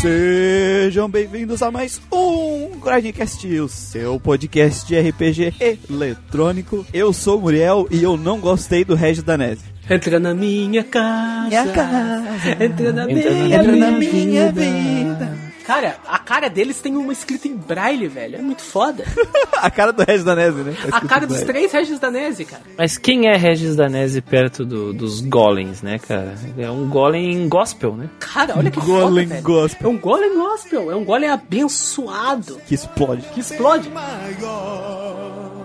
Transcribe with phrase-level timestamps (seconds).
[0.00, 5.54] Sejam bem-vindos a mais um Grindcast, o seu podcast de RPG
[5.90, 6.86] eletrônico.
[6.94, 9.64] Eu sou o Muriel e eu não gostei do Regis Danese.
[9.90, 11.48] Entra na minha casa.
[11.48, 12.64] Minha casa.
[12.64, 14.12] Entra na Entra minha, na vida.
[14.12, 15.49] minha vida.
[15.70, 18.36] Cara, a cara deles tem uma escrita em braille, velho.
[18.36, 19.04] É muito foda.
[19.60, 20.74] A cara do Regis Danese, né?
[20.90, 22.62] Tá A cara dos três Regis Danese, cara.
[22.78, 26.34] Mas quem é Regis Danese perto do- dos golems, né, cara?
[26.58, 28.08] É um golem gospel, né?
[28.18, 29.86] Cara, olha que Golem foda, gospel.
[29.88, 30.90] É um golem gospel.
[30.90, 32.58] É um golem abençoado.
[32.66, 33.22] Que explode.
[33.34, 33.90] Que explode.
[33.90, 35.60] maior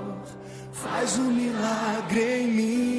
[0.74, 2.95] faz um milagre em mim.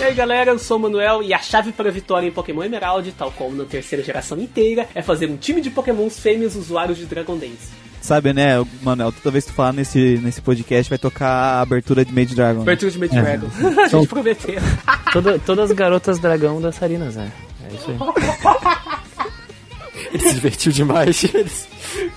[0.00, 2.62] E aí galera, eu sou o Manuel e a chave para a vitória em Pokémon
[2.64, 6.96] Emerald, tal como na terceira geração inteira, é fazer um time de Pokémons fêmeas usuários
[6.96, 7.68] de Dragon Dance.
[8.00, 9.12] Sabe, né, Manuel?
[9.12, 12.60] Toda vez que tu falar nesse, nesse podcast vai tocar a abertura de Made Dragon.
[12.60, 12.62] né?
[12.62, 13.48] Abertura de Mad Dragon.
[13.84, 14.58] a gente prometeu.
[15.12, 17.30] Toda- todas as garotas dragão dançarinas, né?
[17.70, 17.98] É isso aí.
[20.14, 21.22] Ele se divertiu demais.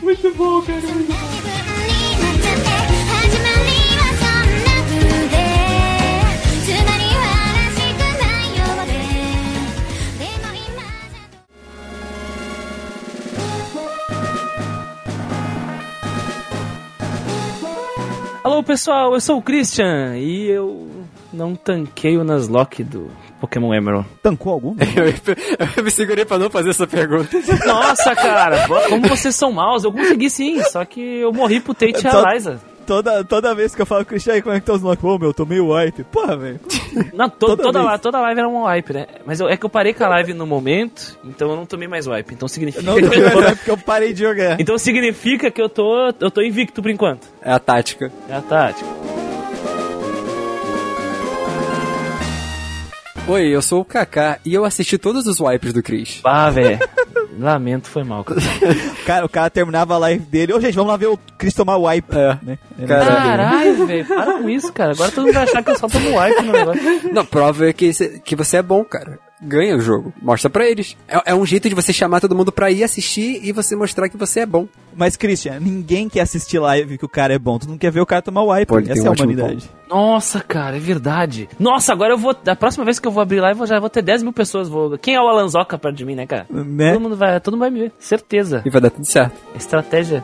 [0.02, 0.80] Muito bom, cara.
[0.80, 1.73] Muito bom.
[18.44, 20.90] Alô, pessoal, eu sou o Christian e eu
[21.32, 24.06] não tanqueio nas lock do Pokémon Emerald.
[24.22, 24.76] Tancou algum?
[24.96, 27.30] Eu, eu me segurei pra não fazer essa pergunta.
[27.66, 32.06] Nossa, cara, como vocês são maus, eu consegui sim, só que eu morri pro Tate
[32.06, 32.60] e a Liza.
[32.86, 35.02] Toda, toda vez que eu falo, Cristian, aí, como é que tá os Nock?
[35.02, 36.04] Pô, meu, eu tomei o wipe.
[36.04, 36.60] Porra, velho.
[37.14, 39.08] Não, to- Toda toda, la- toda live era um wipe, né?
[39.26, 41.88] Mas eu- é que eu parei com a live no momento, então eu não tomei
[41.88, 42.34] mais wipe.
[42.34, 43.40] Então significa Não que tomei eu mais tô...
[43.42, 44.60] wipe porque eu parei de jogar.
[44.60, 47.28] Então significa que eu tô, eu tô invicto por enquanto.
[47.42, 48.12] É a tática.
[48.30, 48.86] É a tática.
[53.26, 56.20] Oi, eu sou o Kaká e eu assisti todos os wipes do Chris.
[56.26, 56.78] Ah, velho.
[57.38, 58.24] Lamento, foi mal.
[58.24, 58.42] Cara.
[59.06, 60.54] Cara, o cara terminava a live dele.
[60.54, 62.16] Ô, gente, vamos lá ver o Chris tomar o wipe.
[62.16, 62.40] É.
[62.42, 62.58] Né?
[62.88, 64.06] Cara, Caralho, velho.
[64.06, 64.92] Para com isso, cara.
[64.92, 67.14] Agora todo mundo vai achar que eu só tomo wipe no negócio.
[67.14, 67.92] Não, prova é que,
[68.24, 69.20] que você é bom, cara.
[69.44, 70.14] Ganha o jogo.
[70.22, 70.96] Mostra pra eles.
[71.08, 74.10] É, é um jeito de você chamar todo mundo pra ir assistir e você mostrar
[74.10, 74.68] que você é bom.
[74.96, 77.58] Mas, Christian, ninguém quer assistir live que o cara é bom.
[77.58, 78.68] Tu não quer ver o cara tomar o wipe.
[78.68, 79.70] Pô, Essa um é a humanidade.
[79.90, 81.50] Nossa, cara, é verdade.
[81.60, 82.34] Nossa, agora eu vou.
[82.34, 84.70] Da próxima vez que eu vou abrir live, eu já vou ter 10 mil pessoas.
[84.70, 84.98] Vou...
[84.98, 86.46] Quem é o Alanzoca perto de mim, né, cara?
[86.50, 86.94] Né?
[86.94, 87.92] Todo mundo vai, todo mundo vai me ver.
[88.00, 88.62] Certeza.
[88.66, 89.36] E vai dar tudo certo.
[89.56, 90.24] Estratégia.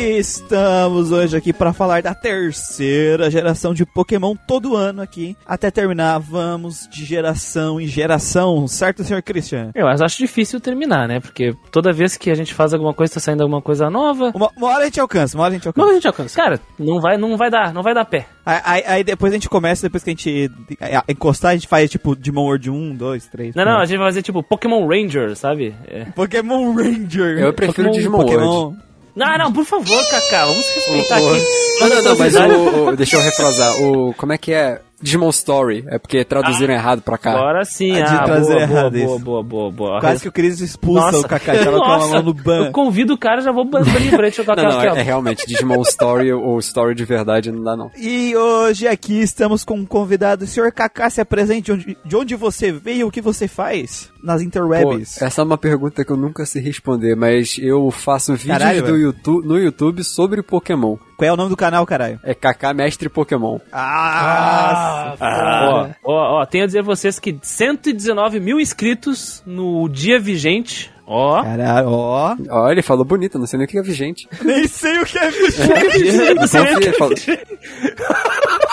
[0.00, 5.36] E estamos hoje aqui para falar da terceira geração de Pokémon todo ano aqui.
[5.44, 9.72] Até terminar, vamos de geração em geração, certo, senhor Christian?
[9.74, 11.18] Eu mas acho difícil terminar, né?
[11.18, 14.30] Porque toda vez que a gente faz alguma coisa, tá saindo alguma coisa nova.
[14.34, 15.90] Uma, uma hora a gente alcança, uma hora a gente alcança.
[15.90, 16.36] a gente alcança?
[16.36, 18.26] Cara, não vai, não vai dar, não vai dar pé.
[18.46, 21.66] Aí, aí- aí depois a gente começa, depois que a gente é, encostar, a gente
[21.66, 23.54] faz tipo Demon World 1, 2, 3.
[23.56, 25.74] Não, não, a gente vai fazer tipo Pokémon Ranger, sabe?
[25.88, 26.04] É.
[26.14, 27.38] Pokémon Ranger.
[27.40, 28.87] Eu prefiro Pokémon- Digimon World.
[29.16, 31.44] Não, não, por favor, Kaká, vamos respeitar aqui.
[31.80, 33.72] Não, não, não, mas o, o- deixa eu refrasar.
[33.82, 34.80] O, como é que é?
[35.00, 35.84] Digimon Story.
[35.88, 37.32] É porque traduziram errado pra cá.
[37.32, 39.24] Agora sim, Ah, de ah, trazer boa, boa, errado boa, isso.
[39.24, 40.00] boa, boa, boa.
[40.00, 41.18] Quase que o Chris expulsa Nossa.
[41.26, 42.66] o Kaká, coloca a Nossa, mão no ban.
[42.66, 45.46] Eu convido o cara, já vou banir pra ele jogar Não, não, é, é realmente
[45.46, 47.90] Digimon Story ou Story de verdade não dá não.
[47.96, 50.46] E hoje aqui estamos com um convidado.
[50.46, 54.40] Senhor Kaká, se apresente de onde, de onde você veio, o que você faz nas
[54.42, 55.22] Pô, interwebs.
[55.22, 58.96] essa é uma pergunta que eu nunca sei responder, mas eu faço vídeos Caralho, do.
[58.96, 60.96] YouTube, no YouTube sobre Pokémon.
[61.18, 62.20] Qual é o nome do canal, caralho?
[62.22, 63.58] É Kaká Mestre Pokémon.
[63.72, 65.16] Ah!
[65.20, 70.92] Ó, ó, ó, tenho a dizer a vocês que 119 mil inscritos no dia vigente.
[71.04, 71.42] Ó.
[71.42, 72.36] Caralho, ó.
[72.50, 74.28] Olha, ele falou bonito, não sei nem o que é vigente.
[74.44, 76.34] Nem sei o que é vigente.
[76.38, 77.14] Não sei o que- Confia, fala-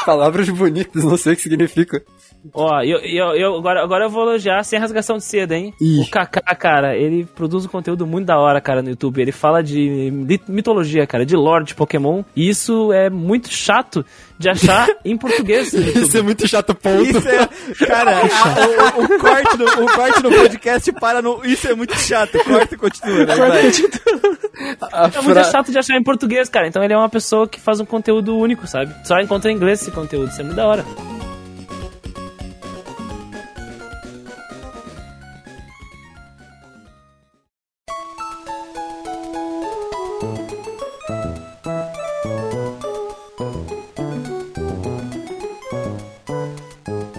[0.05, 2.01] Palavras bonitas, não sei o que significa.
[2.53, 5.73] Ó, eu, eu, eu- agora, agora eu vou elogiar sem rasgação de seda, hein?
[5.81, 6.01] Ih.
[6.01, 9.19] O Kaká, cara, ele produz um conteúdo muito da hora, cara, no YouTube.
[9.19, 10.11] Ele fala de
[10.47, 12.21] mitologia, cara, de lore de Pokémon.
[12.35, 14.05] E isso é muito chato
[14.37, 15.73] de achar em português.
[15.73, 17.01] Isso é muito chato, ponto.
[17.03, 17.47] Isso é.
[17.87, 21.43] Cara, a- o, o corte no, o corte no podcast para no.
[21.43, 22.37] Isso é muito chato.
[22.43, 23.35] Corta e continua, né?
[23.35, 23.71] Vai.
[24.93, 26.67] A É muito fra- chato de achar em português, cara.
[26.67, 28.93] Então ele é uma pessoa que faz um conteúdo único, sabe?
[29.03, 30.29] Só encontra em inglês esse conteúdo.
[30.29, 31.14] Isso é muito da hora.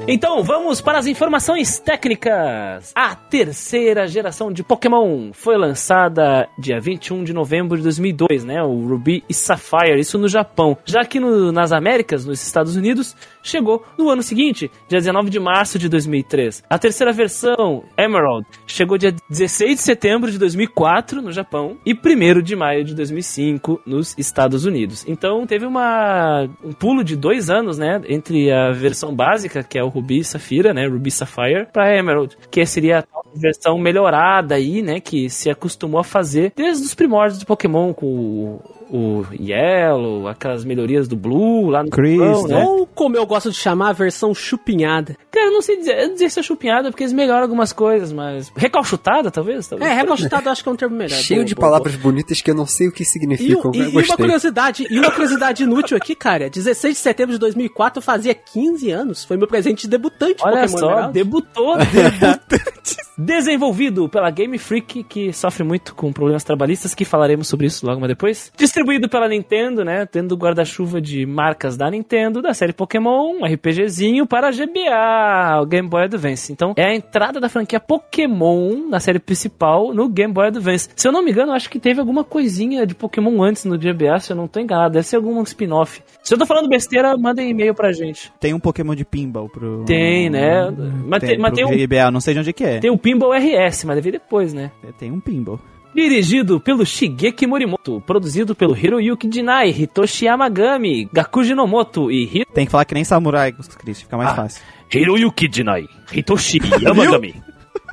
[0.09, 2.93] Então, vamos para as informações técnicas.
[2.95, 8.63] A terceira geração de Pokémon foi lançada dia 21 de novembro de 2002, né?
[8.63, 10.79] O Ruby e Sapphire, isso no Japão.
[10.85, 15.41] Já que no- nas Américas, nos Estados Unidos, chegou no ano seguinte, dia 19 de
[15.41, 16.63] março de 2003.
[16.71, 22.43] A terceira versão, Emerald, chegou dia 16 de setembro de 2004 no Japão e 1
[22.43, 25.05] de maio de 2005 nos Estados Unidos.
[25.09, 29.83] Então teve uma, um pulo de dois anos, né, entre a versão básica, que é
[29.83, 35.01] o Ruby Safira, né, Ruby Sapphire, para Emerald, que seria a versão melhorada aí, né,
[35.01, 38.61] que se acostumou a fazer desde os primórdios do Pokémon com
[38.91, 42.35] o, Yellow, aquelas melhorias do Blue lá no Crystal.
[42.43, 42.65] Japão, né?
[42.65, 45.17] Ou como eu gosto de chamar, a versão chupinhada.
[45.31, 47.73] Cara, eu não sei dizer, eu não dizer se é chupinhada, porque eles melhoram algumas
[47.73, 48.51] coisas, mas.
[48.57, 49.67] Recalchutada, talvez?
[49.69, 49.91] talvez.
[49.91, 51.17] É, recalchutado eu acho que é um termo melhor.
[51.19, 53.71] Cheio Boa, de boa, palavras bonitas que eu não sei o que E, significam.
[53.75, 56.49] e- eu e uma curiosidade, e uma curiosidade inútil aqui, cara.
[56.49, 59.25] 16 de setembro de 2004 eu fazia 15 anos.
[59.25, 61.13] Foi meu presente de debutante Olha Pokémon só, Emerald.
[61.13, 61.77] debutou.
[61.93, 62.97] Debutante.
[63.19, 67.99] Desenvolvido pela Game Freak, que sofre muito com problemas trabalhistas, que falaremos sobre isso logo
[68.01, 68.53] mais depois.
[68.57, 70.05] Distribuído pela Nintendo, né?
[70.07, 75.89] Tendo guarda-chuva de marcas da Nintendo, da série Pokémon, um RPGzinho para GBA, o Game
[75.89, 76.53] Boy Advance.
[76.53, 80.89] Então, é a entrada da franquia Pokémon na série principal no Game Boy Advance.
[80.95, 84.19] Se eu não me engano, acho que teve alguma coisinha de Pokémon antes no GBA,
[84.21, 84.93] se eu não tô enganado.
[84.95, 86.03] Deve ser algum spin-off.
[86.23, 88.33] Se eu tô falando besteira, mandem e-mail pra gente.
[88.39, 89.85] Tem um Pokémon de pinball pro.
[89.85, 90.71] Tem, né?
[91.07, 92.79] Mas tem- mas pro tem um- GBA, não sei de onde é que é.
[92.79, 94.73] Tem o Pinball RS, mas deve depois, né?
[94.99, 95.61] Tem um pinball.
[95.95, 102.67] Dirigido pelo Shigeki Morimoto, produzido pelo Hiroyuki Jinai, Hitoshi Yamagami, Gakuji Nomoto e Hi- Tem
[102.67, 104.35] que falar que nem samurai, Cris, fica mais Ah.
[104.35, 104.63] fácil.
[104.93, 107.35] Hiroyuki Jinai, Hitoshi Yamagami,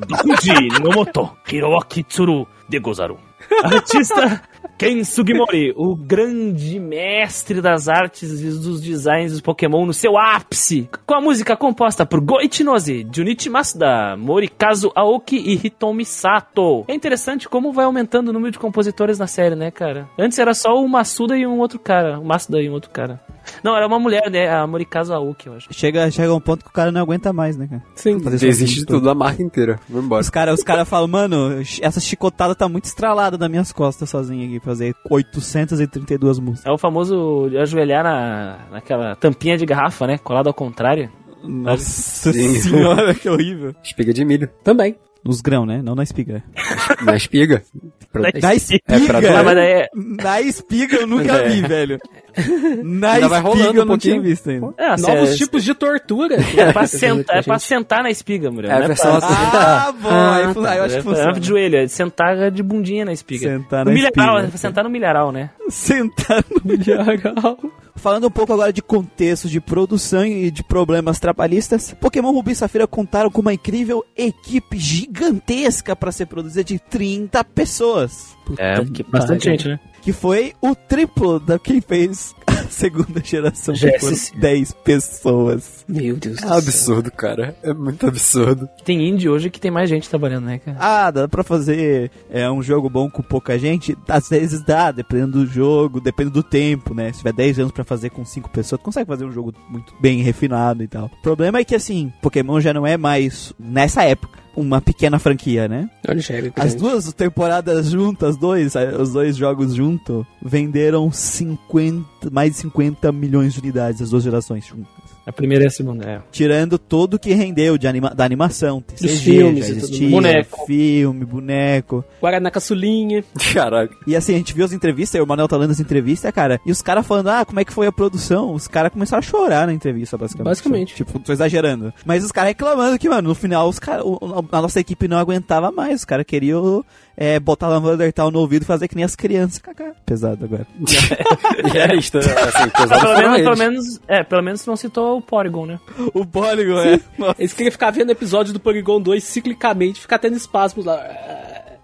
[0.10, 3.18] Gakuji Nomoto, Hiroaki Tsuru de Gozaru.
[3.64, 4.42] Artista
[4.78, 10.90] Ken Sugimori, o grande mestre das artes e dos designs dos Pokémon no seu ápice,
[11.06, 16.86] com a música composta por Go Ichinose, Junichi Masuda, Morikazu Aoki e Hitomi Sato.
[16.88, 20.10] É interessante como vai aumentando o número de compositores na série, né, cara?
[20.18, 23.22] Antes era só o Masuda e um outro cara, o Masuda e um outro cara.
[23.64, 25.68] Não, era uma mulher, né, a Morikazu Aoki, eu acho.
[25.72, 27.84] Chega, chega um ponto que o cara não aguenta mais, né, cara?
[27.96, 28.18] Sim.
[28.18, 29.80] Desiste de tudo, a marca inteira.
[29.90, 30.22] Vamos embora.
[30.22, 34.46] Os caras os cara falam, mano, essa chicotada tá muito estralada nas minhas costas sozinho
[34.46, 36.66] aqui, fazer 832 músicas.
[36.66, 40.18] É o famoso ajoelhar na, naquela tampinha de garrafa, né?
[40.18, 41.10] Colado ao contrário.
[41.44, 42.56] Nossa Sim.
[42.56, 43.76] senhora, que horrível.
[43.84, 44.50] Espiga de milho.
[44.64, 44.96] Também.
[45.26, 45.82] Nos grãos, né?
[45.82, 46.44] Não na espiga.
[47.06, 47.64] Na espiga.
[48.12, 48.84] Pra- Na espiga?
[48.90, 51.48] É pra é, Na espiga eu nunca É.
[51.50, 51.98] vi, velho.
[52.84, 54.74] Na Ainda vai espiga rolando eu um não tinha visto ainda.
[54.78, 56.36] é, assim, Novos é, tipos de tortura.
[56.58, 58.72] é, pra sentar, é pra sentar na espiga, mulher.
[58.72, 60.10] É versão pra- Ah, bom.
[60.10, 61.40] aí, Ah, fu- aí eu acho é, que pra- funciona.
[61.40, 63.48] de joelho, é de sentar de bundinha na espiga.
[63.50, 64.48] Sentar no na milharal, espiga.
[64.48, 65.50] é pra sentar no milharal, né?
[65.70, 67.58] Sentar no milharal.
[67.96, 72.56] Falando um pouco agora de contexto de produção e de problemas trabalhistas, Pokémon Rubi e
[72.56, 79.04] Safira contaram com uma incrível equipe gigantesca para ser produzida de 30 pessoas, É, que
[79.04, 79.80] bastante gente, né?
[80.04, 84.38] Que foi o triplo da quem fez a segunda geração, que foram GSC.
[84.38, 85.86] 10 pessoas.
[85.88, 87.56] Meu Deus É um absurdo, cara.
[87.64, 88.68] É muito absurdo.
[88.84, 90.78] Tem indie hoje que tem mais gente trabalhando, né, cara?
[90.80, 93.98] Ah, dá pra fazer é, um jogo bom com pouca gente?
[94.08, 97.12] Às vezes dá, dependendo do jogo, dependendo do tempo, né?
[97.14, 99.94] Se tiver 10 anos pra fazer com 5 pessoas, tu consegue fazer um jogo muito
[100.02, 101.06] bem refinado e tal.
[101.06, 105.68] O problema é que, assim, Pokémon já não é mais, nessa época, uma pequena franquia,
[105.68, 105.90] né?
[106.08, 106.22] Olha,
[106.56, 113.12] As duas temporadas juntas, dois, eh, os dois jogos juntos, venderam 50, mais de 50
[113.12, 115.03] milhões de unidades, as duas gerações juntas.
[115.26, 116.20] A primeira e a segunda, é.
[116.32, 120.10] Tirando tudo que rendeu de anima da animação, TCG, filmes e existia.
[120.10, 120.66] Boneco.
[120.66, 122.04] filme, boneco.
[122.22, 123.24] Guaraná caçulinha.
[123.54, 123.96] Caraca.
[124.06, 126.60] E assim, a gente viu as entrevistas, e o Manuel tá lendo as entrevistas, cara,
[126.66, 128.54] e os caras falando, ah, como é que foi a produção?
[128.54, 130.50] Os caras começaram a chorar na entrevista, basicamente.
[130.50, 130.96] Basicamente.
[130.96, 131.94] Tipo, tô exagerando.
[132.06, 135.18] Mas os caras reclamando que, mano, no final, os cara, o- a nossa equipe não
[135.18, 136.00] aguentava mais.
[136.02, 136.84] Os caras queriam
[137.16, 139.60] é, botar a Undertale no ouvido e fazer que nem as crianças.
[139.60, 139.94] Cacá.
[140.06, 140.68] Pesado agora.
[141.74, 145.22] E é isso, assim, pesado Pelo menos, pelo menos, é, pelo menos não citou o
[145.22, 145.80] Porygon, né?
[146.14, 147.00] o Polygon, é.
[147.18, 147.36] Nossa.
[147.40, 151.02] Eles queriam ficar vendo episódio do Polygon 2 ciclicamente, ficar tendo espasmos lá.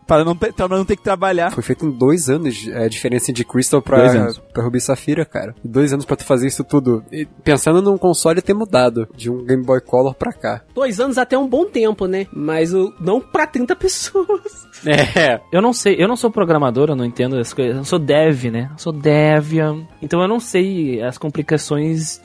[0.09, 1.51] Para não, pra não ter que trabalhar.
[1.51, 5.23] Foi feito em dois anos é, a diferença de Crystal pra, pra Ruby e Safira,
[5.23, 5.53] cara.
[5.63, 7.03] Dois anos pra tu fazer isso tudo.
[7.11, 10.63] E pensando num console ter mudado de um Game Boy Color pra cá.
[10.73, 12.25] Dois anos até um bom tempo, né?
[12.33, 14.67] Mas o, não pra 30 pessoas.
[14.83, 15.39] É.
[15.53, 17.77] Eu não sei, eu não sou programador, eu não entendo as coisas.
[17.77, 18.67] Eu sou dev, né?
[18.71, 19.53] Eu sou dev.
[20.01, 22.19] Então eu não sei as complicações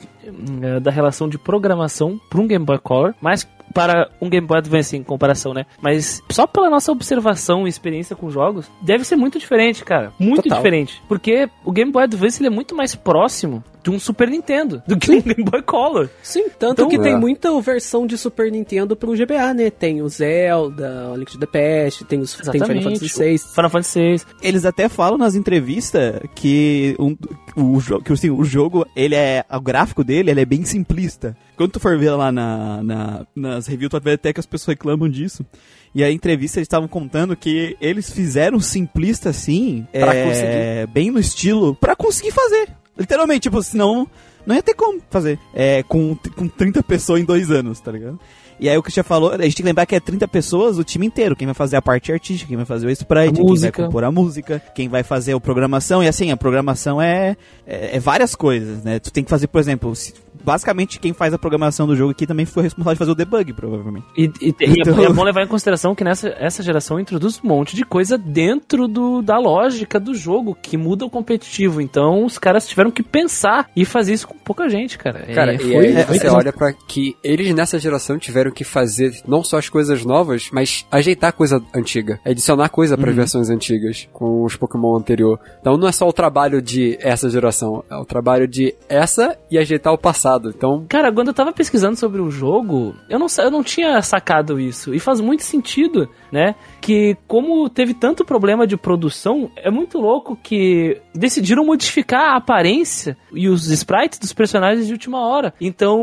[0.81, 4.95] da relação de programação para um Game Boy Color, mas para um Game Boy Advance
[4.95, 5.65] em comparação, né?
[5.81, 10.13] Mas só pela nossa observação e experiência com jogos, deve ser muito diferente, cara.
[10.19, 10.57] Muito Total.
[10.59, 11.01] diferente.
[11.07, 14.97] Porque o Game Boy Advance ele é muito mais próximo de um Super Nintendo, do
[14.97, 16.09] que um Game Boy Color.
[16.23, 17.17] Sim, tanto Então- que tem É.
[17.17, 19.69] muita versão de Super Nintendo pro GBA, né?
[19.69, 23.37] Tem o Zelda, o Link to the Past, tem, os, tem Final Fantasy VI.
[23.37, 24.21] Final Fantasy VI.
[24.41, 27.15] Eles até falam nas entrevistas que, um,
[27.55, 29.43] o, que assim, o jogo, ele é.
[29.51, 31.35] O gráfico dele ele é bem simplista.
[31.55, 34.45] Quando tu for ver lá na, na- nas reviews, tu vai ver até que as
[34.45, 35.45] pessoas reclamam disso.
[35.93, 41.19] E a entrevista eles estavam contando que eles fizeram simplista assim, Pra é, bem no
[41.19, 42.69] estilo, pra conseguir fazer.
[42.97, 44.07] Literalmente, tipo, senão
[44.45, 45.39] não ia ter como fazer.
[45.53, 48.19] É, com, com 30 pessoas em dois anos, tá ligado?
[48.59, 50.77] E aí o que já falou, a gente tem que lembrar que é 30 pessoas,
[50.77, 51.35] o time inteiro.
[51.35, 53.77] Quem vai fazer a parte artística, quem vai fazer o sprite, A quem música.
[53.81, 56.03] vai compor a música, quem vai fazer a programação.
[56.03, 57.35] E assim, a programação é,
[57.67, 58.99] é, é várias coisas, né?
[58.99, 62.27] Tu tem que fazer, por exemplo, se- basicamente quem faz a programação do jogo aqui
[62.27, 64.05] também foi responsável de fazer o debug, provavelmente.
[64.15, 66.99] E, e- e é, Então- bom- é bom levar em consideração que nessa essa geração
[66.99, 71.81] introduz um monte de coisa dentro do, da lógica do jogo, que muda o competitivo.
[71.81, 75.25] Então os caras tiveram que pensar e fazer isso com pouca gente, cara.
[75.33, 78.63] Cara, É, e foi- aí foi você olha pra que eles nessa geração tiveram que
[78.63, 84.07] fazer não só as coisas novas, mas ajeitar coisa antiga, adicionar coisa para versões antigas
[84.11, 85.39] com os Pokémon anterior.
[85.59, 89.57] Então não é só o trabalho de essa geração, é o trabalho de essa e
[89.57, 90.49] ajeitar o passado.
[90.55, 94.59] Então, Cara, quando eu tava pesquisando sobre o jogo, eu não, eu não tinha sacado
[94.59, 94.93] isso.
[94.93, 96.55] E faz muito sentido, né?
[96.85, 103.17] Que como teve tanto problema de produção, é muito louco que decidiram modificar a aparência
[103.33, 105.51] e os sprites dos personagens de última hora.
[105.59, 105.99] Então,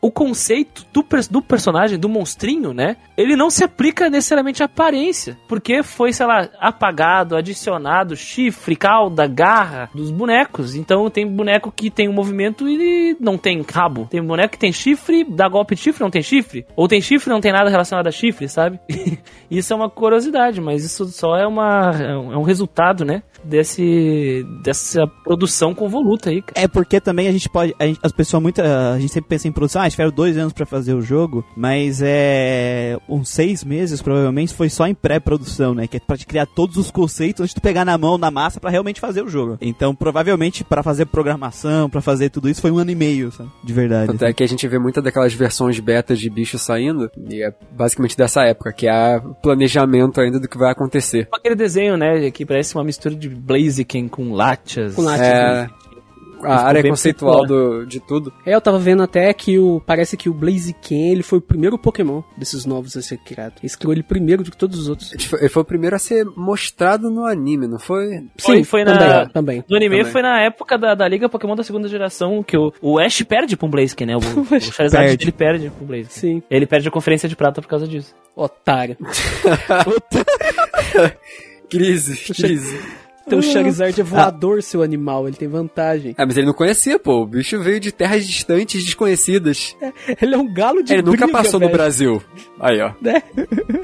[0.00, 2.96] o conceito do, do personagem, do monstrinho, né?
[3.18, 5.36] Ele não se aplica necessariamente à aparência.
[5.46, 10.74] Porque foi, sei lá, apagado, adicionado chifre, cauda, garra dos bonecos.
[10.74, 14.06] Então tem boneco que tem um movimento e não tem rabo.
[14.10, 16.64] Tem boneco que tem chifre, dá golpe de chifre, não tem chifre.
[16.74, 18.80] Ou tem chifre não tem nada relacionado a chifre, sabe?
[19.50, 23.22] isso é uma curiosidade, mas isso só é, uma, é um é um resultado, né?
[23.44, 26.60] Desse, dessa produção convoluta aí, cara.
[26.64, 27.74] É porque também a gente pode.
[27.78, 28.60] a gente- as pessoas muito.
[28.60, 32.00] A gente sempre pensa em produção, ah, tiveram dois anos pra fazer o jogo, mas
[32.02, 32.98] é.
[33.08, 35.86] Uns seis meses provavelmente foi só em pré-produção, né?
[35.86, 38.30] Que é pra te criar todos os conceitos antes de tu pegar na mão, na
[38.30, 39.58] massa, pra realmente fazer o jogo.
[39.60, 43.50] Então, provavelmente, pra fazer programação, pra fazer tudo isso, foi um ano e meio, sabe?
[43.62, 44.06] De verdade.
[44.10, 47.52] Tanto é que a gente vê muitas daquelas versões betas de bicho saindo, e é
[47.72, 51.28] basicamente dessa época, que é planejamento ainda do que vai acontecer.
[51.32, 52.30] Aquele desenho, né?
[52.30, 54.94] Que parece uma mistura de Blaziken com Latias.
[54.94, 55.68] Com Latias, É,
[56.46, 58.30] a área conceitual do, de tudo.
[58.44, 59.80] É, eu tava vendo até que o.
[59.86, 63.54] Parece que o Blaziken ele foi o primeiro Pokémon desses novos a ser criado.
[63.62, 65.10] Eles criou ele primeiro do que todos os outros.
[65.14, 68.26] Ele foi- ele foi o primeiro a ser mostrado no anime, não foi?
[68.38, 69.64] Foi- foi na- também, também.
[69.70, 70.12] No anime Também.
[70.12, 73.56] foi na época da, da Liga Pokémon da segunda geração que o, o Ash perde
[73.56, 74.14] pra um Blaziken, né?
[74.16, 74.18] O,
[74.54, 75.24] o Charizard Perde.
[75.24, 76.10] ele perde pro Blaziken.
[76.10, 76.42] Sim.
[76.50, 78.14] Ele perde a conferência de prata por causa disso.
[78.36, 78.98] Otário.
[81.70, 82.78] Crise, crise.
[83.26, 86.14] Então o Charizard é voador, seu animal, ele tem vantagem.
[86.18, 87.22] Ah, mas ele não conhecia, pô.
[87.22, 89.76] O bicho veio de terras distantes, desconhecidas.
[90.20, 91.72] Ele é um galo de ele nunca briga, passou no velho.
[91.78, 92.22] Brasil.
[92.60, 92.92] Aí, ó.
[93.00, 93.22] Né?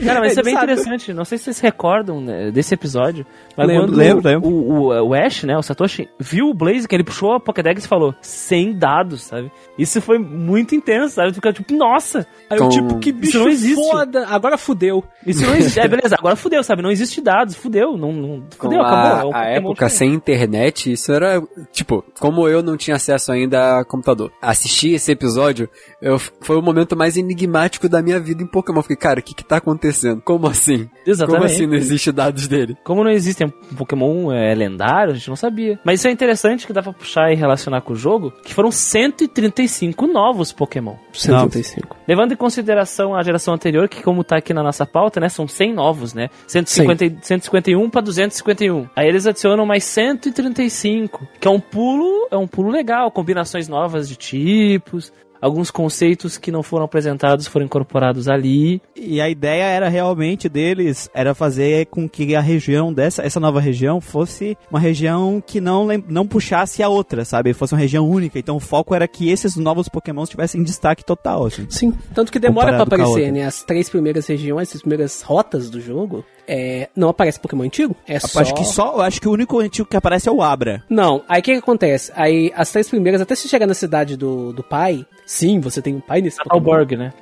[0.05, 0.73] Cara, mas isso é bem Sabe?
[0.73, 1.13] interessante.
[1.13, 3.27] Não sei se vocês recordam né, desse episódio.
[3.57, 4.49] Mas Lembro, quando lembro, lembro.
[4.49, 7.89] O, o, o Ash, né, o Satoshi, viu o Blaziken, ele puxou a Pokédex e
[7.89, 9.51] falou, sem dados, sabe?
[9.79, 11.33] Isso foi muito intenso, sabe?
[11.35, 13.75] Fica tipo, nossa, Aí eu, Com- tipo, que bicho não existe.
[13.91, 14.27] foda.
[14.27, 15.05] Agora fudeu.
[15.27, 15.81] isso não existe.
[15.81, 16.83] É, beleza, agora fudeu, sabe?
[16.83, 17.97] Não existe dados, fudeu.
[17.97, 19.30] Não, não, Com fudeu, a, acabou.
[19.30, 19.99] É um a Pokémon época diferente.
[19.99, 21.43] sem internet, isso era.
[21.73, 24.33] Tipo, como eu não tinha acesso ainda a computador.
[24.41, 25.69] Assistir esse episódio
[26.01, 28.79] eu, foi o momento mais enigmático da minha vida em Pokémon.
[28.79, 30.23] Eu Fiquei, cara, o que que tá acontecendo?
[30.23, 30.89] Como assim?
[31.07, 31.41] Exatamente.
[31.41, 32.77] Como assim não existe dados dele?
[32.85, 35.79] Como não existem um Pokémon é, lendário, a gente não sabia.
[35.85, 38.71] Mas isso é interessante que dá pra puxar e relacionar com o jogo, que foram
[38.71, 40.95] 135 novos Pokémon.
[41.13, 41.97] 135.
[42.09, 45.47] Levando em consideração a geração anterior, que como tá aqui na nossa pauta, né, são
[45.47, 46.29] 100 novos, né?
[46.47, 48.89] 150, e- 151 para 251.
[48.97, 54.09] Aí eles adicionam mais 135, que é um pulo, é um pulo legal, combinações novas
[54.09, 58.81] de tipos, alguns conceitos que não foram apresentados foram incorporados ali.
[58.95, 63.61] E a ideia era realmente deles, era fazer com que a região dessa, essa nova
[63.61, 67.55] região fosse uma região que não, não puxasse a outra, sabe?
[67.55, 68.39] Fosse uma região única.
[68.39, 71.67] Então o foco era que esses novos pokémons tivessem destaque total, assim.
[71.71, 73.47] Sim, tanto que demora pra Comparado com a aparecer, né?
[73.47, 77.95] As três primeiras regiões, as primeiras rotas do jogo, é, não aparece Pokémon antigo.
[78.09, 78.41] É Eu só...
[78.41, 80.83] Acho que só, eu acho que o único antigo que aparece é o Abra.
[80.91, 82.11] Não, aí o que, que acontece?
[82.17, 85.95] Aí as três primeiras, até se chegar na cidade do, do pai, sim, você tem
[85.95, 86.55] um pai nesse Pokémon.
[86.57, 87.13] Alborg, né?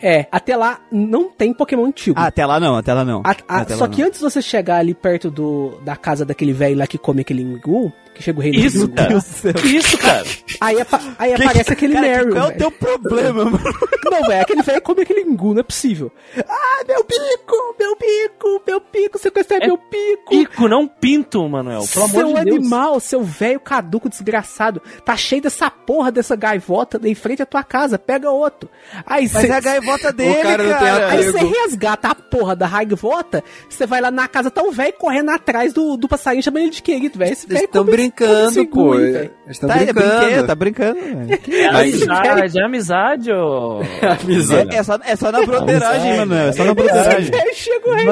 [0.00, 2.18] É, até lá não tem Pokémon antigo.
[2.18, 3.22] Ah, até lá não, até lá não.
[3.24, 3.92] A- a- Até lá só não.
[3.92, 7.22] que antes de você chegar ali perto do, da casa daquele velho lá que come
[7.22, 9.18] aquele Ingu, que chega o rei do Isso, cara.
[9.52, 10.24] Que isso, cara?
[10.60, 12.32] Aí, apa- aí aparece aquele Cara, Meryl.
[12.34, 13.58] qual é o teu problema, mano?
[14.04, 16.10] Não, velho, aquele velho come aquele Ingu, não é possível.
[16.48, 20.30] Ah, meu bico, meu bico, meu meu pico, sequestrar É meu pico.
[20.30, 21.82] Pico, não pinto, Manuel.
[21.92, 22.56] Pelo amor seu de Deus.
[22.58, 27.62] animal, seu velho caduco desgraçado, tá cheio dessa porra dessa gaivota em frente à tua
[27.64, 28.68] casa, pega outro.
[29.06, 31.10] Aí Mas cê- é a gaivota dele, cara não tem cara.
[31.12, 34.92] Aí você resgata a porra da gaivota, você vai lá na casa, tá o velho
[34.94, 37.32] correndo atrás do, do passarinho, chamando ele de querido, velho.
[37.32, 38.94] Eles estão brincando, pô.
[38.98, 40.18] Eles estão Tá, é brincando.
[40.18, 41.40] brinquedo, tá brincando, velho.
[41.56, 43.80] É amizade, é amizade, ô.
[44.22, 44.74] Amizade.
[44.74, 46.48] É, é só, é só na broderagem, Manuel.
[46.48, 47.32] É só na broderagem.
[47.54, 48.04] Chega o rei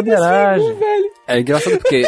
[0.63, 1.11] Sengu, velho.
[1.27, 2.03] É engraçado porque.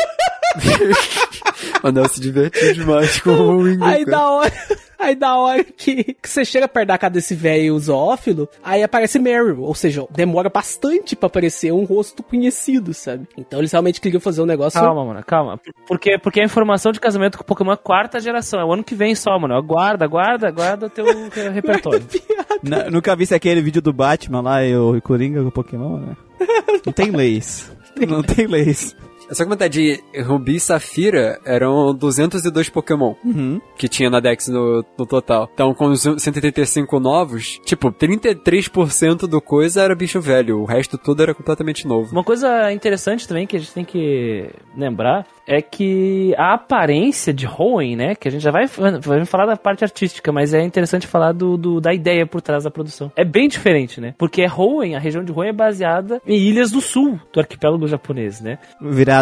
[1.83, 3.85] o Anel se divertiu demais com o Ringo.
[3.85, 4.17] Aí cara.
[4.17, 4.53] da hora.
[4.99, 9.19] Aí da hora que, que você chega perto da casa desse velho zoófilo, aí aparece
[9.19, 9.61] Meryl.
[9.61, 13.29] Ou seja, demora bastante pra aparecer um rosto conhecido, sabe?
[13.37, 14.81] Então eles realmente queriam fazer um negócio.
[14.81, 15.61] Calma, mano, calma.
[15.87, 18.59] Porque, porque a informação de casamento com o Pokémon é quarta geração.
[18.59, 19.55] É o ano que vem só, mano.
[19.55, 21.05] Aguarda, aguarda, aguarda o teu
[21.53, 22.05] repertório.
[22.63, 26.17] Na- nunca vi aquele vídeo do Batman lá e o Coringa com o Pokémon, né?
[26.85, 27.71] Não tem leis.
[28.05, 28.95] Não tem leis.
[29.31, 33.61] Só comentar de Rubi e Safira eram 202 Pokémon Uhum.
[33.77, 35.49] que tinha na Dex no, no total.
[35.53, 41.23] Então, com os 185 novos, tipo, 33% do coisa era bicho velho, o resto tudo
[41.23, 42.13] era completamente novo.
[42.13, 47.47] Uma coisa interessante também que a gente tem que lembrar é que a aparência de
[47.47, 48.15] Hoenn, né?
[48.17, 51.57] Que a gente já vai, vai falar da parte artística, mas é interessante falar do,
[51.57, 53.13] do- da ideia por trás da produção.
[53.17, 54.15] É bem diferente, né?
[54.19, 58.41] Porque Hoenn, a região de Hoenn é baseada em ilhas do sul do arquipélago japonês,
[58.41, 58.59] né?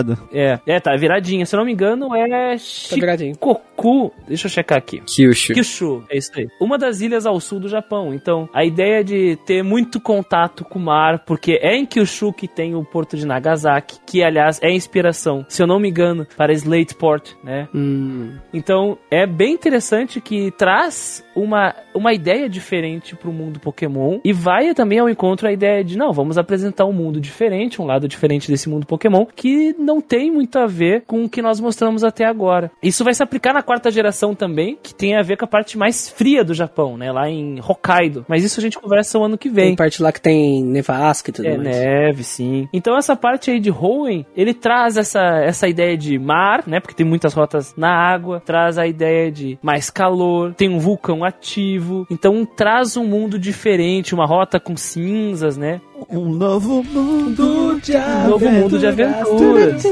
[0.03, 0.19] Virado.
[0.33, 1.47] É, é, tá viradinha.
[1.47, 2.59] Se eu não me engano, é Tá.
[2.59, 4.13] Shikoku.
[4.27, 5.01] Deixa eu checar aqui.
[5.01, 5.53] Kyushu.
[5.55, 6.49] Kyushu, é isso aí.
[6.61, 8.13] Uma das ilhas ao sul do Japão.
[8.15, 12.47] Então, a ideia de ter muito contato com o mar, porque é em Kyushu que
[12.49, 16.53] tem o porto de Nagasaki, que aliás é inspiração, se eu não me engano, para
[16.53, 17.69] Slateport, né?
[17.75, 24.33] Hum, Então, é bem interessante que traz uma, uma ideia diferente pro mundo Pokémon e
[24.33, 28.09] vai também ao encontro a ideia de, não, vamos apresentar um mundo diferente, um lado
[28.09, 32.05] diferente desse mundo Pokémon, que não tem muito a ver com o que nós mostramos
[32.05, 32.71] até agora.
[32.83, 35.77] Isso vai se aplicar na quarta geração também, que tem a ver com a parte
[35.79, 38.25] mais fria do Japão, né, lá em Hokkaido.
[38.29, 39.69] Mas isso a gente conversa o ano que vem.
[39.69, 41.63] tem parte lá que tem nevasca e tudo É, mais.
[41.77, 42.69] neve, sim.
[42.73, 46.81] Então essa parte aí de Hoenn, ele traz essa, essa ideia de mar, né?
[46.81, 51.24] Porque tem muitas rotas na água, traz a ideia de mais calor, tem um vulcão
[51.25, 55.81] ativo, então traz um mundo diferente, uma rota com cinzas, né?
[56.11, 59.85] Um novo mundo de Um novo mundo de aventuras.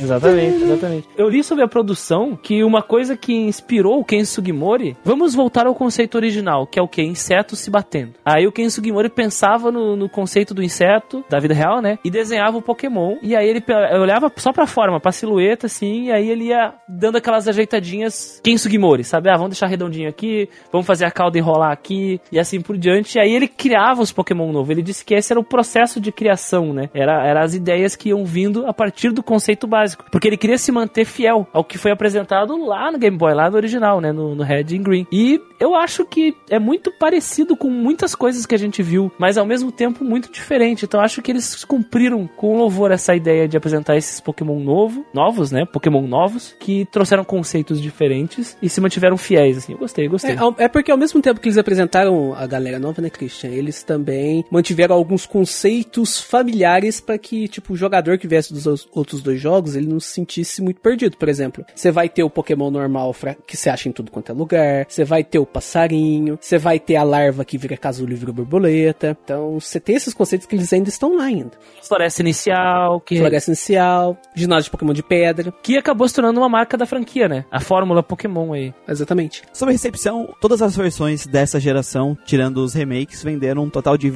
[0.00, 1.08] Exatamente, exatamente.
[1.16, 5.66] Eu li sobre a produção que uma coisa que inspirou o Ken Sugimori, vamos voltar
[5.66, 7.02] ao conceito original, que é o que?
[7.02, 8.14] Insetos se batendo.
[8.24, 11.98] Aí o Ken Sugimori pensava no, no conceito do inseto, da vida real, né?
[12.04, 13.16] E desenhava o Pokémon.
[13.22, 13.62] E aí ele
[14.00, 18.56] olhava só pra forma, pra silhueta, assim, e aí ele ia dando aquelas ajeitadinhas Ken
[18.56, 19.28] Sugimori, sabe?
[19.28, 23.18] Ah, vamos deixar redondinho aqui, vamos fazer a cauda enrolar aqui, e assim por diante.
[23.18, 24.70] E aí ele criava os Pokémon novos.
[24.70, 26.88] Ele disse que esse era o processo de criação, né?
[26.94, 30.04] Era, era as ideias que iam vindo a partir do conceito básico.
[30.10, 33.50] Porque ele queria se manter fiel ao que foi apresentado lá no Game Boy, lá
[33.50, 34.12] no original, né?
[34.12, 35.06] No, no Red and Green.
[35.12, 39.36] E eu acho que é muito parecido com muitas coisas que a gente viu, mas
[39.36, 40.84] ao mesmo tempo muito diferente.
[40.84, 45.04] Então eu acho que eles cumpriram com louvor essa ideia de apresentar esses Pokémon novo,
[45.12, 45.64] novos, né?
[45.64, 49.72] Pokémon novos, que trouxeram conceitos diferentes e se mantiveram fiéis, assim.
[49.72, 50.36] Eu gostei, gostei.
[50.36, 53.50] É, é porque ao mesmo tempo que eles apresentaram a galera nova, né, Christian?
[53.50, 58.86] Eles também mantiveram alguns conceitos familiares para que, tipo, o jogador que viesse dos os-
[58.92, 61.16] outros dois jogos, ele não se sentisse muito perdido.
[61.16, 63.14] Por exemplo, você vai ter o Pokémon normal
[63.46, 66.78] que você acha em tudo quanto é lugar, você vai ter o passarinho, você vai
[66.78, 69.16] ter a larva que vira casulo e vira borboleta.
[69.24, 71.52] Então, você tem esses conceitos que eles ainda estão lá ainda.
[71.82, 76.48] Floresta inicial, que, Floresta inicial, ginásio de Pokémon de pedra, que acabou se tornando uma
[76.48, 77.44] marca da franquia, né?
[77.50, 78.74] A fórmula Pokémon aí.
[78.86, 79.42] exatamente.
[79.54, 84.10] Sobre recepção, todas as versões dessa geração, tirando os remakes, venderam um total de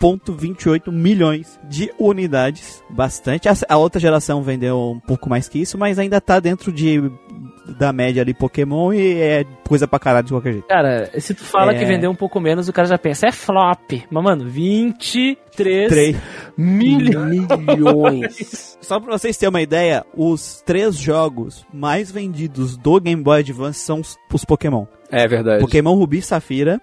[0.00, 2.82] 23,28 milhões de unidades.
[2.90, 3.48] Bastante.
[3.48, 7.10] A, a outra geração vendeu um pouco mais que isso, mas ainda tá dentro de
[7.78, 10.66] da média ali Pokémon e é coisa pra caralho de qualquer jeito.
[10.66, 11.78] Cara, se tu fala É.
[11.78, 13.92] que vendeu um pouco menos, o cara já pensa, é flop.
[14.10, 16.16] Mas, mano, 23 Três.
[16.56, 17.46] milhões.
[17.58, 18.76] Milhões.
[18.82, 23.78] Só pra vocês terem uma ideia, os três jogos mais vendidos do Game Boy Advance
[23.80, 24.84] são os, os Pokémon.
[25.10, 25.60] É verdade.
[25.60, 26.80] Pokémon Ruby e Safira,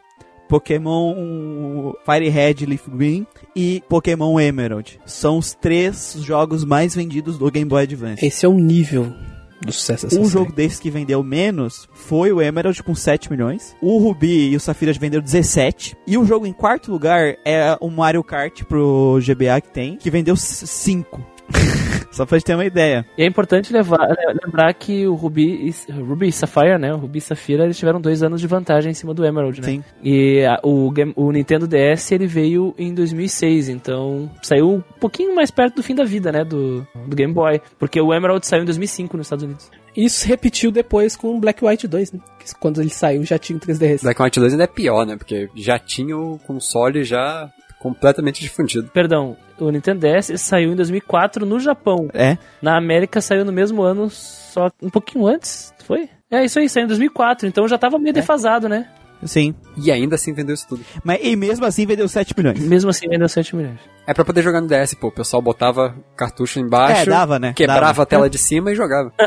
[0.50, 5.00] Pokémon Fire Red Leaf Green e Pokémon Emerald.
[5.06, 8.26] São os três jogos mais vendidos do Game Boy Advance.
[8.26, 9.14] Esse é o nível
[9.62, 10.34] do sucesso dessa Um série.
[10.34, 13.76] jogo desses que vendeu menos foi o Emerald com 7 milhões.
[13.82, 15.98] O Ruby e o Safira venderam 17.
[16.08, 20.10] E o jogo em quarto lugar é o Mario Kart pro GBA que tem, que
[20.10, 21.22] vendeu 5.
[22.12, 23.06] Só pra gente ter uma ideia.
[23.18, 24.00] E é importante levar,
[24.44, 26.94] lembrar que o Ruby e, Ruby e Sapphire, né?
[26.94, 29.68] O Ruby e Safira, eles tiveram dois anos de vantagem em cima do Emerald, né?
[29.68, 29.84] Sim.
[30.04, 35.50] E a- o, o Nintendo DS, ele veio em 2006, então saiu um pouquinho mais
[35.52, 36.44] perto do fim da vida, né?
[36.44, 37.62] Do, do Game Boy.
[37.78, 39.70] Porque o Emerald saiu em 2005 nos Estados Unidos.
[39.96, 42.20] Isso se repetiu depois com o Black White 2, né?
[42.40, 44.02] Que Quando ele saiu já tinha o 3DS.
[44.02, 45.16] Black White 2 ainda é pior, né?
[45.16, 48.89] Porque já tinha o console já completamente difundido.
[48.94, 52.10] Perdão, o Nintendo DS saiu em 2004 no Japão.
[52.13, 52.38] É.
[52.62, 56.10] Na América saiu no mesmo ano, só um pouquinho antes, foi?
[56.30, 58.88] É isso aí, saiu em 2004, então já tava meio defasado, né?
[59.23, 59.53] Sim.
[59.77, 60.84] E ainda assim vendeu isso tudo.
[61.03, 62.60] Mas e mesmo assim vendeu 7 milhões.
[62.60, 63.79] Mesmo assim vendeu 7 milhões.
[64.08, 65.08] É pra poder jogar no DS, pô.
[65.08, 67.53] O pessoal botava cartucho embaixo, É, dava, né?
[67.53, 68.03] quebrava Dava.
[68.03, 69.12] a tela de cima e jogava.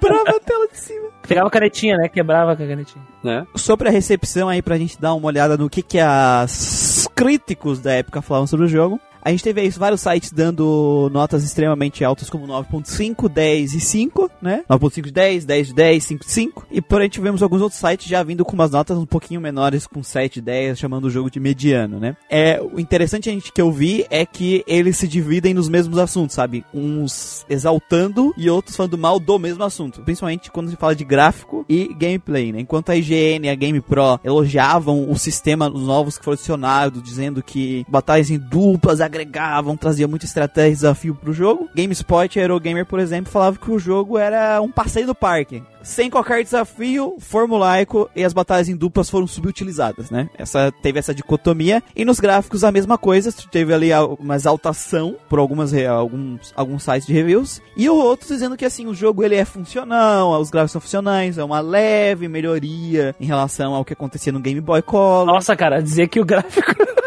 [0.00, 1.08] Brava a tela de cima.
[1.26, 2.08] Pegava a canetinha, né?
[2.08, 3.04] Quebrava com a canetinha.
[3.22, 3.46] né?
[3.56, 7.92] Sobre a recepção aí, pra gente dar uma olhada no que que as críticos da
[7.92, 9.00] época falavam sobre o jogo.
[9.24, 14.30] A gente teve aí vários sites dando notas extremamente altas, como 9.5, 10 e 5,
[14.42, 14.62] né?
[14.68, 16.66] 9.5 de 10, 10 de 10, 5 de 5.
[16.70, 20.02] E porém tivemos alguns outros sites já vindo com umas notas um pouquinho menores, com
[20.02, 22.14] 7, 10, chamando o jogo de mediano, né?
[22.28, 25.96] É, o interessante a gente que eu vi é que eles se dividem nos mesmos
[25.96, 26.62] assuntos, sabe?
[26.74, 30.02] Uns exaltando e outros falando mal do mesmo assunto.
[30.02, 32.60] Principalmente quando se fala de gráfico e gameplay, né?
[32.60, 37.02] Enquanto a IGN e a Game Pro elogiavam o sistema os novos que foram adicionados,
[37.02, 41.68] dizendo que batalhas em duplas agregavam, trazia muita estratégia e desafio pro jogo.
[41.74, 45.62] GameSpot e Eurogamer, por exemplo, falava que o jogo era um passeio do parque.
[45.84, 50.30] Sem qualquer desafio formulaico e as batalhas em duplas foram subutilizadas, né?
[50.36, 55.38] Essa teve essa dicotomia e nos gráficos a mesma coisa, teve ali uma exaltação por
[55.38, 59.34] algumas alguns alguns sites de reviews e o outro dizendo que assim o jogo ele
[59.34, 64.32] é funcional, os gráficos são funcionais, é uma leve melhoria em relação ao que acontecia
[64.32, 65.26] no Game Boy Color.
[65.26, 66.72] Nossa, cara, dizer que o gráfico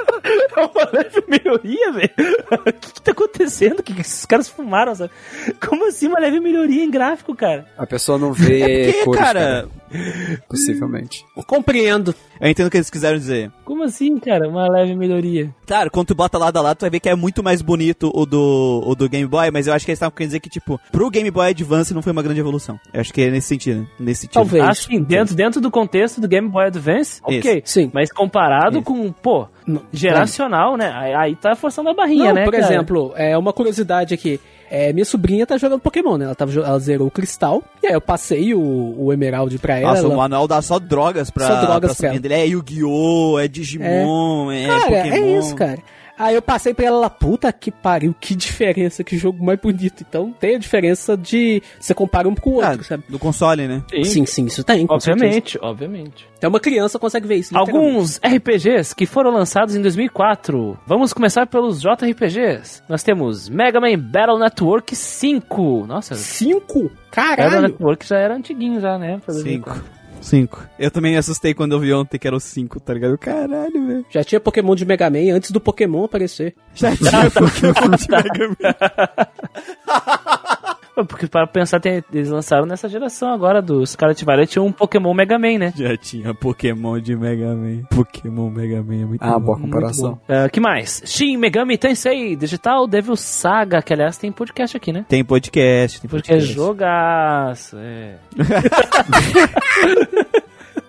[0.55, 2.11] é uma leve melhoria, velho.
[2.51, 3.79] O que, que tá acontecendo?
[3.79, 4.95] O que, que esses caras fumaram?
[4.95, 5.11] sabe?
[5.65, 7.65] Como assim uma leve melhoria em gráfico, cara?
[7.77, 9.67] A pessoa não vê porque, cores, cara,
[10.47, 11.25] Possivelmente.
[11.45, 12.13] Compreendo.
[12.39, 13.51] Eu entendo o que eles quiseram dizer.
[13.65, 14.47] Como assim, cara?
[14.47, 15.49] Uma leve melhoria.
[15.65, 18.11] Claro, quando tu bota lado a lado, tu vai ver que é muito mais bonito
[18.13, 20.49] o do, o do Game Boy, mas eu acho que eles estavam querendo dizer que,
[20.49, 22.79] tipo, pro Game Boy Advance não foi uma grande evolução.
[22.93, 23.87] Eu acho que é nesse sentido, né?
[23.99, 24.33] nesse sentido.
[24.35, 24.63] Talvez.
[24.63, 27.61] Ah, sim, dentro, dentro do contexto do Game Boy Advance, ok.
[27.65, 27.89] Sim.
[27.93, 28.83] Mas comparado Isso.
[28.85, 29.47] com, pô,
[29.91, 30.91] geracional, né?
[31.15, 32.63] Aí, tá forçando a barrinha, Não, né, por cara?
[32.65, 34.39] exemplo, é uma curiosidade aqui.
[34.69, 36.25] É, minha sobrinha tá jogando Pokémon, né?
[36.25, 37.63] Ela, tava, ela zerou o Cristal.
[37.81, 39.91] E aí eu passei o, o Emerald pra ela.
[39.91, 42.21] Nossa, ela- o manual dá só drogas pra, Só drogas pra pra sobrinha ela.
[42.27, 42.41] Dele.
[42.41, 45.15] É Yu-Gi-Oh!, é Digimon, é, Cara, Pokémon.
[45.15, 45.79] é isso, cara.
[46.19, 50.03] Aí eu passei pra ela lá, puta que pariu, que diferença, que jogo mais bonito.
[50.09, 51.61] Então tem a diferença de.
[51.79, 53.03] Você compara um com o outro, Ah, sabe?
[53.07, 53.83] do console, né?
[54.03, 54.87] Sim, sim, isso tem.
[54.87, 55.11] certeza.
[55.11, 56.27] Obviamente, obviamente.
[56.37, 57.55] Até uma criança consegue ver isso.
[57.55, 60.79] Alguns RPGs que foram lançados em 2004.
[60.87, 62.81] Vamos começar pelos JRPGs.
[62.89, 65.85] Nós temos Mega Man Battle Network 5.
[65.85, 66.81] Nossa, Cinco?
[66.85, 67.61] Battle Caralho!
[67.61, 69.19] Network já era antiguinho já, né?
[69.23, 69.35] Pra
[70.21, 70.57] 5.
[70.57, 70.69] 5.
[70.79, 73.17] Eu também me assustei quando eu vi ontem que era o 5, tá ligado?
[73.17, 74.05] Caralho, velho.
[74.09, 76.55] Já tinha Pokémon de Mega Man antes do Pokémon aparecer.
[76.73, 78.75] Já tinha Pokémon de Mega Man.
[81.05, 85.13] Porque para pensar, tem- eles lançaram nessa geração agora dos Scarlet Violet tinha um Pokémon
[85.13, 85.73] Mega Man, né?
[85.75, 87.83] Já tinha Pokémon de Mega Man.
[87.89, 89.45] Pokémon Mega Man é muito Ah, bom.
[89.45, 90.19] boa comparação.
[90.27, 91.01] Ah, que mais?
[91.05, 95.05] Shin Megami Tensei Digital Devil Saga, que aliás tem podcast aqui, né?
[95.07, 96.53] Tem podcast, tem Porque é podcast.
[96.55, 98.15] jogaço, é.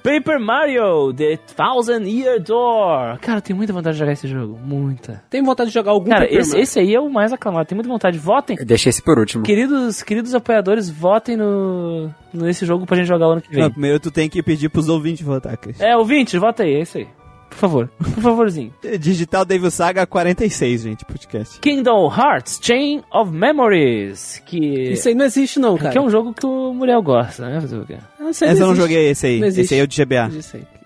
[0.09, 3.19] Paper Mario, The Thousand Year Door.
[3.21, 4.59] Cara, eu tenho muita vontade de jogar esse jogo.
[4.65, 5.23] Muita.
[5.29, 6.63] Tem vontade de jogar algum Cara, Paper esse, Mario?
[6.63, 7.67] esse aí é o mais aclamado.
[7.67, 8.19] Tenho muita vontade.
[8.19, 8.57] Votem.
[8.59, 9.45] Eu deixei esse por último.
[9.45, 13.63] Queridos, queridos apoiadores, votem no, nesse jogo pra gente jogar o ano que vem.
[13.65, 15.79] Não, primeiro tu tem que pedir pros ouvintes votar, Cris.
[15.79, 17.07] É, ouvinte, vota aí, é isso aí.
[17.49, 18.73] Por favor, por favorzinho.
[19.01, 21.59] Digital Devil Saga 46, gente, podcast.
[21.61, 24.59] Kingdom Hearts Chain of Memories, que,
[24.93, 25.91] Isso aí não existe não, cara.
[25.91, 27.61] que é um jogo que o Muriel gosta, né?
[27.61, 27.97] Fazer o quê?
[28.21, 29.41] Ah, Esse eu não joguei esse aí.
[29.41, 29.49] Não.
[29.49, 30.31] Esse aí é o de GBA.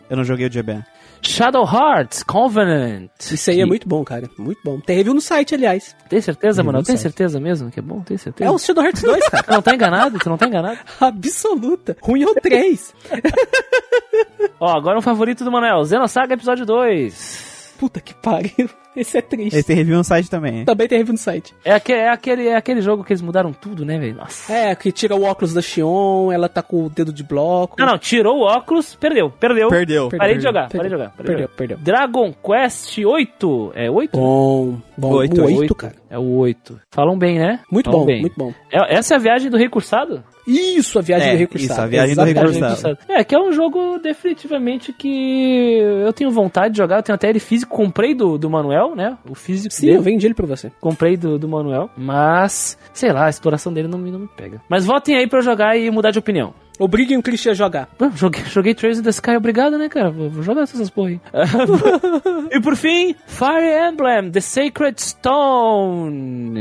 [0.09, 0.87] Eu não joguei o de GBA.
[1.23, 3.09] Shadow Hearts Covenant.
[3.31, 4.29] Isso aí é Que- muito bom, cara.
[4.39, 4.81] Muito bom.
[4.81, 5.95] Tem review no site, aliás.
[6.09, 6.83] Tem certeza, mano?
[6.83, 8.01] Tem certeza mesmo que é bom?
[8.01, 8.51] Tem certeza?
[8.51, 9.45] É o Shadow Hearts 2, cara.
[9.55, 10.19] Não tá enganado?
[10.19, 10.79] Tu não tá enganado?
[11.01, 11.97] Absoluta.
[12.03, 12.95] Ruim é o 3.
[14.61, 15.85] Ó, agora um favorito do Manuel.
[15.85, 17.75] Xenosaga Episódio 2.
[17.79, 18.69] Puta que pariu.
[18.95, 19.57] Esse é triste.
[19.57, 20.65] Esse tem review no site também.
[20.65, 21.55] Também tem review no site.
[21.65, 24.17] É, aque- é aquele, é aquele jogo que eles mudaram tudo, né, velho?
[24.17, 24.53] Nossa.
[24.53, 27.77] É, que tira o óculos da Xion, ela tá com o dedo de bloco.
[27.79, 29.69] Não, não, tirou o óculos, perdeu, perdeu.
[29.69, 30.09] Perdeu.
[30.11, 30.79] Parei de jogar, Perdeu.
[30.79, 31.11] parei de jogar.
[31.17, 31.79] Perdeu, perdeu.
[31.79, 33.73] Dragon Quest 8.
[33.75, 34.17] É 8?
[34.19, 35.13] Bom, bom.
[35.15, 35.75] Oito, Oito, oito.
[35.75, 35.95] cara.
[36.11, 36.79] É o 8.
[36.91, 37.61] Falam bem, né?
[37.71, 38.21] Muito Falam bom, bem.
[38.21, 38.53] muito bom.
[38.71, 40.23] É- essa é a viagem do recursado?
[40.47, 41.73] Isso, a viagem É, do recursado.
[41.73, 42.99] isso, a viagem do recursado.
[43.09, 46.97] É, que é um jogo definitivamente que eu tenho vontade de jogar.
[46.99, 48.82] Eu tenho até ele físico, comprei do, do Manuel.
[48.83, 49.17] Manuel, né?
[49.29, 49.99] O físico Sim, dele.
[49.99, 50.71] eu vendi ele pra você.
[50.81, 54.61] Comprei do, do Manuel, mas, sei lá, a exploração dele não me, não me pega.
[54.69, 56.53] Mas votem aí pra eu jogar e mudar de opinião.
[56.79, 57.89] Obriguem o Christian a jogar.
[58.15, 60.11] Joguei, joguei Trails in the Sky, obrigado, né, cara?
[60.11, 61.21] Vou, vou jogar essas porra aí.
[62.51, 66.59] e por fim, Fire Emblem, The Sacred Stone.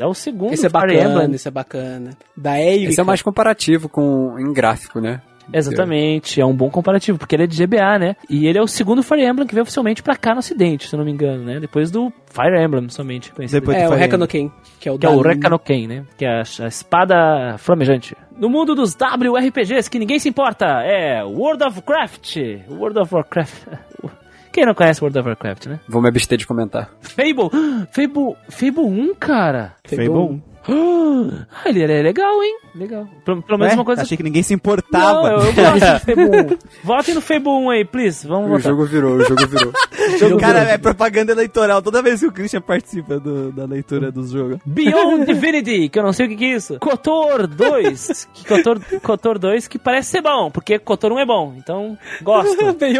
[0.00, 1.34] É o segundo Esse é Fire bacana, Emblem.
[1.34, 2.10] esse é bacana.
[2.36, 2.90] Da Erika.
[2.90, 5.22] Esse é mais comparativo com em gráfico, né?
[5.52, 8.16] Exatamente, é um bom comparativo, porque ele é de GBA, né?
[8.28, 10.94] E ele é o segundo Fire Emblem que veio oficialmente pra cá no ocidente, se
[10.94, 11.58] eu não me engano, né?
[11.60, 13.32] Depois do Fire Emblem, somente.
[13.32, 15.20] conhecido Depois É, o Fire Rekka no Ken, que é o que é da- o
[15.22, 16.04] Rekanoken, né?
[16.16, 18.16] Que é a, a espada flamejante.
[18.38, 22.36] No mundo dos WRPGs que ninguém se importa, é World of Warcraft.
[22.70, 23.66] World of Warcraft.
[24.52, 25.80] Quem não conhece World of Warcraft, né?
[25.88, 26.90] Vou me abster de comentar.
[27.00, 27.50] Fable.
[27.92, 29.74] Fable, Fable 1, cara.
[29.84, 30.40] Foi bom.
[30.70, 32.58] Ah, ele é legal, hein?
[32.74, 33.08] Legal.
[33.24, 34.02] Pelo, pelo menos Ué, uma coisa...
[34.02, 35.28] Achei que ninguém se Não, importava.
[35.28, 36.58] eu, eu gosto de Fable 1.
[36.84, 38.26] Votem no Fable 1 aí, please.
[38.26, 38.70] Vamos O votar.
[38.72, 39.72] jogo virou, o jogo virou.
[40.38, 41.82] Cara, é propaganda eleitoral.
[41.82, 44.58] Toda vez que o Christian participa do- da leitura dos jogos.
[44.64, 46.78] Beyond Divinity, que eu não sei o que, que é isso.
[46.78, 51.54] Kotor 2, que Kotor, Kotor 2, que parece ser bom, porque Kotor 1 é bom,
[51.56, 52.56] então gosto.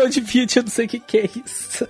[0.08, 1.86] De vídeo, eu não sei o que, que é isso.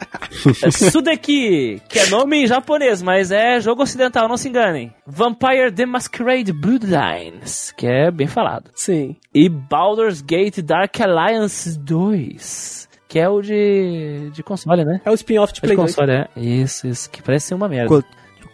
[0.64, 4.92] É Sudeki, que é nome em japonês, mas é jogo ocidental, não se enganem.
[5.06, 8.70] Vampire the Masquerade Bloodlines, que é bem falado.
[8.74, 9.16] Sim.
[9.34, 15.00] E Baldur's Gate Dark Alliance 2, que é o de, de console, né?
[15.04, 15.94] É o spin-off de É de Play 2.
[15.94, 16.28] console, é.
[16.36, 17.88] Isso, isso, que parece ser uma merda.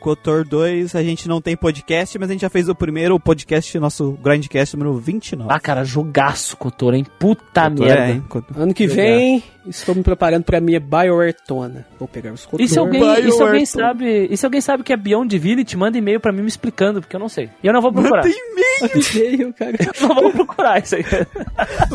[0.04, 3.78] Cotor 2, a gente não tem podcast, mas a gente já fez o primeiro podcast,
[3.78, 5.48] nosso Grindcast número 29.
[5.50, 7.06] Ah, cara, jogaço, Kotor, hein?
[7.18, 8.02] Puta Cotor, merda.
[8.02, 8.24] é, hein?
[8.28, 8.60] Cotor.
[8.60, 11.86] Ano que vem, estou me preparando pra minha BioWare Tona.
[11.98, 14.92] Vou pegar os E se, alguém, e se alguém sabe, e se alguém sabe que
[14.92, 17.48] é Beyond Divinity, manda e-mail pra mim me explicando, porque eu não sei.
[17.62, 18.26] E eu não vou procurar.
[18.26, 19.72] e-mail, cara.
[19.80, 21.04] Eu não vou procurar isso aí.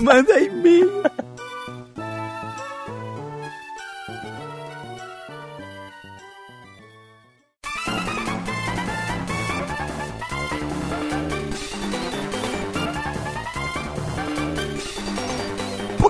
[0.01, 1.03] Manda e-mail.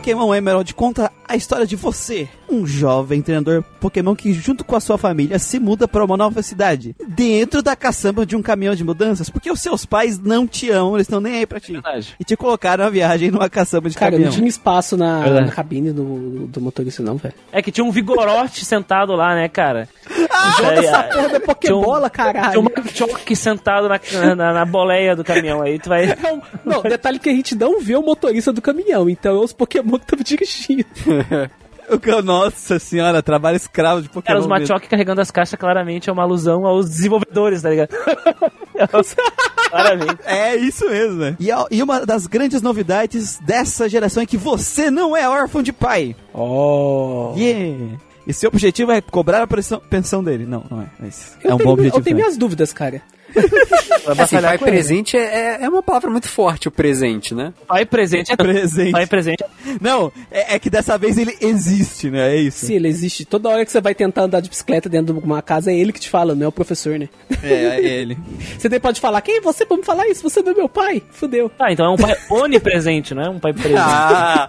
[0.09, 4.79] Pokémon Emerald conta a história de você, um jovem treinador Pokémon que, junto com a
[4.79, 8.83] sua família, se muda para uma nova cidade, dentro da caçamba de um caminhão de
[8.83, 11.73] mudanças, porque os seus pais não te amam, eles estão nem aí pra ti.
[11.73, 12.15] Verdade.
[12.19, 14.29] E te colocaram na viagem numa caçamba de Cara, caminhão.
[14.31, 15.45] não tinha espaço na, Verdade.
[15.47, 17.33] na cabine do, do motorista, não, velho.
[17.51, 19.87] É que tinha um vigorote sentado lá, né, cara?
[20.57, 22.63] Joga É, essa é, porra da Pokébola, Tinha um caralho.
[22.63, 26.09] Machoke sentado na, na, na boleia do caminhão aí, tu vai...
[26.19, 29.43] É um- Não, detalhe que a gente não vê o motorista do caminhão, então é
[29.43, 30.85] os Pokémon que estavam dirigindo.
[31.91, 34.23] O que- Nossa senhora, trabalho escravo de Pokémon.
[34.25, 34.47] Cara, os.
[34.47, 37.89] Machoke carregando as caixas claramente é uma alusão aos desenvolvedores, tá ligado?
[39.69, 40.17] claramente.
[40.25, 41.35] É isso mesmo, né?
[41.39, 45.61] E, a- e uma das grandes novidades dessa geração é que você não é órfão
[45.61, 46.15] de pai.
[46.33, 47.33] Oh.
[47.37, 47.97] Yeah!
[48.27, 49.47] E seu objetivo é cobrar a
[49.89, 50.45] pensão dele.
[50.45, 50.85] Não, não é.
[50.99, 51.97] Mas é Eu um tenho, bom objetivo.
[51.99, 52.23] Eu tenho também.
[52.25, 53.01] minhas dúvidas, cara.
[54.05, 57.53] Vai Assim, pai presente é, é uma palavra muito forte, o presente, né?
[57.67, 58.91] Pai presente é Presente.
[58.91, 59.43] Pai presente.
[59.81, 62.35] Não, é, é que dessa vez ele existe, né?
[62.35, 62.65] É isso.
[62.65, 63.25] Sim, ele existe.
[63.25, 65.91] Toda hora que você vai tentar andar de bicicleta dentro de uma casa, é ele
[65.91, 67.09] que te fala, não é o professor, né?
[67.43, 68.17] É, é ele.
[68.57, 70.21] Você daí pode falar, quem é você pra me falar isso?
[70.23, 71.01] Você não é meu pai?
[71.11, 71.49] Fudeu.
[71.49, 73.79] Tá, então é um pai onipresente, não é um pai presente.
[73.79, 74.47] Ah,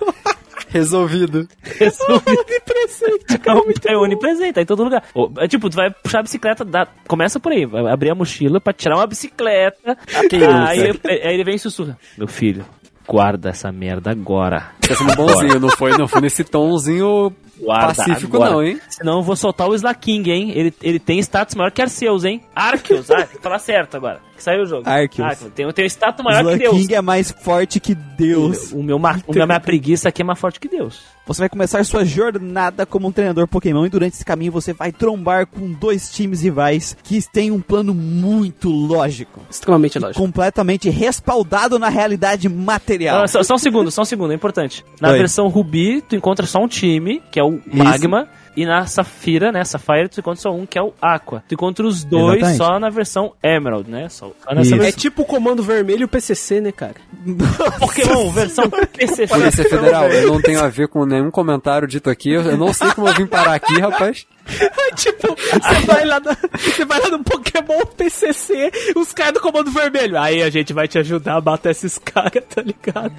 [0.71, 1.47] resolvido.
[2.09, 5.03] Onipresente, É um pai onipresente, tá em todo lugar.
[5.39, 8.61] É tipo, tu vai puxar a bicicleta, dá- começa por aí, vai abrir a mochila
[8.61, 9.97] pra tirar uma bicicleta.
[10.29, 11.99] Quem aí, ele- aí ele vem e sussurra.
[12.17, 12.65] Meu filho,
[13.07, 14.71] guarda essa merda agora.
[14.87, 18.51] Tá sendo bonzinho, não foi, não foi nesse tomzinho Guarda pacífico agora.
[18.53, 18.81] não, hein?
[18.89, 20.53] Senão eu vou soltar o Slaking, hein?
[20.55, 22.41] Ele, ele tem status maior que Arceus, hein?
[22.55, 24.21] Arceus, ah, tem que falar certo agora.
[24.37, 24.89] Que saiu o jogo.
[24.89, 25.53] Arceus.
[25.55, 26.77] Tem, tem um status maior que Slug Deus.
[26.79, 28.73] King é mais forte que Deus.
[28.73, 31.01] O meu, ma- o meu, minha preguiça aqui é mais forte que Deus.
[31.27, 34.91] Você vai começar sua jornada como um treinador Pokémon e durante esse caminho você vai
[34.91, 39.41] trombar com dois times rivais que têm um plano muito lógico.
[39.49, 40.21] Extremamente lógico.
[40.21, 43.23] Completamente respaldado na realidade material.
[43.23, 44.85] Ah, só, só um segundo, só um segundo, é importante.
[45.01, 45.19] Na Oi.
[45.19, 48.29] versão Ruby, tu encontra só um time, que é o Magma.
[48.57, 51.43] E na Safira, né, Sapphire, tu encontra só um, que é o Aqua.
[51.49, 52.59] Tu encontra os dois Exatamente.
[52.59, 54.09] só na versão Emerald, né?
[54.09, 54.27] Só,
[54.61, 54.75] Isso.
[54.75, 54.99] É versão.
[54.99, 56.97] tipo o comando vermelho e o PCC, né, cara?
[57.79, 59.29] Pokémon, versão PCC.
[59.29, 62.33] Polícia Federal, eu não tenho a ver com nenhum comentário dito aqui.
[62.33, 64.27] Eu eu não sei como eu vim parar aqui, rapaz.
[64.97, 69.71] tipo, você vai lá, na- você vai lá no Pokémon PCC, os caras do comando
[69.71, 70.19] vermelho.
[70.19, 73.13] Aí a gente vai te ajudar a bater esses caras, tá ligado?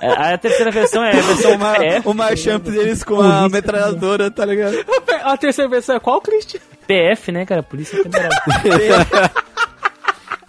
[0.00, 2.08] É, Aí a terceira versão é a versão Uma, PF.
[2.08, 4.76] o Marchamp deles com a metralhadora, tá ligado?
[5.24, 6.60] A terceira versão é qual, Christian?
[6.86, 7.62] PF, né, cara?
[7.62, 8.30] Polícia Federal.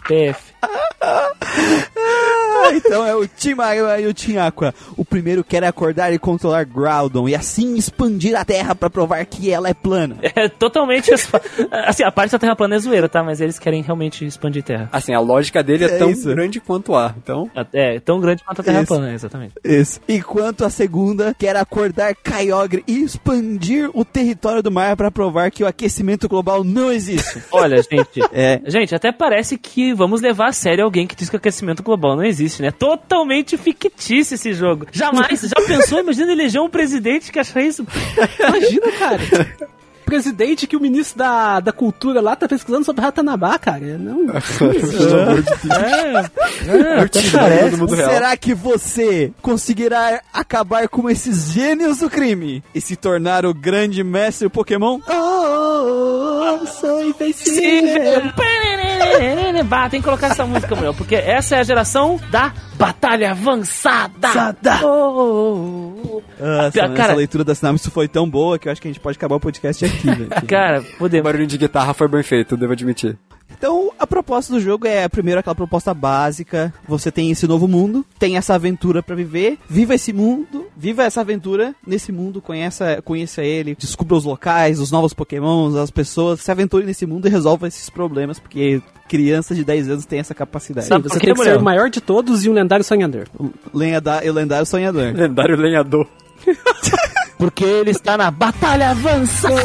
[0.08, 0.40] PF.
[2.76, 4.74] então é o Magma e o Team Aqua.
[4.96, 9.52] O primeiro quer acordar e controlar Groudon e assim expandir a Terra pra provar que
[9.52, 10.18] ela é plana.
[10.22, 11.12] É totalmente.
[11.72, 13.24] Assim, a parte da Terra plana é zoeira, tá?
[13.24, 14.90] Mas eles querem realmente expandir Terra.
[14.92, 16.28] Assim, a lógica dele é, É tão isso.
[16.30, 17.16] grande quanto ar.
[17.18, 18.88] Então, É, tão grande quanto a Terra Isso.
[18.88, 19.54] plana, exatamente.
[19.64, 20.00] Isso.
[20.08, 25.64] Enquanto a segunda quer acordar Kyogre e expandir o território do mar pra provar que
[25.64, 27.42] o aquecimento global não existe.
[27.52, 28.22] Olha, gente.
[28.34, 28.62] É.
[28.66, 32.16] Gente, até parece que vamos levar a sério alguém que diz que o aquecimento global
[32.16, 32.72] não existe, né?
[32.72, 34.88] Totalmente fictício esse jogo.
[34.92, 35.42] Jamais.
[35.42, 36.00] Já pensou?
[36.00, 37.86] Imagina eleger um presidente que acha isso.
[38.40, 39.20] Imagina, cara.
[40.06, 43.98] Presidente que o ministro da, da cultura lá tá pesquisando sobre Ratanabá, cara.
[43.98, 44.30] Não.
[44.30, 44.40] É,
[47.76, 48.10] mundo real.
[48.10, 54.02] Será que você conseguirá acabar com esses gênios do crime e se tornar o grande
[54.02, 55.02] mestre Pokémon?
[55.10, 58.32] Oh, sou invencível.
[59.66, 64.30] Bah, tem que colocar essa música, mulher, porque essa é a geração da batalha avançada.
[64.84, 66.44] Oh, oh, oh, oh.
[66.46, 68.92] Nossa, mano, Cara- essa leitura da sinapse foi tão boa que eu acho que a
[68.92, 70.30] gente pode acabar o podcast aqui, velho.
[70.48, 71.24] Cara, O podemos.
[71.24, 73.18] barulho de guitarra foi bem feito, devo admitir.
[73.58, 76.74] Então, a proposta do jogo é, primeiro, aquela proposta básica.
[76.88, 79.58] Você tem esse novo mundo, tem essa aventura pra viver.
[79.68, 84.92] Viva esse mundo, viva essa aventura nesse mundo, conheça, conheça ele, descubra os locais, os
[84.92, 86.42] novos pokémons, as pessoas.
[86.42, 90.36] Se aventure nesse mundo e resolva esses problemas, porque crianças de 10 anos têm essa
[90.36, 90.86] capacidade.
[90.88, 93.28] Sim, você tem que ser o maior de todos e um lendário sonhador.
[93.74, 95.14] Lenhada- o lendário sonhador.
[95.14, 96.08] Lendário lenhador.
[97.38, 99.56] Porque ele está na batalha avançada.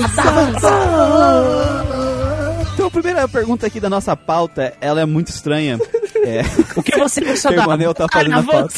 [2.72, 5.78] Então, a primeira pergunta aqui da nossa pauta, ela é muito estranha.
[6.24, 6.42] É.
[6.76, 8.72] O que você o da Manel tá fazendo a pauta.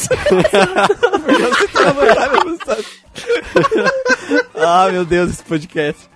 [2.39, 2.83] avançada?
[4.55, 6.09] ah, meu Deus, esse podcast.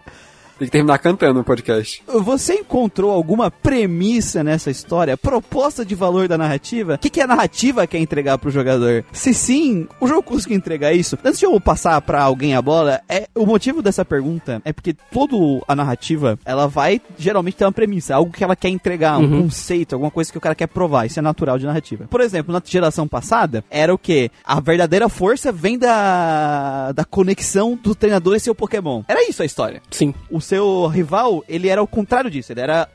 [0.59, 2.03] Tem que terminar cantando o podcast.
[2.05, 5.15] Você encontrou alguma premissa nessa história?
[5.15, 6.95] Proposta de valor da narrativa?
[6.95, 9.05] O que, que a narrativa quer entregar pro jogador?
[9.13, 11.17] Se sim, o jogo conseguiu entregar isso?
[11.23, 14.93] Antes de eu passar pra alguém a bola, é o motivo dessa pergunta é porque
[14.93, 15.29] toda
[15.65, 19.93] a narrativa, ela vai geralmente ter uma premissa, algo que ela quer entregar, um conceito,
[19.93, 21.05] alguma coisa que o cara quer provar.
[21.05, 22.05] Isso é natural de narrativa.
[22.09, 24.29] Por exemplo, na geração passada, era o que?
[24.43, 29.03] A verdadeira força vem da, da conexão do treinador e seu Pokémon.
[29.07, 30.13] Era isso a história Sim.
[30.29, 32.51] o seu rival, ele era o contrário disso.
[32.51, 32.87] Ele era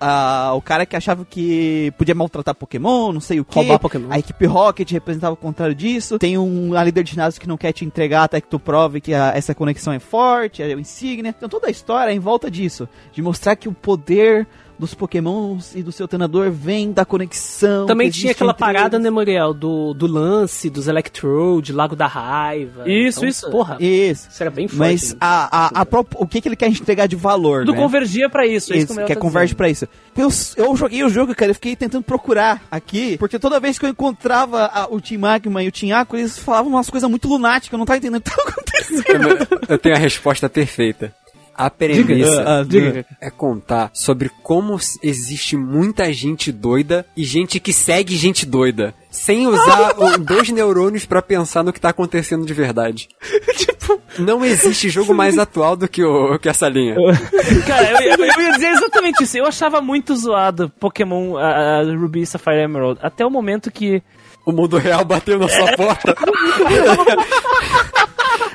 [0.55, 3.55] o cara que achava que podia maltratar Pokémon, não sei o que.
[3.55, 4.09] Roubar Pokémon.
[4.11, 6.19] A equipe Rocket representava o contrário disso.
[6.19, 9.01] Tem um a líder de ginásio que não quer te entregar até que tu prove
[9.01, 11.33] que a- essa conexão é forte, é o insígnia.
[11.37, 12.89] Então toda a história é em volta disso.
[13.13, 14.47] De mostrar que o poder
[14.79, 17.87] dos Pokémons e do seu treinador vem da conexão.
[17.87, 19.05] Também tinha aquela parada, eles.
[19.05, 22.83] né, Muriel, do, do lance, dos Electrode, Lago da Raiva.
[22.91, 23.51] Isso, Então, isso.
[23.51, 24.29] Porra, Isso.
[24.31, 24.79] isso era bem forte.
[24.79, 25.19] Mas né?
[25.21, 27.79] a, a, a prop- o que, que ele quer entregar de valor, Tudo né?
[27.79, 28.73] convergia pra isso.
[28.73, 29.87] é isso, Isso, que que é tá converge pra isso.
[30.17, 33.85] Eu, eu joguei o jogo, cara, eu fiquei tentando procurar aqui, porque toda vez que
[33.87, 37.29] eu encontrava a- o Team Magma e o Team Aqua, eles falavam umas coisas muito
[37.29, 39.05] lunáticas, eu não tava entendendo o que tava acontecendo.
[39.29, 41.15] Eu, eu tenho a resposta perfeita.
[41.57, 43.07] A premissa Ah, ah, diga.
[43.21, 48.93] é contar sobre como existe muita gente doida e gente que segue gente doida.
[49.11, 53.09] Sem usar dois neurônios pra pensar no que tá acontecendo de verdade.
[53.57, 56.97] tipo, não existe jogo mais atual do que, o, que essa linha.
[57.67, 59.37] Cara, eu, eu- eu ia dizer exatamente isso.
[59.39, 62.99] Eu achava muito zoado Pokémon a, a Ruby Sapphire Emerald.
[63.01, 64.03] Até o momento que.
[64.45, 66.15] O mundo real bateu na sua porta.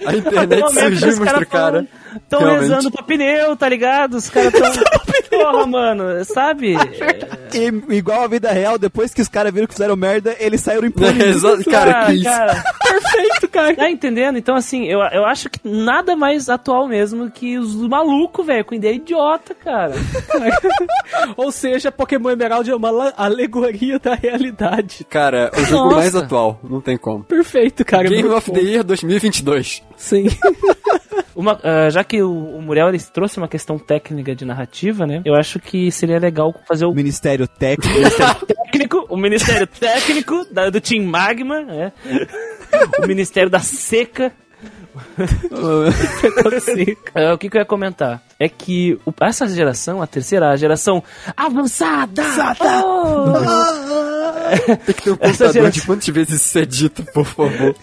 [0.06, 1.88] A internet surgiu, os mostrou cara.
[2.16, 2.62] Estão Realmente.
[2.62, 4.16] rezando pra pneu, tá ligado?
[4.16, 4.70] Os caras tão.
[5.30, 6.74] Porra, mano, sabe?
[7.54, 10.88] E, igual a vida real, depois que os caras viram que fizeram merda, eles saíram
[10.88, 11.44] impunidos.
[11.44, 12.24] Exato, cara, Ah, que isso.
[12.24, 12.64] cara.
[12.90, 13.76] Perfeito, cara.
[13.76, 14.38] Tá entendendo?
[14.38, 18.74] Então, assim, eu, eu acho que nada mais atual mesmo que os malucos, velho, com
[18.76, 19.94] ideia idiota, cara.
[21.38, 25.06] Ou seja, Pokémon Emerald é uma alegoria da realidade.
[25.10, 25.96] Cara, o jogo Nossa.
[25.98, 27.24] mais atual, não tem como.
[27.24, 28.10] Perfeito, cara.
[28.10, 28.56] Game of bom.
[28.58, 29.84] the Year 2022.
[30.00, 30.26] Sim.
[31.36, 35.22] Uma, ah, já que o, o Muriel ele trouxe uma questão técnica de narrativa, né?
[35.24, 37.98] Eu acho que seria legal fazer o O Ministério Técnico.
[38.46, 41.94] técnico, o Ministério Técnico da- do Team Magma, né?
[43.02, 44.34] o Ministério da Seca.
[47.16, 48.22] É, o que, que eu ia comentar?
[48.40, 51.04] É que essa geração, a terceira, a geração
[51.36, 52.24] avançada!
[52.62, 53.34] Oh!
[54.86, 57.76] Tem que ter um Essa computador geração- de quantas vezes isso é dito, por favor.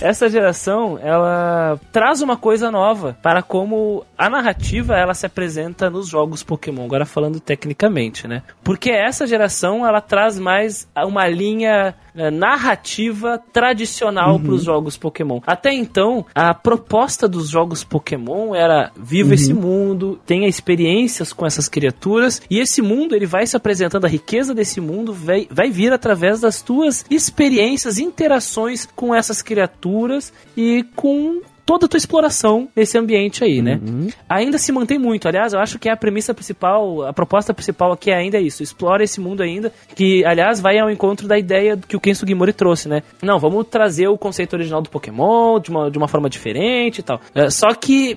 [0.00, 6.08] Essa geração, ela traz uma coisa nova para como a narrativa ela se apresenta nos
[6.08, 8.42] jogos Pokémon, agora falando tecnicamente, né?
[8.62, 15.40] Porque essa geração ela traz mais uma linha eh, narrativa tradicional para os jogos Pokémon.
[15.46, 19.95] Até então, a proposta dos jogos Pokémon era viva esse mundo,
[20.26, 24.80] tenha experiências com essas criaturas e esse mundo ele vai se apresentando, a riqueza desse
[24.80, 31.86] mundo vai, vai vir através das tuas experiências, interações com essas criaturas e com toda
[31.86, 33.80] a tua exploração nesse ambiente aí, né?
[34.28, 35.26] Ainda se mantém muito.
[35.26, 38.62] Aliás, eu acho que é a premissa principal, a proposta principal aqui ainda é isso.
[38.62, 42.52] Explora esse mundo ainda, que, aliás, vai ao encontro da ideia que o Ken Sugimori
[42.52, 43.02] trouxe, né?
[43.20, 47.02] Não, vamos trazer o conceito original do Pokémon de uma, de uma forma diferente e
[47.02, 47.20] tal.
[47.34, 48.16] É, só que,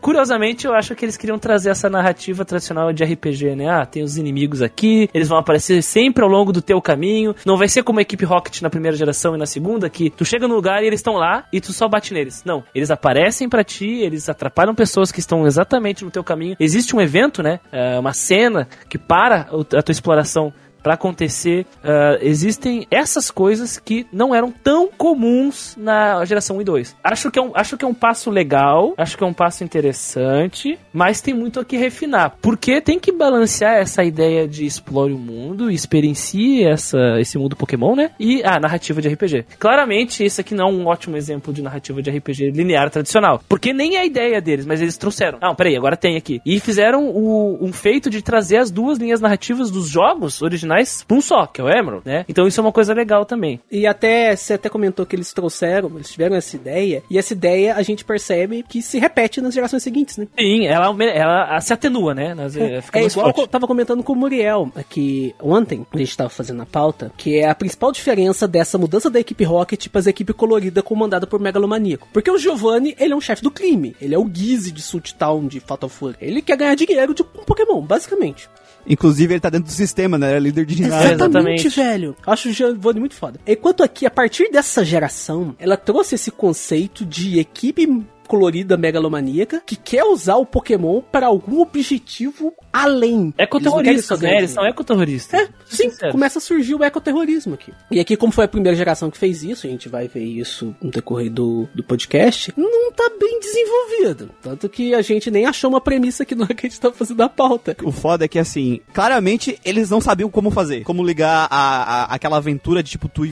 [0.00, 3.68] curiosamente, eu acho que eles queriam trazer essa narrativa tradicional de RPG, né?
[3.68, 7.34] Ah, tem os inimigos aqui, eles vão aparecer sempre ao longo do teu caminho.
[7.46, 10.24] Não vai ser como a equipe Rocket na primeira geração e na segunda, que tu
[10.24, 12.42] chega no lugar e eles estão lá e tu só bate neles.
[12.44, 16.56] Não, eles aparecem pra ti, eles atrapalham pessoas que estão exatamente no teu caminho.
[16.58, 17.60] Existe um evento, né?
[17.70, 20.52] É, uma cena que para a tua exploração
[20.82, 26.64] Pra acontecer, ah, existem essas coisas que não eram tão comuns na geração 1 e
[26.64, 26.96] 2.
[27.02, 29.64] Acho que, é um, acho que é um passo legal, acho que é um passo
[29.64, 32.36] interessante, mas tem muito a que refinar.
[32.40, 37.94] Porque tem que balancear essa ideia de explore o mundo, experiencie essa, esse mundo Pokémon,
[37.94, 38.10] né?
[38.18, 39.44] E a narrativa de RPG.
[39.58, 43.42] Claramente, esse aqui não é um ótimo exemplo de narrativa de RPG linear tradicional.
[43.48, 45.38] Porque nem é a ideia deles, mas eles trouxeram.
[45.40, 46.40] Não, peraí, agora tem aqui.
[46.44, 50.69] E fizeram o, um feito de trazer as duas linhas narrativas dos jogos originais
[51.06, 52.24] pra um só, que é o Emerald, né?
[52.28, 53.60] Então isso é uma coisa legal também.
[53.70, 57.74] E até, você até comentou que eles trouxeram, eles tiveram essa ideia, e essa ideia
[57.74, 60.26] a gente percebe que se repete nas gerações seguintes, né?
[60.38, 62.34] Sim, ela, ela se atenua, né?
[62.34, 66.16] Nas, É, é mais igual eu tava comentando com o Muriel aqui ontem, a gente
[66.16, 70.00] tava fazendo a pauta, que é a principal diferença dessa mudança da equipe Rocket para
[70.00, 72.08] as equipe colorida comandada por Megalomaníaco.
[72.12, 75.14] Porque o Giovanni, ele é um chefe do crime, ele é o Gizzy de Sult
[75.14, 76.16] Town, de Fatal Fury.
[76.20, 78.48] Ele quer ganhar dinheiro de um Pokémon, basicamente.
[78.86, 80.28] Inclusive, ele tá dentro do sistema, né?
[80.28, 81.12] Ele é líder de ginásio.
[81.12, 81.68] Exatamente, exatamente.
[81.70, 82.16] velho.
[82.26, 83.40] Acho o Giovanni muito foda.
[83.46, 87.86] Enquanto aqui, a partir dessa geração, ela trouxe esse conceito de equipe
[88.30, 93.34] colorida megalomaníaca que quer usar o Pokémon para algum objetivo além.
[93.36, 94.36] Ecoterroristas, né?
[94.38, 95.40] Eles são é ecoterroristas.
[95.40, 96.12] é, sim, Sincero.
[96.12, 97.72] começa a surgir o ecoterrorismo aqui.
[97.90, 100.72] E aqui, como foi a primeira geração que fez isso, a gente vai ver isso
[100.80, 104.30] no decorrer do, do podcast, não tá bem desenvolvido.
[104.40, 106.92] Tanto que a gente nem achou uma premissa aqui na hora que a gente tá
[106.92, 107.76] fazendo a pauta.
[107.82, 110.82] O foda é que, assim, claramente eles não sabiam como fazer.
[110.84, 113.22] Como ligar a, a- aquela aventura de, tipo, tu,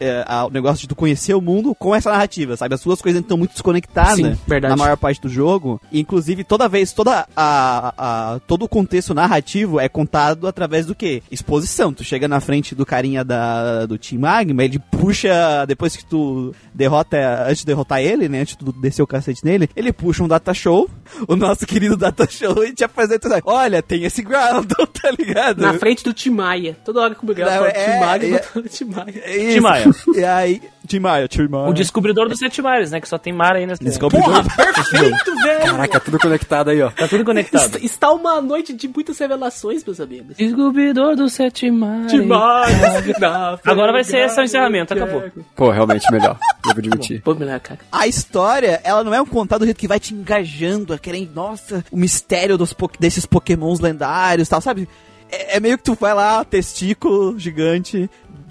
[0.00, 2.74] é, a- o negócio de tu conhecer o mundo com essa narrativa, sabe?
[2.74, 4.70] As suas coisas estão muito desconectadas Sim, verdade.
[4.70, 5.80] na maior parte do jogo.
[5.92, 10.94] E, inclusive, toda vez, toda a, a- todo o contexto narrativo é contado através do
[10.94, 11.22] quê?
[11.30, 11.92] Exposição.
[11.92, 16.54] Tu chega na frente do carinha da, do Team Magma, ele puxa, depois que tu
[16.74, 18.40] derrota, antes de derrotar ele, né?
[18.40, 20.88] Antes de tu descer o cacete nele, ele puxa um data show,
[21.26, 24.70] o nosso querido data show, e te apresenta, olha, tem esse ground,
[25.00, 25.60] tá ligado?
[25.60, 26.76] Na frente do Timaya.
[26.84, 29.22] Toda hora que o Miguel fala é, Timaya, é- Timaya.
[29.24, 29.54] É isso.
[29.54, 29.86] Tim Maia.
[30.16, 31.68] E aí, Tim Maia, Tim Maia.
[31.68, 33.00] O descobridor dos sete mares, né?
[33.00, 34.42] Que só tem mar aí nessa Descobridor.
[34.56, 35.60] Perfeito, velho!
[35.64, 36.90] Caraca, tudo conectado aí, ó.
[36.90, 37.62] Tá tudo conectado.
[37.66, 40.36] Está, está uma noite de muitas revelações, meus amigos.
[40.36, 42.10] Descobridor dos sete mares.
[42.10, 43.58] Timaya!
[43.64, 45.22] Agora vai ser esse o encerramento, acabou.
[45.54, 46.38] Pô, realmente melhor.
[46.66, 47.22] Devo admitir.
[47.22, 47.80] Pô, melhor, cara.
[47.92, 51.28] A história, ela não é um contado do jeito que vai te engajando, a querer,
[51.34, 54.88] nossa, o mistério dos, po- desses pokémons lendários e tal, sabe?
[55.30, 58.08] É, é meio que tu vai lá, testículo gigante,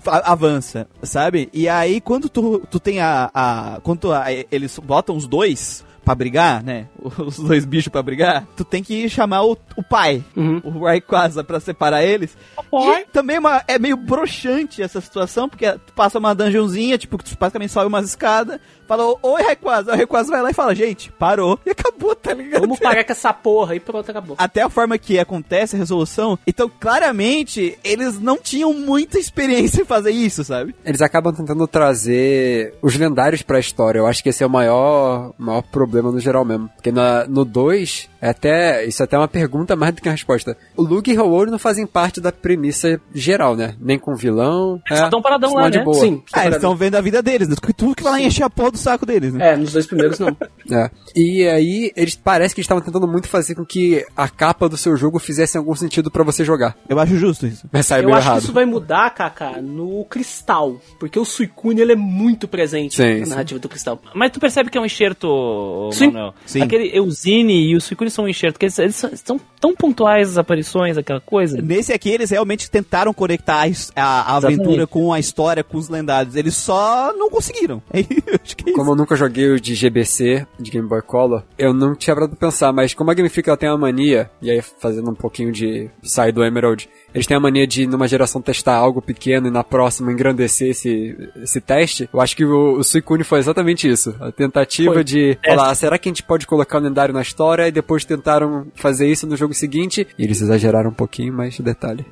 [0.09, 1.49] avança, sabe?
[1.53, 3.29] E aí, quando tu, tu tem a...
[3.33, 6.87] a quando tu- a- eles botam os dois pra brigar, né?
[7.19, 10.61] Os dois bichos pra brigar, tu tem que chamar o, o pai, Uhum.
[10.63, 12.37] o Rayquaza, pra separar eles.
[12.73, 17.17] E também é uma- é meio broxante essa situação, porque tu passa uma dungeonzinha, tipo,
[17.17, 18.57] que tu basicamente sobe umas escadas,
[18.87, 22.61] fala, oi Rayquaza, o Rayquaza vai lá e fala, gente, parou, e acabou, tá ligado?
[22.61, 24.35] Vamos parar com essa porra e pronto, acabou.
[24.39, 29.85] Até a forma que acontece a resolução, então claramente eles não tinham muita experiência em
[29.85, 30.75] fazer isso, sabe?
[30.85, 33.99] Eles acabam tentando trazer os lendários pra história.
[33.99, 36.69] Eu acho que esse é o maior, maior problema no geral mesmo.
[36.75, 40.13] Porque na, no 2, é até, isso é até uma pergunta mais do que uma
[40.13, 40.57] resposta.
[40.75, 43.75] O Luke e o Howard não fazem parte da premissa geral, né?
[43.79, 44.81] Nem com vilão.
[44.89, 45.83] Eles só tão paradão lá, só de né?
[45.83, 45.99] boa.
[45.99, 47.55] Sim, Ah, eles estão vendo a vida deles, né?
[47.75, 49.53] Tu que vai lá encher a porra do saco deles, né?
[49.53, 50.27] É, nos dois primeiros não.
[50.69, 50.89] É.
[51.15, 54.75] E aí, eles parece que eles estavam tentando muito fazer com que a capa do
[54.75, 56.75] seu jogo fizesse algum sentido pra você jogar.
[56.89, 57.65] Eu acho justo isso.
[57.71, 58.37] Mas saiu Eu meio acho errado.
[58.39, 60.81] que isso vai mudar, Kaká, no Cristal.
[60.99, 63.29] Porque o Suicune, ele é muito presente Sim, na sim.
[63.31, 64.01] narrativa do Cristal.
[64.13, 66.33] Mas tu percebe que é um enxerto, Sim, Manuel?
[66.45, 66.61] sim.
[66.61, 70.29] Aquele Eusine e o Suicune eles são um enxerto, porque eles, eles são- tão pontuais
[70.29, 71.61] as aparições, aquela coisa.
[71.61, 73.63] Nesse aqui, eles realmente tentaram conectar
[73.95, 76.35] a a, aventura com a história, com os lendários.
[76.35, 77.81] Eles só não conseguiram.
[77.93, 78.73] Acho que é isso.
[78.77, 82.35] Como eu nunca joguei o de GBC, de Game Boy Color, eu não tinha parado
[82.35, 85.15] pra pensar, mas como a Game Freak ela tem uma mania, e aí fazendo um
[85.15, 89.47] pouquinho de sair do Emerald, eles têm a mania de numa geração testar algo pequeno
[89.47, 93.89] e na próxima engrandecer esse, esse teste, eu acho que o, o Suicune foi exatamente
[93.89, 94.15] isso.
[94.19, 95.03] A tentativa Foi.
[95.03, 97.67] de falar, será que a gente pode colocar o lendário na história?
[97.67, 102.05] E depois tentaram fazer isso no jogo seguinte, e eles exageraram um pouquinho, mas detalhe.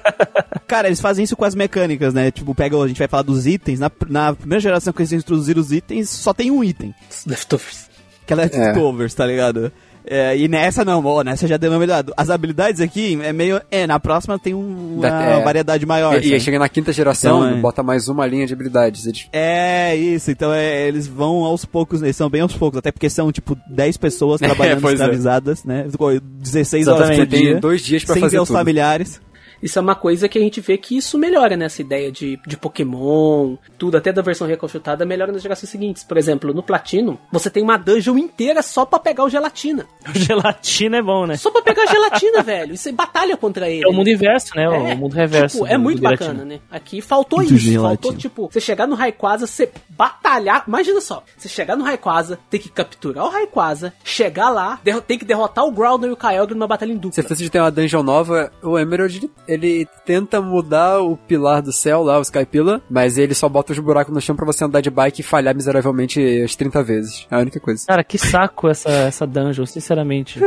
[0.66, 2.30] Cara, eles fazem isso com as mecânicas, né?
[2.30, 3.78] Tipo, pega, a gente vai falar dos itens.
[3.78, 6.94] Na, na primeira geração que eles introduziram os itens, só tem um item.
[7.26, 7.90] Leftovers.
[8.26, 9.72] Que é leftovers, tá ligado?
[10.04, 12.12] É, e nessa não, ó, nessa já deu uma melhorada.
[12.16, 13.60] As habilidades aqui é meio.
[13.70, 15.42] É, na próxima tem um- uma é.
[15.42, 16.14] variedade maior.
[16.14, 16.40] E, e aí sabe?
[16.40, 17.60] chega na quinta geração, Então, é.
[17.60, 19.06] bota mais uma linha de habilidades.
[19.06, 20.30] Eles É, isso.
[20.30, 22.78] Então é, eles vão aos poucos, eles são bem aos poucos.
[22.78, 25.04] Até porque são, tipo, 10 pessoas trabalhando pois é.
[25.04, 25.86] escravizadas, né?
[25.90, 27.60] Ficou 16 horas Exatamente, por tem dia.
[27.60, 28.56] dois dias pra sem fazer ver os tudo.
[28.58, 29.20] familiares.
[29.62, 32.56] Isso é uma coisa que a gente vê que isso melhora nessa ideia de, de
[32.56, 36.04] Pokémon, tudo, até da versão reconstrutada, melhora nas gerações seguintes.
[36.04, 39.86] Por exemplo, no Platino, você tem uma dungeon inteira só pra pegar o gelatina.
[40.14, 41.36] Gelatina é bom, né?
[41.36, 42.74] Só pra pegar a gelatina, velho.
[42.74, 43.84] E você batalha contra ele.
[43.84, 44.64] É o mundo inverso, né?
[44.64, 45.58] É, o mundo reverso.
[45.58, 46.60] tipo, é muito bacana, né?
[46.70, 47.58] Aqui faltou Do isso.
[47.58, 47.88] gelatina.
[47.88, 50.64] Faltou, tipo, você chegar no Rayquaza, você batalhar.
[50.66, 55.24] Imagina só, você chegar no Rayquaza, tem que capturar o Rayquaza, chegar lá, tem que
[55.24, 57.12] derrotar o Groudon e o Kyogre numa batalha em dupla.
[57.12, 58.52] Você precisa de ter uma dungeon nova.
[58.62, 63.34] O Emerald, ele, tenta mudar o pilar do céu lá, o Sky Pillar, mas ele
[63.34, 66.54] só bota os buracos no chão pra você andar de bike e falhar miseravelmente as
[66.54, 67.26] 30 vezes.
[67.30, 67.86] É a única coisa.
[67.86, 70.40] Cara, que saco essa, essa dungeon, sinceramente.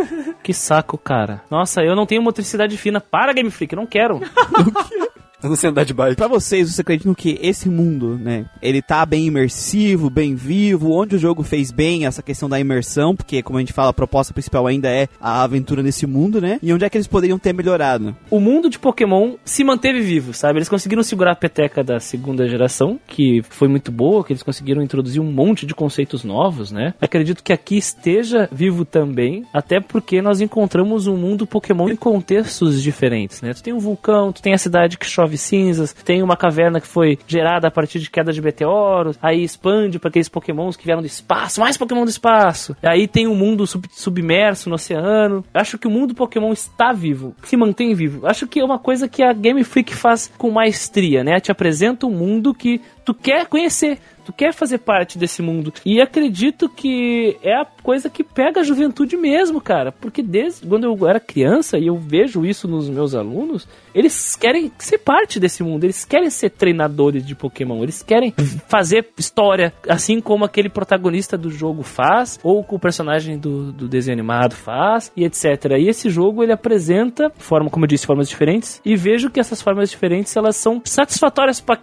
[0.44, 1.42] que saco, cara.
[1.50, 3.00] Nossa, eu não tenho motricidade fina.
[3.00, 4.22] Para, Game Freak, eu não quero.
[5.56, 6.16] Sei andar de bike.
[6.16, 11.16] Pra vocês, vocês acreditam que esse mundo, né, ele tá bem imersivo, bem vivo, onde
[11.16, 14.34] o jogo fez bem essa questão da imersão, porque como a gente fala, a proposta
[14.34, 16.60] principal ainda é a aventura nesse mundo, né?
[16.62, 18.16] E onde é que eles poderiam ter melhorado?
[18.30, 20.60] o mundo de Pokémon se manteve vivo, sabe?
[20.60, 24.82] Eles conseguiram segurar a peteca da segunda geração, que foi muito boa, que eles conseguiram
[24.82, 26.94] introduzir um monte de conceitos novos, né?
[27.00, 32.82] Acredito que aqui esteja vivo também, até porque nós encontramos um mundo Pokémon em contextos
[32.82, 33.54] diferentes, né?
[33.54, 36.88] Tu tem um vulcão, tu tem a cidade que chove cinzas, tem uma caverna que
[36.88, 41.02] foi gerada a partir de queda de meteoros, aí expande para aqueles Pokémons que vieram
[41.02, 42.76] do espaço, mais Pokémon do espaço.
[42.84, 45.44] Aí tem um mundo sub- submerso no oceano.
[45.54, 48.26] Acho que o mundo Pokémon está vivo, se mantém vivo.
[48.28, 51.40] Acho que é uma coisa que a Game Freak faz com maestria, né?
[51.40, 54.00] Te apresenta um mundo que tu quer conhecer.
[54.26, 55.72] Tu quer fazer parte desse mundo.
[55.86, 59.92] E acredito que é a coisa que pega a juventude mesmo, cara.
[59.92, 64.72] Porque desde quando eu era criança e eu vejo isso nos meus alunos, eles querem
[64.80, 65.84] ser parte desse mundo.
[65.84, 67.84] Eles querem ser treinadores de Pokémon.
[67.84, 68.34] Eles querem
[68.68, 73.88] fazer história, assim como aquele protagonista do jogo faz, ou que o personagem do, do
[73.88, 75.78] desenho animado faz, e etc.
[75.78, 78.82] E esse jogo ele apresenta, forma, como eu disse, formas diferentes.
[78.84, 81.80] E vejo que essas formas diferentes elas são satisfatórias para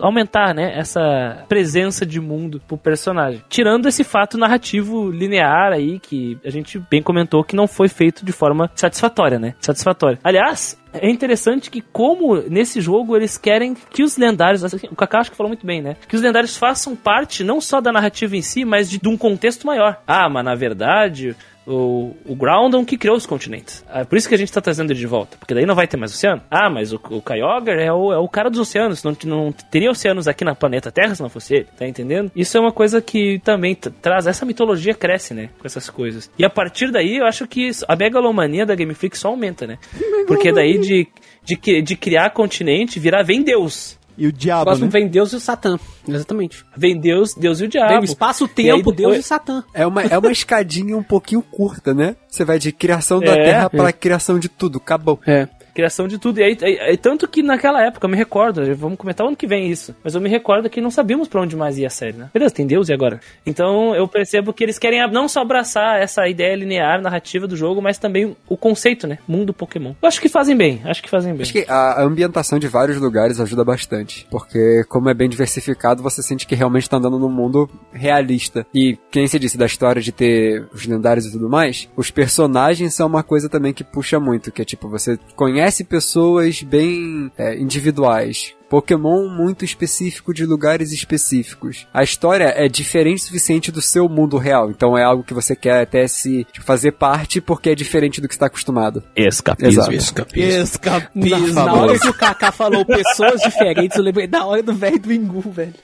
[0.00, 3.44] aumentar, né, essa presença de mundo pro personagem.
[3.46, 8.24] Tirando esse fato narrativo linear aí que a gente bem comentou que não foi feito
[8.24, 9.54] de forma satisfatória, né?
[9.60, 10.18] Satisfatória.
[10.24, 15.20] Aliás, é interessante que como nesse jogo eles querem que os lendários, assim, o Kaká
[15.20, 15.94] acho que falou muito bem, né?
[16.08, 19.16] Que os lendários façam parte não só da narrativa em si, mas de, de um
[19.16, 20.00] contexto maior.
[20.06, 21.36] Ah, mas na verdade
[21.66, 23.84] o, o Groudon que criou os continentes.
[23.92, 25.36] É por isso que a gente tá trazendo ele de volta.
[25.36, 26.42] Porque daí não vai ter mais oceano.
[26.50, 29.02] Ah, mas o, o Kyogre é o, é o cara dos oceanos.
[29.02, 31.66] Não, não teria oceanos aqui na planeta Terra se não fosse ele.
[31.76, 32.30] Tá entendendo?
[32.36, 34.26] Isso é uma coisa que também traz.
[34.26, 35.50] Essa mitologia cresce, né?
[35.58, 36.30] Com essas coisas.
[36.38, 39.78] E a partir daí, eu acho que a megalomania da Game Freak só aumenta, né?
[40.26, 41.08] Porque daí de,
[41.42, 43.95] de, de criar continente, virar vem Deus.
[44.18, 44.92] E o O diabo, próximo né?
[44.92, 45.78] vem Deus e o Satã.
[46.08, 46.64] Exatamente.
[46.76, 47.88] Vem Deus, Deus e o diabo.
[47.88, 49.62] Vem o espaço, o E aí tempo, Deus e Satã.
[49.74, 52.16] É uma, é uma escadinha um pouquinho curta, né?
[52.28, 53.76] Você vai de criação da É, Terra é.
[53.76, 54.78] pra criação de tudo.
[54.78, 55.20] Acabou.
[55.26, 55.48] É.
[55.76, 56.40] Criação de tudo.
[56.40, 59.46] E aí, aí- aí, tanto que naquela época, eu me recordo, vamos comentar ano que
[59.46, 62.14] vem isso, mas eu me recordo que não sabíamos pra onde mais ia a série,
[62.16, 62.30] né?
[62.32, 63.20] Beleza, tem Deus e agora?
[63.44, 67.82] Então eu percebo que eles querem não só abraçar essa ideia linear, narrativa do jogo,
[67.82, 69.18] mas também o conceito, né?
[69.28, 69.92] Mundo Pokémon.
[70.00, 71.42] Eu acho que fazem bem, acho que fazem bem.
[71.42, 74.26] Acho que a ambientação de vários lugares ajuda bastante.
[74.30, 78.66] Porque, como é bem diversificado, você sente que realmente tá andando num mundo realista.
[78.74, 82.94] E, quem se disse da história de ter os lendários e tudo mais, os personagens
[82.94, 84.50] são uma coisa também que puxa muito.
[84.50, 88.54] Que é tipo, você conhece pessoas bem é, individuais.
[88.68, 91.86] Pokémon muito específico de lugares específicos.
[91.94, 94.70] A história é diferente o suficiente do seu mundo real.
[94.70, 98.26] Então é algo que você quer até se tipo, fazer parte porque é diferente do
[98.26, 99.04] que está acostumado.
[99.14, 99.92] Escapismo.
[99.92, 99.94] Exato.
[99.94, 101.54] Escapismo.
[101.54, 104.98] Na, na hora que o Kaká falou pessoas diferentes, eu lembrei da hora do velho
[104.98, 105.74] do Ingu, velho.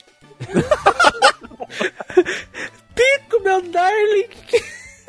[2.94, 4.28] Pico, meu darling.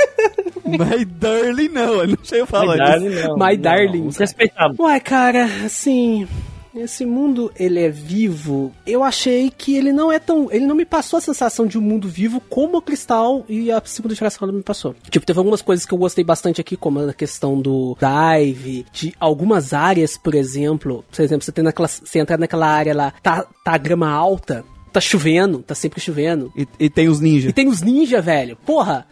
[0.66, 2.91] My Darling não, eu não sei eu falar My isso.
[2.91, 3.38] Darling, não.
[3.38, 4.76] My Não, Darling, Respeitável.
[4.80, 6.28] Ué, cara, assim.
[6.76, 8.72] Esse mundo, ele é vivo.
[8.86, 10.51] Eu achei que ele não é tão.
[10.51, 13.80] Ele não me passou a sensação de um mundo vivo como o Cristal e a
[13.86, 14.95] segunda geração me passou.
[15.08, 19.14] Tipo, teve algumas coisas que eu gostei bastante aqui, como a questão do dive, de
[19.20, 21.06] algumas áreas, por exemplo.
[21.16, 21.88] Por exemplo, você tem naquela.
[21.88, 26.51] Você entrar naquela área lá, tá, tá a grama alta, tá chovendo, tá sempre chovendo.
[26.58, 27.51] E, e tem os ninjas.
[27.51, 28.58] E tem os ninja, velho.
[28.66, 29.06] Porra,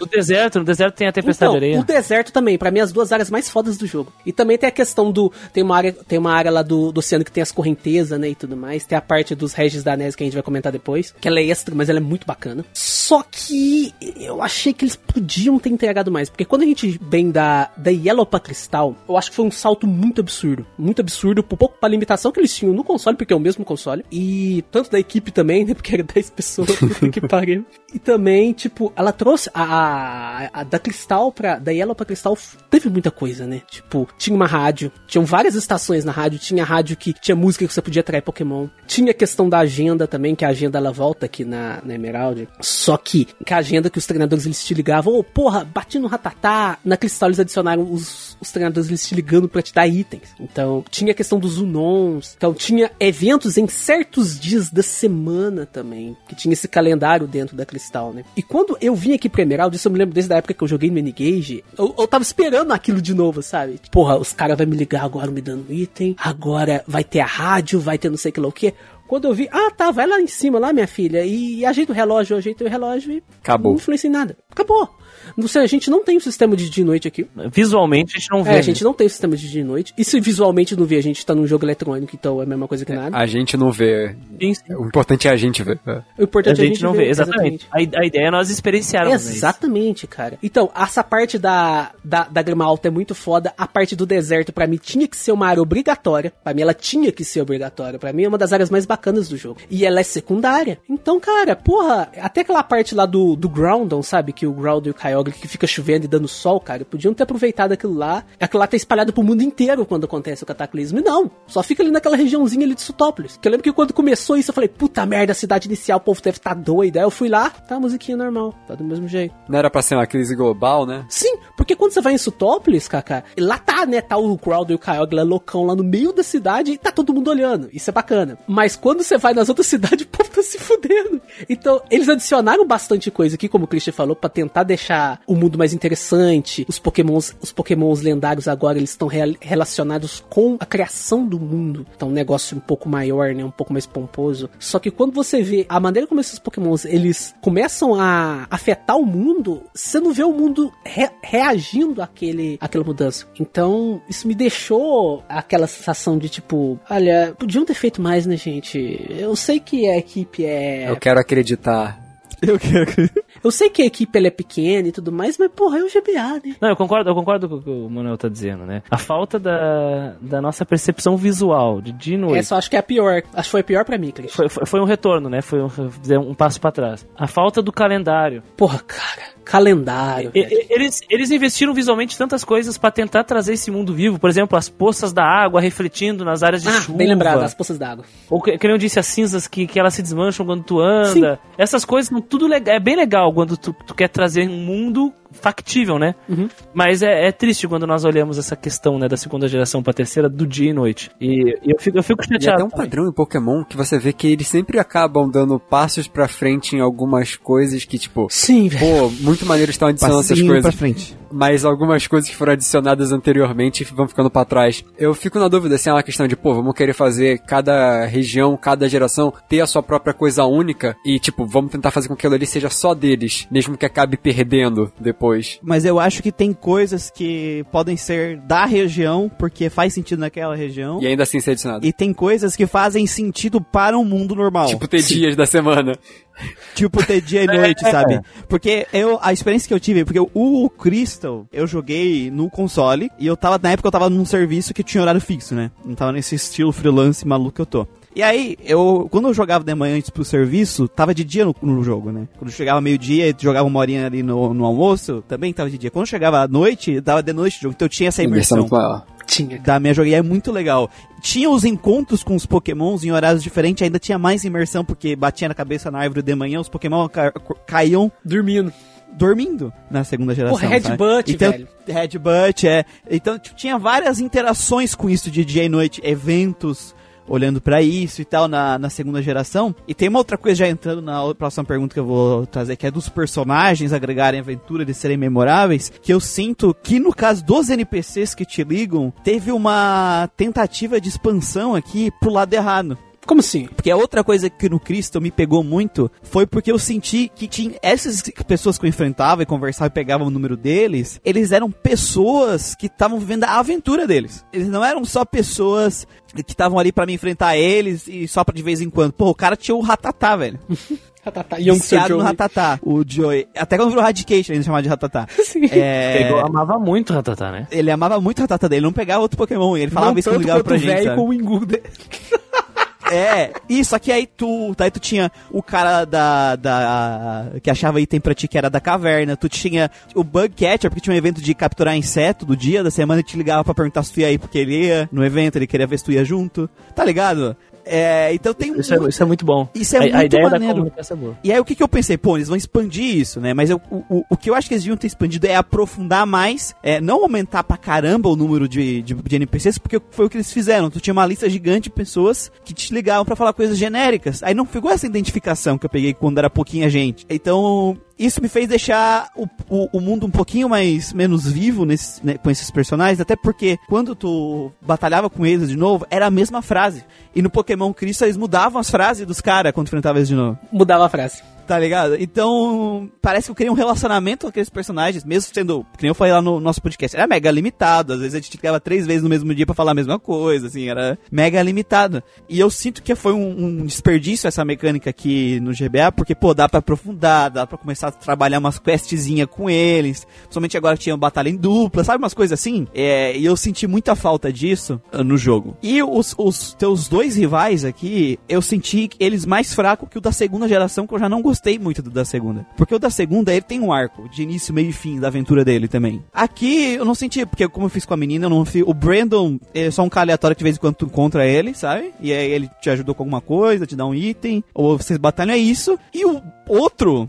[0.00, 1.80] No deserto, no deserto tem a tempestade então, de areia.
[1.80, 4.12] o deserto também, pra mim, as duas áreas mais fodas do jogo.
[4.24, 5.32] E também tem a questão do.
[5.52, 8.30] Tem uma área, tem uma área lá do, do oceano que tem as correntezas, né?
[8.30, 8.84] E tudo mais.
[8.84, 11.14] Tem a parte dos Regis da Nese que a gente vai comentar depois.
[11.20, 12.64] Que ela é extra, mas ela é muito bacana.
[12.72, 16.28] Só que eu achei que eles podiam ter entregado mais.
[16.28, 19.50] Porque quando a gente vem da, da Yellow pra Cristal, eu acho que foi um
[19.50, 20.66] salto muito absurdo.
[20.78, 23.64] Muito absurdo, por pouco pra limitação que eles tinham no console, porque é o mesmo
[23.64, 24.04] console.
[24.10, 25.74] E tanto da equipe também, né?
[25.84, 26.70] Porque era 10 pessoas
[27.12, 27.64] que pariu.
[27.92, 31.58] E também, tipo, ela trouxe a, a, a da Cristal pra.
[31.58, 32.36] Da Yellow pra Cristal
[32.70, 33.62] teve muita coisa, né?
[33.70, 37.72] Tipo, tinha uma rádio, tinham várias estações na rádio, tinha rádio que tinha música que
[37.72, 38.68] você podia atrair Pokémon.
[38.86, 42.48] Tinha a questão da agenda também, que a agenda ela volta aqui na, na Emerald.
[42.60, 46.08] Só que, que a agenda que os treinadores eles te ligavam, ô porra, bati no
[46.08, 46.78] Ratatá.
[46.84, 50.34] Na Cristal eles adicionaram os, os treinadores eles te ligando pra te dar itens.
[50.40, 52.34] Então, tinha a questão dos Unons.
[52.36, 57.66] Então, tinha eventos em certos dias da semana também, que tinha esse calendário dentro da
[57.66, 58.24] Cristal, né?
[58.36, 60.62] E quando eu vim aqui pra Emerald, isso eu me lembro desde a época que
[60.62, 63.80] eu joguei no N-Gage, eu, eu tava esperando aquilo de novo, sabe?
[63.90, 67.80] Porra, os caras vão me ligar agora me dando item, agora vai ter a rádio,
[67.80, 68.74] vai ter não sei que lá o que.
[69.14, 71.94] Quando eu vi, ah tá, vai lá em cima, lá minha filha, e ajeita o
[71.94, 73.70] relógio, eu ajeitei o relógio e Acabou.
[73.70, 74.36] não influencia em nada.
[74.50, 74.90] Acabou.
[75.36, 77.26] Não sei, a gente não tem um sistema de dia e noite aqui.
[77.52, 78.50] Visualmente a gente não vê.
[78.50, 79.94] É, a gente não tem um sistema de dia e noite.
[79.96, 82.68] E se visualmente não vê, a gente tá num jogo eletrônico, então é a mesma
[82.68, 83.16] coisa que nada.
[83.16, 84.16] A gente não vê.
[84.40, 84.74] Sim, sim.
[84.74, 85.78] O importante é a gente ver.
[85.86, 85.92] É.
[85.92, 87.66] O A importante é gente não vê, exatamente.
[87.70, 89.36] A, a ideia é nós experienciarmos isso.
[89.36, 90.38] Exatamente, cara.
[90.42, 93.52] Então, essa parte da, da, da grama alta é muito foda.
[93.56, 96.32] A parte do deserto, pra mim, tinha que ser uma área obrigatória.
[96.42, 97.98] Pra mim, ela tinha que ser obrigatória.
[97.98, 99.60] Pra mim, é uma das áreas mais bacanas do jogo.
[99.70, 100.78] E ela é secundária.
[100.88, 104.32] Então, cara, porra, até aquela parte lá do, do Groundon, sabe?
[104.32, 106.84] Que o Groundon e o Kyogre que fica chovendo e dando sol, cara.
[106.84, 108.24] Podiam ter aproveitado aquilo lá.
[108.40, 110.98] Aquilo lá tá espalhado pro mundo inteiro quando acontece o cataclismo.
[110.98, 113.36] E não, só fica ali naquela regiãozinha ali de Sutópolis.
[113.36, 116.02] Que eu lembro que quando começou isso, eu falei, puta merda, a cidade inicial, o
[116.02, 116.96] povo deve estar tá doido.
[116.96, 119.34] Aí eu fui lá, tá a musiquinha normal, tá do mesmo jeito.
[119.48, 121.04] Não era pra ser uma crise global, né?
[121.08, 124.76] Sim, porque quando você vai em Sutópolis, Kaká, lá tá, né, tá o Crowder e
[124.76, 127.68] o Kyogre loucão lá no meio da cidade e tá todo mundo olhando.
[127.72, 128.38] Isso é bacana.
[128.46, 131.20] Mas quando você vai nas outras cidades, o povo tá se fudendo.
[131.48, 135.56] Então, eles adicionaram bastante coisa aqui, como o Christian falou, pra tentar deixar o mundo
[135.56, 136.66] mais interessante.
[136.68, 141.86] Os pokémons, os pokémons lendários agora, eles estão real- relacionados com a criação do mundo.
[141.96, 144.50] Então, um negócio um pouco maior, né, um pouco mais pomposo.
[144.58, 149.06] Só que quando você vê a maneira como esses pokémons, eles começam a afetar o
[149.06, 151.53] mundo, você não vê o mundo re- reagindo
[152.00, 153.26] àquele, àquela mudança.
[153.38, 159.04] Então, isso me deixou aquela sensação de tipo, olha, podiam ter feito mais, né, gente?
[159.08, 160.90] Eu sei que a equipe é.
[160.90, 162.02] Eu quero acreditar.
[162.46, 163.10] Eu quero.
[163.42, 165.88] Eu sei que a equipe ela é pequena e tudo mais, mas porra, é o
[165.88, 166.56] GBA, né?
[166.60, 168.82] Não, eu concordo, eu concordo com o que o Manuel tá dizendo, né?
[168.90, 172.38] A falta da, da nossa percepção visual de noite.
[172.38, 173.22] Essa eu acho que é a pior.
[173.34, 174.34] Acho que foi a pior pra mim, Christian.
[174.34, 175.42] Foi, foi, foi um retorno, né?
[175.42, 177.06] Foi um, foi um passo pra trás.
[177.16, 178.42] A falta do calendário.
[178.56, 179.33] Porra, cara.
[179.44, 180.30] Calendário.
[180.34, 184.18] E- Eles, eles investiram visualmente tantas coisas pra tentar trazer esse mundo vivo.
[184.18, 186.98] Por exemplo, as poças da água refletindo nas áreas de Ah, chuva.
[186.98, 188.04] bem lembrado, as poças d'água.
[188.30, 191.38] Ou que, que eu disse, as cinzas que, que elas se desmancham quando tu anda.
[191.58, 192.74] Essas coisas são tudo legal.
[192.74, 196.14] É bem legal quando tu, tu quer trazer um mundo factível, né?
[196.28, 196.48] Uhum.
[196.72, 200.28] Mas é, é triste quando nós olhamos essa questão, né, da segunda geração pra terceira,
[200.28, 201.10] do dia e noite.
[201.20, 202.54] E, e eu fico, eu fico E chateado.
[202.56, 202.84] até um também.
[202.86, 206.80] padrão em Pokémon que você vê que eles sempre acabam dando passos pra frente em
[206.80, 210.74] algumas coisas que, tipo, Sim, pô, muito maneiro estão adicionando essas Passinho pra coisas.
[210.78, 211.16] frente.
[211.34, 214.84] Mas algumas coisas que foram adicionadas anteriormente vão ficando pra trás.
[214.96, 218.56] Eu fico na dúvida se é uma questão de, pô, vamos querer fazer cada região,
[218.56, 222.20] cada geração ter a sua própria coisa única e, tipo, vamos tentar fazer com que
[222.20, 225.58] aquilo ali seja só deles, mesmo que acabe perdendo depois.
[225.60, 230.54] Mas eu acho que tem coisas que podem ser da região, porque faz sentido naquela
[230.54, 231.02] região.
[231.02, 231.84] E ainda assim ser adicionado.
[231.84, 234.68] E tem coisas que fazem sentido para um mundo normal.
[234.68, 235.98] Tipo, ter dias da semana.
[236.74, 238.20] Tipo, ter dia e noite, sabe?
[238.48, 243.26] Porque eu, a experiência que eu tive, porque o Crystal, eu joguei no console, e
[243.26, 245.70] eu tava, na época eu tava num serviço que tinha horário fixo, né?
[245.84, 247.86] Não tava nesse estilo freelance maluco que eu tô.
[248.16, 251.54] E aí, eu, quando eu jogava de manhã antes pro serviço, tava de dia no,
[251.60, 252.28] no jogo, né?
[252.38, 255.90] Quando chegava meio-dia e jogava uma horinha ali no, no almoço, também tava de dia.
[255.90, 258.78] Quando chegava à noite, tava de noite o jogo, então eu tinha essa Imersão imersão
[258.78, 259.04] muito maior.
[259.26, 259.58] Tinha.
[259.58, 260.90] da minha joguei é muito legal.
[261.20, 265.48] Tinha os encontros com os pokémons em horários diferentes, ainda tinha mais imersão, porque batia
[265.48, 267.32] na cabeça na árvore de manhã, os pokémon ca-
[267.66, 268.72] caíam Dormindo.
[269.16, 270.58] dormindo na segunda geração.
[270.58, 270.72] Sabe?
[270.72, 271.68] headbutt, então, velho.
[271.86, 272.84] Headbutt, é.
[273.10, 276.94] Então tinha várias interações com isso de dia e noite, eventos
[277.28, 279.74] olhando pra isso e tal na, na segunda geração.
[279.86, 282.86] E tem uma outra coisa já entrando na próxima pergunta que eu vou trazer, que
[282.86, 287.70] é dos personagens agregarem aventura, eles serem memoráveis, que eu sinto que no caso dos
[287.70, 292.98] NPCs que te ligam, teve uma tentativa de expansão aqui pro lado errado.
[293.26, 293.66] Como assim?
[293.66, 297.46] Porque a outra coisa que no Cristo me pegou muito foi porque eu senti que
[297.48, 301.70] tinha essas pessoas que eu enfrentava e conversava e pegava o número deles, eles eram
[301.70, 304.44] pessoas que estavam vivendo a aventura deles.
[304.52, 308.54] Eles não eram só pessoas que estavam ali pra me enfrentar eles e só pra
[308.54, 309.12] de vez em quando.
[309.12, 310.58] Pô, o cara tinha o Ratatá, velho.
[311.24, 312.22] Ratatá, Youngster Viciado no.
[312.22, 312.78] Ratatá.
[312.82, 313.48] O Joey.
[313.56, 315.26] Até quando virou Radication, ele chamava de Ratatá.
[315.42, 315.64] Sim.
[315.70, 316.18] É...
[316.24, 317.66] Pegou, amava muito o Ratatá, né?
[317.70, 319.74] Ele amava muito o Ratatá dele, ele não pegava outro Pokémon.
[319.74, 320.86] e Ele falava Não isso quando tanto ligava pra o gente.
[321.04, 321.82] velho com o Wingu dele.
[323.10, 328.20] É, isso, aqui aí tu, aí tu tinha o cara da, da, que achava item
[328.20, 331.40] pra ti que era da caverna, tu tinha o Bug Catcher, porque tinha um evento
[331.40, 334.28] de capturar inseto do dia, da semana, e te ligava pra perguntar se tu ia
[334.28, 337.56] aí, porque ele ia no evento, ele queria ver se tu ia junto, tá ligado?
[337.86, 339.68] É, então tem Isso é, muito- isso é muito bom.
[339.74, 340.74] Isso é a, muito a ideia da maneiro.
[340.76, 341.38] comunicação é boa.
[341.44, 342.16] E aí o que, que eu pensei?
[342.16, 343.52] Pô, eles vão expandir isso, né?
[343.52, 346.74] Mas eu- o, o, que eu acho que eles deviam ter expandido é aprofundar mais,
[346.82, 350.36] é, não aumentar pra caramba o número de, de, de NPCs, porque foi o que
[350.36, 350.90] eles fizeram.
[350.90, 354.42] Tu tinha uma lista gigante de pessoas que te ligavam pra falar coisas genéricas.
[354.42, 357.26] Aí não ficou essa identificação que eu peguei quando era pouquinha gente.
[357.28, 362.24] Então, isso me fez deixar o, o, o mundo um pouquinho mais menos vivo nesse,
[362.24, 366.30] né, com esses personagens, até porque quando tu batalhava com eles de novo, era a
[366.30, 367.04] mesma frase.
[367.34, 370.58] E no Pokémon Cristo eles mudavam as frases dos caras quando enfrentava eles de novo.
[370.72, 371.53] Mudava a frase.
[371.66, 372.16] Tá ligado?
[372.20, 376.14] Então, parece que eu criei um relacionamento com aqueles personagens, mesmo sendo, que nem eu
[376.14, 378.12] falei lá no nosso podcast, era mega limitado.
[378.12, 380.66] Às vezes a gente ficava três vezes no mesmo dia pra falar a mesma coisa,
[380.66, 382.22] assim, era mega limitado.
[382.48, 386.52] E eu sinto que foi um, um desperdício essa mecânica aqui no GBA, porque, pô,
[386.52, 391.16] dá pra aprofundar, dá pra começar a trabalhar umas questzinhas com eles, principalmente agora tinha
[391.16, 392.22] batalha em dupla, sabe?
[392.22, 392.86] Umas coisas assim.
[392.94, 395.76] É, e eu senti muita falta disso ah, no jogo.
[395.82, 400.32] E os, os teus dois rivais aqui, eu senti eles mais fracos que o da
[400.32, 402.66] segunda geração, que eu já não gostei muito do da segunda.
[402.76, 405.64] Porque o da segunda, ele tem um arco de início, meio e fim da aventura
[405.64, 406.24] dele também.
[406.32, 408.82] Aqui, eu não senti, porque como eu fiz com a menina, eu não fiz...
[408.86, 411.74] O Brandon é só um cara aleatório que de vez em quando tu encontra ele,
[411.74, 412.12] sabe?
[412.20, 415.54] E aí ele te ajudou com alguma coisa, te dá um item, ou vocês batalham,
[415.54, 415.98] é isso.
[416.12, 417.28] E o outro...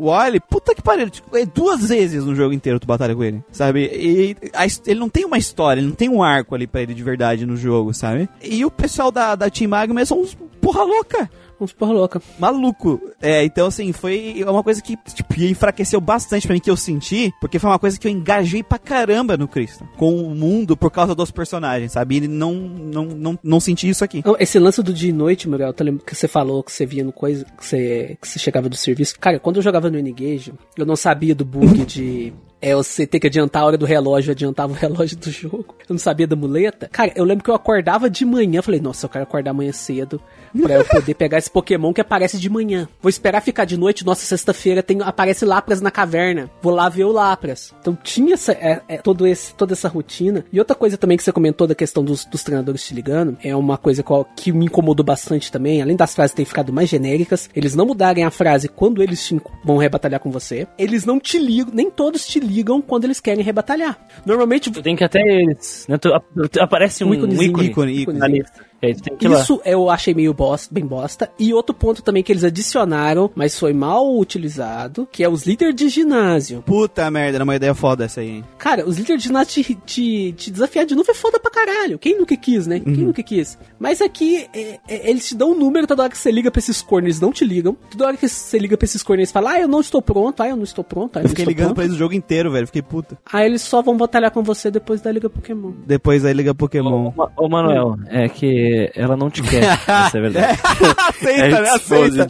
[0.00, 3.24] O Wily, puta que pariu, tipo, é duas vezes no jogo inteiro tu batalha com
[3.24, 3.80] ele, sabe?
[3.80, 6.94] E a ele não tem uma história, ele não tem um arco ali pra ele
[6.94, 8.28] de verdade no jogo, sabe?
[8.40, 11.28] E o pessoal da, da Team Magma são uns porra louca,
[11.60, 12.22] Uns porra louca.
[12.38, 13.00] maluco.
[13.20, 17.32] É, então assim, foi uma coisa que, tipo, enfraqueceu bastante pra mim, que eu senti,
[17.40, 20.90] porque foi uma coisa que eu engajei pra caramba no Cristo, com o mundo por
[20.90, 22.16] causa dos personagens, sabe?
[22.16, 24.22] E não, não, não, não senti isso aqui.
[24.38, 27.04] Esse lance do dia e noite, Muriel, tu lembra que você falou que você via
[27.04, 29.18] no coisa, que você, que você chegava do serviço.
[29.18, 32.32] Cara, quando eu jogava no N-Gage, eu não sabia do bug de.
[32.60, 35.76] É você ter que adiantar a hora do relógio, adiantava o relógio do jogo.
[35.80, 36.88] Eu não sabia da muleta.
[36.90, 38.60] Cara, eu lembro que eu acordava de manhã.
[38.60, 40.20] Falei, nossa, eu quero acordar amanhã cedo
[40.60, 42.88] pra eu poder pegar esse Pokémon que aparece de manhã.
[43.00, 44.04] Vou esperar ficar de noite.
[44.04, 46.50] Nossa, sexta-feira tem aparece Lapras na caverna.
[46.60, 47.72] Vou lá ver o Lapras.
[47.80, 50.44] Então tinha essa, é, é, todo esse, toda essa rotina.
[50.52, 53.54] E outra coisa também que você comentou da questão dos, dos treinadores te ligando, é
[53.54, 54.04] uma coisa
[54.34, 55.80] que me incomodou bastante também.
[55.80, 59.40] Além das frases terem ficado mais genéricas, eles não mudarem a frase quando eles te
[59.64, 60.66] vão rebatalhar com você.
[60.76, 62.47] Eles não te ligam, nem todos te ligam
[62.82, 63.98] quando eles querem rebatalhar.
[64.26, 65.86] Normalmente Tu tem que até eles.
[65.88, 65.98] Né?
[65.98, 67.50] Tu, ap- tu- aparece um, Um íconezinho.
[67.50, 68.18] ícone, Ícone, ícone.
[68.18, 68.67] na lista.
[68.82, 71.30] Isso eu achei meio bosta, bem bosta.
[71.38, 75.74] E outro ponto também que eles adicionaram, mas foi mal utilizado, que é os líderes
[75.74, 76.62] de ginásio.
[76.62, 78.44] Puta merda, era uma ideia foda essa aí, hein?
[78.58, 81.98] Cara, os líderes de ginásio te, te, te desafiar de novo é foda pra caralho.
[81.98, 82.80] Quem nunca quis, né?
[82.80, 83.58] Quem nunca quis?
[83.78, 86.58] Mas aqui, é- é- eles te dão um número toda hora que você liga pra
[86.60, 87.76] esses corners, eles não te ligam.
[87.90, 90.40] Toda hora que você liga pra esses corners, eles falam, ah, eu não estou pronto,
[90.42, 91.86] ah, eu não estou pronto, ah, eu, Eu fiquei ligando pra pronto.
[91.88, 92.66] eles o jogo inteiro, velho.
[92.66, 93.18] Fiquei puta.
[93.32, 95.72] Aí eles só vão batalhar com você depois da Liga Pokémon.
[95.86, 97.12] Depois aí liga Pokémon.
[97.16, 99.64] Ô, ô, Manuel, é que ela não te quer.
[99.64, 100.58] Essa é a verdade.
[101.08, 101.68] aceita, né?
[101.70, 102.28] Aceita.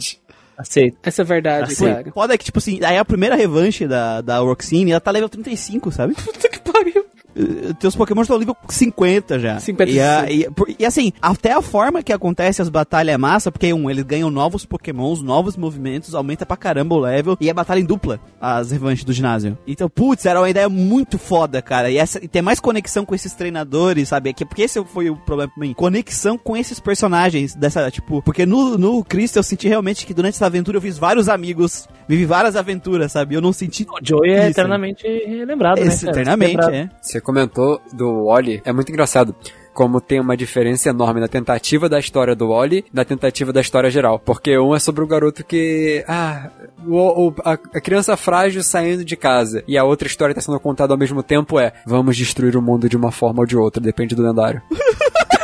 [0.57, 0.97] Aceita.
[1.03, 2.11] Essa é a verdade, Assim, cara.
[2.11, 5.29] Foda é que, tipo assim, aí a primeira revanche da, da Roxine, ela tá level
[5.29, 6.15] 35, sabe?
[6.15, 6.58] Puta que pariu.
[7.79, 9.59] Teus Pokémon estão nível 50 já.
[9.59, 9.95] 55.
[9.95, 13.73] E, a- e, e assim, até a forma que acontece as batalhas é massa, porque
[13.73, 17.79] um, eles ganham novos Pokémons, novos movimentos, aumenta pra caramba o level, e é batalha
[17.79, 19.57] em dupla, as revanches do ginásio.
[19.67, 21.89] Então, putz, era uma ideia muito foda, cara.
[21.89, 24.33] E, essa, e ter mais conexão com esses treinadores, sabe?
[24.33, 25.73] Que, porque esse foi o problema pra mim.
[25.73, 30.35] Conexão com esses personagens dessa, tipo, porque no, no Cristo eu senti realmente que durante
[30.35, 33.35] essa aventura eu fiz vários amigos, vivi várias aventuras, sabe?
[33.35, 33.85] Eu não senti.
[33.89, 35.07] O Joey é eternamente
[35.45, 35.87] lembrado, né?
[35.87, 36.17] Esse, cara?
[36.21, 36.73] eternamente, Lembrado.
[36.73, 36.89] é.
[37.19, 39.35] Você comentou do Wally, é muito engraçado.
[39.73, 43.89] como tem uma diferença enorme na tentativa da história do Wally na tentativa da história
[43.89, 44.17] geral.
[44.19, 46.03] Porque um é sobre o garoto que.
[46.07, 46.49] Ah,
[46.87, 49.63] o, o- a, a criança frágil saindo de casa.
[49.67, 52.61] E a outra história que está sendo contada ao mesmo tempo é: vamos destruir o
[52.61, 54.61] mundo de uma forma ou de outra, depende do lendário.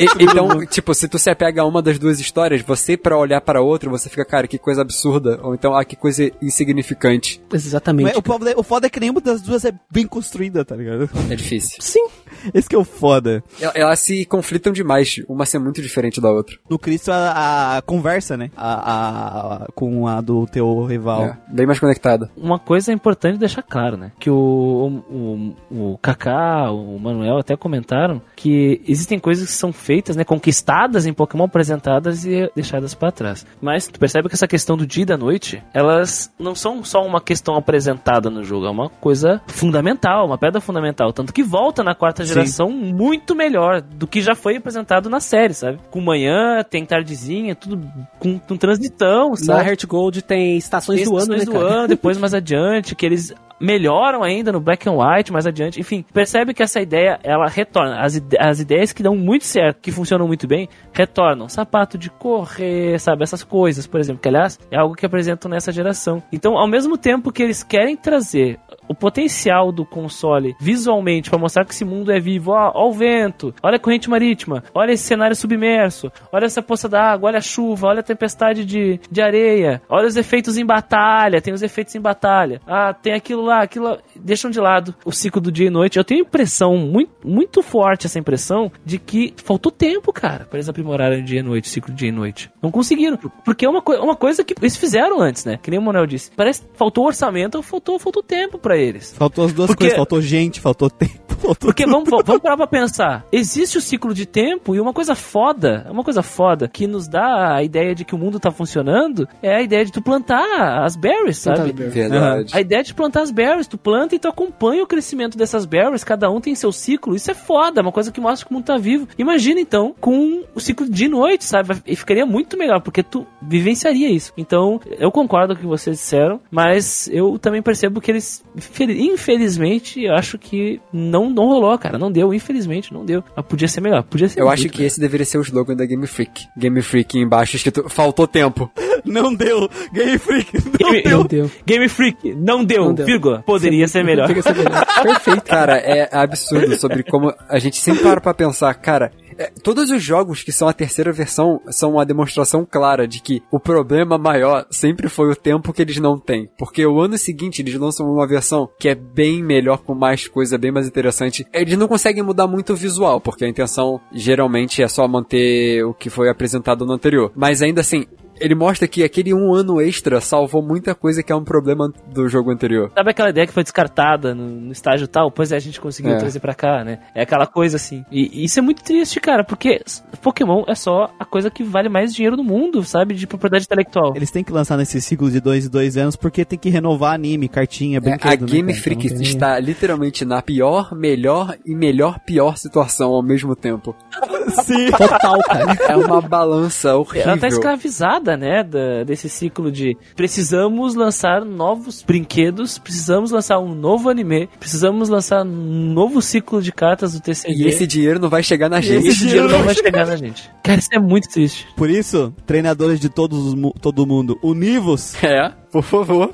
[0.00, 3.40] E- então, tipo, se tu se apega a uma das duas histórias, você pra olhar
[3.40, 5.38] para outra, você fica, cara, que coisa absurda.
[5.42, 7.40] Ou então, ah, que coisa insignificante.
[7.52, 8.06] Exatamente.
[8.06, 11.08] Mas o, foda, o foda é que nenhuma das duas é bem construída, tá ligado?
[11.30, 11.76] É difícil.
[11.80, 12.06] Sim.
[12.54, 13.42] Esse que é o foda.
[13.60, 16.56] El- Elas se conflitam demais, uma ser muito diferente da outra.
[16.68, 18.50] No Cristo, a, a conversa, né?
[18.56, 21.24] A, a- com a do teu rival.
[21.24, 22.30] É, bem mais conectada.
[22.36, 24.12] Uma coisa é importante deixar claro, né?
[24.18, 25.54] Que o, o,
[25.92, 30.24] o Kaká, o Manuel até comentaram que existem coisas que são feitas, né?
[30.24, 33.46] Conquistadas em Pokémon, apresentadas e deixadas pra trás.
[33.60, 37.04] Mas tu percebe que essa questão do dia e da noite, elas não são só
[37.04, 41.12] uma questão apresentada no jogo, é uma coisa fundamental, uma pedra fundamental.
[41.12, 45.54] Tanto que volta na quarta geração muito melhor do que já foi apresentado na série,
[45.54, 45.78] sabe?
[45.90, 47.80] Com manhã, tem tardezinha, tudo
[48.18, 49.68] com, com transitão, Na sabe?
[49.68, 53.04] Heart Gold tem estações Tem do ano, né, estações do ano, depois mais adiante, que
[53.06, 55.78] eles melhoram ainda no Black and White mais adiante.
[55.78, 58.00] Enfim, percebe que essa ideia, ela retorna.
[58.00, 61.46] As, ide- as ideias que dão muito certo, que funcionam muito bem, retornam.
[61.46, 63.22] Sapato de correr, sabe?
[63.22, 66.22] Essas coisas, por exemplo, que aliás é algo que apresentam nessa geração.
[66.32, 68.58] Então, ao mesmo tempo que eles querem trazer
[68.90, 72.92] o potencial do console visualmente para mostrar que esse mundo é vivo, ó, ó o
[72.92, 77.42] vento, olha a corrente marítima, olha esse cenário submerso, olha essa poça d'água, olha a
[77.42, 81.94] chuva, olha a tempestade de, de areia, olha os efeitos em batalha, tem os efeitos
[81.94, 85.68] em batalha, ah, tem aquilo lá, aquilo lá, deixam de lado o ciclo do dia
[85.68, 85.96] e noite.
[85.96, 90.68] Eu tenho impressão, muito, muito forte essa impressão, de que faltou tempo, cara, para eles
[90.68, 92.50] aprimorarem dia e noite, ciclo dia e noite.
[92.60, 95.58] Não conseguiram, porque é uma, coi- uma coisa que eles fizeram antes, né?
[95.62, 96.32] Que nem o Manuel disse.
[96.36, 99.12] Parece que faltou orçamento ou faltou, faltou tempo para eles.
[99.16, 101.92] Faltou as duas Porque- coisas, faltou gente, faltou tempo, faltou Porque tudo.
[101.92, 103.24] vamos, vamos parar pra pensar.
[103.32, 107.54] Existe o ciclo de tempo e uma coisa foda, uma coisa foda que nos dá
[107.56, 110.96] a ideia de que o mundo tá funcionando é a ideia de tu plantar as
[110.96, 111.72] berries, sabe?
[111.72, 112.52] Verdade.
[112.56, 116.04] A ideia de plantar as berries, tu planta e tu acompanha o crescimento dessas berries,
[116.04, 118.54] cada um tem seu ciclo, isso é foda, é uma coisa que mostra que o
[118.54, 119.06] mundo tá vivo.
[119.18, 121.76] Imagina então com o ciclo de noite, sabe?
[121.86, 124.32] E ficaria muito melhor, porque tu vivenciaria isso.
[124.36, 128.44] Então, eu concordo com o que vocês disseram, mas eu também percebo que eles,
[128.90, 133.22] infelizmente, eu acho que não, não rolou, cara, não deu, infelizmente, não deu.
[133.36, 134.86] Mas podia ser melhor, podia ser Eu muito acho que melhor.
[134.86, 136.46] esse deveria ser o slogan da Game Freak.
[136.56, 138.70] Game Freak embaixo escrito faltou tempo.
[139.02, 139.66] Não deu.
[139.94, 141.18] Game Freak, não Game, deu.
[141.20, 141.50] Não deu.
[141.64, 143.06] Game Freak, não deu, Não deu.
[143.06, 144.26] vírgula, poderia ser melhor.
[144.28, 144.84] Poderia ser melhor.
[145.02, 145.42] Perfeito.
[145.42, 149.10] Cara, é absurdo sobre como a gente sempre para pra pensar, cara.
[149.38, 153.42] é, todos os jogos que são a terceira versão são uma demonstração clara de que
[153.50, 156.50] o problema maior sempre foi o tempo que eles não têm.
[156.58, 160.58] Porque o ano seguinte eles lançam uma versão que é bem melhor, com mais coisa,
[160.58, 161.46] bem mais interessante.
[161.52, 165.94] Eles não conseguem mudar muito o visual, porque a intenção geralmente é só manter o
[165.94, 167.32] que foi apresentado no anterior.
[167.34, 168.06] Mas ainda assim,
[168.40, 172.28] ele mostra que aquele um ano extra salvou muita coisa que é um problema do
[172.28, 172.90] jogo anterior.
[172.94, 175.30] Sabe aquela ideia que foi descartada no, no estágio tal?
[175.30, 176.16] Pois é, a gente conseguiu É.
[176.18, 177.00] trazer pra cá, né?
[177.14, 178.04] É aquela coisa assim.
[178.10, 179.80] E isso é muito triste, cara, porque
[180.22, 183.14] Pokémon é só a coisa que vale mais dinheiro no mundo, sabe?
[183.14, 184.12] De propriedade intelectual.
[184.16, 187.14] Eles têm que lançar nesse ciclo de dois e dois anos porque tem que renovar
[187.14, 188.82] anime, cartinha, É, brinquedo, a né, Game cara?
[188.82, 193.94] Freak Então tem- está literalmente na pior, melhor e melhor pior situação ao mesmo tempo.
[194.64, 194.90] Sim.
[194.90, 195.76] Total, cara.
[195.88, 197.22] É uma balança horrível.
[197.30, 203.74] Ela tá escravizada, né, da- desse ciclo de precisamos lançar novos brinquedos, precisamos lançar um
[203.74, 207.54] novo anime, precisamos lançar um novo ciclo de cartas do TCG.
[207.62, 209.06] E esse dinheiro não vai chegar na E gente.
[209.08, 210.50] esse dinheiro não vai chegar na gente.
[210.62, 211.66] Cara, isso é muito triste.
[211.76, 215.14] Por isso, treinadores de todos os todo mundo, univos.
[215.22, 216.30] É, por favor.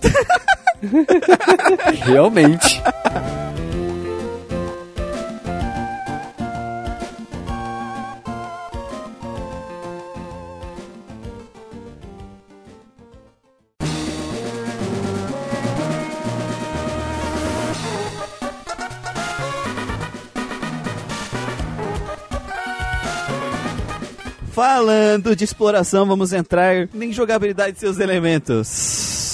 [2.05, 2.80] Realmente.
[24.57, 29.26] Falando de exploração, vamos entrar em jogabilidade de seus elementos.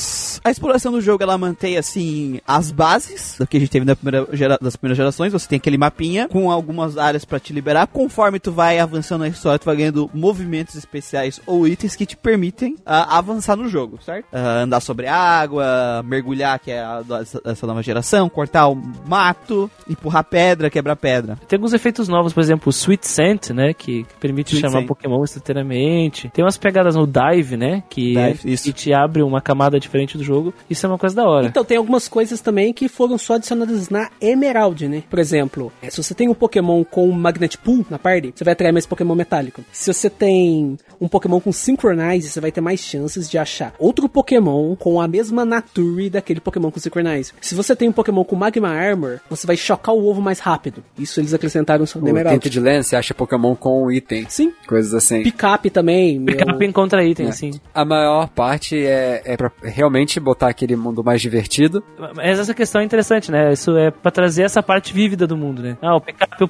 [0.45, 3.95] A exploração do jogo ela mantém assim as bases do que a gente teve na
[3.95, 5.32] primeira gera- das primeiras gerações.
[5.32, 7.86] Você tem aquele mapinha com algumas áreas pra te liberar.
[7.86, 12.16] Conforme tu vai avançando na história, tu vai ganhando movimentos especiais ou itens que te
[12.16, 14.26] permitem ah, avançar no jogo, certo?
[14.32, 17.03] Ah, andar sobre água, mergulhar, que é a,
[17.45, 18.74] essa, nova geração, cortar o
[19.07, 21.38] mato, empurrar pedra, quebrar pedra.
[21.47, 23.72] Tem alguns efeitos novos, por exemplo, o Sweet Scent, né?
[23.72, 24.88] Que que permite Sweet chamar Scent.
[24.88, 26.30] Pokémon instantaneamente.
[26.30, 27.82] Tem umas pegadas no Dive, né?
[27.88, 30.55] Que, Dive, que te abre uma camada diferente do jogo jogo.
[30.70, 31.47] Isso é uma coisa da hora.
[31.47, 35.03] Então, tem algumas coisas também que foram só adicionadas na Emerald, né?
[35.11, 38.53] Por exemplo, é, se você tem um Pokémon com Magnet Pool na party, você vai
[38.53, 39.62] atrair mais Pokémon metálico.
[39.72, 44.09] Se você tem um Pokémon com Synchronize, você vai ter mais chances de achar outro
[44.09, 47.33] Pokémon com a mesma Nature daquele Pokémon com Synchronize.
[47.41, 50.83] Se você tem um Pokémon com Magma Armor, você vai chocar o ovo mais rápido.
[50.99, 52.39] Isso eles acrescentaram só na Emerald.
[52.39, 54.26] Tinted Land, você acha Pokémon com item.
[54.28, 54.53] Sim.
[54.66, 55.22] Coisas assim.
[55.22, 56.18] Pickup também.
[56.18, 57.28] meu- Pickup encontra item, É.
[57.30, 57.53] assim.
[57.74, 61.83] A maior parte é, é pra realmente botar aquele mundo mais divertido.
[62.16, 63.53] Mas essa questão é interessante, né?
[63.53, 65.77] Isso é pra trazer essa parte vívida do mundo, né?
[65.83, 66.03] Ah, o,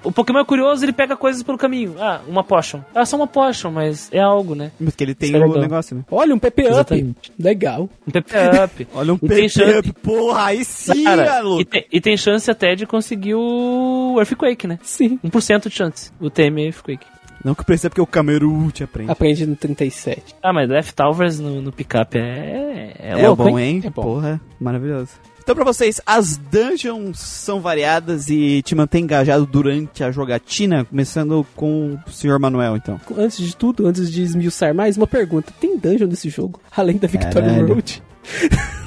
[0.04, 1.94] o- Pokémon é curioso, ele pega coisas pelo caminho.
[1.98, 2.80] Ah, uma potion.
[2.94, 4.70] Ah, só uma potion, mas é algo, né?
[4.82, 5.60] Porque ele tem é o legal.
[5.62, 6.04] negócio, né?
[6.10, 7.14] Olha, um PP Up.
[7.38, 7.88] Legal.
[8.06, 8.86] Um PP-up.
[8.94, 12.50] Olha um tem PP chance- up, porra, aí sim, Cara, e, tem, e tem chance
[12.50, 14.78] até de conseguir o Earthquake, né?
[14.82, 15.18] Sim.
[15.24, 16.10] 1% de chance.
[16.20, 17.06] O TM Earthquake.
[17.44, 19.10] Não que precisa porque o Cameru te aprende.
[19.10, 20.34] Aprende no 37.
[20.42, 22.92] Ah, mas Leftovers no, no pickup é.
[22.98, 23.76] É, É, louco, bom, hein?
[23.76, 23.82] hein?
[23.84, 24.02] É bom.
[24.02, 25.10] Porra, maravilhoso.
[25.42, 31.44] Então, pra vocês, as dungeons são variadas e te mantém engajado durante a jogatina, começando
[31.56, 32.38] com o Sr.
[32.38, 33.00] Manuel, então.
[33.18, 35.52] Antes de tudo, antes de esmiuçar mais, uma pergunta.
[35.60, 36.60] Tem dungeon nesse jogo?
[36.76, 37.74] Além da Victoria Caralho.
[37.74, 38.00] Road?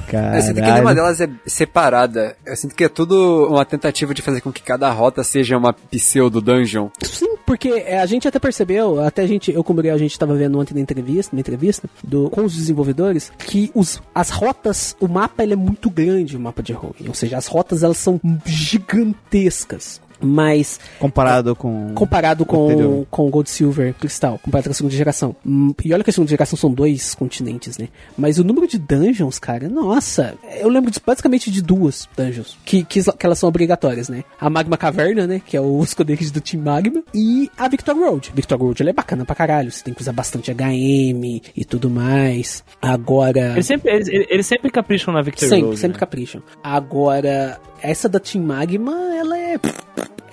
[0.07, 0.37] Caralho.
[0.37, 2.35] Eu sinto que nenhuma delas é separada.
[2.45, 5.73] Eu sinto que é tudo uma tentativa de fazer com que cada rota seja uma
[5.73, 6.89] pseudo dungeon.
[7.03, 9.99] Sim, porque é, a gente até percebeu, até a gente, eu como o Muriel, a
[9.99, 14.29] gente tava vendo ontem na entrevista, na entrevista do, com os desenvolvedores, que os, as
[14.29, 17.07] rotas, o mapa ele é muito grande, o mapa de home.
[17.07, 20.01] Ou seja, as rotas elas são gigantescas.
[20.25, 21.93] Mas Comparado com...
[21.93, 23.07] comparado com, anterior.
[23.09, 25.35] com Gold Silver Cristal, comparado com a segunda geração.
[25.45, 27.89] Hum, E olha que a segunda geração são dois continentes, né?
[28.17, 32.83] Mas o número de dungeons, cara, nossa, eu lembro de- basicamente de duas dungeons, que,
[32.83, 34.23] que, que elas são obrigatórias, né?
[34.39, 35.41] A Magma Caverna, né?
[35.45, 38.31] Que é o esconderijo do Team Magma, e a Victor Road.
[38.35, 41.89] Victor Road ela é bacana pra caralho, você tem que usar bastante HM e tudo
[41.89, 42.63] mais.
[42.81, 43.51] Agora.
[43.53, 45.99] Eles sempre, eles, eles sempre capricham na Victory Sempre, Road, sempre né?
[45.99, 46.41] capricham.
[46.63, 49.59] Agora, essa da Team Magma, ela é.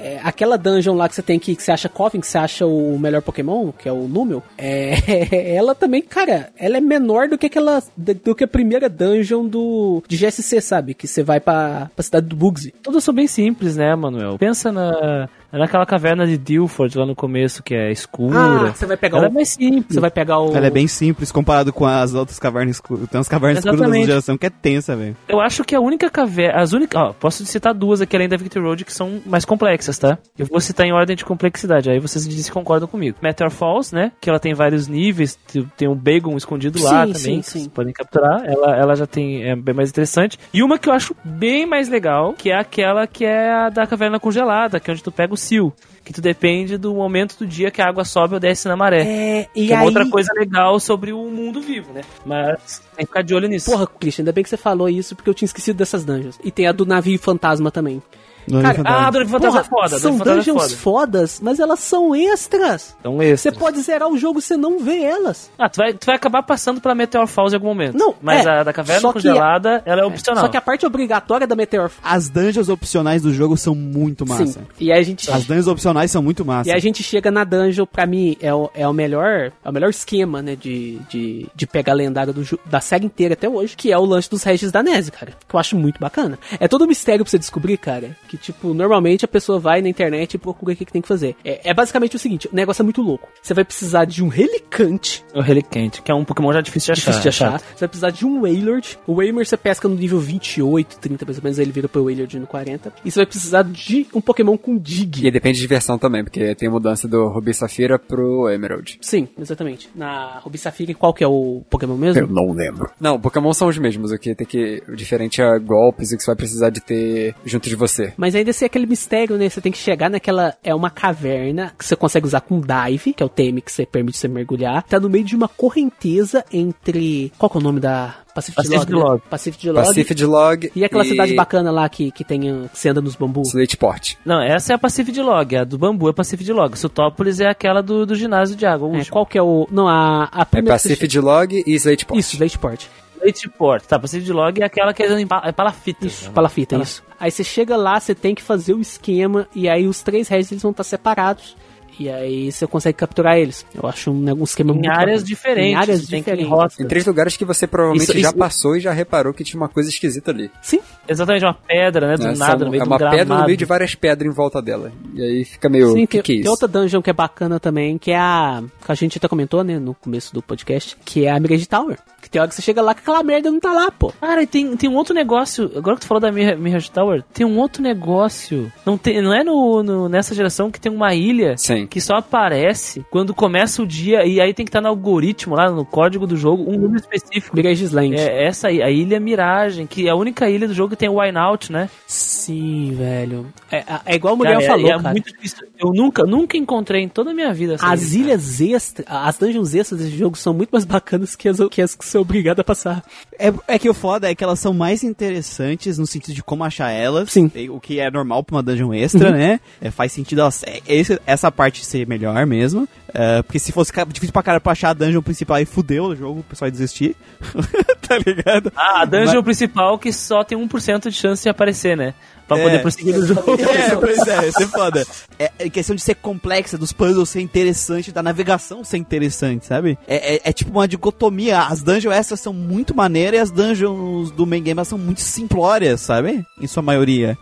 [0.03, 2.67] É, aquela dungeon lá que você tem que, que você acha Coffin, que você acha
[2.67, 4.95] o melhor Pokémon, que é o Número, é,
[5.55, 7.83] ela também, cara, ela é menor do que aquela.
[7.97, 10.95] do, que a primeira dungeon do de GSC, sabe?
[10.95, 12.73] Que você vai pra, pra cidade do Bugsy.
[12.83, 14.39] Todas são bem simples, né, Manuel?
[14.39, 18.39] Pensa na, naquela caverna de Dilford lá no começo, que é escura.
[18.39, 19.31] Ah, você vai pegar Ela o.
[19.31, 19.95] é mais simples.
[19.95, 20.57] Você vai pegar o.
[20.57, 23.09] Ela é bem simples comparado com as outras cavernas escuras.
[23.09, 24.07] Tem umas cavernas escuras da Exatamente.
[24.07, 25.17] geração que é tensa, velho.
[25.29, 26.61] Eu acho que a única caverna.
[26.61, 27.01] As únicas.
[27.01, 30.19] Ó, posso citar duas aqui além da Victory Road que são mais complexas, tá?
[30.39, 33.19] Eu vou citar em ordem de complexidade, aí vocês dizem se concordam comigo.
[33.23, 34.13] Meteor Falls, né?
[34.21, 35.39] Que ela tem vários níveis,
[35.77, 37.59] tem um Bagon escondido lá Sim, também, sim, sim.
[37.59, 38.45] vocês podem capturar.
[38.45, 39.45] Ela, ela já tem.
[39.45, 40.39] É bem mais interessante.
[40.53, 43.87] E uma que eu acho bem mais legal, que é aquela que é a da
[43.87, 45.73] caverna congelada, que é onde tu pega o Seal.
[46.05, 49.03] Que tu depende do momento do dia que a água sobe ou desce na maré.
[49.03, 49.83] É, e que é aí.
[49.83, 52.01] uma outra coisa legal sobre o mundo vivo, né?
[52.27, 53.71] Mas tem que ficar de olho nisso.
[53.71, 56.41] Porra, Christian, ainda bem que você falou isso, porque eu tinha esquecido dessas dungeons.
[56.43, 58.03] E tem a do navio fantasma também.
[58.51, 59.99] Cara, ah, Dona Fantasma é foda.
[59.99, 60.77] são é dungeons foda.
[60.77, 62.97] fodas, mas elas são extras.
[63.01, 63.53] Então Você esse.
[63.53, 65.51] pode zerar o jogo e você não vê elas.
[65.59, 67.97] Ah, tu vai, tu vai acabar passando pela Meteor Falls em algum momento.
[67.97, 70.45] Não, Mas é, a da caverna congelada, ela é opcional.
[70.45, 74.47] Só que a parte obrigatória da Meteor As dungeons opcionais do jogo são muito massa.
[74.47, 74.67] Sim.
[74.81, 76.69] E aí a gente As dungeons opcionais são muito massa.
[76.69, 79.73] E a gente chega na dungeon, pra mim, é o, é o melhor é o
[79.73, 83.77] melhor esquema, né, de, de, de pegar a lendária do, da série inteira até hoje,
[83.77, 85.33] que é o lance dos restos da NES, cara.
[85.49, 86.39] Que eu acho muito bacana.
[86.59, 89.91] É todo um mistério pra você descobrir, cara, que, tipo, normalmente a pessoa vai na
[89.91, 91.37] internet e procura o que, que tem que fazer.
[91.45, 93.29] É, é basicamente o seguinte, o negócio é muito louco.
[93.43, 97.01] Você vai precisar de um relicante, O Relicante, que é um Pokémon já difícil de
[97.01, 97.11] achar.
[97.11, 97.53] difícil de achar.
[97.53, 97.65] chato.
[97.75, 98.99] Você vai precisar de um Wailord.
[99.07, 102.05] O Wailord você pesca no nível 28, 30 mais ou menos, aí ele vira pro
[102.05, 102.91] Wailord no 40.
[103.05, 105.27] E você vai precisar de um Pokémon com Dig.
[105.27, 108.99] E depende de versão também, porque tem mudança do Ruby Safira pro Emerald.
[109.03, 109.91] Sim, exatamente.
[109.95, 112.27] Na Ruby Safira, qual que é o Pokémon mesmo?
[112.29, 112.91] não lembro.
[112.99, 114.83] Não, Pokémon são os mesmos, o que tem que.
[114.89, 118.15] O diferente é golpes e que você vai precisar de ter junto de você.
[118.23, 119.49] Mas ainda assim é aquele mistério, né?
[119.49, 120.55] Você tem que chegar naquela.
[120.63, 123.85] É uma caverna que você consegue usar com dive, que é o TM que você
[123.85, 124.85] permite você mergulhar.
[124.85, 127.33] Tá no meio de uma correnteza entre.
[127.37, 128.15] Qual que é o nome da.
[128.33, 129.03] Pacific, Pacific Log.
[129.03, 129.11] né?
[129.11, 129.23] Log.
[129.29, 129.87] Pacific Log.
[129.87, 130.73] Pacific Log.
[130.77, 132.69] E aquela cidade bacana lá que, que tem.
[132.69, 133.49] Que você anda nos bambus.
[133.49, 134.15] Slateport.
[134.25, 136.79] Não, essa é a Pacific Log, a do bambu é Pacific Log.
[136.79, 139.67] Sutópolis é aquela do, do ginásio de água, É, qual que é o.
[139.69, 140.29] Não, a.
[140.33, 142.21] a É Pacific Log e Slateport.
[142.21, 142.87] Isso, Lateport.
[143.25, 143.85] Lateport.
[143.87, 145.07] Tá, Pacific Log é aquela que é
[145.45, 146.07] é palafita.
[146.07, 147.03] Isso, palafita, isso.
[147.19, 150.53] Aí você chega lá, você tem que fazer o esquema, e aí os três restos
[150.53, 151.57] eles vão estar separados.
[151.99, 153.67] E aí você consegue capturar eles.
[153.75, 155.27] Eu acho um, um esquema Em muito áreas bacana.
[155.27, 155.71] diferentes.
[155.71, 156.49] Em áreas tem que ir em diferentes.
[156.51, 156.77] rota.
[156.77, 159.61] Tem três lugares que você provavelmente Isso- já isso- passou e já reparou que tinha
[159.61, 160.51] uma coisa esquisita ali.
[160.63, 162.17] Sim, Exatamente, uma pedra, né?
[162.17, 162.35] Do né?
[162.37, 164.63] nada, São- no meio é do uma pedra no meio de várias pedras em volta
[164.63, 164.93] dela.
[165.15, 165.93] E aí fica meio.
[165.93, 166.05] sim.
[166.05, 166.51] O que, tem, que é tem isso?
[166.51, 168.63] outra dungeon que é bacana também, que é a.
[168.85, 171.99] Que a gente até comentou, né, no começo do podcast, que é a Mirage Tower.
[172.21, 174.13] Que tem hora que você chega lá que aquela merda não tá lá, pô.
[174.21, 175.71] Cara, e tem, tem um outro negócio.
[175.77, 178.73] Agora que tu falou da Mir- Mirage Tower, tem um outro negócio.
[178.87, 181.82] Não, tem, não é no, no- nessa geração que tem uma ilha Sim.
[181.87, 185.71] Que só aparece quando começa o dia e aí tem que estar no algoritmo lá,
[185.71, 187.55] no código do jogo, um número específico.
[187.57, 188.17] Mirage Land.
[188.17, 191.09] É essa aí, a Ilha Miragem, que é a única ilha do jogo que tem
[191.09, 191.89] o Wineout, né?
[192.07, 193.47] Sim, velho.
[193.71, 195.11] É, é igual o Cara, Muriel é- falou, é cara.
[195.13, 195.67] muito difícil.
[195.79, 199.39] Eu nunca, nunca encontrei em toda a minha vida essa As ilha, ilhas extras, as
[199.39, 202.21] dungeons extras desse jogo são muito mais bacanas que as que, as que você é
[202.21, 203.03] obrigado a passar.
[203.39, 206.63] É, é que o foda é que elas são mais interessantes no sentido de como
[206.65, 207.31] achar elas.
[207.33, 207.51] Sim.
[207.71, 209.61] O que é normal pra uma dungeon extra, né?
[209.81, 212.89] É, faz sentido elas, é, esse- essa parte ser melhor mesmo.
[213.15, 216.17] É, porque se fosse difícil pra cara pra achar a dungeon principal aí fudeu o
[216.17, 217.17] jogo, o pessoal ia desistir.
[218.07, 218.73] tá ligado?
[218.77, 222.15] Ah, a dungeon principal que só tem 1% de chance de aparecer, né?
[222.49, 222.63] Pra É.
[222.65, 223.43] poder prosseguir no jogo.
[223.63, 225.07] É, pois é, isso é foda.
[225.39, 229.97] É, é questão de ser complexa, dos puzzles ser interessante, da navegação ser interessante, sabe?
[230.07, 231.61] É, é- é tipo uma dicotomia.
[231.61, 235.21] As dungeons essas são muito maneiras e as dungeons do main game elas são muito
[235.21, 236.45] simplórias, sabe?
[236.61, 237.39] Em sua maioria.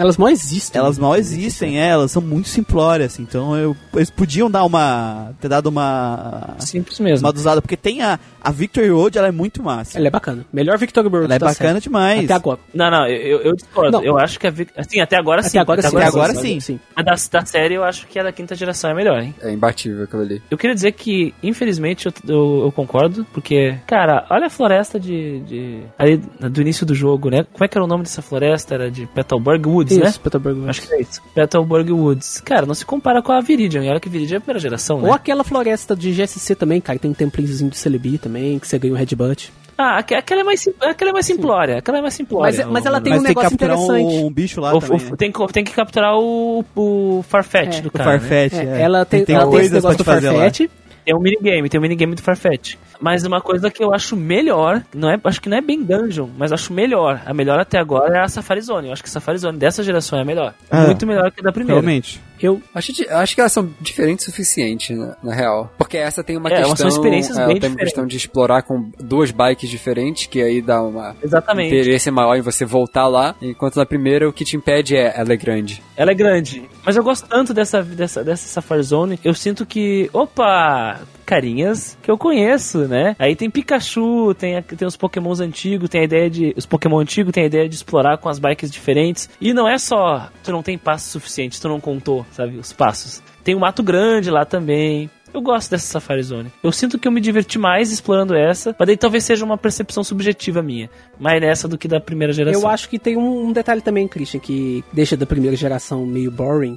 [0.00, 0.78] Elas mal existem.
[0.78, 5.32] Elas mal existem, é, elas são muito simplórias, então eu, eles podiam dar uma.
[5.40, 6.56] ter dado uma.
[6.58, 7.26] Simples mesmo.
[7.26, 9.98] uma dosada, porque tem a, a Victory Road, ela é muito massa.
[9.98, 10.44] Ela é bacana.
[10.52, 11.82] Melhor Victory Road Ela é da bacana série.
[11.82, 12.24] demais.
[12.24, 12.58] Até agora.
[12.74, 13.92] Não, não, eu, eu discordo.
[13.92, 14.04] Não.
[14.04, 14.72] Eu acho que a Vic...
[14.76, 15.58] Assim, até agora sim.
[15.58, 15.96] Até agora sim.
[15.96, 16.60] Até agora sim.
[16.60, 16.80] sim.
[16.96, 19.34] A da, da série eu acho que a da quinta geração é melhor, hein?
[19.40, 20.42] É imbatível aquilo ali.
[20.50, 25.40] Eu queria dizer que, infelizmente, eu, eu, eu concordo, porque, cara, olha a floresta de,
[25.40, 25.82] de.
[25.98, 27.44] ali do início do jogo, né?
[27.52, 28.74] Como é que era o nome dessa floresta?
[28.74, 30.10] Era de Petalburg Woods, né?
[30.10, 30.68] Isso, Petersburg.
[30.68, 31.22] Acho que é isso.
[31.34, 32.40] Petalburg Woods.
[32.44, 33.84] Cara, não se compara com a Viridian.
[33.84, 35.08] E olha que Viridian é a primeira geração, né?
[35.08, 36.98] Ou aquela floresta de GSC também, cara.
[36.98, 39.52] Tem um templinhozinho de Celebi também, que você ganha um headbutt.
[39.82, 41.78] Ah, aque- aquela é mais, aquela é mais simplória.
[41.78, 42.54] Aquela é mais simplória.
[42.64, 44.22] Mas- mas ela tem Mas um tem que negócio capturar interessante.
[44.22, 45.06] um, um bicho lá O- também.
[45.10, 48.12] o- tem, que- tem que capturar o, o Farfetch É, do o cara.
[48.12, 48.18] né?
[48.18, 48.82] Farfetch, É, é.
[48.82, 50.34] Ela tem, tem ela tem esse negócio do fazer lá.
[50.42, 50.70] Farfetch.
[51.10, 52.76] Tem um minigame, tem um minigame do Farfetch.
[53.00, 56.28] Mas uma coisa que eu acho melhor, não é, acho que não é bem dungeon,
[56.38, 57.20] mas acho melhor.
[57.26, 58.86] A melhor até agora é a Safari Zone.
[58.86, 60.54] Eu acho que a Safari Zone dessa geração é a melhor.
[60.70, 61.80] Ah, Muito melhor que a da primeira.
[61.80, 62.20] Realmente.
[62.46, 65.72] Eu, Acho, acho que elas são diferentes o suficiente, na, na real.
[65.76, 66.76] Porque essa tem uma É, questão.
[66.76, 70.60] são experiências ela bem tem uma questão de explorar com duas bikes diferentes, que aí
[70.62, 71.74] dá uma Exatamente.
[71.74, 73.34] interesse maior em você voltar lá.
[73.42, 75.82] Enquanto na primeira o que te impede é ela é grande.
[75.96, 76.68] Ela é grande.
[76.84, 79.18] Mas eu gosto tanto dessa, dessa, dessa Safari Zone.
[79.24, 81.00] Eu sinto que, opa,
[81.30, 83.14] carinhas que eu conheço, né?
[83.16, 86.52] Aí tem Pikachu, tem, tem os pokémons antigos, tem a ideia de...
[86.56, 89.30] Os pokémon antigos tem a ideia de explorar com as bikes diferentes.
[89.40, 93.22] E não é só, tu não tem passos suficientes, tu não contou, sabe, os passos.
[93.44, 95.08] Tem o Mato Grande lá também.
[95.32, 96.52] Eu gosto dessa Safari Zone.
[96.64, 100.02] Eu sinto que eu me diverti mais explorando essa, mas daí talvez seja uma percepção
[100.02, 100.90] subjetiva minha.
[101.16, 102.60] Mais nessa do que da primeira geração.
[102.60, 106.32] eu acho que tem um, um detalhe também, Christian, que deixa da primeira geração meio
[106.32, 106.76] boring.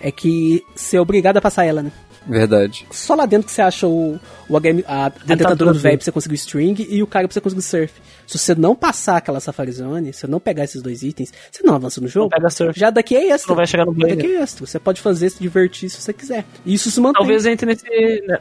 [0.00, 1.92] É que é obrigado a passar ela, né?
[2.26, 2.86] Verdade.
[2.90, 4.18] Só lá dentro que você acha o,
[4.48, 7.26] o HM, a, a dentadura do velho pra você conseguir o string e o cara
[7.26, 7.92] pra você conseguir o surf.
[8.26, 11.62] Se você não passar aquela Safari Zone, se você não pegar esses dois itens, você
[11.64, 12.24] não avança no jogo.
[12.26, 12.78] Não pega surf.
[12.78, 13.50] Já daqui é extra.
[13.50, 14.64] Não vai chegar no daqui é extra.
[14.64, 16.44] Você pode fazer, se divertir se você quiser.
[16.64, 17.18] E isso se mantém.
[17.20, 17.84] Talvez entre nesse-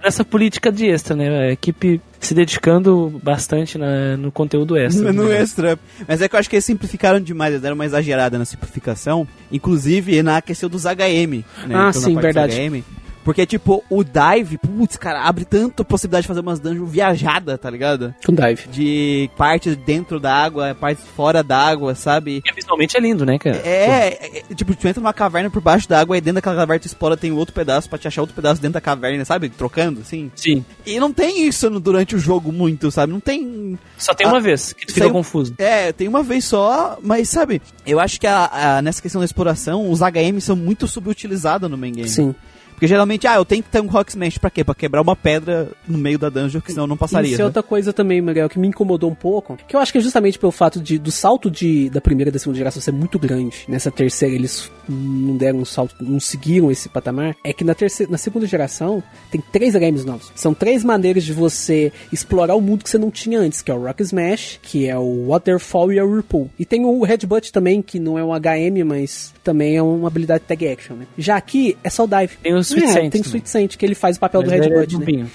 [0.03, 1.47] nessa política de extra, né?
[1.47, 5.11] A equipe se dedicando bastante na- no conteúdo extra.
[5.11, 5.41] No né?
[5.41, 5.77] extra.
[6.07, 9.27] Mas é que eu acho que eles simplificaram demais, eles deram uma exagerada na simplificação.
[9.51, 11.43] Inclusive na questão dos HM.
[11.67, 11.75] Né?
[11.75, 12.55] Ah, na sim, verdade.
[12.55, 12.83] HM.
[13.23, 17.69] Porque, tipo, o dive, putz, cara, abre tanta possibilidade de fazer umas dungeons viajadas, tá
[17.69, 18.13] ligado?
[18.25, 18.67] Com dive.
[18.71, 22.41] De partes dentro da água, partes fora da água, sabe?
[22.41, 23.57] Porque visualmente é lindo, né, cara?
[23.57, 26.55] É, é, é, tipo, tu entra numa caverna por baixo da água e dentro daquela
[26.55, 29.49] caverna tu explora, tem outro pedaço pra te achar outro pedaço dentro da caverna, sabe?
[29.49, 30.31] Trocando, assim.
[30.35, 30.65] Sim.
[30.85, 33.13] E não tem isso no- durante o jogo muito, sabe?
[33.13, 33.77] Não tem.
[33.97, 35.53] Só tem Ah, uma vez que tu fica confuso.
[35.57, 39.25] É, tem uma vez só, mas sabe, eu acho que a- a- nessa questão da
[39.25, 42.09] exploração, os HM são muito subutilizados no main game.
[42.09, 42.33] Sim.
[42.81, 44.63] Porque geralmente, ah, eu tenho que ter um Rock Smash pra quê?
[44.63, 47.29] Pra quebrar uma pedra no meio da dungeon, que senão eu não passaria.
[47.29, 47.45] Isso é né?
[47.45, 49.55] outra coisa também, Miguel, que me incomodou um pouco.
[49.67, 52.31] Que eu acho que é justamente pelo fato de, do salto de, da primeira e
[52.31, 53.65] da segunda geração ser muito grande.
[53.67, 57.35] Nessa terceira eles não deram um salto, não seguiram esse patamar.
[57.43, 60.31] É que na, terceira, na segunda geração tem três games novos.
[60.33, 63.75] São três maneiras de você explorar o mundo que você não tinha antes, que é
[63.75, 66.49] o Rock Smash, que é o Waterfall e o Whirlpool.
[66.57, 70.45] E tem o Headbutt também, que não é um HM, mas também é uma habilidade
[70.47, 71.05] tag action, né?
[71.15, 72.37] Já aqui é só o dive.
[72.41, 73.25] Tem o Sweet é, Saint Tem o.
[73.25, 75.27] Sweet Saint, que ele faz o papel Mas do ele é né?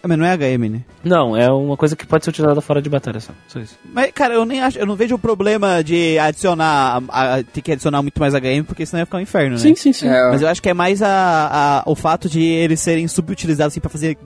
[0.00, 0.82] Ah, Mas não é HM, né?
[1.02, 3.32] Não, é uma coisa que pode ser utilizada fora de batalha só.
[3.48, 3.76] Só isso.
[3.92, 7.60] Mas, cara, eu nem acho, eu não vejo o problema de adicionar, a- a- ter
[7.62, 9.58] que adicionar muito mais HM, porque senão ia ficar um inferno, né?
[9.58, 10.06] Sim, sim, sim.
[10.06, 13.72] É, Mas eu acho que é mais a, a- o fato de eles serem subutilizados
[13.72, 14.16] assim pra fazer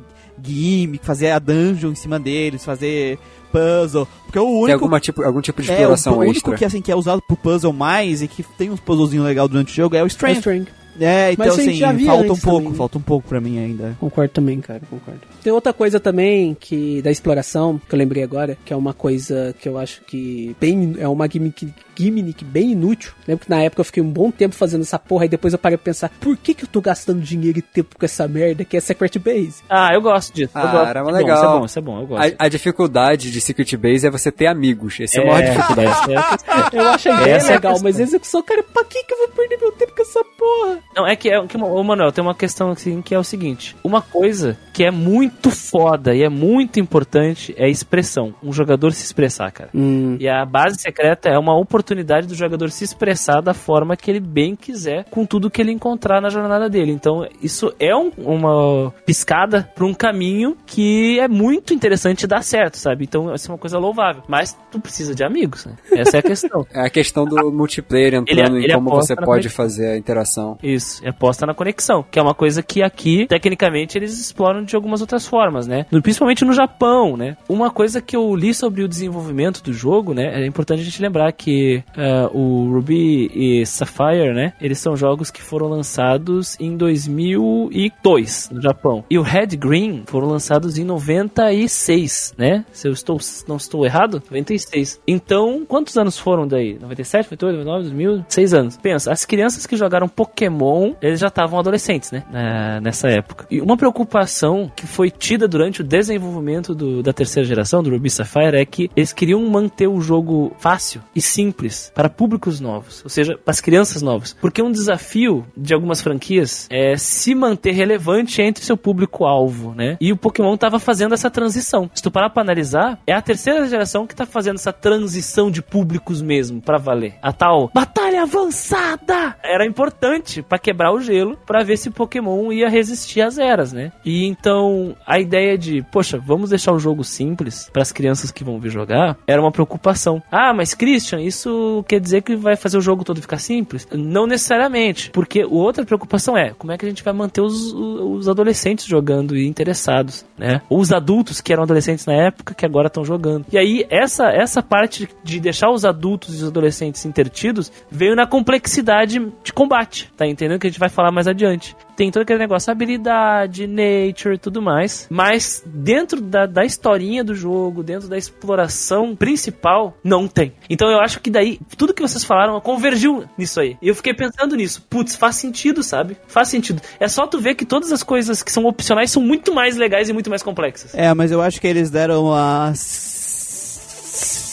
[0.44, 3.18] gimmick, fazer a dungeon em cima deles, fazer
[3.50, 4.06] puzzle.
[4.26, 4.72] Porque o tem único.
[4.72, 6.56] alguma tipo, algum tipo de é, o, exploração o único extra.
[6.56, 9.72] que, assim, que é usado pro puzzle mais e que tem uns puzzlezinhos legais durante
[9.72, 10.38] o jogo é o É Strength.
[10.38, 10.68] Strength.
[11.00, 12.74] É, então Mas a gente assim, falta um pouco, também.
[12.74, 13.96] falta um pouco pra mim ainda.
[13.98, 15.20] Concordo também, cara, concordo.
[15.42, 19.54] Tem outra coisa também que da exploração, que eu lembrei agora, que é uma coisa
[19.58, 23.12] que eu acho que bem é uma gimmick, gimmick bem inútil.
[23.26, 25.58] Lembro que na época eu fiquei um bom tempo fazendo essa porra e depois eu
[25.58, 28.64] parei pra pensar, por que que eu tô gastando dinheiro e tempo com essa merda
[28.64, 29.62] que é Secret Base?
[29.70, 30.52] Ah, eu gosto disso.
[30.54, 30.88] eu Ah, gosto.
[30.88, 31.22] era é legal.
[31.22, 32.34] Bom, isso é bom, isso é bom, eu gosto.
[32.38, 35.00] A, a dificuldade de Secret Base é você ter amigos.
[35.00, 36.12] Esse é, o maior É, dificuldade.
[36.12, 36.68] é a questão.
[36.72, 39.56] Eu acho Essa é legal, mas a execução, cara, pra que que eu vou perder
[39.58, 40.78] meu tempo com essa porra?
[40.94, 43.74] Não, é que, é, que ô, Manuel, tem uma questão assim que é o seguinte:
[43.82, 48.34] uma coisa que é muito foda e é muito importante é a expressão.
[48.42, 49.70] Um jogador se expressar, cara.
[49.74, 54.10] Hum, E a base secreta é uma oportunidade do jogador se expressar da forma que
[54.10, 56.92] ele bem quiser, com tudo que ele encontrar na jornada dele.
[56.92, 62.76] Então, isso é um- uma piscada para um caminho que é muito interessante dá certo,
[62.76, 63.04] sabe?
[63.04, 64.22] Então, isso é uma coisa louvável.
[64.28, 65.74] Mas tu precisa de amigos, né?
[65.92, 66.66] Essa é a questão.
[66.74, 70.58] É a questão do multiplayer entrando Ele- ele em como você pode fazer a interação.
[70.62, 74.74] Isso, é aposta na conexão, que é uma coisa que aqui, tecnicamente, eles exploram de
[74.74, 75.86] algumas outras formas, né?
[76.02, 77.36] Principalmente no Japão, né?
[77.48, 80.42] Uma coisa que eu li sobre o desenvolvimento do jogo, né?
[80.42, 84.52] É importante a gente lembrar que ah, o Ruby e Sapphire, né?
[84.60, 89.04] Eles são jogos que foram lançados em 2002 no Japão.
[89.10, 92.64] E o Red Green foram lançados em 96, né?
[92.72, 95.00] Se eu estou, não estou errado, 96.
[95.06, 96.78] Então, quantos anos foram daí?
[96.78, 98.24] 97, 98, 99, 2000?
[98.28, 98.76] Seis anos.
[98.76, 102.24] Pensa, as crianças que jogaram Pokémon, eles já estavam adolescentes, né?
[102.30, 103.46] Na- nessa época.
[103.50, 108.10] E uma preocupação que foi tida durante o desenvolvimento do- da terceira geração, do Ruby
[108.10, 113.10] Sapphire, é que eles queriam manter o jogo fácil e simples para públicos novos, ou
[113.10, 114.36] seja, para as crianças novas.
[114.40, 119.96] Porque um desafio de algumas franquias é se manter relevante entre seu público-alvo, né?
[120.00, 121.90] E o Pokémon tava fazendo essa transição.
[121.94, 125.62] Se tu parar pra analisar, é a terceira geração que tá fazendo essa transição de
[125.62, 127.14] públicos mesmo, pra valer.
[127.22, 132.68] A tal batalha avançada era importante pra quebrar o gelo, pra ver se Pokémon ia
[132.68, 133.92] resistir às eras, né?
[134.04, 138.44] E então a ideia de, poxa, vamos deixar o jogo simples para as crianças que
[138.44, 140.22] vão vir jogar, era uma preocupação.
[140.30, 143.86] Ah, mas Christian, isso quer dizer que vai fazer o jogo todo ficar simples?
[143.92, 148.28] Não necessariamente, porque outra preocupação é como é que a gente vai manter os, os
[148.28, 150.62] adolescentes jogando e interessados, né?
[150.68, 153.46] Ou os adultos que eram adolescentes na época que agora estão jogando.
[153.52, 158.26] E aí essa essa parte de deixar os adultos e os adolescentes intertidos veio na
[158.26, 161.76] complexidade de combate, tá entendendo que a gente vai falar mais adiante.
[161.96, 165.06] Tem todo aquele negócio, habilidade, nature e tudo mais.
[165.10, 170.52] Mas dentro da, da historinha do jogo, dentro da exploração principal, não tem.
[170.68, 173.76] Então eu acho que daí, tudo que vocês falaram convergiu nisso aí.
[173.80, 174.84] E eu fiquei pensando nisso.
[174.88, 176.16] Putz, faz sentido, sabe?
[176.26, 176.80] Faz sentido.
[176.98, 180.08] É só tu ver que todas as coisas que são opcionais são muito mais legais
[180.08, 180.94] e muito mais complexas.
[180.94, 182.72] É, mas eu acho que eles deram uma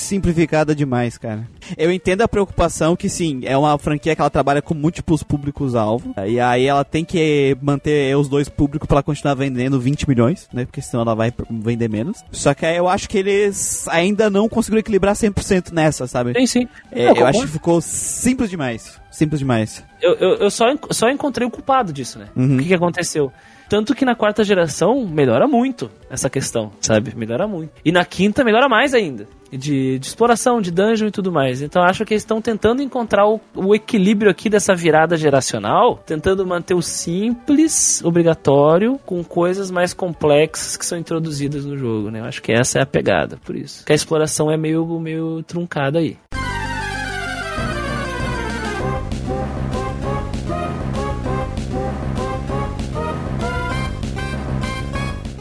[0.09, 1.47] simplificada demais, cara.
[1.77, 6.13] Eu entendo a preocupação que sim, é uma franquia que ela trabalha com múltiplos públicos-alvo.
[6.27, 10.47] E aí ela tem que manter os dois públicos pra ela continuar vendendo 20 milhões,
[10.51, 10.65] né?
[10.65, 12.23] Porque senão ela vai vender menos.
[12.31, 16.33] Só que aí eu acho que eles ainda não conseguiram equilibrar 100% nessa, sabe?
[16.33, 16.67] Sim, sim.
[16.91, 18.99] É, Eu eu acho que ficou simples demais.
[19.11, 19.83] Simples demais.
[20.01, 22.27] Eu, eu, eu só, só encontrei o culpado disso, né?
[22.35, 22.55] Uhum.
[22.55, 23.31] O que, que aconteceu?
[23.69, 27.15] Tanto que na quarta geração melhora muito essa questão, sabe?
[27.15, 27.71] Melhora muito.
[27.85, 29.27] E na quinta melhora mais ainda.
[29.51, 31.61] De, de exploração, de dungeon e tudo mais.
[31.61, 36.45] Então acho que eles estão tentando encontrar o, o equilíbrio aqui dessa virada geracional, tentando
[36.45, 42.19] manter o simples, obrigatório, com coisas mais complexas que são introduzidas no jogo, né?
[42.19, 43.85] Eu acho que essa é a pegada, por isso.
[43.85, 46.17] Que a exploração é meio, meio truncada aí.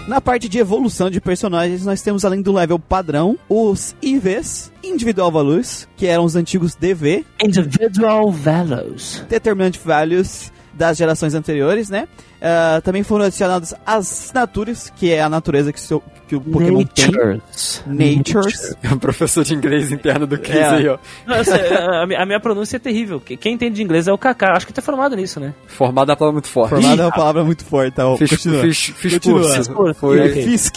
[0.09, 5.31] Na parte de evolução de personagens, nós temos além do level padrão, os IVs, Individual
[5.31, 9.23] Values, que eram os antigos DV, Individual Values.
[9.29, 12.09] Determinant Values das gerações anteriores, né?
[12.41, 16.41] Ah, também foram adicionadas as Natures, que é a natureza que, o seu- que o
[16.41, 17.07] Pokémon tem.
[17.11, 17.83] Natures.
[17.87, 18.77] Natures.
[18.83, 20.69] É um professor de inglês interno do Chris É.
[20.69, 20.99] aí, ó.
[21.27, 23.19] Não, sei, a, a minha- pronúncia é terrível.
[23.21, 24.53] Que- Quem entende de inglês é o Kaká.
[24.57, 25.53] Acho que tá formado nisso, né?
[25.67, 26.71] Formado é uma palavra muito forte.
[26.71, 28.05] Formado é uma palavra muito forte, tá?
[28.17, 28.63] Fiz, Continua.
[28.63, 29.65] fiz, fiz Continua.
[29.75, 29.95] curso.
[30.01, 30.29] Foi...
[30.43, 30.77] Fisk.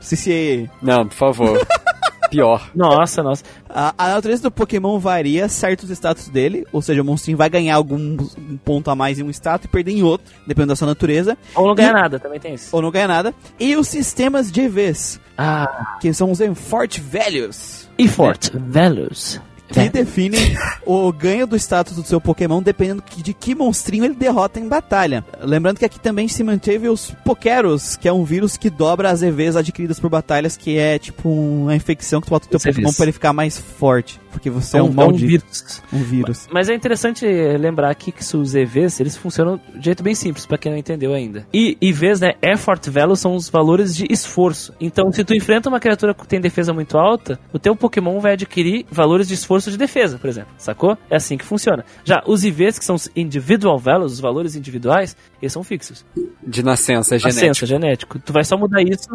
[0.00, 0.70] CCA.
[0.82, 1.66] Não, por favor.
[2.30, 2.70] Pior.
[2.74, 3.42] Nossa, nossa.
[3.68, 7.74] A, a natureza do Pokémon varia certos status dele, ou seja, o monstrinho vai ganhar
[7.76, 7.96] algum
[8.38, 11.36] um ponto a mais em um status e perder em outro, dependendo da sua natureza,
[11.54, 12.74] Ou não ganha E- nada, também tem isso.
[12.74, 13.34] ou não ganha nada.
[13.58, 19.40] E os sistemas de EVs, Ah, que são os Enforce Values, Effort, Values.
[19.68, 24.58] Que definem o ganho do status do seu Pokémon dependendo de que monstrinho ele derrota
[24.58, 25.24] em batalha.
[25.40, 29.22] Lembrando que aqui também se manteve os Pokeros, que é um vírus que dobra as
[29.22, 32.60] EVs adquiridas por batalhas, que é tipo uma infecção que tu bota no teu.
[32.60, 35.82] Pokémon pra ele ficar mais forte, porque você é um, é um maldito, vírus.
[35.92, 36.48] um vírus.
[36.52, 37.26] Mas é interessante
[37.58, 41.12] lembrar aqui que os EVs, eles funcionam de jeito bem simples, pra quem não entendeu
[41.12, 41.46] ainda.
[41.52, 44.72] E EVs, né, Effort Value são os valores de esforço.
[44.80, 48.32] Então, se tu enfrenta uma criatura que tem defesa muito alta, o teu Pokémon vai
[48.32, 50.50] adquirir valores de esforço de defesa, por exemplo.
[50.58, 50.96] Sacou?
[51.10, 51.84] É assim que funciona.
[52.04, 56.04] Já os IVs, que são os Individual Values, os valores individuais, eles são fixos.
[56.46, 57.46] De nascença, é genético.
[57.46, 58.18] Nascença, genético.
[58.18, 59.08] Tu vai só mudar isso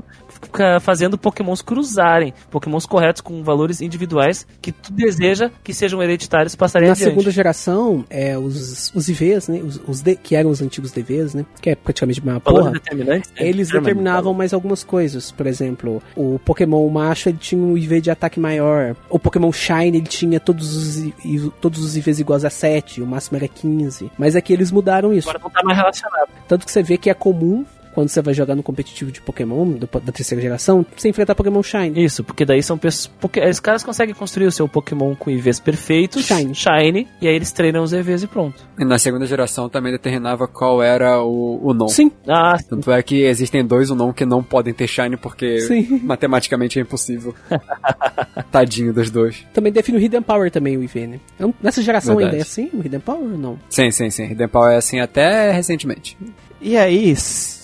[0.82, 2.34] fazendo pokémons cruzarem.
[2.50, 7.10] Pokémons corretos com valores individuais que tu deseja que sejam hereditários passarem Na adiante.
[7.10, 9.62] segunda geração, é, os, os IVs, né?
[9.64, 11.46] Os, os D- que eram os antigos DVs, né?
[11.62, 12.72] Que é praticamente uma Valores porra.
[12.72, 13.36] determinantes, né?
[13.40, 15.32] Eles Determinante, determinavam mais algumas coisas.
[15.32, 18.96] Por exemplo, o Pokémon macho ele tinha um IV de ataque maior.
[19.10, 21.14] O Pokémon Shine ele tinha todos os,
[21.62, 24.12] todos os IVs iguais a 7, o máximo era 15.
[24.18, 25.30] Mas aqui eles mudaram isso.
[25.30, 26.30] Agora não tá mais relacionado.
[26.48, 29.66] Tanto que você vê que é comum, quando você vai jogar no competitivo de Pokémon,
[29.72, 32.04] do- da terceira geração, você enfrentar Pokémon Shine.
[32.04, 33.08] Isso, porque daí são pessoas.
[33.20, 36.54] Porque os caras conseguem construir o seu Pokémon com IVs perfeitos, Shine.
[36.56, 38.64] shine, e aí eles treinam os EVs e pronto.
[38.80, 41.88] E na segunda geração também determinava qual era o, o non.
[41.88, 45.60] Sim, Ah, Tanto é que existem dois o non que não podem ter shine porque
[45.62, 46.00] Sim.
[46.04, 47.34] matematicamente é impossível.
[48.52, 49.46] Tadinho dos dois.
[49.54, 51.20] também define o Hidden Power também, o IV, né?
[51.40, 52.36] É Nessa geração Verdade.
[52.38, 53.60] ainda é assim, o Hidden Power ou não?
[53.70, 54.24] Sim, sim, sim.
[54.26, 56.18] Hidden Power é assim até recentemente.
[56.62, 57.14] E aí,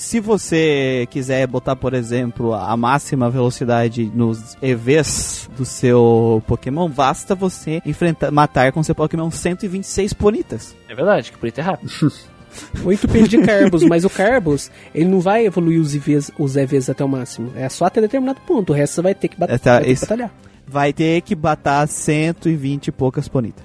[0.09, 7.35] se você quiser botar, por exemplo, a máxima velocidade nos EVs do seu Pokémon, basta
[7.35, 10.75] você enfrentar, matar com seu Pokémon 126 ponitas.
[10.89, 11.91] é verdade, que por isso é rápido.
[12.85, 16.89] Oito peixe de Carbos, mas o Carbos, ele não vai evoluir os IVs, os EVs
[16.89, 17.51] até o máximo.
[17.55, 18.73] É só até determinado ponto.
[18.73, 20.31] O resto você vai ter que, bat Essa- vai ter que batalhar.
[20.67, 23.63] Vai ter que batar 120 e poucas ponitas.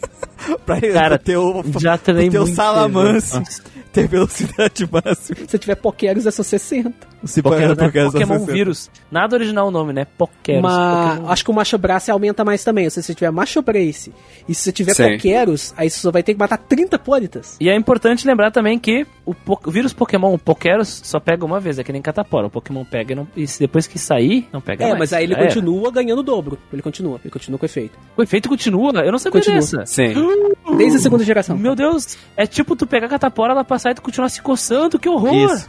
[0.64, 3.60] pra Cara, ter o, Já treinei o teu muito Salamance.
[3.94, 5.48] Ter velocidade máxima.
[5.48, 7.13] Se tiver Pokéros, é só 60.
[7.24, 7.74] Se Pokémon, né?
[8.10, 8.90] Pokémon vírus.
[9.10, 10.06] Nada original o nome, né?
[10.18, 10.62] Pokéros.
[10.62, 12.88] Mas Pokémon- acho que o Macho Brace aumenta mais também.
[12.90, 14.12] Se você tiver Macho Brace
[14.48, 15.12] e se você tiver Sim.
[15.16, 17.56] Pokéros, aí você só vai ter que matar 30 Pônitas.
[17.60, 21.44] E é importante lembrar também que o, po- o vírus Pokémon, o Pokeros, só pega
[21.44, 22.46] uma vez, é que nem catapora.
[22.46, 24.98] O Pokémon pega e, não, e depois que sair, não pega É, mais.
[24.98, 25.46] mas aí ele Já era.
[25.48, 26.58] continua ganhando o dobro.
[26.72, 27.98] Ele continua, ele continua com efeito.
[28.16, 28.92] O efeito continua?
[29.00, 29.60] Eu não sabia Continua.
[29.60, 29.86] dessa.
[29.86, 30.14] Sim.
[30.76, 31.56] Desde a segunda geração.
[31.56, 34.98] Meu Deus, é tipo tu pegar a catapora, ela passar e tu continuar se coçando,
[34.98, 35.54] que horror!
[35.54, 35.66] Isso.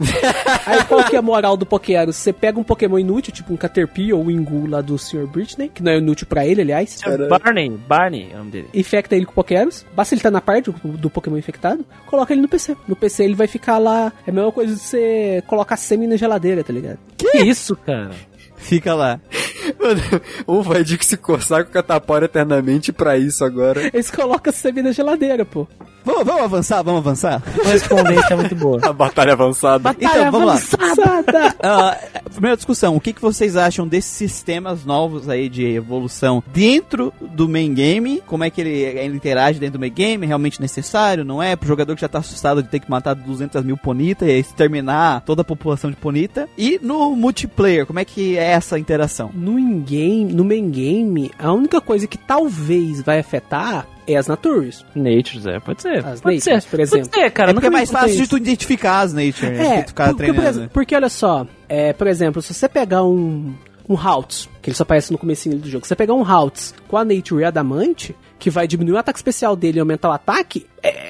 [0.66, 2.16] Aí qual que é a moral do Pokéros?
[2.16, 5.26] Você pega um Pokémon inútil, tipo um Caterpie ou um Ingu lá do Sr.
[5.26, 6.98] Britney, que não é inútil pra ele, aliás.
[7.28, 8.68] Barney, Barney é o nome dele.
[8.72, 9.84] Infecta ele com Pokéros.
[9.94, 12.74] Basta ele estar na parte do, do Pokémon infectado, coloca ele no PC.
[12.88, 14.10] No PC ele vai ficar lá.
[14.26, 16.98] É a mesma coisa de você colocar semi na geladeira, tá ligado?
[17.18, 18.12] Que isso, cara?
[18.56, 19.20] Fica lá.
[19.78, 20.00] Mano,
[20.48, 23.90] um vai de que se coçar com catapora eternamente pra isso agora.
[23.92, 25.66] Eles colocam semi na geladeira, pô.
[26.06, 27.42] Vamos, vamos avançar, vamos avançar?
[27.42, 28.78] Correspondência é muito boa.
[28.80, 29.90] A batalha avançada.
[29.98, 30.52] Então, vamos lá.
[30.54, 31.56] Avançada.
[31.68, 31.98] Ah,
[32.32, 37.48] primeira discussão, o que, que vocês acham desses sistemas novos aí de evolução dentro do
[37.48, 38.22] main game?
[38.24, 40.24] Como é que ele, ele interage dentro do main game?
[40.24, 41.24] É realmente necessário?
[41.24, 41.56] Não é?
[41.56, 45.22] Pro jogador que já tá assustado de ter que matar 200 mil Ponita e exterminar
[45.22, 46.48] toda a população de Ponita?
[46.56, 49.30] E no multiplayer, como é que é essa interação?
[49.34, 54.84] No in-game, no main game, a única coisa que talvez vai afetar é as natures.
[54.94, 56.04] Natures, é, pode ser.
[56.04, 56.70] As pode natures, ser.
[56.70, 57.08] por exemplo.
[57.10, 57.50] Pode ser, cara.
[57.50, 59.78] é porque é nunca mais fácil contei de tu identificar as nature, né?
[59.78, 60.48] É, tu ficar porque, por treinando.
[60.48, 63.54] exemplo, porque olha só, é, por exemplo, se você pegar um,
[63.88, 66.74] um Haltz, que ele só aparece no comecinho do jogo, se você pegar um Haltz
[66.88, 70.66] com a Nature Adamante, que vai diminuir o ataque especial dele e aumentar o ataque,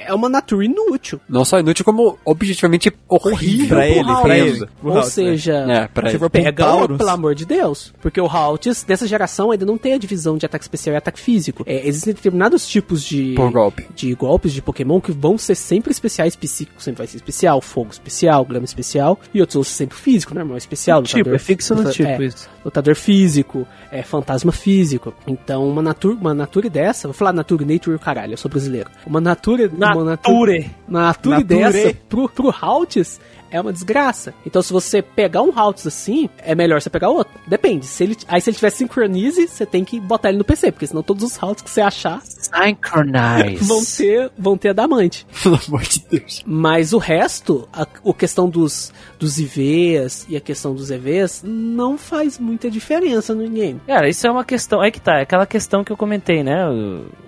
[0.08, 1.20] é uma Nature inútil.
[1.28, 3.68] Não só inútil, como objetivamente horrível.
[3.68, 4.68] Pra ele, pra ele.
[4.82, 6.24] Ou Haltz, seja, É, pra Se ele.
[6.24, 7.92] um Pega, Taurus, pelo amor de Deus.
[8.00, 11.20] Porque o Haltz, dessa geração, ainda não tem a divisão de ataque especial e ataque
[11.20, 11.62] físico.
[11.66, 13.34] É, existem determinados tipos de...
[13.34, 13.86] Por golpe.
[13.94, 16.36] De golpes de Pokémon que vão ser sempre especiais.
[16.36, 19.18] Psíquico sempre vai ser especial, fogo especial, grama especial.
[19.32, 21.02] E outros vão ser sempre físico, normal especial.
[21.02, 22.48] Tipo, lutador- é fixo no tipo é, isso.
[22.64, 25.14] Lutador físico, é fantasma físico.
[25.26, 27.08] Então, uma nature, uma nature dessa...
[27.08, 28.90] Vou falar nature, nature, caralho, eu sou brasileiro.
[29.06, 29.20] Uma
[29.68, 30.04] nature...
[30.04, 30.70] Nature.
[30.88, 31.44] uma nature, Nature.
[31.44, 33.20] dessa pro, pro Haltz
[33.50, 34.34] é uma desgraça.
[34.44, 37.32] Então, se você pegar um Haltz assim, é melhor você pegar outro.
[37.46, 37.86] Depende.
[37.86, 40.86] Se ele, aí, se ele tiver Synchronize, você tem que botar ele no PC, porque
[40.86, 42.22] senão todos os Haltz que você achar
[42.54, 43.64] Synchronize.
[43.64, 45.26] vão ter, vão ter adamante.
[45.42, 46.42] Pelo amor de Deus.
[46.46, 51.96] Mas o resto, a, a questão dos, dos IVs e a questão dos EVs, não
[51.98, 53.80] faz muita diferença no game.
[53.86, 54.82] Cara, isso é uma questão.
[54.82, 56.56] É que tá, é aquela questão que eu comentei, né?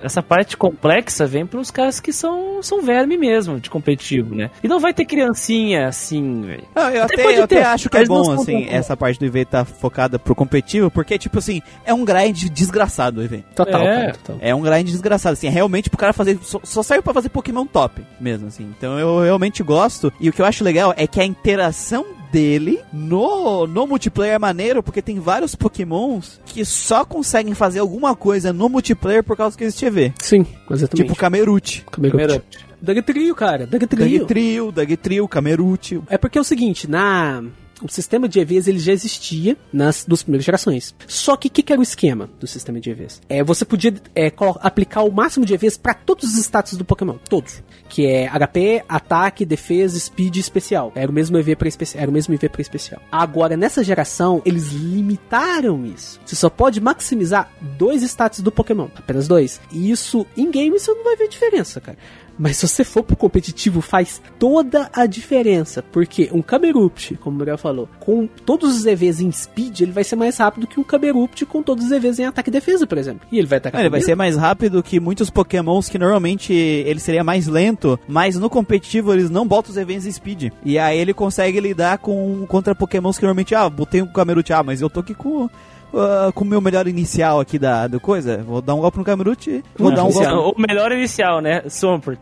[0.02, 4.50] Essa parte complexa vem pros caras que são, são verme mesmo, de competitivo, né?
[4.62, 6.64] E não vai ter criancinha assim, velho.
[6.74, 9.44] Não, eu Até até, eu até acho que é bom, assim, essa parte do EV
[9.44, 13.44] tá focada pro competitivo, porque, tipo assim, é um grind desgraçado o EV.
[13.54, 14.00] Total, É.
[14.00, 14.36] cara, total.
[14.40, 16.38] É um grind desgraçado, assim, é realmente pro cara fazer.
[16.42, 18.72] Só, só serve pra fazer Pokémon top, mesmo, assim.
[18.76, 20.12] Então eu realmente gosto.
[20.20, 24.38] E o que eu acho legal é que a interação dele no, no multiplayer é
[24.38, 29.56] maneiro, porque tem vários Pokémons que só conseguem fazer alguma coisa no multiplayer por causa
[29.56, 30.12] que existe EV.
[30.20, 31.06] Sim, exatamente.
[31.06, 31.86] Tipo Camerupt.
[31.90, 32.58] Camerupt.
[32.80, 33.66] Dugtrio, cara.
[33.66, 34.18] Dugtrio.
[34.18, 36.00] Dugtrio, Dugtrio, Camerupt.
[36.08, 37.42] É porque é o seguinte, na
[37.82, 40.94] o sistema de EVs ele já existia nas duas primeiras gerações.
[41.06, 43.20] Só que o que, que era o esquema do sistema de EVs?
[43.28, 47.16] É, você podia é, aplicar o máximo de EVs para todos os status do Pokémon,
[47.28, 50.92] todos, que é HP, ataque, defesa, speed e especial.
[50.94, 53.00] Era o mesmo EV para especial, era o mesmo EV para especial.
[53.10, 56.20] Agora nessa geração eles limitaram isso.
[56.24, 59.60] Você só pode maximizar dois status do Pokémon, apenas dois.
[59.72, 61.98] E isso em game você não vai ver diferença, cara.
[62.38, 65.82] Mas se você for pro competitivo, faz toda a diferença.
[65.82, 70.04] Porque um Camerupt, como o Muriel falou, com todos os EVs em speed, ele vai
[70.04, 72.98] ser mais rápido que um Camerupt com todos os EVs em ataque e defesa, por
[72.98, 73.26] exemplo.
[73.32, 77.00] E ele vai atacar Ele vai ser mais rápido que muitos pokémons que normalmente ele
[77.00, 80.52] seria mais lento, mas no competitivo eles não botam os eventos em speed.
[80.64, 84.62] E aí ele consegue lidar com contra pokémons que normalmente, ah, botei um Camerute, ah,
[84.62, 85.48] mas eu tô aqui com
[85.94, 89.04] ah, com o meu melhor inicial aqui da do coisa, vou dar um golpe no
[89.04, 90.58] Camerute, vou dar um golpe.
[90.58, 91.62] O melhor inicial, né?
[91.68, 92.18] Swampert.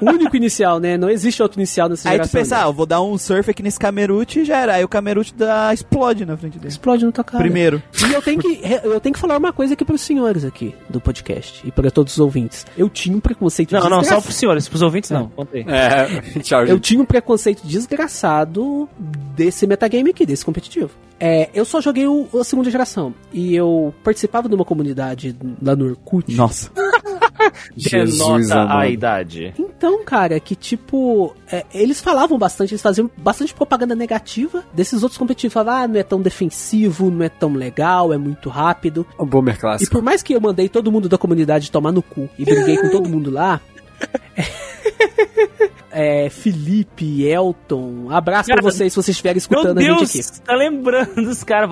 [0.00, 0.96] O único inicial, né?
[0.96, 2.40] Não existe outro inicial nessa Aí tu geração.
[2.40, 4.74] pensa, ah, eu vou dar um surf aqui nesse Camerute e já era.
[4.74, 6.68] Aí o Camerute dá, explode na frente dele.
[6.68, 7.42] Explode na tua cara.
[7.42, 7.82] Primeiro.
[8.08, 11.00] E eu tenho que eu tenho que falar uma coisa aqui pros senhores aqui do
[11.00, 12.66] podcast e para todos os ouvintes.
[12.76, 15.28] Eu tinha um preconceito Não, não, só pros senhores, pros ouvintes não.
[15.28, 15.64] Contei.
[15.68, 16.80] É, tchau, Eu gente.
[16.80, 20.90] tinha um preconceito desgraçado desse metagame aqui, desse competitivo.
[21.18, 23.14] É, eu só joguei o, a segunda geração.
[23.32, 26.34] E eu participava de uma comunidade lá no Orkut.
[26.34, 26.70] Nossa.
[27.76, 29.54] Jesus Denota a idade.
[29.58, 35.18] Então, cara, que tipo, é, eles falavam bastante, eles faziam bastante propaganda negativa desses outros
[35.18, 35.52] competitivos.
[35.54, 39.06] Falavam, ah, não é tão defensivo, não é tão legal, é muito rápido.
[39.18, 39.92] O Boomer E clássico.
[39.92, 42.88] por mais que eu mandei todo mundo da comunidade tomar no cu e briguei com
[42.90, 43.60] todo mundo lá.
[45.98, 50.28] É, Felipe, Elton, abraço pra Cara, vocês se vocês estiverem Meu escutando a Deus, gente
[50.28, 50.40] aqui.
[50.42, 51.70] tá lembrando dos caras.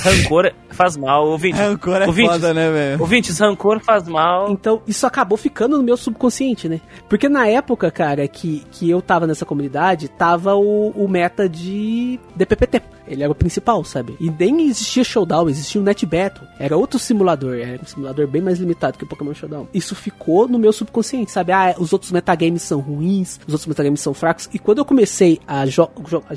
[0.00, 1.56] Rancor faz mal, ouvinte.
[1.56, 3.00] Rancor é ouvintes, foda, né, velho?
[3.00, 4.50] Ouvintes, rancor faz mal.
[4.50, 6.80] Então, isso acabou ficando no meu subconsciente, né?
[7.08, 12.18] Porque na época, cara, que, que eu tava nessa comunidade, tava o, o meta de
[12.34, 12.82] DPPT.
[13.08, 14.16] Ele era o principal, sabe?
[14.18, 16.46] E nem existia Showdown, existia o Net Battle.
[16.58, 19.68] Era outro simulador, era um simulador bem mais limitado que o Pokémon Showdown.
[19.72, 21.52] Isso ficou no meu subconsciente, sabe?
[21.52, 24.48] Ah, os outros metagames são ruins, os outros metagames são fracos.
[24.52, 25.64] E quando eu comecei a,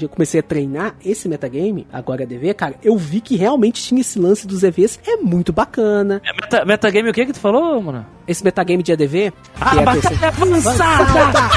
[0.01, 4.19] eu comecei a treinar esse metagame, agora DV, cara, eu vi que realmente tinha esse
[4.19, 4.99] lance dos EVs.
[5.05, 6.21] É muito bacana.
[6.26, 8.05] É Meta, metagame, o que que tu falou, mano?
[8.27, 11.49] Esse metagame de ADV, que Ah, é batalha terceira- avançada!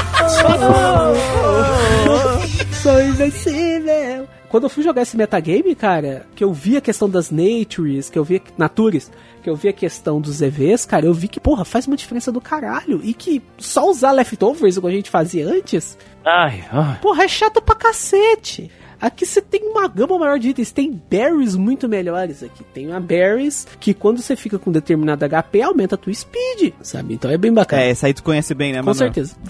[2.81, 4.27] Sou invencível.
[4.53, 8.19] Quando eu fui jogar esse metagame, cara, que eu vi a questão das natures, que
[8.19, 9.09] eu vi natures,
[9.41, 12.31] que eu vi a questão dos EVs, cara, eu vi que, porra, faz uma diferença
[12.31, 13.01] do caralho.
[13.03, 16.99] E que só usar leftovers, como a gente fazia antes, Ai, ai.
[17.01, 18.69] porra, é chato pra cacete.
[19.01, 22.63] Aqui você tem uma gama maior de itens, tem berries muito melhores aqui.
[22.75, 27.15] Tem uma berries que quando você fica com determinado HP, aumenta a tua speed, sabe?
[27.15, 27.81] Então é bem bacana.
[27.81, 28.99] É, essa aí tu conhece bem, né, Com mano?
[28.99, 29.35] certeza.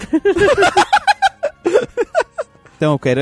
[2.76, 3.20] Então eu quero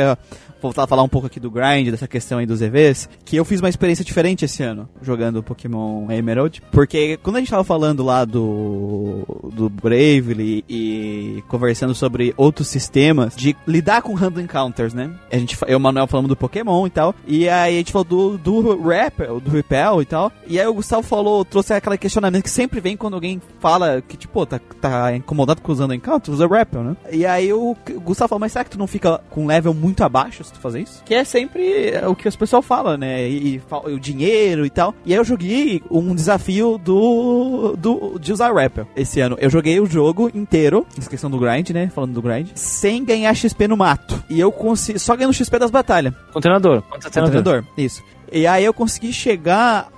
[0.62, 3.44] voltar a falar um pouco aqui do grind, dessa questão aí dos EVs, que eu
[3.44, 8.02] fiz uma experiência diferente esse ano, jogando Pokémon Emerald, porque quando a gente tava falando
[8.04, 15.10] lá do, do Bravely e conversando sobre outros sistemas de lidar com random encounters, né?
[15.30, 17.92] A gente, eu e o Manuel falamos do Pokémon e tal, e aí a gente
[17.92, 21.98] falou do, do Repel, do Repel e tal, e aí o Gustavo falou, trouxe aquele
[21.98, 26.34] questionamento que sempre vem quando alguém fala que, tipo, tá, tá incomodado com usando encounters,
[26.34, 26.96] usa Repel, né?
[27.10, 30.51] E aí o, Gustavo falou, mas será que tu não fica com level muito abaixo
[30.58, 31.02] fazer isso?
[31.04, 33.28] Que é sempre o que os pessoal fala, né?
[33.28, 34.94] E, e o dinheiro e tal.
[35.04, 39.36] E aí eu joguei um desafio do, do de usar Rappel esse ano.
[39.40, 41.90] Eu joguei o jogo inteiro, questão do grind, né?
[41.94, 44.22] Falando do grind, sem ganhar XP no mato.
[44.28, 46.14] E eu consegui, só ganhando XP das batalhas.
[46.40, 46.82] Treinador.
[47.30, 48.02] treinador, isso.
[48.30, 49.88] E aí eu consegui chegar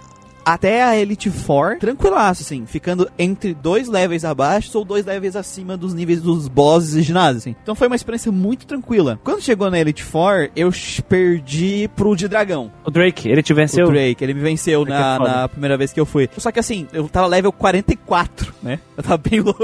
[0.45, 5.77] até a Elite Four, tranquilaço, assim, ficando entre dois levels abaixo ou dois levels acima
[5.77, 7.57] dos níveis dos bosses e ginásios, assim.
[7.63, 9.19] Então foi uma experiência muito tranquila.
[9.25, 10.71] Quando chegou na Elite Four, eu
[11.09, 12.71] perdi pro de dragão.
[12.85, 13.87] O Drake, ele te O venceu?
[13.87, 16.29] Drake, ele me venceu na, é na primeira vez que eu fui.
[16.37, 18.79] Só que assim, eu tava level 44, né?
[18.97, 19.57] Eu tava bem low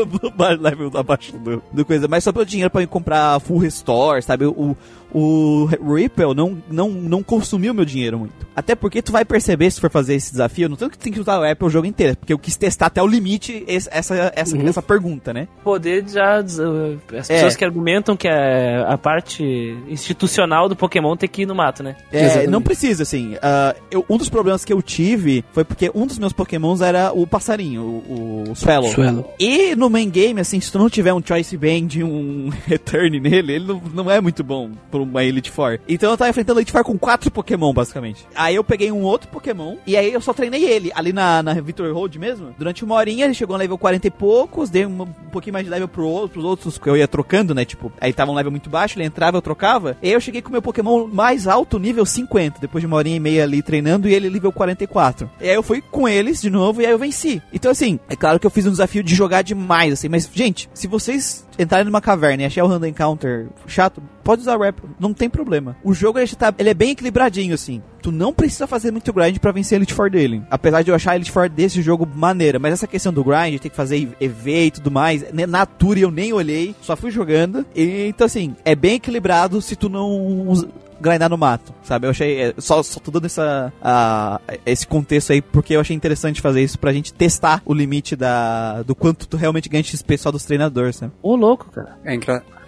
[0.59, 2.09] level abaixo do, do coisa.
[2.09, 4.47] Mas só pelo dinheiro pra me comprar full restore, sabe?
[4.47, 4.77] O,
[5.12, 8.35] o Ripple não, não, não consumiu meu dinheiro muito.
[8.55, 11.12] Até porque tu vai perceber, se for fazer esse desafio, não tanto que tu tem
[11.12, 13.89] que usar o Apple o jogo inteiro, porque eu quis testar até o limite esse-
[13.93, 14.69] essa, essa, Uhum.
[14.69, 15.49] essa pergunta, né?
[15.65, 16.41] poder já.
[16.41, 17.35] uh, As É.
[17.35, 19.43] pessoas que argumentam que é a parte
[19.89, 21.97] institucional do Pokémon tem que ir no mato, né?
[22.12, 22.51] É, Exatamente.
[22.51, 23.37] não precisa, assim.
[23.43, 27.12] ah, eu- um dos problemas que eu tive foi porque um dos meus pokémons era
[27.12, 28.91] o passarinho, o, o Swallow.
[28.91, 29.35] Swallow.
[29.39, 33.20] E no main game, assim, se tu não tiver um Choice Band e um Return
[33.20, 34.70] nele, ele não, não é muito bom
[35.07, 35.79] pra uma Elite Four.
[35.89, 38.27] Então eu tava enfrentando Elite Four com quatro Pokémon, basicamente.
[38.35, 41.55] Aí eu peguei um outro Pokémon, e aí eu só treinei ele, ali na, na
[41.93, 42.55] Road mesmo.
[42.59, 45.65] Durante uma horinha, ele chegou no level 40 e poucos, dei um, um pouquinho mais
[45.65, 47.65] de level pro outro, pros outros que eu ia trocando, né?
[47.65, 49.97] Tipo, aí tava um level muito baixo, ele entrava, eu trocava.
[50.03, 52.97] E aí eu cheguei com o meu Pokémon mais alto, nível 50, depois de uma
[52.97, 55.31] horinha e meia ali treinando, e ele nível 44.
[55.41, 57.43] E aí eu fui com eles de novo, e aí eu venci.
[57.53, 60.69] Então, assim, é claro que eu fiz um desafio de jogar demais, assim, mas, gente,
[60.75, 65.12] se vocês entrarem numa caverna e achar o Random Encounter chato, pode usar Rap, não
[65.12, 65.77] tem problema.
[65.85, 67.82] O jogo, ele, tá, ele é bem equilibradinho, assim.
[68.03, 70.43] Tu não precisa fazer muito grind pra vencer a Elite Four dele.
[70.51, 72.59] Apesar de eu achar a Elite Four desse jogo maneira.
[72.59, 75.97] Mas essa questão do grind, tem que fazer EV e tudo mais, né, na tour
[75.99, 77.65] eu nem olhei, só fui jogando.
[77.75, 80.67] E, então, assim, é bem equilibrado se tu não us-
[81.01, 82.07] grindar no mato, sabe?
[82.07, 85.97] Eu achei, é, só, só tô dando essa, a- esse contexto aí, porque eu achei
[85.97, 90.19] interessante fazer isso pra gente testar o limite da, do quanto tu realmente ganha XP
[90.19, 91.11] só dos treinadores, né?
[91.23, 91.97] Ô, louco, cara.
[92.05, 92.15] É,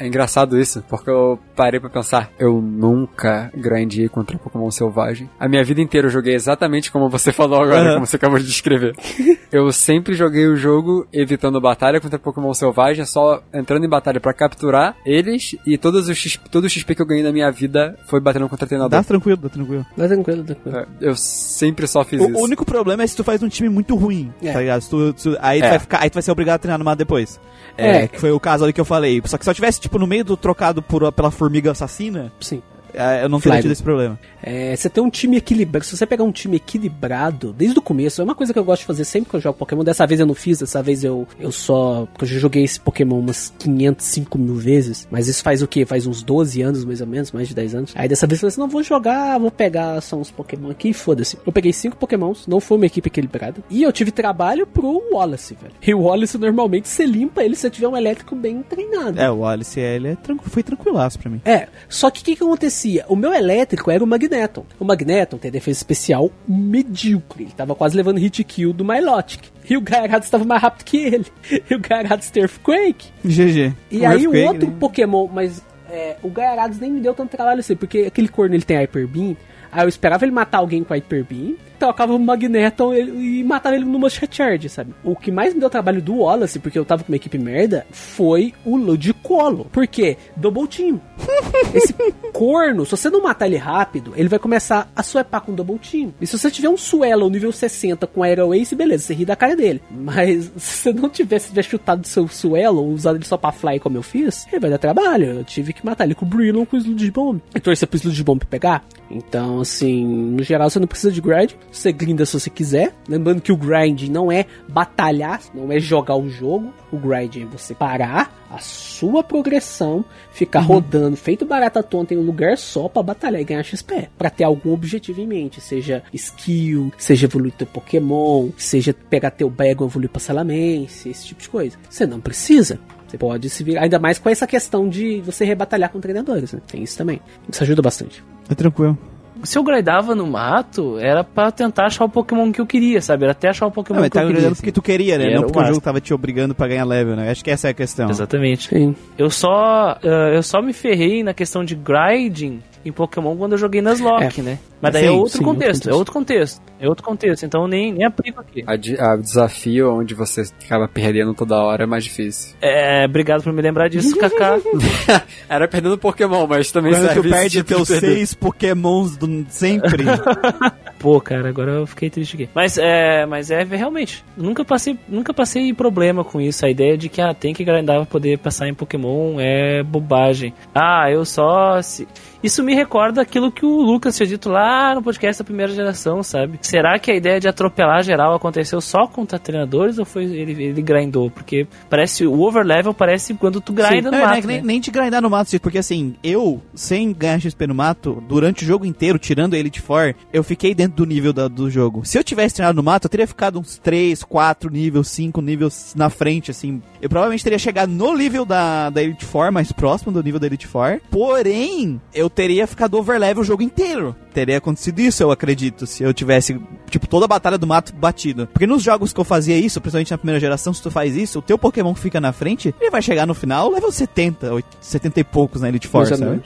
[0.02, 2.30] é engraçado isso, porque eu parei pra pensar.
[2.38, 5.28] Eu nunca grindei contra Pokémon selvagem.
[5.38, 7.94] A minha vida inteira eu joguei exatamente como você falou agora, Aham.
[7.94, 8.94] como você acabou de descrever.
[9.52, 14.32] eu sempre joguei o jogo evitando batalha contra Pokémon selvagem, só entrando em batalha pra
[14.32, 17.96] capturar eles e todos os XP, todo o XP que eu ganhei na minha vida
[18.06, 18.90] foi batendo contra treinador.
[18.90, 19.86] Dá tranquilo, dá tranquilo.
[19.96, 20.76] Mas tranquilo, tranquilo.
[20.78, 22.38] É, Eu sempre só fiz O, isso.
[22.38, 24.52] o único problema é se tu faz um time muito ruim, É.
[24.52, 24.80] tá ligado?
[24.82, 25.70] Se tu- se tu- aí, tu É.
[25.70, 27.40] vai ficar, aí tu vai ser obrigado a treinar no mato depois.
[27.76, 28.02] É.
[28.04, 29.22] É, que foi o caso ali que eu falei.
[29.24, 32.62] Só que se eu tivesse, tipo, no meio do trocado por, pela formiga assassina, Sim.
[32.94, 34.18] É, eu não teria tido esse problema.
[34.42, 35.84] É, você tem um time equilibrado.
[35.84, 38.80] Se você pegar um time equilibrado, desde o começo, é uma coisa que eu gosto
[38.80, 39.84] de fazer sempre que eu jogo Pokémon.
[39.84, 42.06] Dessa vez eu não fiz, dessa vez eu, eu só.
[42.12, 45.06] Porque eu já joguei esse Pokémon umas 505 mil vezes.
[45.10, 45.84] Mas isso faz o quê?
[45.86, 47.92] Faz uns 12 anos, mais ou menos, mais de 10 anos.
[47.94, 50.90] Aí dessa vez eu falei assim: não vou jogar, vou pegar só uns Pokémon aqui
[50.90, 51.38] e foda-se.
[51.46, 53.62] Eu peguei cinco Pokémons, não foi uma equipe equilibrada.
[53.70, 55.74] E eu tive trabalho pro Wallace, velho.
[55.86, 59.20] E o Wallace normalmente você limpa ele se você tiver um elétrico bem treinado.
[59.20, 61.40] É, o Alice ele é tranqu- foi tranquilaço pra mim.
[61.44, 62.44] É, só que o que, que
[62.82, 63.04] acontecia?
[63.08, 64.64] O meu elétrico era o Magneton.
[64.78, 67.44] O Magneton tem defesa especial medíocre.
[67.44, 69.44] Ele tava quase levando hit kill do Milotic.
[69.68, 71.26] E o Gyarados estava mais rápido que ele.
[71.70, 73.08] E o Gyarados tem Earthquake.
[73.24, 73.74] GG.
[73.90, 74.76] E aí o outro né?
[74.78, 78.64] Pokémon, mas é, o Gyarados nem me deu tanto trabalho assim, porque aquele corno ele
[78.64, 79.36] tem Hyper Beam.
[79.72, 83.74] Aí eu esperava ele matar alguém com Hyper Beam, trocava o Magneton ele- e matava
[83.74, 84.92] ele numa Charge, sabe?
[85.02, 87.86] O que mais me deu trabalho do Wallace, porque eu tava com uma equipe merda,
[87.90, 89.64] foi o Ludicolo.
[89.72, 90.16] Por quê?
[90.36, 91.00] Double Team.
[91.74, 91.94] Esse
[92.32, 96.12] corno, se você não matar ele rápido, ele vai começar a swapar com Double Team.
[96.20, 99.34] E se você tiver um Suelo nível 60 com Aero Ace, beleza, você ri da
[99.36, 99.80] cara dele.
[99.90, 103.96] Mas se você não tivesse tiver chutado seu Suelo, usado ele só pra fly como
[103.96, 105.26] eu fiz, ele vai dar trabalho.
[105.38, 107.40] Eu tive que matar ele com o Brillon com o Sludge Bomb.
[107.54, 108.84] E torcer pro Sludge Bomb pegar.
[109.10, 111.52] Então, assim, no geral você não precisa de grind.
[111.70, 112.94] Você grinda se você quiser.
[113.08, 116.72] Lembrando que o grind não é batalhar, não é jogar o jogo.
[116.92, 122.22] O grind é você parar a sua progressão, ficar rodando feito barata tonta em um
[122.22, 124.10] lugar só pra batalhar e ganhar XP.
[124.18, 129.48] Pra ter algum objetivo em mente, seja skill, seja evoluir teu Pokémon, seja pegar teu
[129.48, 131.78] Bagon e evoluir pra Salamence, esse tipo de coisa.
[131.88, 132.78] Você não precisa.
[133.06, 136.60] Você pode se virar, ainda mais com essa questão de você rebatalhar com treinadores, né?
[136.66, 137.20] Tem isso também.
[137.50, 138.24] Isso ajuda bastante.
[138.48, 138.98] É tranquilo.
[139.42, 143.24] Se eu grindava no mato, era pra tentar achar o Pokémon que eu queria, sabe?
[143.24, 144.46] Era até achar o Pokémon Não, que eu tá queria.
[144.46, 144.54] assim.
[144.56, 145.24] porque tu queria, né?
[145.24, 147.30] Não era porque o o jogo tava te obrigando pra ganhar level, né?
[147.30, 148.08] Acho que essa é a questão.
[148.10, 148.68] Exatamente.
[148.68, 148.94] Sim.
[149.18, 153.58] Eu só, eh, eu só me ferrei na questão de grinding em Pokémon quando eu
[153.58, 154.42] joguei nas Lock, É.
[154.42, 154.58] né?
[154.82, 155.90] Mas daí Sim, é outro sim, contexto, contexto.
[155.90, 158.64] é outro contexto, é outro contexto, então nem, nem aplico aqui.
[158.66, 162.56] A, di- a desafio onde você acaba perdendo toda hora é mais difícil.
[162.60, 164.58] É, obrigado por me lembrar disso, Kaká.
[165.48, 169.46] Era perdendo Pokémon, mas também Quando tu serve esse perde de teus seis pokémons do
[169.48, 170.04] sempre.
[170.98, 172.48] Pô, cara, agora eu fiquei triste aqui.
[172.54, 176.64] Mas é, mas é realmente, nunca passei, nunca passei problema com isso.
[176.66, 180.52] A ideia de que ah, tem que grindar pra poder passar em Pokémon é bobagem.
[180.74, 182.06] Ah, eu só se...
[182.42, 185.72] Isso me recorda aquilo que o Lucas tinha dito lá lá no podcast da primeira
[185.72, 186.58] geração, sabe?
[186.62, 190.82] Será que a ideia de atropelar geral aconteceu só contra treinadores ou foi ele, ele
[190.82, 191.30] grindou?
[191.30, 194.46] Porque parece, o overlevel parece quando tu grinda no É, mato, né, né?
[194.46, 198.64] nem, nem de grindar no mato, porque assim, eu, sem ganhar XP no mato, durante
[198.64, 202.04] o jogo inteiro, tirando a Elite Four, eu fiquei dentro do nível da- do jogo.
[202.04, 205.94] Se eu tivesse treinado no mato, eu teria ficado uns 3, 4 níveis, 5 níveis
[205.96, 206.80] na frente, assim.
[207.00, 210.46] Eu provavelmente teria chegado no nível da, da Elite Four, mais próximo do nível da
[210.46, 211.00] Elite Four.
[211.10, 214.14] Porém, eu teria ficado overlevel o jogo inteiro.
[214.34, 218.46] Teria acontecido isso, eu acredito, se eu tivesse, tipo, toda a batalha do mato batido.
[218.46, 221.38] Porque nos jogos que eu fazia isso, principalmente na primeira geração, se tu faz isso,
[221.38, 224.76] o teu Pokémon que fica na frente, ele vai chegar no final level 70, 80,
[224.80, 226.42] 70 e poucos na Elite ou sabe?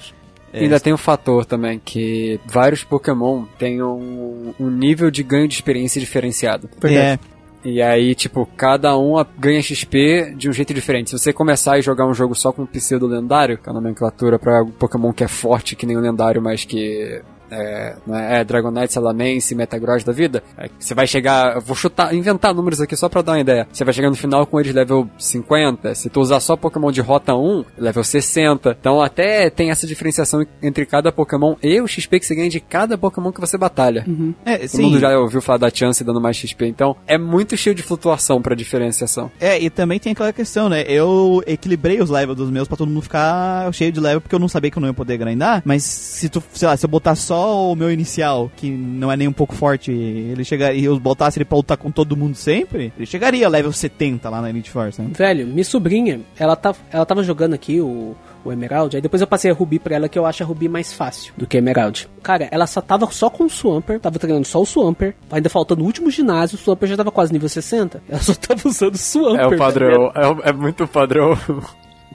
[0.52, 0.60] É.
[0.60, 5.54] Ainda tem um fator também, que vários Pokémon têm um, um nível de ganho de
[5.54, 6.68] experiência diferenciado.
[6.98, 7.18] É,
[7.68, 11.10] E aí, tipo, cada um ganha XP de um jeito diferente.
[11.10, 14.38] Se você começar a jogar um jogo só com pseudo lendário, que é a nomenclatura
[14.38, 17.20] pra Pokémon que é forte que nem o lendário, mas que
[17.50, 22.54] é, não é, Dragonite, Salamence, Metagross da vida, é, você vai chegar, vou chutar, inventar
[22.54, 23.66] números aqui só pra dar uma ideia.
[23.72, 27.00] Você vai chegar no final com eles level 50, se tu usar só Pokémon de
[27.00, 28.76] rota 1, level 60.
[28.80, 32.60] Então até tem essa diferenciação entre cada Pokémon e o XP que você ganha de
[32.60, 34.04] cada Pokémon que você batalha.
[34.44, 34.82] é, Todo sim.
[34.82, 38.40] mundo já ouviu falar da Chance dando mais XP, então é muito cheio de flutuação
[38.40, 39.30] pra diferenciação.
[39.40, 40.84] É, e também tem aquela questão, né?
[40.86, 44.38] Eu equilibrei os levels dos meus pra todo mundo ficar cheio de level, porque eu
[44.38, 45.62] não sabia que eu não ia poder grindar.
[45.64, 49.16] Mas se tu, sei lá, se eu botar só o meu inicial, que não é
[49.16, 52.34] nem um pouco forte, ele chegaria, e eu botasse ele pra lutar com todo mundo
[52.34, 55.10] sempre, ele chegaria level 70 lá na Elite Force, né?
[55.12, 58.14] Velho, minha sobrinha, ela, tá, ela tava jogando aqui o,
[58.44, 60.68] o Emerald, aí depois eu passei a Ruby pra ela, que eu acho a Ruby
[60.68, 62.08] mais fácil do que a Emerald.
[62.22, 65.82] Cara, ela só tava só com o Swampert, tava treinando só o Swampert, ainda faltando
[65.82, 68.98] o último ginásio, o Swampert já tava quase nível 60, ela só tava usando o
[68.98, 69.48] Swampert.
[70.44, 71.36] é, muito padrão.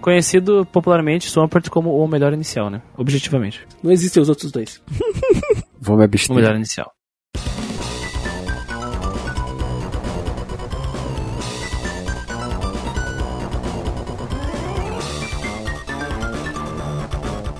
[0.01, 2.81] Conhecido popularmente Swampert como o melhor inicial, né?
[2.97, 3.61] Objetivamente.
[3.83, 4.81] Não existem os outros dois.
[5.79, 6.35] Vou me O abster.
[6.35, 6.91] melhor inicial.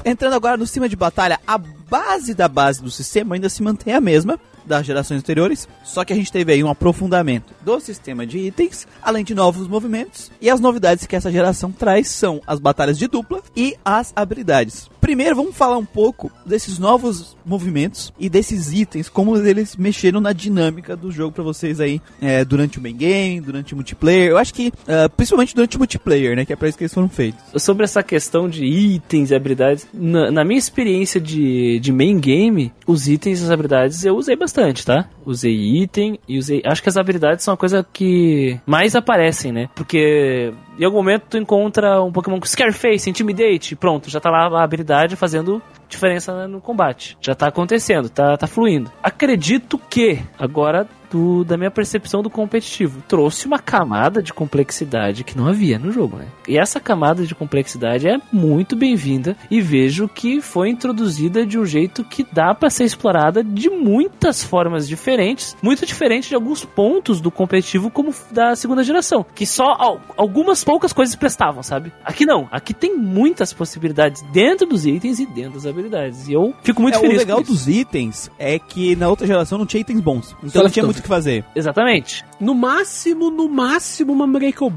[0.04, 3.94] Entrando agora no sistema de batalha, a base da base do sistema ainda se mantém
[3.94, 8.26] a mesma das gerações anteriores, só que a gente teve aí um aprofundamento do sistema
[8.26, 12.60] de itens, além de novos movimentos, e as novidades que essa geração traz são as
[12.60, 14.90] batalhas de dupla e as habilidades.
[15.02, 20.32] Primeiro, vamos falar um pouco desses novos movimentos e desses itens, como eles mexeram na
[20.32, 24.30] dinâmica do jogo pra vocês aí é, durante o main game, durante o multiplayer.
[24.30, 26.94] Eu acho que, ah, principalmente durante o multiplayer, né, que é pra isso que eles
[26.94, 27.42] foram feitos.
[27.58, 32.72] Sobre essa questão de itens e habilidades, na, na minha experiência de, de main game,
[32.86, 34.51] os itens e as habilidades eu usei bastante,
[34.86, 35.10] tá?
[35.26, 36.62] Usei item e usei.
[36.66, 39.70] Acho que as habilidades são a coisa que mais aparecem, né?
[39.76, 44.48] Porque em algum momento tu encontra um Pokémon com Scareface, Intimidate, pronto, já tá lá
[44.48, 47.18] a habilidade fazendo diferença no combate.
[47.22, 48.92] Já tá acontecendo, tá, tá fluindo.
[49.04, 55.38] Acredito que, agora, do, da minha percepção do competitivo, trouxe uma camada de complexidade que
[55.38, 56.28] não havia no jogo, né?
[56.48, 61.66] E essa camada de complexidade é muito bem-vinda e vejo que foi introduzida de um
[61.66, 67.20] jeito que dá pra ser explorada de muitas formas diferentes, muito diferente de alguns pontos
[67.20, 71.92] do competitivo como da segunda geração, que só al- algumas poucas coisas prestavam, sabe?
[72.06, 76.28] Aqui não, aqui tem muitas possibilidades dentro dos itens e dentro das habilidades.
[76.28, 79.58] E eu fico muito é, feliz o legal dos itens é que na outra geração
[79.58, 80.28] não tinha itens bons.
[80.30, 81.44] Só Então não tinha muito o que fazer.
[81.56, 82.24] Exatamente.
[82.40, 84.70] No máximo, no máximo, uma Miracle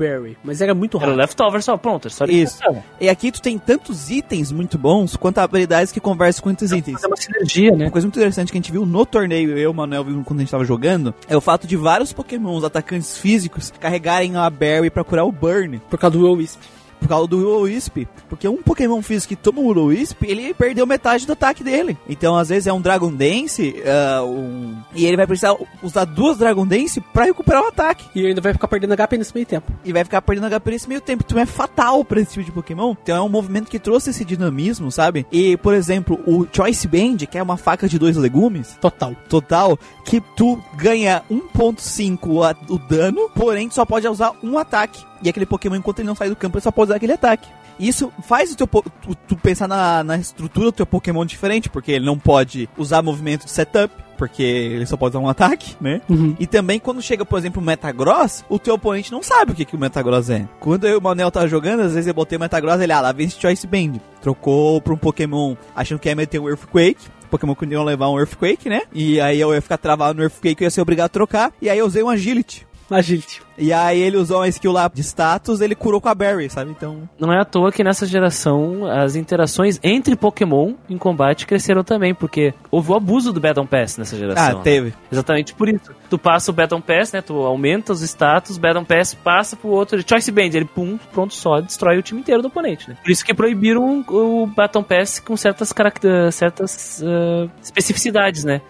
[0.43, 1.17] mas era muito Era raro.
[1.19, 2.59] leftover só, pronto, é só Isso.
[3.01, 7.03] E aqui tu tem tantos itens muito bons quanto habilidades que conversam com esses itens.
[7.03, 7.87] É uma sinergia, né?
[7.87, 10.27] Uma coisa muito interessante que a gente viu no torneio, eu e o Manuel vimos
[10.27, 14.49] quando a gente tava jogando, é o fato de vários pokémons atacantes físicos carregarem a
[14.51, 15.81] Berry pra curar o Burn.
[15.89, 16.61] Por causa do Will-Wisp.
[17.01, 18.07] Por causa do Will-Wisp.
[18.29, 21.97] Porque um Pokémon físico que toma o Will-Wisp, ele perdeu metade do ataque dele.
[22.09, 26.39] Então, às vezes, é um Dragon Dance, ah, um- e ele vai precisar usar duas
[26.39, 28.05] Dragon Dance pra recuperar o ataque.
[28.15, 29.73] E ainda vai ficar perdendo HP nesse meio tempo.
[29.85, 31.23] E vai ficar perdendo HP nesse meio tempo.
[31.27, 32.95] Então é fatal pra esse tipo de Pokémon.
[33.03, 35.27] Então é um movimento que trouxe esse dinamismo, sabe?
[35.31, 39.15] E, por exemplo, o Choice Band, que é uma faca de dois legumes, Total.
[39.29, 45.03] total, que tu ganha 1.5 a- o dano, porém tu só pode usar um ataque.
[45.25, 47.49] E aquele Pokémon, enquanto ele não sai do campo, ele só pode usar aquele ataque.
[47.81, 51.93] Isso faz o teu, tu, tu pensar na, na estrutura do teu Pokémon diferente, porque
[51.93, 56.03] ele não pode usar movimento de setup, porque ele só pode usar um ataque, né?
[56.39, 59.65] E também quando chega, por exemplo, o Metagross, o teu oponente não sabe o que,
[59.65, 60.47] que o Metagross é.
[60.61, 63.01] Quando eu e o Manel tava jogando, às vezes eu botei o Metagross, ele, ah,
[63.01, 63.95] lá vem esse Choice Band.
[64.21, 67.01] Trocou pra um Pokémon achando que ia meter um Earthquake.
[67.31, 68.83] Pokémon que iam levar um Earthquake, né?
[68.93, 71.53] E aí eu ia ficar travado no Earthquake e ia ser obrigado a trocar.
[71.61, 72.65] E aí eu usei um Agility.
[72.89, 73.43] Agility.
[73.57, 76.71] E aí ele usou uma skill lá de status, ele curou com a Berry, sabe?
[76.71, 77.09] Então.
[77.19, 82.15] Não é à toa que nessa geração as interações entre Pokémon em combate cresceram também,
[82.15, 84.45] porque houve o abuso do Battle Pass nessa geração.
[84.45, 84.61] Ah, né?
[84.63, 84.95] teve.
[85.11, 85.93] Exatamente por isso.
[86.11, 87.23] Tu passa o Battle Pass, né?
[87.23, 90.03] Tu aumenta os status, Battle Pass passa pro outro.
[90.07, 92.97] Choice Band, ele pum, pronto, só destrói o time inteiro do oponente, né?
[93.03, 98.61] Por isso que proibiram o Battle Pass com certas características, certas ah, especificidades, né?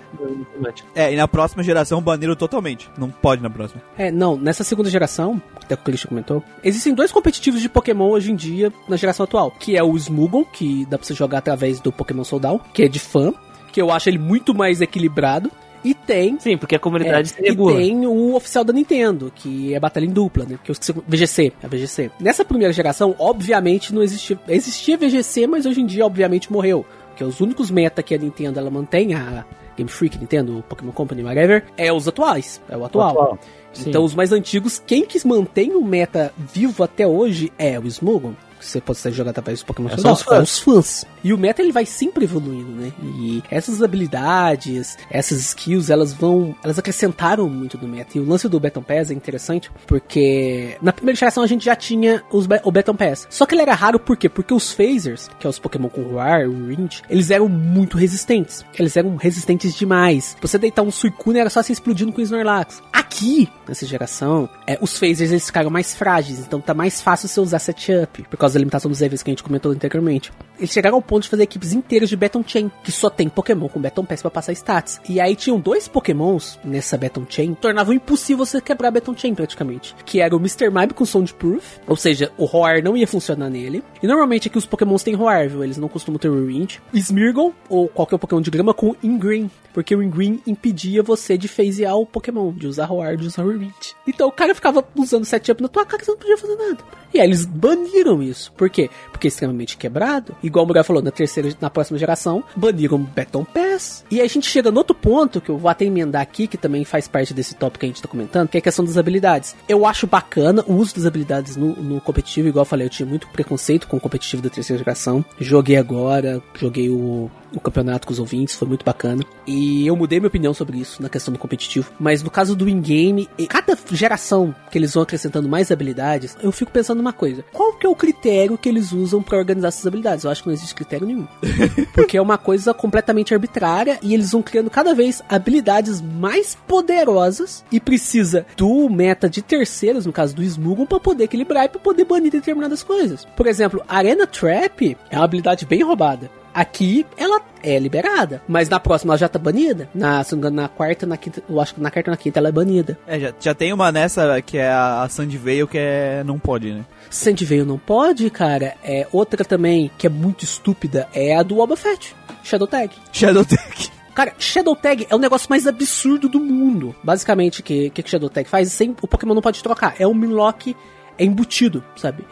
[0.95, 2.91] É, e na próxima geração baniram totalmente.
[2.97, 3.83] Não pode na próxima.
[3.99, 8.11] É, não, nessa segunda geração, até que o Christian comentou, existem dois competitivos de Pokémon
[8.11, 11.39] hoje em dia na geração atual, que é o Smugon, que dá pra você jogar
[11.39, 13.33] através do Pokémon Soldal, que é de fã,
[13.73, 15.51] que eu acho ele muito mais equilibrado,
[15.85, 17.77] e tem Sim, porque a comunidade se É, e regula.
[17.77, 20.59] tem o oficial da Nintendo, que é batalha em dupla, né?
[20.65, 22.11] Que eu esqueci, VGC, a VGC.
[22.19, 27.23] Nessa primeira geração, obviamente não existia, existia VGC, mas hoje em dia obviamente morreu, porque
[27.23, 29.45] os únicos meta que a Nintendo ela mantém, a
[29.77, 33.11] Game Freak, Nintendo, Pokémon Company, whatever, é os atuais, é o atual.
[33.11, 33.39] Atual.
[33.75, 33.91] Sim.
[33.91, 38.35] Então os mais antigos, quem que mantém o meta vivo até hoje é o Smugon.
[38.65, 40.39] Você pode jogar através do Pokémon É, são os fãs.
[40.39, 41.05] é os fãs.
[41.23, 42.93] E o meta ele vai sempre evoluindo, né?
[43.03, 46.55] E essas habilidades, essas skills, elas vão.
[46.63, 48.17] Elas acrescentaram muito no meta.
[48.19, 51.77] E o lance do Baton Pass é interessante, porque na primeira geração a gente já
[51.77, 53.27] tinha os, o Baton Pass.
[53.31, 54.29] Só que ele era raro por quê?
[54.29, 58.65] Porque os Phasers, que é os Pokémon com Roar, o Ringe, eles eram muito resistentes.
[58.79, 60.37] Eles eram resistentes demais.
[60.41, 62.83] Você deitar um Suicune era só se explodindo com o Snorlax.
[62.93, 67.41] Aqui, nessa geração, é, os Phasers eles ficaram mais frágeis, então tá mais fácil você
[67.41, 70.33] usar setup, por causa da limitação dos EVs que a gente comentou anteriormente.
[70.59, 73.69] Eles chegaram ao ponto de fazer equipes inteiras de Baton Chain, que só tem Pokémon
[73.69, 75.01] com Baton Pass pra passar stats.
[75.09, 79.35] E aí tinham dois Pokémons nessa Baton Chain, tornavam impossível você quebrar a Baton Chain
[79.35, 79.95] praticamente.
[80.05, 80.71] Que era o Mr.
[80.71, 83.83] Mime com Sound Proof, ou seja, o Roar não ia funcionar nele.
[84.03, 85.65] E normalmente aqui os Pokémons têm Roar, viu?
[85.65, 86.79] Eles não costumam ter Rewind.
[86.93, 91.97] Smeargle, ou qualquer Pokémon de grama com Ingreen, porque o Ingreen impedia você de phasear
[91.97, 93.95] o Pokémon, de usar Roar, de usar Rewind.
[94.07, 96.79] Então o cara ficava usando setup na tua cara que você não podia fazer nada.
[97.13, 98.44] E aí eles baniram isso.
[98.51, 98.91] Por quê?
[99.15, 100.35] Porque é extremamente quebrado.
[100.43, 104.05] Igual o Muriel falou, na terceira, na próxima geração, baniram Baton Pass.
[104.11, 106.85] E a gente chega no outro ponto, que eu vou até emendar aqui, que também
[106.85, 109.55] faz parte desse tópico que a gente tá comentando, que é a questão das habilidades.
[109.69, 113.07] Eu acho bacana o uso das habilidades no, no competitivo, igual eu falei, eu tinha
[113.07, 115.25] muito preconceito com o competitivo da terceira geração.
[115.39, 119.25] Joguei agora, joguei o, o campeonato com os ouvintes, foi muito bacana.
[119.47, 121.91] E eu mudei minha opinião sobre isso na questão do competitivo.
[121.99, 126.73] Mas no caso do in-game, cada geração que eles vão acrescentando mais habilidades, eu fico
[126.73, 127.45] pensando numa coisa.
[127.53, 130.25] Qual que é o critério que eles usam pra organizar essas habilidades?
[130.25, 131.27] Eu acho que não existe critério nenhum.
[131.95, 137.65] Porque é uma coisa completamente arbitrária e eles vão criando cada vez habilidades mais poderosas
[137.71, 141.81] e precisa do meta de terceiros, no caso do Smugon, pra poder equilibrar e pra
[141.81, 143.25] poder banir determinadas coisas.
[143.37, 146.31] Por exemplo, Arena Trap é uma habilidade bem roubada.
[146.55, 149.89] Aqui ela é liberada, mas na próxima ela já tá banida.
[149.93, 152.39] Na, se não engano, na quarta, na quinta, eu acho que na quarta na quinta
[152.39, 152.97] ela é banida.
[153.09, 156.23] É, já, já tem uma nessa que é a, a Sandvale que é.
[156.25, 156.85] não pode, né?
[157.15, 158.75] Sandvale não pode, cara.
[158.83, 162.95] É outra também que é muito estúpida é a do Boba Fett, Shadow Tag.
[163.13, 163.91] Shadow Tech.
[164.15, 166.95] Cara, Shadow Tag é o negócio mais absurdo do mundo.
[167.03, 168.73] Basicamente, o que, que que Shadow Tag faz?
[168.73, 169.95] Sem, o Pokémon não pode trocar.
[169.99, 170.77] É um Minlock
[171.17, 172.25] é embutido, sabe?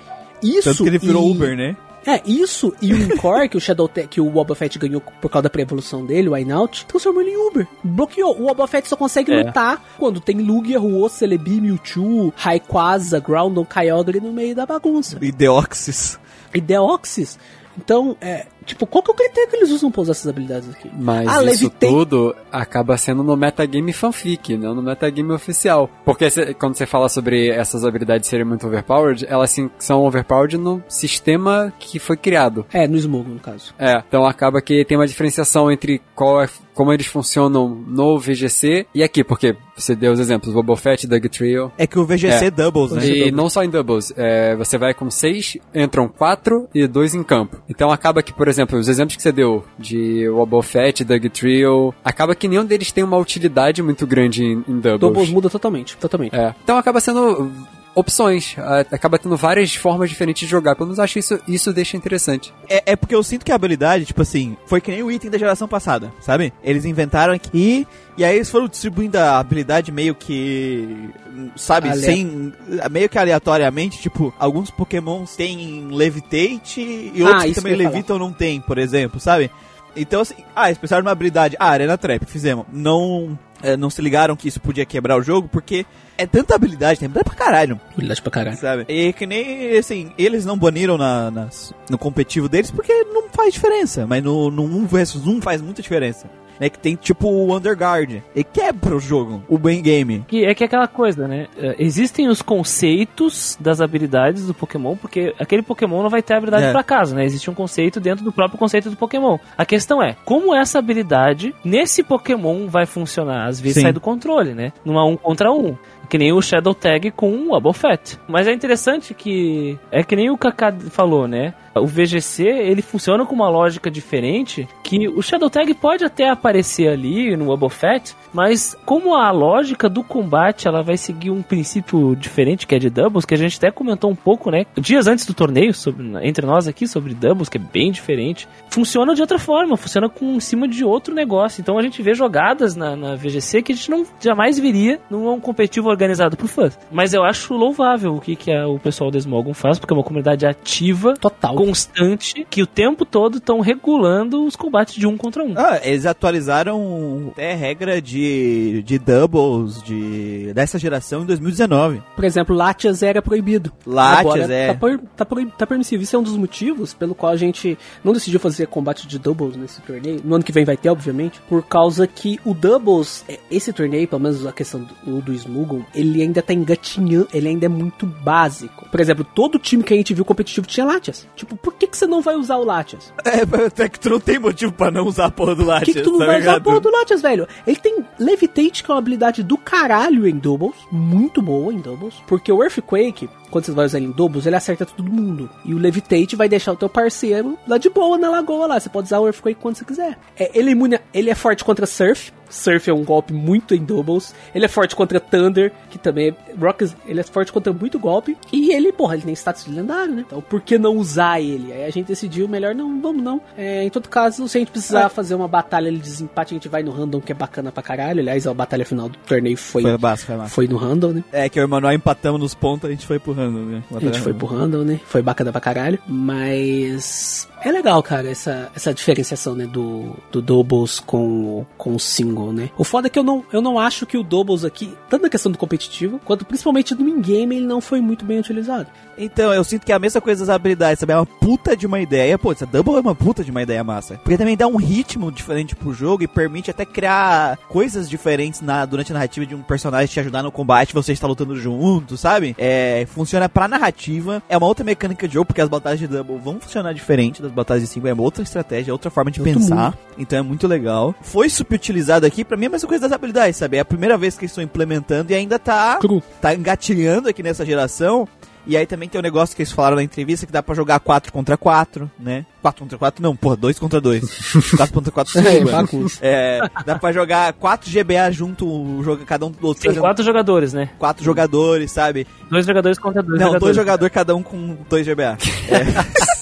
[0.42, 1.76] Isso Tanto que ele virou e- Uber, né?
[2.06, 5.30] É, isso e o Encore que o Shadow Tag, que o Boba Fett ganhou por
[5.30, 7.66] causa da pré-evolução dele, o Wineout, transformou ele em Uber.
[7.84, 8.32] Bloqueou.
[8.40, 9.44] O Boba Fett só consegue É.
[9.44, 15.18] lutar quando tem Lugia, Ruo, Celebi, Mewtwo, Rayquaza, Groudon, Kyogre no meio da bagunça.
[15.20, 16.18] E Deoxys.
[16.54, 17.38] E Deoxys.
[17.78, 20.68] Então, é, tipo, qual que é o critério que eles usam pra usar essas habilidades
[20.70, 20.90] aqui?
[20.96, 25.88] Mas Ah, isso Levitei- tudo acaba sendo no metagame fanfic, não no metagame oficial.
[26.04, 30.58] Porque cê- quando você fala sobre essas habilidades serem muito overpowered, elas sim, são overpowered
[30.58, 32.64] no sistema que foi criado.
[32.72, 33.74] É, no Smogon, no caso.
[33.78, 38.86] É, então acaba que tem uma diferenciação entre qual é, como eles funcionam no VGC
[38.94, 41.72] e aqui, porque você deu os exemplos, Boba Fett, Doug Trio.
[41.76, 42.50] É que o VGC É.
[42.50, 43.06] Doubles, né?
[43.06, 47.22] E não só em doubles, é, você vai com seis, entram quatro e dois em
[47.22, 47.61] campo.
[47.68, 51.94] Então acaba que, por exemplo, os exemplos que você deu de Wobble Fett, Doug Trio,
[52.04, 55.00] acaba que nenhum deles tem uma utilidade muito grande em, em doubles.
[55.00, 56.34] Doubles muda totalmente, totalmente.
[56.34, 56.54] É.
[56.62, 57.50] Então acaba sendo
[57.94, 58.56] opções,
[58.90, 60.74] acaba tendo várias formas diferentes de jogar.
[60.74, 62.52] Pelo menos acho isso, isso deixa interessante.
[62.68, 65.30] É, é porque eu sinto que a habilidade, tipo assim, foi que nem o item
[65.30, 66.52] da geração passada, sabe?
[66.62, 67.86] Eles inventaram aqui
[68.16, 71.10] e aí eles foram distribuindo a habilidade meio que.
[71.56, 72.52] Sabe, Ale- sem.
[72.90, 78.18] meio que aleatoriamente, tipo, alguns pokémons têm Levitate e Ah, outros que também que levitam
[78.18, 79.50] não tem, por exemplo, sabe?
[79.94, 82.64] Então assim, ah, eles pensaram numa habilidade, ah, Arena Trap, fizemos.
[82.72, 83.38] Não.
[83.62, 85.86] Eh, não se ligaram que isso podia quebrar o jogo, porque
[86.18, 88.56] é tanta habilidade, tem habilidade pra caralho, Habilidade pra caralho.
[88.56, 88.84] sabe?
[88.88, 93.54] E que nem, assim, eles não baniram na, nas- no competitivo deles porque não faz
[93.54, 96.26] diferença, mas no, no 1 versus 1 faz muita diferença.
[96.60, 100.24] Né, que tem tipo o Underguard, e quebra o jogo, o bem game.
[100.28, 101.46] Que é que é aquela coisa, né?
[101.56, 106.64] É, Existem os conceitos das habilidades do Pokémon, porque aquele Pokémon não vai ter habilidade
[106.66, 106.72] É.
[106.72, 107.24] pra casa, né?
[107.24, 109.38] Existe um conceito dentro do próprio conceito do Pokémon.
[109.56, 113.46] A questão é, como essa habilidade nesse Pokémon vai funcionar?
[113.48, 113.82] Às vezes Sim.
[113.82, 114.72] sai do controle, né?
[114.84, 115.76] Numa um contra um.
[116.08, 118.18] Que nem o Shadow Tag com o Abofet.
[118.28, 119.78] Mas é interessante que.
[119.90, 121.54] É que nem o Kaká falou, né?
[121.74, 126.88] O VGC, ele funciona com uma lógica diferente, que o Shadow Tag pode até aparecer
[126.88, 132.66] ali no Abofet, mas como a lógica do combate, ela vai seguir um princípio diferente,
[132.66, 134.66] que é de Doubles, que a gente até comentou um pouco, né?
[134.78, 139.14] Dias antes do torneio, sobre, entre nós aqui, sobre Doubles, que é bem diferente, funciona
[139.14, 141.60] de outra forma, funciona com em cima de outro negócio.
[141.60, 145.38] Então a gente vê jogadas na, na VGC que a gente não jamais veria num
[145.40, 146.78] competitivo organizado por fãs.
[146.90, 149.96] Mas eu acho louvável o que, que a- o pessoal da Smogon faz, porque é
[149.96, 151.54] uma comunidade ativa, Total.
[151.66, 155.54] Constante, que o tempo todo estão regulando os combates de um contra um.
[155.56, 162.02] Ah, eles atualizaram até regra de, de doubles de, dessa geração em 2019.
[162.14, 163.72] Por exemplo, Latias era proibido.
[163.86, 164.68] Latias, é.
[164.68, 166.02] Tá, por- tá, proib- tá permissível.
[166.02, 169.56] Isso é um dos motivos pelo qual a gente não decidiu fazer combate de doubles
[169.56, 170.20] nesse torneio.
[170.24, 171.40] No ano que vem vai ter, obviamente.
[171.48, 175.82] Por causa que o doubles, é, esse torneio, pelo menos a questão do, do Smugon,
[175.94, 178.88] ele ainda tá engatinhando, ele ainda é muito básico.
[178.90, 181.26] Por exemplo, todo time que a gente viu competitivo tinha Latias.
[181.36, 183.12] Tipo, por que, que você não vai usar o Latias?
[183.24, 185.94] É, até que tu não tem motivo pra não usar a porra do Por Latias,
[185.94, 186.64] que, que tu não tá vai usar a ligado?
[186.64, 187.46] porra do Latias, velho?
[187.66, 190.76] Ele tem Levitate, que é uma habilidade do caralho em doubles.
[190.90, 192.14] Muito boa em doubles.
[192.26, 195.48] Porque o Earthquake, quando você vai usar ele em doubles, ele acerta todo mundo.
[195.64, 198.80] E o Levitate vai deixar o teu parceiro lá de boa na lagoa lá.
[198.80, 200.18] Você pode usar o Earthquake quando você quiser.
[200.36, 202.32] É, ele, é imune, ele é forte contra Surf.
[202.52, 204.34] Surf é um golpe muito em doubles.
[204.54, 206.34] Ele é forte contra Thunder, que também é.
[206.60, 208.36] Rock, ele é forte contra muito golpe.
[208.52, 210.24] E ele, porra, ele tem status de lendário, né?
[210.26, 211.72] Então por que não usar ele?
[211.72, 213.40] Aí a gente decidiu melhor não, vamos não.
[213.56, 216.68] É, em todo caso, se a gente precisar fazer uma batalha de desempate, a gente
[216.68, 218.20] vai no random, que é bacana pra caralho.
[218.20, 220.54] Aliás, a batalha final do torneio foi, Foi massa, foi massa.
[220.54, 221.24] foi no random, né?
[221.32, 223.82] É que o Emanuel empatamos nos pontos, a gente foi pro random, né?
[223.94, 225.00] A gente foi pro random, né?
[225.06, 225.98] Foi bacana pra caralho.
[226.06, 229.66] Mas é legal, cara, essa, essa diferenciação, né?
[229.66, 232.70] Do, do doubles com, com o single, né?
[232.76, 235.28] O foda é que eu não, eu não acho que o doubles aqui, tanto na
[235.28, 238.88] questão do competitivo, quanto principalmente do in-game, ele não foi muito bem utilizado.
[239.16, 241.12] Então, eu sinto que é a mesma coisa das habilidades, sabe?
[241.12, 242.38] É uma puta de uma ideia.
[242.38, 244.16] Pô, essa Double é uma puta de uma ideia massa.
[244.16, 248.84] Porque também dá um ritmo diferente pro jogo e permite até criar coisas diferentes na,
[248.84, 252.54] durante a narrativa de um personagem te ajudar no combate, você está lutando junto, sabe?
[252.58, 254.42] É, funciona pra narrativa.
[254.48, 257.51] É uma outra mecânica de jogo, porque as batalhas de Double vão funcionar diferente das
[257.52, 258.10] batalhas de single.
[258.10, 259.94] É uma outra estratégia, é outra forma de Outro pensar.
[260.18, 261.14] Então é muito legal.
[261.22, 263.76] Foi subutilizado aqui, pra mim é a mesma coisa das habilidades, sabe?
[263.76, 266.22] É a primeira vez que eles estão implementando e ainda tá Cru.
[266.40, 268.28] tá engatilhando aqui nessa geração.
[268.64, 271.00] E aí também tem um negócio que eles falaram na entrevista que dá pra jogar
[271.00, 272.46] 4 contra 4, né?
[272.62, 274.70] 4 contra 4 não, porra, 2 contra 2.
[274.76, 275.70] 4 contra 4 É, sim, mano.
[275.72, 276.18] bagunça.
[276.22, 280.02] É, dá pra jogar 4 GBA junto, o jogo, cada um do outro Tem fazendo
[280.02, 280.90] quatro jogadores, né?
[280.96, 282.24] 4 jogadores, sabe?
[282.48, 283.60] Dois jogadores contra dois não, jogadores.
[283.64, 285.38] dois jogadores cada um com 2 GBA.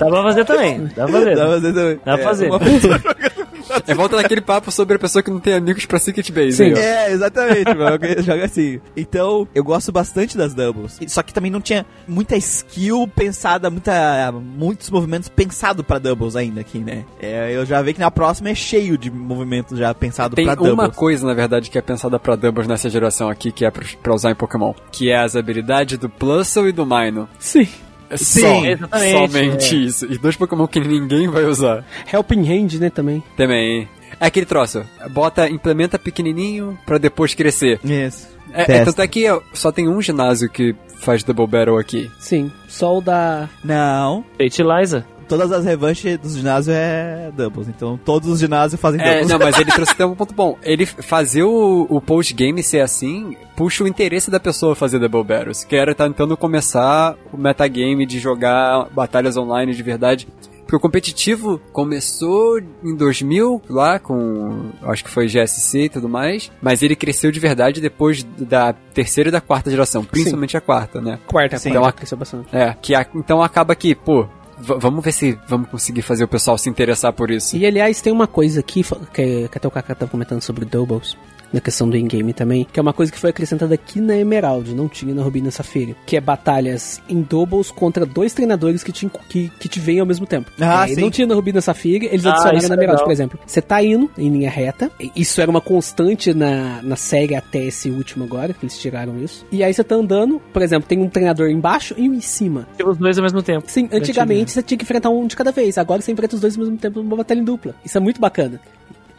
[0.00, 0.84] Dá pra fazer também.
[0.96, 1.36] Dá pra fazer.
[1.36, 1.96] Dá pra fazer também.
[2.04, 2.50] Dá pra É, fazer.
[3.86, 6.54] É volta naquele papo sobre a pessoa que não tem amigos pra Secret Base.
[6.56, 6.64] Sim.
[6.64, 6.74] aí.
[6.74, 7.98] É, exatamente, mano.
[8.18, 8.80] Joga assim.
[8.96, 10.98] Então, eu gosto bastante das doubles.
[11.06, 16.60] Só que também não tinha muita skill pensada, muita, muitos movimentos pensados pra doubles ainda
[16.62, 17.04] aqui, né?
[17.22, 20.56] É, eu já vi que na próxima é cheio de movimentos já pensado Tem pra
[20.56, 20.74] doubles.
[20.74, 23.84] uma coisa, na verdade, que é pensada pra doubles nessa geração aqui, que é pra,
[24.02, 24.72] pra usar em Pokémon.
[24.90, 27.28] Que é as habilidades do Plusle e do Mino.
[27.38, 27.68] Sim.
[28.16, 29.78] Sim, só, exatamente, Somente é.
[29.78, 30.06] isso.
[30.12, 31.84] E dois Pokémon que ninguém vai usar.
[32.12, 33.22] Helping Hand, né, também.
[33.36, 33.88] Também.
[34.18, 34.84] É aquele troço.
[35.10, 37.80] Bota, implementa pequenininho pra depois crescer.
[37.84, 38.28] Isso.
[38.52, 42.10] É, é, tanto é que só tem um ginásio que faz Double Battle aqui.
[42.18, 42.50] Sim.
[42.68, 43.48] Só o da.
[43.64, 45.06] Não, Fate Liza.
[45.30, 47.68] Todas as revanches dos ginásios é doubles.
[47.68, 49.28] Então todos os ginásios fazem É, doubles.
[49.28, 50.58] não, mas ele trouxe até um ponto bom.
[50.62, 55.64] Ele fazer o, o post-game ser assim, puxa o interesse da pessoa fazer Double Battles.
[55.64, 60.28] Que era tentando começar o metagame de jogar batalhas online de verdade.
[60.62, 66.48] Porque o competitivo começou em 2000, lá com, acho que foi GSC e tudo mais,
[66.62, 71.00] mas ele cresceu de verdade depois da terceira e da quarta geração, principalmente a quarta,
[71.00, 71.18] né?
[71.26, 71.72] Quarta, Sim.
[71.72, 71.92] quarta.
[71.98, 72.54] cresceu bastante.
[72.54, 74.28] É, que a- então acaba que, pô,
[74.60, 77.56] vamos ver se vamos conseguir fazer o pessoal se interessar por isso.
[77.56, 78.82] E aliás, tem uma coisa aqui,
[79.12, 81.16] que, que até o Kaká tava comentando sobre doubles.
[81.52, 84.74] Na questão do in-game também, que é uma coisa que foi acrescentada aqui na Emerald,
[84.74, 88.82] não tinha na Ruby e na Safira, que é batalhas em doubles contra dois treinadores
[88.82, 90.50] que te, que, que te veem ao mesmo tempo.
[90.60, 91.00] Ah, É, sim.
[91.00, 93.04] Não tinha na Ruby e na Safira, eles Ah, adicionaram na é Emerald, legal.
[93.04, 93.38] por exemplo.
[93.46, 97.90] Você tá indo em linha reta, isso era uma constante na, na série até esse
[97.90, 99.44] último agora, que eles tiraram isso.
[99.50, 102.66] E aí você tá andando, por exemplo, tem um treinador embaixo e um em cima.
[102.84, 103.64] Os dois ao mesmo tempo.
[103.70, 105.78] Sim, antigamente você tinha que enfrentar um de cada vez.
[105.78, 107.74] Agora você enfrenta os dois ao mesmo tempo numa batalha em dupla.
[107.84, 108.60] Isso é muito bacana.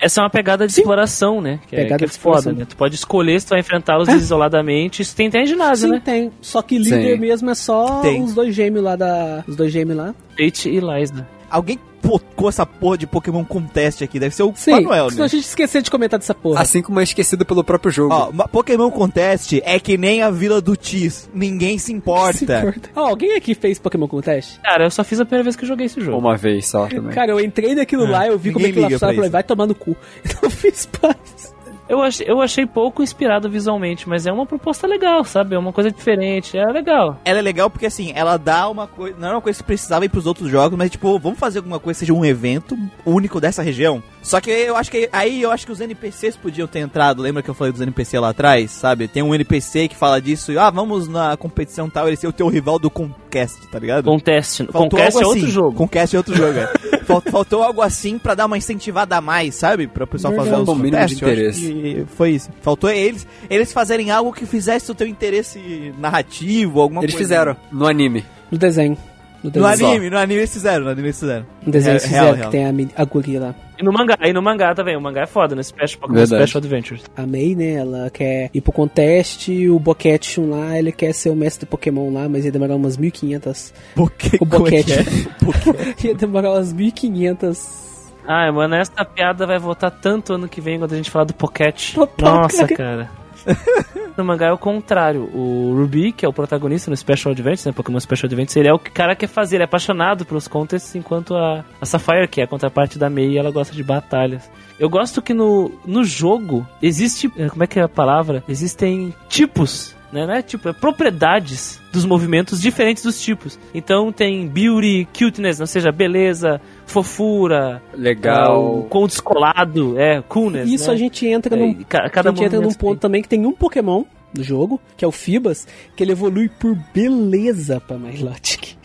[0.02, 0.82] Essa é uma pegada de Sim.
[0.82, 1.60] exploração, né?
[1.68, 2.52] Que é, Pegada que é de exploração.
[2.52, 2.66] foda, né?
[2.68, 5.02] Tu pode escolher se tu vai enfrentá-los isoladamente.
[5.04, 6.02] Isso tem até em ginásio, Sim, né?
[6.04, 6.32] tem.
[6.42, 7.20] Só que líder Sim.
[7.20, 8.24] mesmo é só Tem.
[8.24, 9.44] os dois gêmeos lá da.
[9.48, 10.16] Os dois gêmeos lá.
[10.36, 11.28] Tate e Liza.
[11.50, 14.20] Alguém pocou essa porra de Pokémon Contest aqui.
[14.20, 15.26] Deve ser o Sim, Manuel, senão né?
[15.26, 16.62] a gente esqueceu de comentar dessa porra.
[16.62, 18.14] Assim como é esquecido pelo próprio jogo.
[18.14, 21.30] Ó, Pokémon Contest é que nem a Vila do Tis.
[21.34, 22.44] Ninguém se Se importa.
[22.44, 22.90] importa.
[22.96, 24.60] Ó, alguém aqui fez Pokémon Contest?
[24.62, 26.18] Cara, eu só fiz a primeira vez que eu joguei esse jogo.
[26.18, 27.14] Uma vez só também.
[27.14, 29.14] Cara, eu entrei naquilo lá, eu vi como é ninguém que ela liga funciona, pra
[29.14, 29.96] eu falei, vai tomar no cu.
[30.26, 31.54] Então eu fiz paz.
[31.92, 35.56] Eu achei, eu achei pouco inspirado visualmente, mas é uma proposta legal, sabe?
[35.56, 37.20] É uma coisa diferente, é legal.
[37.26, 39.18] Ela é legal porque assim, ela dá uma coisa.
[39.20, 41.82] Não é uma coisa que precisava ir pros outros jogos, mas tipo, vamos fazer alguma
[41.82, 44.02] coisa seja um evento único dessa região.
[44.22, 47.22] Só que eu acho que aí eu acho que os NPCs podiam ter entrado.
[47.22, 49.08] Lembra que eu falei dos NPC lá atrás, sabe?
[49.08, 52.32] Tem um NPC que fala disso, e, ah, vamos na competição tal, ele ser o
[52.34, 54.06] teu rival do Conquest, tá ligado?
[54.06, 54.64] Contest.
[54.72, 55.52] Faltou Conquest é algo outro assim.
[55.52, 55.74] jogo.
[55.78, 56.72] Conquest é outro jogo, é.
[57.04, 59.88] Fal- Faltou algo assim pra dar uma incentivada a mais, sabe?
[59.88, 62.06] Pra o pessoal fazer Um mínimo de interesse.
[62.16, 62.50] Foi isso.
[62.62, 67.28] Faltou eles, eles fazerem algo que fizesse o teu interesse narrativo, alguma Eles coisa.
[67.28, 68.24] fizeram no anime.
[68.52, 68.98] No desenho.
[69.44, 71.46] No No anime, no anime eles fizeram, no anime eles fizeram.
[71.66, 73.56] No desenho eles É, fizeram, real, que tem a, a guria lá.
[73.80, 74.96] E no mangá, e no mangá também.
[74.96, 76.26] O mangá é foda, no Special, Pokémon.
[76.28, 77.04] Special Adventures.
[77.18, 81.32] A May, né, ela quer ir pro contest, e o Boquete lá, ele quer ser
[81.32, 83.74] o mestre do Pokémon lá, mas ia demorar umas 1500.
[83.96, 84.94] Porque, O é que boquete.
[84.94, 85.04] é?
[85.44, 87.82] Porque- ia demorar umas 1500.
[88.28, 91.34] Ai, mano, essa piada vai voltar tanto ano que vem quando a gente falar do
[91.34, 91.96] Pocket.
[92.20, 93.10] Nossa, cara.
[94.18, 95.24] no mangá é o contrário.
[95.34, 97.72] O Ruby, que é o protagonista no Special Adventures, né?
[97.72, 100.48] Pokémon Special Adventures, ele é o que o cara quer fazer, ele é apaixonado pelos
[100.48, 104.50] contests, enquanto a, a Sapphire, que é a contraparte da Mei, ela gosta de batalhas.
[104.80, 107.32] Eu gosto que no, no jogo existe.
[107.38, 108.44] eh, Como é que é a palavra?
[108.48, 109.96] Existem tipos.
[110.12, 110.40] Né?
[110.40, 113.58] É tipo, é propriedades dos movimentos diferentes dos tipos.
[113.74, 116.60] Então tem beauty, cuteness, ou seja, beleza,
[116.92, 118.84] fofura, Legal.
[118.86, 120.70] ah, com descolado, é, coolness.
[120.70, 120.94] Isso né?
[120.94, 123.46] a gente entra É, num, ca- cada a gente entra num ponto também que tem
[123.46, 124.04] um Pokémon
[124.34, 128.76] do jogo, que é o Fibas, que ele evolui por beleza pra Milotic.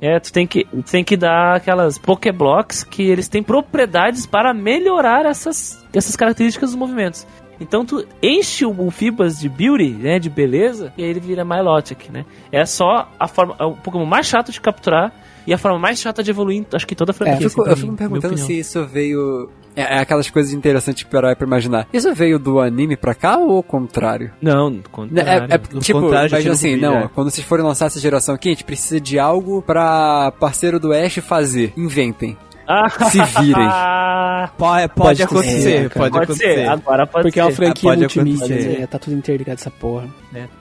[0.00, 4.52] É, tu tem que, tu tem que dar aquelas Pokéblocks que eles têm propriedades para
[4.52, 7.26] melhorar essas, essas características dos movimentos.
[7.60, 12.10] Então tu enche o Fibas de beauty, né, de beleza, e aí ele vira Milotic,
[12.10, 12.24] né?
[12.52, 15.12] É só a forma, é o Pokémon mais chato de capturar
[15.46, 17.34] e a forma mais chata de evoluir, acho que toda a franquia.
[17.34, 19.50] É, Eu assim, fico, pra eu fico me perguntando se isso veio.
[19.76, 21.88] É, é aquelas coisas interessantes que parar pra imaginar.
[21.92, 24.30] Isso veio do anime pra cá ou o contrário?
[24.40, 25.52] Não, do Né, contrário.
[25.52, 27.10] É, é, do tipo, contrário, mas assim, não, né?
[27.14, 30.92] quando vocês forem lançar essa geração aqui, a gente precisa de algo pra parceiro do
[30.92, 31.72] Ash fazer.
[31.76, 32.36] Inventem.
[32.66, 33.68] Ah, Se virem.
[34.56, 36.54] Pode, pode Pode acontecer, pode, pode acontecer.
[36.54, 37.40] ser, agora pode Porque ser.
[37.40, 38.86] é uma franquia pode multimídia, né?
[38.86, 40.08] Tá tudo interligado essa porra.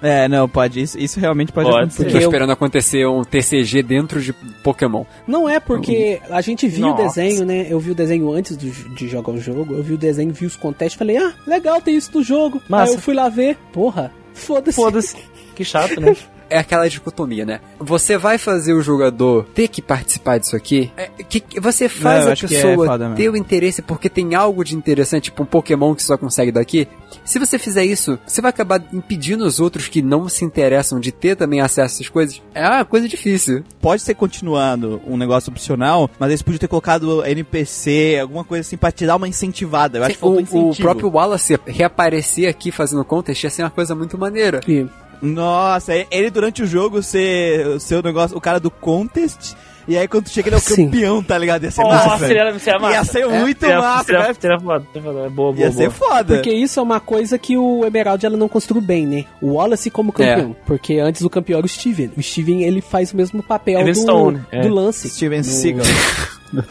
[0.01, 0.81] É, não, pode.
[0.81, 1.97] Isso, isso realmente pode, Pode acontecer.
[2.03, 5.03] Tô Porque eu- esperando acontecer um TCG dentro de Pokémon.
[5.27, 7.03] Não é porque a gente viu o Nossa.
[7.21, 7.67] desenho, né?
[7.69, 9.73] Eu vi o desenho antes do- de jogar o jogo.
[9.73, 12.61] Eu vi o desenho, vi os contestes, falei, ah, legal, tem isso no jogo.
[12.69, 12.91] Massa.
[12.91, 14.75] Aí eu fui lá ver, porra, foda-se.
[14.75, 15.15] Foda-se.
[15.55, 16.15] Que chato, né?
[16.53, 17.59] É aquela dicotomia, né?
[17.79, 20.91] Você vai fazer o jogador ter que participar disso aqui?
[20.95, 23.15] É, que, você faz Não, a é pessoa mesmo.
[23.15, 26.87] ter o interesse porque tem algo de interessante, tipo um Pokémon que só consegue daqui.
[27.25, 31.11] Se você fizer isso, você vai acabar impedindo os outros que não se interessam de
[31.11, 32.39] ter também acesso a essas coisas.
[32.53, 33.63] É uma coisa difícil.
[33.81, 38.77] Pode ser continuando um negócio opcional, mas eles podiam ter colocado NPC, alguma coisa assim,
[38.77, 39.97] pra te dar uma incentivada.
[39.97, 40.81] Eu acho que o, o incentivo.
[40.83, 44.59] próprio Wallace reaparecer aqui fazendo contest ia ser uma coisa muito maneira.
[44.67, 44.85] E
[45.23, 49.53] Nossa, ele durante o jogo ser o seu negócio, o cara do contest,
[49.87, 50.85] e aí quando chega ele é o Sim.
[50.85, 51.63] campeão, tá ligado?
[51.63, 52.27] Ia ser Nossa, massa.
[52.27, 52.93] seria, seria massa.
[52.95, 54.33] Ia ser muito Seria- massa, seria, né?
[54.39, 54.85] seria foda.
[54.95, 55.91] É boa, boa, Ia ser boa.
[56.09, 56.35] foda.
[56.35, 59.25] Porque isso é uma coisa que o Emerald ela não construiu bem, né?
[59.41, 60.55] O Wallace como campeão.
[60.65, 62.11] Porque antes o campeão era o Steven.
[62.17, 64.61] O Steven ele faz o mesmo papel Steven do, Stone, é.
[64.61, 65.09] do lance.
[65.09, 65.85] Steven No- Seagal.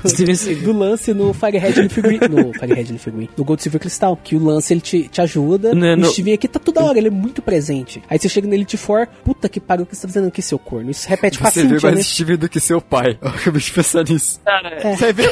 [0.06, 0.54] Steven.
[0.62, 2.18] Do lance no Firehead no Figuin.
[2.30, 3.28] No Firehead no Figuin.
[3.36, 4.16] No Gold Silver Crystal.
[4.16, 5.70] Que o lance ele te, te ajuda.
[5.72, 8.02] E no- o Steven aqui tá toda hora, ele é muito presente.
[8.08, 10.42] Aí você chega nele te for, puta que pariu, o que você tá fazendo aqui,
[10.42, 10.90] seu corno?
[10.90, 12.02] Isso repete com a Você vê Cynthia, mais né?
[12.02, 13.18] Steve do que seu pai.
[13.22, 14.40] Eu acabei de pensar nisso.
[14.44, 15.24] Cara, Você vê?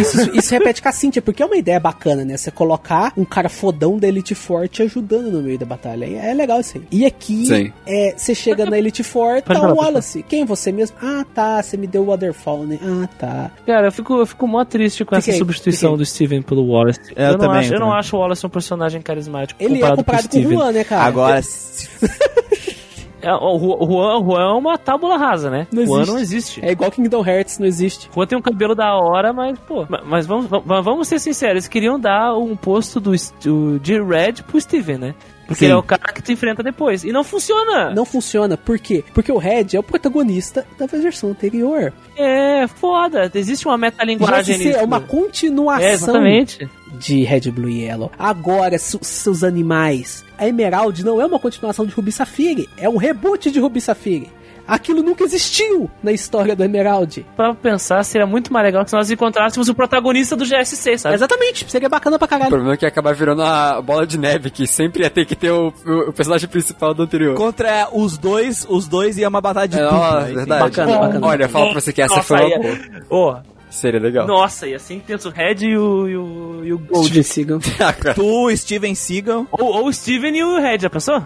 [0.00, 2.36] Isso, isso repete com a Cynthia, porque é uma ideia bacana, né?
[2.36, 6.04] Você colocar um cara fodão da Elite Four te ajudando no meio da batalha.
[6.06, 6.84] É é legal isso aí.
[6.92, 7.72] E aqui, Sim.
[7.86, 10.22] é, você chega na Elite Four, tá o Wallace.
[10.28, 10.96] Quem é você mesmo?
[11.02, 12.78] Ah, tá, você me deu o Waterfall, né?
[12.82, 13.50] Ah, tá.
[13.66, 15.98] Cara, eu fico, eu fico mó triste com essa Fiquei, substituição fiquei.
[16.04, 17.00] do Steven pelo Wallace.
[17.14, 19.74] É, eu não também, acho, eu eu não acho o Wallace um personagem carismático Ele
[19.82, 20.52] é comparado, comparado com o com o.
[20.52, 21.02] Juan, né, cara?
[21.04, 21.88] Agora, se-
[23.22, 25.66] É, o Ju- o Juan, Juan é uma tábula rasa, né?
[25.70, 26.10] Não Juan existe.
[26.14, 26.64] não existe.
[26.64, 28.08] É igual Kingdom Hearts, não existe.
[28.14, 29.84] Juan tem um cabelo da hora, mas, pô.
[29.90, 33.12] ma- Mas vamos, vamos, vamos ser sinceros, eles queriam dar um posto do,
[33.44, 35.14] do, de Red pro Steven, né?
[35.50, 35.64] Porque Sim.
[35.64, 37.02] ele é o cara que te enfrenta depois.
[37.02, 37.90] E não funciona!
[37.90, 38.56] Não funciona.
[38.56, 39.02] Por quê?
[39.12, 41.92] Porque o Red é o protagonista da versão anterior.
[42.16, 43.28] É foda.
[43.34, 44.84] Existe uma metalinguagem GSC é nisso.
[44.84, 46.70] uma continuação É, exatamente.
[47.00, 48.12] de Red, Blue e Yellow.
[48.16, 50.24] Agora, su- seus animais.
[50.38, 52.68] A Emerald não é uma continuação de Ruby Safire.
[52.78, 54.30] É um reboot de Ruby Safire.
[54.70, 57.26] Aquilo nunca existiu na história do Emerald.
[57.36, 61.14] Pra pensar, seria muito mais legal se nós encontrássemos o protagonista do GSC, sabe?
[61.16, 61.68] Exatamente.
[61.70, 62.50] Seria bacana pra O caralho.
[62.50, 65.34] problema é que ia acabar virando a bola de neve, que sempre ia ter que
[65.34, 67.34] ter o, o- o personagem principal do anterior.
[67.34, 69.98] contra os dois, os dois ia uma batalha de É, dupla.
[69.98, 70.46] ó, verdade.
[70.48, 71.26] Bacana, bacana.
[71.26, 73.42] Olha, fala pra você que essa Nossa, foi uma ia- boa.
[73.70, 74.26] Seria legal.
[74.26, 77.22] nossa, e assim pensa o Red e o, e o, e o Gold.
[77.22, 77.60] Steven Seagal.
[78.10, 78.14] Ah.
[78.14, 79.46] Tu, Steven Seagal.
[79.52, 81.22] Ou, ou o Steven e o Red, já pensou?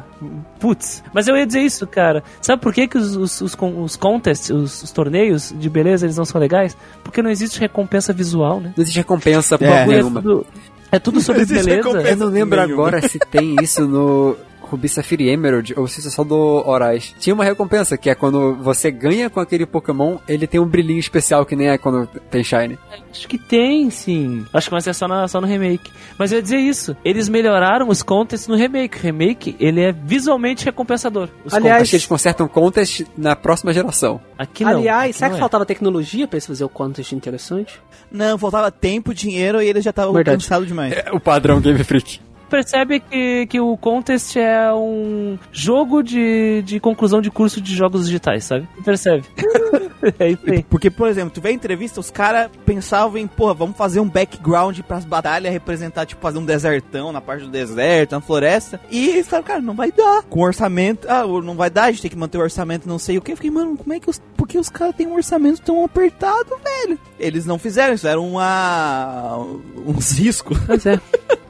[0.61, 1.03] Putz.
[1.13, 2.23] Mas eu ia dizer isso, cara.
[2.41, 6.17] Sabe por que, que os, os, os, os contests, os, os torneios de beleza, eles
[6.19, 6.77] não são legais?
[7.03, 8.73] Porque não existe recompensa visual, né?
[8.77, 9.71] Não existe recompensa por É.
[9.71, 10.21] é, É nenhuma.
[10.23, 10.47] tudo,
[10.93, 11.91] é tudo sobre beleza.
[12.09, 12.89] Eu não lembro Nenhuma.
[12.89, 14.37] agora se tem isso no
[14.71, 16.37] Ruby Safire Emerald ou se isso é só do
[16.67, 17.15] Horais.
[17.19, 20.99] Tinha uma recompensa que é quando você ganha com aquele Pokémon, ele tem um brilhinho
[21.01, 22.79] especial que nem é quando tem Shine.
[23.11, 24.45] Acho que tem, sim.
[24.53, 25.91] Acho que vai ser só, na- só no remake.
[26.19, 26.97] Mas eu ia dizer isso.
[27.05, 28.99] Eles melhoraram os contests no remake.
[28.99, 31.29] O remake, ele é visualmente recompensador.
[31.45, 34.19] Os Aliás, Acho que eles consertam contest na próxima geração.
[34.19, 34.35] contests.
[34.39, 34.79] aqui não.
[34.79, 35.41] Aliás, aqui será não que é.
[35.41, 37.81] faltava tecnologia pra eles fazer o contest interessante?
[38.11, 40.43] Não, faltava tempo, dinheiro e eles já estavam Verdade.
[40.43, 40.93] cansados demais.
[40.93, 42.21] É o padrão Game Freak.
[42.49, 48.07] Percebe que, que o Contest é um jogo de, de conclusão de curso de jogos
[48.07, 48.69] digitais, sabe?
[48.85, 49.25] Percebe?
[50.19, 50.63] é isso aí.
[50.65, 54.09] Porque, por exemplo, tu vê a entrevista, os caras pensavam em, porra, vamos fazer um
[54.09, 58.81] background pras batalhas representar, tipo, fazer um desertão na parte do deserto, na floresta.
[58.91, 60.23] E eles falaram, cara, não vai dar.
[60.25, 63.19] Com orçamento, ah, não vai dar, a gente tem que manter o orçamento, não sei
[63.19, 63.33] o que.
[63.33, 64.21] Eu fiquei, mano, como é que os.
[64.37, 66.99] Por que os caras têm um orçamento tão apertado, velho?
[67.19, 69.39] Eles não fizeram, eles fizeram uma.
[69.87, 70.59] uns riscos.
[70.67, 71.01] Pois é.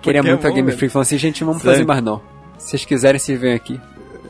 [0.00, 0.78] Queria muito a Pokémon, Game.
[0.78, 1.76] Freak falando assim, gente, vamos Sério.
[1.78, 2.20] fazer mais não.
[2.58, 3.80] Se vocês quiserem, vocês vêm aqui.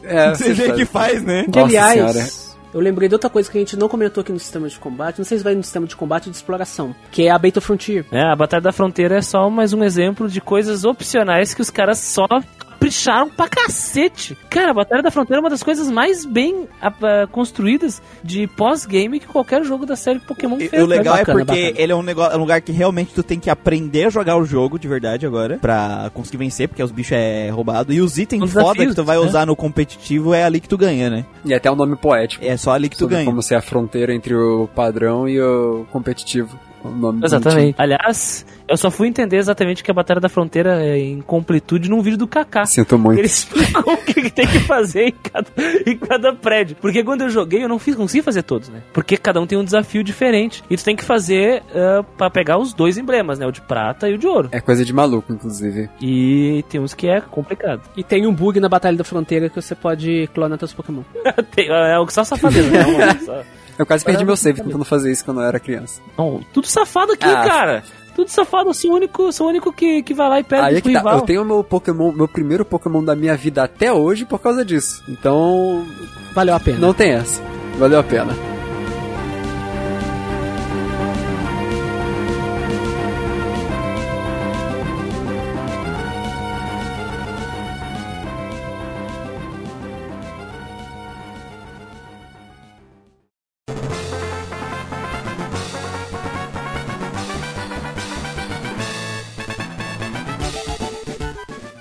[0.04, 1.44] É, Você vê que faz, né?
[1.44, 2.28] Que, Nossa aliás, senhora.
[2.74, 5.18] eu lembrei de outra coisa que a gente não comentou aqui no sistema de combate.
[5.18, 6.94] Não sei se vai no sistema de combate ou de exploração.
[7.10, 8.04] Que é a Battle Frontier.
[8.10, 11.70] É, a Batalha da Fronteira é só mais um exemplo de coisas opcionais que os
[11.70, 12.26] caras só
[12.82, 14.36] capricharam pra cacete.
[14.50, 19.20] Cara, a Batalha da Fronteira é uma das coisas mais bem ah, construídas de pós-game
[19.20, 20.82] que qualquer jogo da série Pokémon E- fez.
[20.82, 21.82] o legal bacana, é porque bacana.
[21.82, 24.36] ele é um, negócio, é um lugar que realmente tu tem que aprender a jogar
[24.36, 25.58] o jogo de verdade agora.
[25.58, 27.92] Pra conseguir vencer, porque os bichos é roubado.
[27.92, 29.24] E os itens Os foda que tu vai né?
[29.24, 31.24] usar no competitivo é ali que tu ganha, né?
[31.44, 32.44] E até o nome poético.
[32.44, 33.24] É só ali que tu ganha.
[33.24, 36.58] como ser a fronteira entre o padrão e o competitivo.
[36.84, 37.74] O nome Exatamente.
[37.78, 42.00] Aliás, eu só fui entender exatamente que a Batalha da Fronteira é em completude num
[42.02, 42.64] vídeo do Kaká.
[42.66, 43.18] Sinto muito.
[43.18, 45.46] Ele explicou o que tem que fazer em cada,
[45.86, 46.76] em cada prédio.
[46.80, 48.82] Porque quando eu joguei, eu não fiz, consegui fazer todos, né?
[48.92, 50.62] Porque cada um tem um desafio diferente.
[50.70, 53.46] E tu tem que fazer ah, pra pegar os dois emblemas, né?
[53.46, 54.48] O de prata e o de ouro.
[54.52, 55.88] É coisa de maluco, inclusive.
[56.00, 57.82] E tem uns que é complicado.
[57.96, 61.02] E tem um bug na Batalha da Fronteira que você pode clonar teus Pokémon.
[61.54, 62.82] Tem- é o que só safadeza, né?
[62.82, 63.42] Não, só-
[63.78, 66.00] Eu quase perdi meu save tentando fazer isso quando eu era criança.
[66.16, 67.44] não, tudo safado aqui, Ah.
[67.44, 67.84] cara.
[68.14, 68.68] Tudo safado.
[68.68, 70.80] Eu sou o único, sou o único que, que vai lá e perde Aí é
[70.82, 71.12] que tá.
[71.14, 75.02] Eu tenho meu Pokémon, meu primeiro Pokémon da minha vida até hoje por causa disso.
[75.08, 75.86] Então,
[76.34, 76.78] Valeu a pena.
[76.78, 77.40] não tem essa.
[77.78, 78.34] Valeu a pena.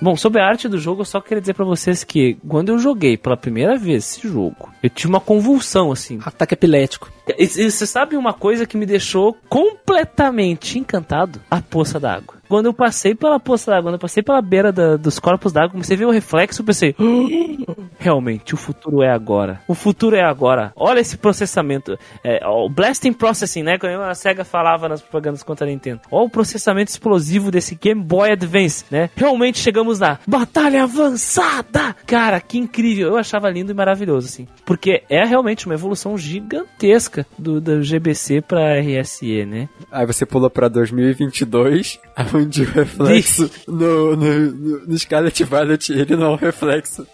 [0.02, 2.78] Bom, sobre a arte do jogo, eu só queria dizer pra vocês que quando eu
[2.78, 6.18] joguei pela primeira vez esse jogo, eu tive uma convulsão, assim.
[6.24, 7.08] Ataque epilético.
[7.38, 11.40] E, e você sabe uma coisa que me deixou completamente encantado?
[11.48, 12.34] A poça d'água.
[12.52, 15.70] Quando eu passei pela poça d'água, quando eu passei pela beira da- dos corpos d'água,
[15.70, 17.02] comecei a ver o reflexo e pensei, "Ah,
[17.98, 19.62] realmente, o futuro é agora.
[19.66, 20.70] O futuro é agora.
[20.76, 21.96] Olha esse processamento.
[22.22, 23.78] É, o blasting processing, né?
[23.78, 26.02] Quando a SEGA falava nas propagandas contra a Nintendo.
[26.10, 29.08] Olha o processamento explosivo desse Game Boy Advance, né?
[29.16, 31.96] Realmente chegamos na batalha avançada!
[32.06, 33.08] Cara, que incrível.
[33.08, 34.46] Eu achava lindo e maravilhoso, assim.
[34.66, 39.70] Porque é realmente uma evolução gigantesca do, do GBC pra RSE, né?
[39.90, 41.98] Aí você pula pra 2022,
[42.42, 47.06] onde o reflexo no, no, no, no Scarlet Violet, ele não é um reflexo.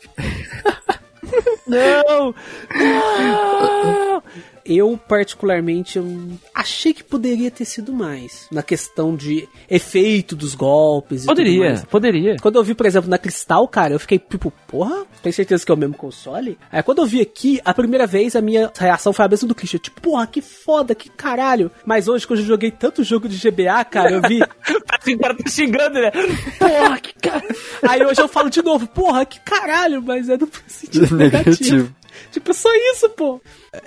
[1.66, 2.34] Não!
[2.74, 4.22] Não!
[4.68, 6.06] Eu particularmente eu
[6.54, 8.46] achei que poderia ter sido mais.
[8.52, 11.84] Na questão de efeito dos golpes e tudo Poderia, mais.
[11.84, 12.36] poderia.
[12.40, 15.70] Quando eu vi, por exemplo, na Cristal, cara, eu fiquei tipo, porra, tem certeza que
[15.70, 16.58] é o mesmo console?
[16.70, 19.54] Aí quando eu vi aqui, a primeira vez a minha reação foi a mesma do
[19.54, 19.78] Christian.
[19.78, 21.70] Tipo, porra, que foda, que caralho.
[21.84, 24.40] Mas hoje, quando eu joguei tanto jogo de GBA, cara, eu vi.
[25.08, 26.10] O cara tá xingando, né?
[26.58, 27.42] Porra, que cara.
[27.88, 31.48] Aí hoje eu falo de novo, porra, que caralho, mas é do sentido negativo.
[31.48, 31.96] Negativo.
[32.30, 33.40] Tipo, é só isso, pô.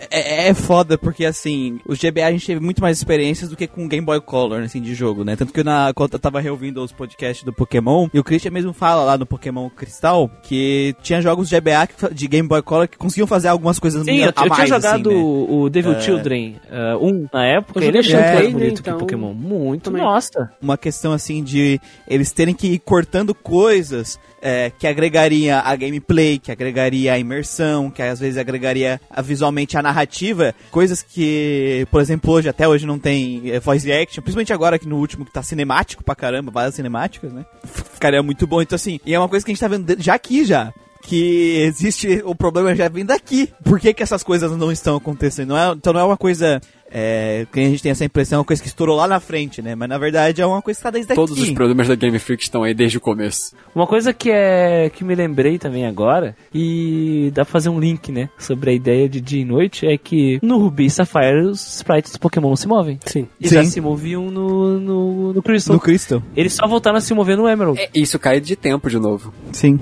[0.10, 3.68] É, é foda, porque assim, os GBA a gente teve muito mais experiências do que
[3.68, 5.36] com Game Boy Color, assim, de jogo, né?
[5.36, 8.74] Tanto que na, quando eu tava reouvindo os podcasts do Pokémon, e o Christian mesmo
[8.74, 12.98] fala lá no Pokémon Cristal, que tinha jogos GBA que de Game Boy Color que
[12.98, 15.24] conseguiam fazer algumas coisas Sim, eu, a eu mais, tinha jogado assim, né?
[15.50, 16.56] o Devil Children
[17.02, 19.34] 1 na época, Eu ele é joguei muito mais bonito né, que então- Pokémon.
[19.34, 20.02] Muito, Também.
[20.02, 20.52] nossa.
[20.62, 26.40] uma questão assim de eles terem que ir cortando coisas é, que agregaria a gameplay,
[26.40, 32.02] que agregaria a imersão, que às vezes agregaria a- visualmente a narrativa, coisas que, por
[32.02, 35.32] exemplo, hoje, até hoje não tem é, voice action, principalmente agora que no último que
[35.32, 37.46] tá cinemático pra caramba, várias cinemáticas, né?
[37.94, 38.62] Ficaria muito bom.
[38.62, 40.74] Então assim, e é uma coisa que a gente tá vendo já aqui já.
[41.02, 43.50] Que existe o problema já vem daqui.
[43.64, 45.50] Por que, que essas coisas não estão acontecendo?
[45.50, 46.62] Não é- então não é uma coisa
[46.94, 49.62] é, que a gente tem essa impressão, é uma coisa que estourou lá na frente,
[49.62, 49.76] né?
[49.76, 51.48] Mas na verdade é uma coisa que tá desde Todos aqui.
[51.50, 53.56] os problemas da Game Freak estão aí desde o começo.
[53.74, 58.12] Uma coisa que é que me lembrei também agora, e dá pra fazer um link,
[58.12, 61.76] né, sobre a ideia de dia e noite, é que no Ruby e Sapphire os
[61.78, 63.00] sprites dos Pokémon não se movem.
[63.06, 63.26] Sim.
[63.40, 63.56] E Sim.
[63.56, 65.74] já se moviam no, no, no Crystal.
[65.76, 66.22] No Crystal.
[66.36, 67.80] Eles só voltaram a se mover no Emerald.
[67.80, 69.34] É, isso cai de tempo de novo.
[69.54, 69.80] Sim.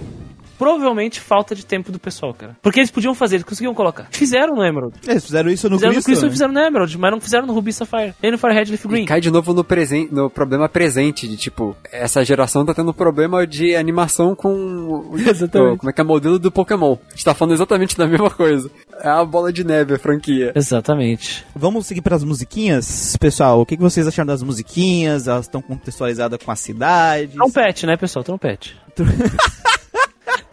[0.60, 2.56] Provavelmente falta de tempo do pessoal, cara.
[2.62, 4.08] Porque eles podiam fazer, eles conseguiam colocar.
[4.12, 4.94] Fizeram no Emerald.
[5.08, 6.12] Eles fizeram isso no fizeram Crystal.
[6.12, 6.34] no Crystal e né?
[6.34, 8.14] fizeram no Emerald, mas não fizeram no Ruby e Sapphire.
[8.22, 9.04] Nem no Firehead Leaf Green.
[9.04, 12.94] E cai de novo no, presen no problema presente, de tipo, essa geração tá tendo
[12.94, 15.76] problema de animação com o, Exatamente.
[15.76, 16.98] o- como é que é o modelo do Pokémon.
[17.08, 18.70] A gente tá falando exatamente da mesma coisa.
[19.02, 20.52] É a bola de neve, a franquia.
[20.54, 21.46] Exatamente.
[21.56, 23.62] Vamos seguir para as musiquinhas, pessoal.
[23.62, 25.28] O que, que vocês acharam das musiquinhas?
[25.28, 27.34] Elas estão contextualizadas com a cidade?
[27.36, 28.24] Trompete, né, pessoal?
[28.26, 28.76] Trompete.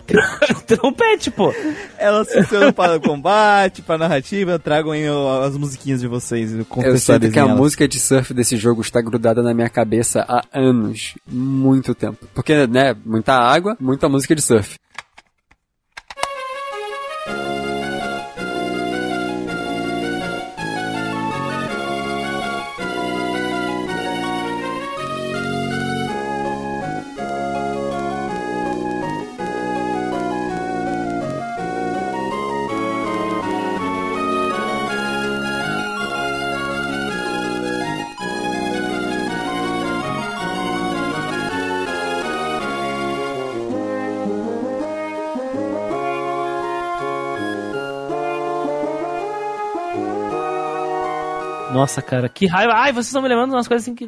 [0.66, 1.52] Trompete, pô.
[1.98, 4.58] Elas funcionam para o combate, para a narrativa.
[4.58, 5.04] Tragam aí
[5.44, 6.52] as musiquinhas de vocês.
[6.52, 7.56] Eu sinto que a elas.
[7.56, 11.14] música de surf desse jogo está grudada na minha cabeça há anos.
[11.26, 12.26] Muito tempo.
[12.34, 14.76] Porque, né, muita água, muita música de surf.
[51.76, 52.72] Nossa, cara, que raiva.
[52.74, 54.06] Ai, vocês estão me lembrando umas coisas assim que.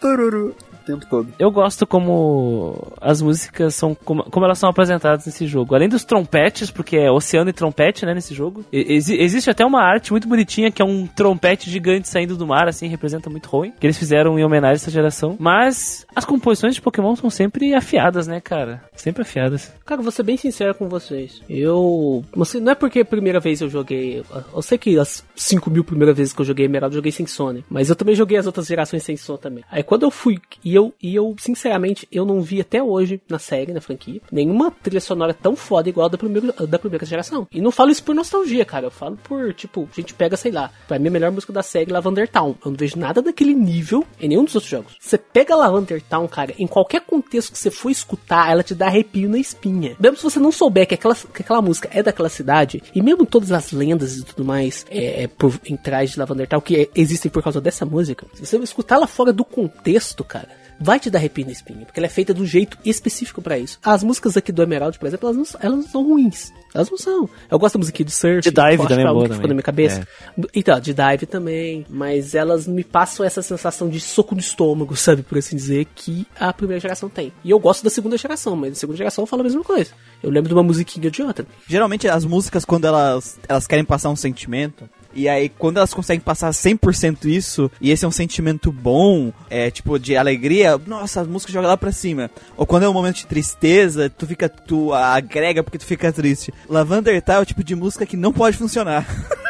[0.00, 0.54] Tururu.
[0.88, 1.28] O tempo todo.
[1.38, 3.94] Eu gosto como as músicas são.
[3.94, 5.74] Como, como elas são apresentadas nesse jogo.
[5.74, 8.64] Além dos trompetes, porque é oceano e trompete, né, nesse jogo.
[8.72, 12.46] E- exi- existe até uma arte muito bonitinha que é um trompete gigante saindo do
[12.46, 13.72] mar, assim, representa muito Hoenn.
[13.78, 15.36] Que eles fizeram em homenagem a essa geração.
[15.38, 18.82] Mas as composições de Pokémon são sempre afiadas, né, cara?
[18.94, 19.72] Sempre afiadas.
[19.84, 21.42] Cara, vou ser bem sincero com vocês.
[21.48, 22.24] Eu.
[22.40, 24.22] Assim, não é porque a primeira vez eu joguei.
[24.54, 27.26] Eu sei que as 5 mil primeiras vezes que eu joguei Emerald, eu joguei sem
[27.26, 27.64] Sony.
[27.68, 29.64] Mas eu também joguei as outras gerações sem som também.
[29.70, 30.38] Aí quando eu fui.
[30.64, 34.70] E eu, e eu, sinceramente, eu não vi até hoje na série, na franquia, nenhuma
[34.70, 37.46] trilha sonora tão foda igual a da primeira, da primeira geração.
[37.52, 38.86] E não falo isso por nostalgia, cara.
[38.86, 41.62] Eu falo por, tipo, a gente pega, sei lá, pra mim a melhor música da
[41.62, 42.54] série, Lavender Town.
[42.64, 44.96] Eu não vejo nada daquele nível em nenhum dos outros jogos.
[45.00, 48.86] Você pega Lavender Town, cara, em qualquer contexto que você for escutar, ela te dá
[48.86, 49.96] arrepio na espinha.
[49.98, 53.26] Mesmo se você não souber que aquela, que aquela música é daquela cidade, e mesmo
[53.26, 56.76] todas as lendas e tudo mais é, é por, em trás de Lavender Town, que
[56.76, 60.48] é- existem por causa dessa música, se você escutar ela fora do contexto, cara,
[60.80, 63.58] vai te dar arrepio na espinha, porque ela é feita de um jeito específico pra
[63.58, 63.78] isso.
[63.82, 66.52] As músicas aqui do Emerald, por exemplo, elas não, elas não são ruins.
[66.74, 67.28] Elas não são.
[67.50, 68.42] Eu gosto da musiquinha de surf.
[68.42, 69.48] De Dive eu também é boa que ficou também.
[69.48, 70.06] na minha cabeça.
[70.54, 71.86] Então, de Dive também.
[71.88, 75.22] Mas elas me passam essa sensação de soco no estômago, sabe?
[75.22, 77.32] Por assim dizer, que a primeira geração tem.
[77.42, 79.90] E eu gosto da segunda geração, mas a segunda geração fala a mesma coisa.
[80.22, 81.46] Eu lembro de uma musiquinha de outra.
[81.66, 86.20] Geralmente as músicas, quando elas, elas querem passar um sentimento, e aí quando elas conseguem
[86.20, 91.24] passar 100% isso, e esse é um sentimento bom, é tipo de alegria, nossa, a
[91.24, 92.30] música joga lá pra cima.
[92.56, 96.52] Ou quando é um momento de tristeza, tu fica, tu agrega porque tu fica triste.
[96.68, 99.06] Lavender Town é o tipo de música que não pode funcionar.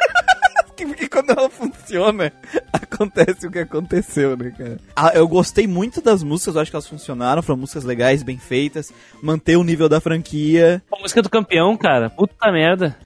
[0.98, 2.32] Porque quando ela funciona,
[2.72, 4.78] acontece o que aconteceu, né, cara?
[4.96, 8.38] Ah, eu gostei muito das músicas, eu acho que elas funcionaram, foram músicas legais, bem
[8.38, 10.82] feitas, manter o nível da franquia.
[10.92, 12.10] A música do campeão, cara.
[12.10, 12.96] Puta merda.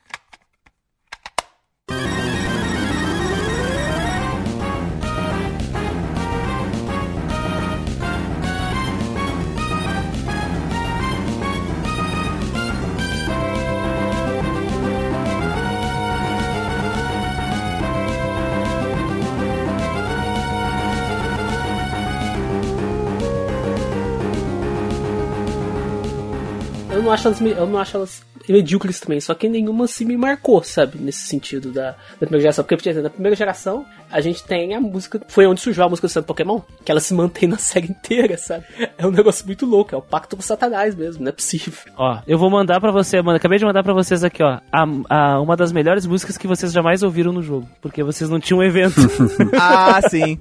[27.02, 30.16] Eu não acho elas, eu não acho elas medíocres também, só que nenhuma se me
[30.16, 30.98] marcou, sabe?
[31.00, 31.96] Nesse sentido da, da
[32.26, 32.64] primeira geração.
[32.64, 35.20] Porque, por exemplo, na primeira geração, a gente tem a música.
[35.28, 38.64] Foi onde surgiu a música do Pokémon, que ela se mantém na série inteira, sabe?
[38.98, 41.72] É um negócio muito louco, é o pacto com Satanás mesmo, não é possível.
[41.96, 43.36] Ó, eu vou mandar pra você, mano.
[43.36, 44.58] Acabei de mandar pra vocês aqui, ó.
[44.72, 47.68] A, a- uma das melhores músicas que vocês jamais ouviram no jogo.
[47.80, 49.00] Porque vocês não tinham evento.
[49.58, 50.38] Ah, sim.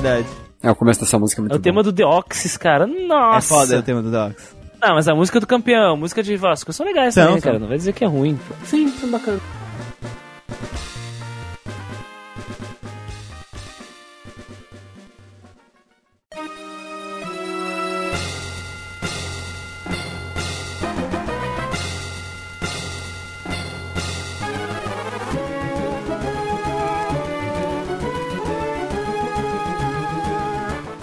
[0.00, 0.26] Verdade.
[0.62, 2.86] É, o começo dessa música é muito é o tema do The Oxys, cara.
[2.86, 3.54] Nossa.
[3.54, 4.56] É foda o tema do Docs.
[4.82, 7.50] Não, mas a música do campeão, a música de Vasco são legais São, também, são.
[7.50, 7.58] cara.
[7.58, 8.38] Não vai dizer que é ruim.
[8.64, 9.40] Sim, é bacana.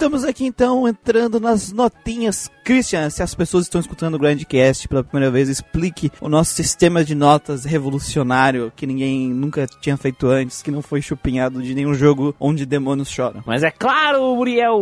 [0.08, 2.50] Estamos aqui então entrando nas notinhas.
[2.64, 7.04] Christian, se as pessoas estão escutando o Grandcast pela primeira vez, explique o nosso sistema
[7.04, 11.92] de notas revolucionário que ninguém nunca tinha feito antes, que não foi chupinhado de nenhum
[11.92, 13.42] jogo onde demônios choram.
[13.44, 14.80] Mas é claro, Muriel,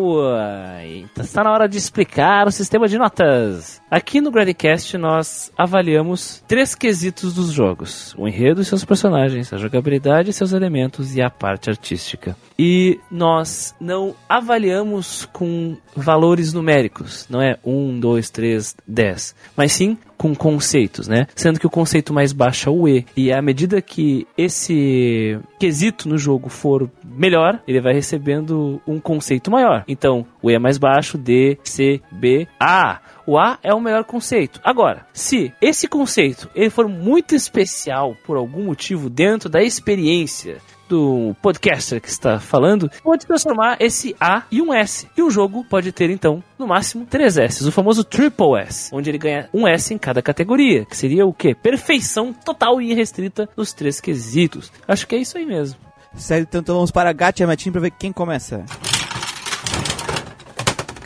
[1.19, 3.83] está na hora de explicar o sistema de notas.
[3.91, 9.59] Aqui no Gradcast nós avaliamos três quesitos dos jogos: o enredo e seus personagens, a
[9.59, 12.37] jogabilidade e seus elementos e a parte artística.
[12.59, 19.97] E nós não avaliamos com valores numéricos, não é 1, 2, 3, 10, mas sim
[20.17, 21.27] com conceitos, né?
[21.35, 23.07] Sendo que o conceito mais baixo é o E.
[23.17, 29.51] E à medida que esse quesito no jogo for melhor, ele vai recebendo um conceito
[29.51, 29.85] maior.
[29.87, 33.01] Então, o E é mais baixo, D, C, B, A.
[33.27, 34.61] O A é o melhor conceito.
[34.65, 40.59] Agora, se esse conceito ele for muito especial por algum motivo dentro da experiência
[40.89, 45.09] do podcaster que está falando, pode transformar esse A em um S.
[45.17, 49.11] E o jogo pode ter, então, no máximo, três S, o famoso Triple S, onde
[49.11, 51.55] ele ganha um S em cada categoria, que seria o quê?
[51.55, 54.73] Perfeição total e irrestrita dos três quesitos.
[54.87, 55.79] Acho que é isso aí mesmo.
[56.15, 58.65] Sério, então vamos para Gacha Matinho pra ver quem começa.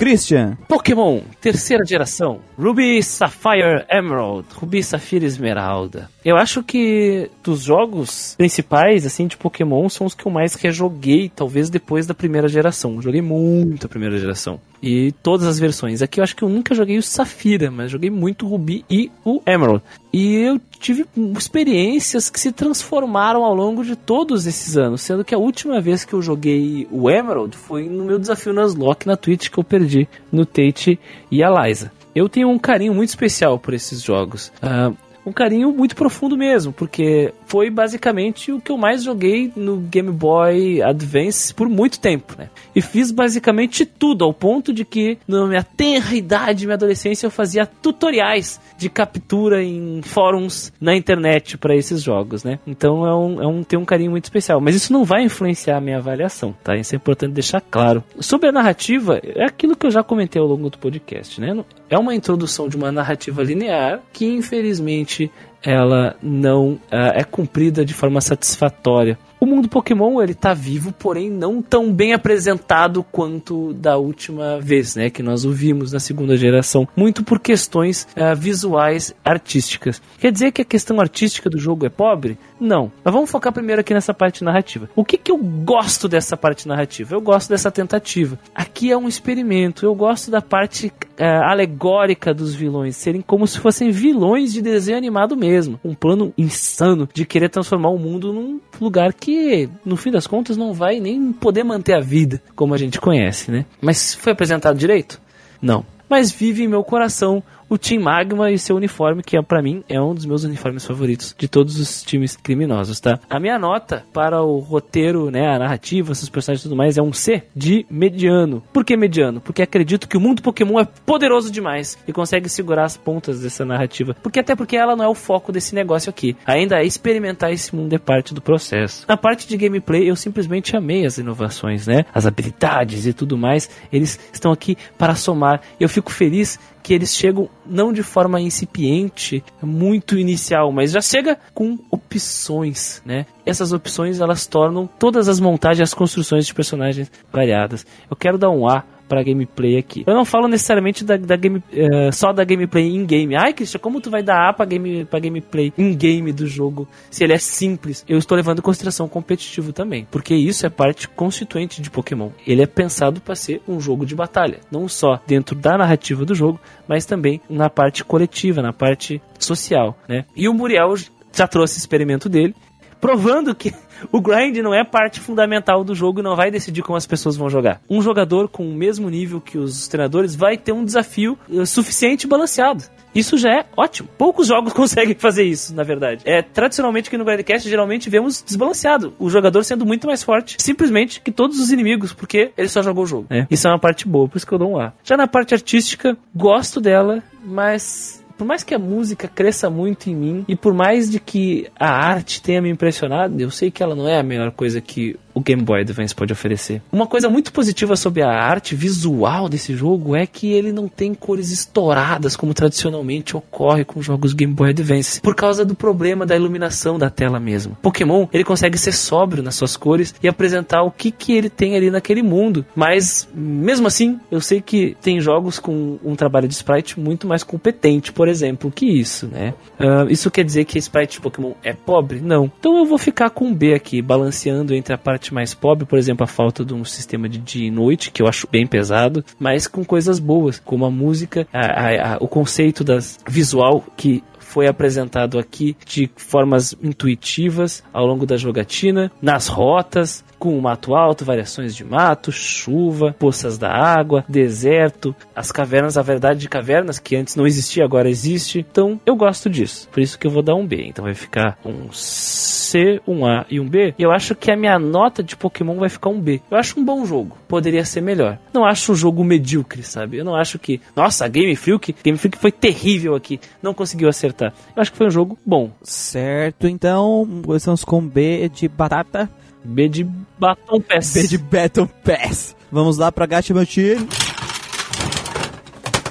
[0.00, 2.40] Christian, Pokémon, terceira geração.
[2.58, 4.46] Ruby, Sapphire, Emerald.
[4.54, 6.08] Ruby, Safira, Esmeralda.
[6.24, 11.28] Eu acho que dos jogos principais, assim, de Pokémon, são os que eu mais rejoguei,
[11.28, 13.02] talvez depois da primeira geração.
[13.02, 14.58] Joguei muito a primeira geração.
[14.82, 16.00] E todas as versões.
[16.00, 19.10] Aqui eu acho que eu nunca joguei o Safira, mas joguei muito o Ruby e
[19.24, 19.82] o Emerald.
[20.12, 21.04] E eu tive
[21.36, 26.04] experiências que se transformaram ao longo de todos esses anos, sendo que a última vez
[26.04, 30.08] que eu joguei o Emerald foi no meu desafio Nuzlocke na Twitch que eu perdi
[30.32, 30.98] no Tate
[31.30, 31.92] e a Liza.
[32.14, 34.52] Eu tenho um carinho muito especial por esses jogos.
[34.60, 34.92] Ah,
[35.24, 40.10] um carinho muito profundo mesmo, porque foi basicamente o que eu mais joguei no Game
[40.10, 42.48] Boy Advance por muito tempo, né?
[42.74, 47.30] E fiz basicamente tudo, ao ponto de que na minha tenra idade, minha adolescência, eu
[47.30, 52.58] fazia tutoriais de captura em fóruns na internet para esses jogos, né?
[52.66, 54.60] Então é um, é um, tem um carinho muito especial.
[54.60, 56.76] Mas isso não vai influenciar a minha avaliação, tá?
[56.76, 58.02] Isso é importante deixar claro.
[58.20, 61.54] Sobre a narrativa, é aquilo que eu já comentei ao longo do podcast, né?
[61.90, 65.28] É uma introdução de uma narrativa linear que, infelizmente,
[65.60, 69.18] ela não ah, é cumprida de forma satisfatória.
[69.40, 74.94] O mundo Pokémon ele tá vivo, porém não tão bem apresentado quanto da última vez,
[74.94, 80.00] né, que nós o vimos na segunda geração, muito por questões ah, visuais artísticas.
[80.18, 82.38] Quer dizer que a questão artística do jogo é pobre?
[82.60, 82.92] Não.
[83.02, 84.88] Mas vamos focar primeiro aqui nessa parte narrativa.
[84.94, 87.14] O que que eu gosto dessa parte narrativa?
[87.14, 88.38] Eu gosto dessa tentativa.
[88.54, 89.86] Aqui é um experimento.
[89.86, 94.98] Eu gosto da parte ah, alegórica dos vilões serem como se fossem vilões de desenho
[94.98, 95.80] animado mesmo.
[95.82, 100.56] Um plano insano de querer transformar o mundo num lugar que, no fim das contas,
[100.56, 103.64] não vai nem poder manter a vida como a gente conhece, né?
[103.80, 105.20] Mas foi apresentado direito?
[105.62, 105.84] Não.
[106.08, 109.84] Mas vive em meu coração o Team Magma e seu uniforme, que é, para mim
[109.88, 113.20] é um dos meus uniformes favoritos de todos os times criminosos, tá?
[113.30, 117.02] A minha nota para o roteiro, né, a narrativa, esses personagens e tudo mais é
[117.02, 118.60] um C de mediano.
[118.72, 119.40] Por que mediano?
[119.40, 123.64] Porque acredito que o mundo Pokémon é poderoso demais e consegue segurar as pontas dessa
[123.64, 124.16] narrativa.
[124.20, 126.36] Porque até porque ela não é o foco desse negócio aqui.
[126.44, 129.04] Ainda é experimentar esse mundo é parte do processo.
[129.08, 132.04] Na parte de gameplay, eu simplesmente amei as inovações, né?
[132.12, 135.60] As habilidades e tudo mais, eles estão aqui para somar.
[135.78, 141.38] Eu fico feliz que eles chegam não de forma incipiente, muito inicial, mas já chega
[141.54, 143.26] com opções, né?
[143.44, 147.86] Essas opções elas tornam todas as montagens, as construções de personagens variadas.
[148.10, 150.04] Eu quero dar um A pra gameplay aqui.
[150.06, 153.34] Eu não falo necessariamente da, da game, eh, só da gameplay in-game.
[153.34, 157.24] Ai, Christian, como tu vai dar A pra, game, pra gameplay in-game do jogo se
[157.24, 158.04] ele é simples?
[158.08, 162.30] Eu estou levando em consideração o competitivo também, porque isso é parte constituinte de Pokémon.
[162.46, 166.34] Ele é pensado para ser um jogo de batalha, não só dentro da narrativa do
[166.34, 170.24] jogo, mas também na parte coletiva, na parte social, né?
[170.36, 170.94] E o Muriel
[171.32, 172.54] já trouxe o experimento dele,
[173.00, 173.72] provando que
[174.12, 177.36] o grind não é parte fundamental do jogo e não vai decidir como as pessoas
[177.36, 177.80] vão jogar.
[177.88, 182.24] Um jogador com o mesmo nível que os treinadores vai ter um desafio eh, suficiente
[182.24, 182.84] e balanceado.
[183.14, 184.08] Isso já é ótimo.
[184.16, 186.22] Poucos jogos conseguem fazer isso, na verdade.
[186.24, 191.20] É tradicionalmente aqui no Grindcast geralmente vemos desbalanceado, o jogador sendo muito mais forte, simplesmente
[191.20, 193.26] que todos os inimigos, porque ele só jogou o jogo.
[193.28, 193.46] né?
[193.50, 194.92] Isso é uma parte boa, por isso que eu dou um A.
[195.02, 200.16] Já na parte artística, gosto dela, mas por mais que a música cresça muito em
[200.16, 203.94] mim e por mais de que a arte tenha me impressionado, eu sei que ela
[203.94, 206.82] não é a melhor coisa que o Game Boy Advance pode oferecer.
[206.92, 211.14] Uma coisa muito positiva sobre a arte visual desse jogo é que ele não tem
[211.14, 216.36] cores estouradas como tradicionalmente ocorre com jogos Game Boy Advance, por causa do problema da
[216.36, 217.76] iluminação da tela mesmo.
[217.82, 221.76] Pokémon, ele consegue ser sóbrio nas suas cores e apresentar o que que ele tem
[221.76, 226.54] ali naquele mundo, mas mesmo assim, eu sei que tem jogos com um trabalho de
[226.54, 229.54] sprite muito mais competente, por exemplo, que isso, né?
[229.78, 232.20] Ah, isso quer dizer que a sprite de Pokémon é pobre?
[232.20, 232.50] Não.
[232.58, 235.98] Então eu vou ficar com um B aqui, balanceando entre a parte mais pobre, por
[235.98, 239.24] exemplo, a falta de um sistema de dia e noite, que eu acho bem pesado,
[239.38, 244.22] mas com coisas boas, como a música, a- a- a- o conceito das visual que
[244.38, 251.24] foi apresentado aqui de formas intuitivas ao longo da jogatina, nas rotas, com mato alto,
[251.24, 257.14] variações de mato, chuva, poças da água, deserto, as cavernas, a verdade de cavernas, que
[257.14, 258.58] antes não existia, agora existe.
[258.58, 259.86] Então, eu gosto disso.
[259.92, 260.86] Por isso que eu vou dar um B.
[260.86, 263.94] Então vai ficar um C, um A e um B.
[263.98, 266.40] E eu acho que a minha nota de Pokémon vai ficar um B.
[266.50, 267.36] Eu acho um bom jogo.
[267.46, 268.38] Poderia ser melhor.
[268.54, 270.16] Não acho um jogo medíocre, sabe?
[270.16, 273.38] Eu não acho que, nossa, Game Freak, Game Freak foi terrível aqui.
[273.62, 274.54] Não conseguiu acertar.
[274.74, 275.70] Eu acho que foi um jogo bom.
[275.82, 279.28] Certo, então começamos com B de batata,
[279.64, 280.04] B de
[280.38, 281.12] batom pass.
[281.12, 282.56] B de Battle Pass.
[282.72, 284.08] Vamos lá pra Gacha meu time.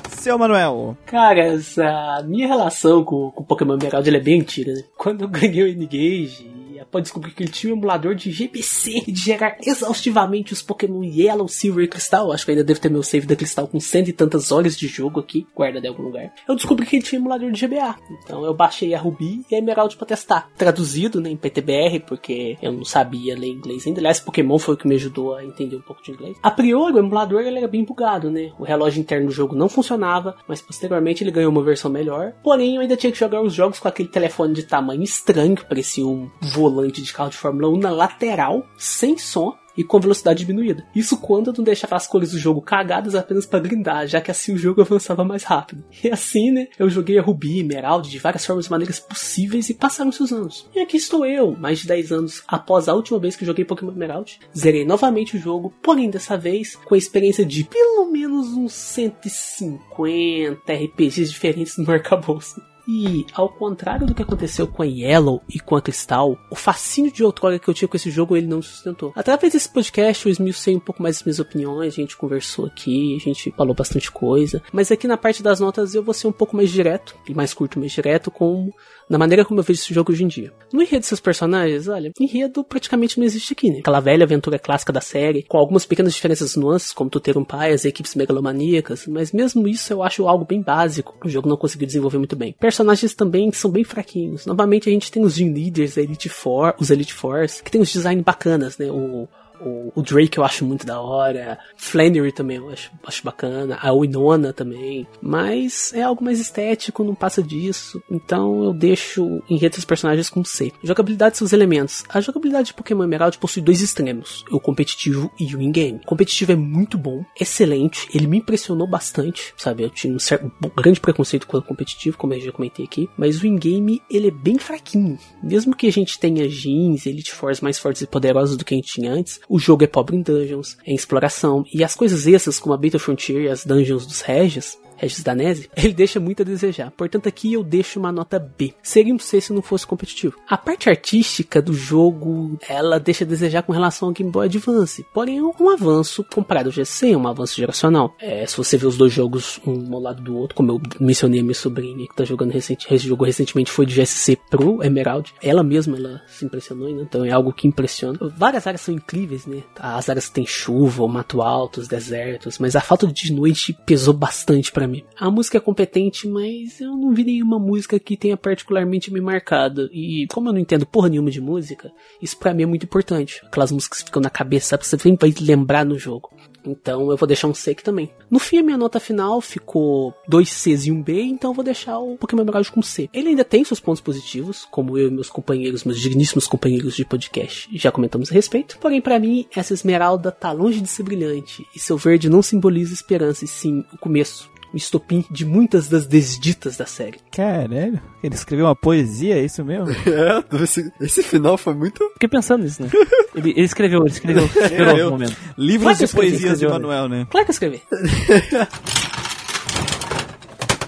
[0.10, 0.98] Seu Manuel.
[1.06, 4.84] Cara, essa minha relação com, com o Pokémon Emerald é bem antiga, né?
[4.98, 9.20] Quando eu ganhei o N-Gage, após descobrir que ele tinha um emulador de GBC de
[9.20, 13.28] gerar exaustivamente os Pokémon Yellow, Silver e Cristal, acho que ainda deve ter meu save
[13.28, 16.34] da Cristal com cento e tantas horas de jogo aqui, guardado em algum lugar.
[16.48, 19.56] Eu descobri que ele tinha um emulador de GBA, então eu baixei a Ruby e
[19.56, 20.50] a Emerald pra testar.
[20.58, 24.00] Traduzido, né, em PTBR, porque eu não sabia ler inglês ainda.
[24.00, 26.38] Aliás, Pokémon foi o que me ajudou a entender um pouco de inglês.
[26.42, 28.52] A priori, o emulador ele era bem bugado, né?
[28.58, 32.34] O relógio interno do jogo não funcionava, mas posteriormente ele ganhou uma versão melhor.
[32.44, 35.66] Porém, eu ainda tinha que jogar os jogos com aquele telefone de tamanho estranho, que
[35.66, 36.30] parecia um
[36.72, 39.58] volante de carro de Fórmula 1 na lateral, sem som.
[39.78, 40.86] E com velocidade diminuída.
[40.94, 44.54] Isso quando não deixava as cores do jogo cagadas apenas pra grindar, já que assim
[44.54, 45.86] o jogo avançava mais rápido.
[46.04, 49.74] E assim, né, eu joguei a Ruby, Emerald de várias formas e maneiras possíveis e
[49.74, 50.70] passaram-se os anos.
[50.76, 53.94] E aqui estou eu, mais de 10 anos após a última vez que joguei Pokémon
[53.94, 54.42] Emerald.
[54.58, 60.74] Zerei novamente o jogo, porém dessa vez com a experiência de pelo menos uns 150
[60.74, 62.62] RPGs diferentes no arcabouço.
[62.92, 67.12] E, ao contrário do que aconteceu com a Yellow e com a Crystal, o fascínio
[67.12, 69.14] de outrora que eu tinha com esse jogo ele não sustentou.
[69.16, 73.16] Através desse podcast eu esmiucei um pouco mais as minhas opiniões, a gente conversou aqui,
[73.16, 74.64] a gente falou bastante coisa.
[74.74, 77.54] Mas aqui na parte das notas eu vou ser um pouco mais direto, e mais
[77.54, 78.72] curto, mais direto, com
[79.10, 80.54] na maneira como eu vejo esse jogo hoje em dia.
[80.72, 83.80] No enredo desses personagens, olha, enredo praticamente não existe aqui, né?
[83.80, 87.44] Aquela velha aventura clássica da série, com algumas pequenas diferenças nuances, como tu ter um
[87.44, 91.18] pai, as equipes megalomaníacas, mas mesmo isso eu acho algo bem básico.
[91.24, 92.56] O jogo não conseguiu desenvolver muito bem.
[92.60, 94.46] Personagens também são bem fraquinhos.
[94.46, 97.82] Novamente a gente tem os Gym Leaders, a Elite Four, os Elite Force, que tem
[97.82, 98.92] uns designs bacanas, né?
[98.92, 99.28] O
[99.62, 101.60] o, o Drake eu acho muito da hora.
[101.76, 103.78] Flannery também eu acho, acho bacana.
[103.82, 105.08] A Winona também.
[105.22, 108.02] Mas é algo mais estético, não passa disso.
[108.10, 110.72] Então eu deixo em redes personagens com C.
[110.84, 112.04] Jogabilidade seus elementos.
[112.10, 116.00] A jogabilidade de Pokémon Emerald possui dois extremos: o competitivo e o in-game.
[116.06, 118.08] Competitivo é muito bom, excelente.
[118.14, 119.84] Ele me impressionou bastante, sabe?
[119.84, 123.10] Eu tinha um, certo, grande preconceito com o competitivo, como eu já comentei aqui.
[123.18, 125.18] Mas o in-game, ele é bem fraquinho.
[125.42, 128.78] Mesmo que a gente tenha jeans, Elite Force mais fortes e poderosos do que a
[128.78, 132.60] gente tinha antes, o jogo é pobre em dungeons, em exploração, e as coisas extras,
[132.60, 136.46] como a Beta Frontier e as dungeons dos Regis, Regis Danese, ele deixa muito a
[136.46, 136.92] desejar.
[136.92, 138.74] Portanto, aqui eu deixo uma nota B.
[138.82, 140.36] Seria um C se não fosse competitivo.
[140.48, 145.06] A parte artística do jogo, ela deixa a desejar com relação ao Game Boy Advance.
[145.14, 148.16] Porém, é um avanço comparado ao GC, um avanço geracional.
[148.20, 151.40] É, se você ver os dois jogos um ao lado do outro, como eu mencionei
[151.40, 155.34] a minha sobrinha que tá jogando recente, jogou recentemente foi de GSC pro Emerald.
[155.42, 157.04] Ela mesma, ela se impressionou, né?
[157.04, 158.18] Então é algo que impressiona.
[158.36, 159.64] Várias áreas são incríveis, né?
[159.78, 164.14] As áreas que tem chuva, mato alto, os desertos, mas a falta de noite pesou
[164.14, 164.88] bastante pra
[165.18, 169.90] A música é competente, mas eu não vi nenhuma música que tenha particularmente me marcado.
[169.92, 171.92] E como eu não entendo porra nenhuma de música,
[172.22, 173.42] isso pra mim é muito importante.
[173.46, 174.86] Aquelas músicas que ficam na cabeça, sabe?
[174.86, 176.30] Você sempre vai lembrar no jogo.
[176.66, 178.12] Então eu vou deixar um aqui também.
[178.30, 181.64] No fim, a minha nota final ficou dois Cs e um B, então eu vou
[181.64, 183.10] deixar o Pokémon Emerald com C.
[183.14, 187.06] Ele ainda tem seus pontos positivos, como eu e meus companheiros, meus digníssimos companheiros de
[187.06, 188.78] podcast, já comentamos a respeito.
[188.80, 192.94] Porém, pra mim, essa esmeralda tá longe de ser brilhante, e seu verde não simboliza
[192.94, 194.50] esperança, e sim o começo.
[194.74, 197.18] O estopim de muitas das desditas da série.
[197.32, 199.88] Caralho, ele escreveu uma poesia, é isso mesmo?
[200.06, 202.08] É, esse, esse final foi muito.
[202.14, 202.90] Fiquei pensando nisso, né?
[203.36, 205.38] Ele, ele escreveu, ele escreveu, esperou Eu- no momento.
[205.56, 207.28] Livros Claro de eu escrevi, poesias de escreveu, Manuel, né?
[207.30, 207.82] Claro que eu escrevi.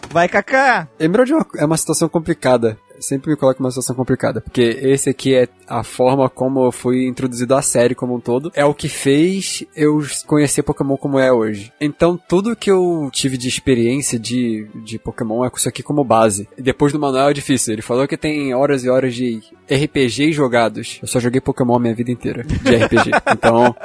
[0.09, 0.87] Vai, Kaká!
[0.99, 2.77] Emerald é uma, é uma situação complicada.
[3.01, 4.41] Sempre me coloco numa situação complicada.
[4.41, 8.51] Porque esse aqui é a forma como eu fui introduzido à série como um todo.
[8.55, 11.71] É o que fez eu conhecer Pokémon como é hoje.
[11.79, 16.03] Então, tudo que eu tive de experiência de, de Pokémon é com isso aqui como
[16.03, 16.47] base.
[16.57, 17.73] Depois do manual é difícil.
[17.73, 20.99] Ele falou que tem horas e horas de RPG jogados.
[21.01, 23.11] Eu só joguei Pokémon a minha vida inteira de RPG.
[23.31, 23.75] Então,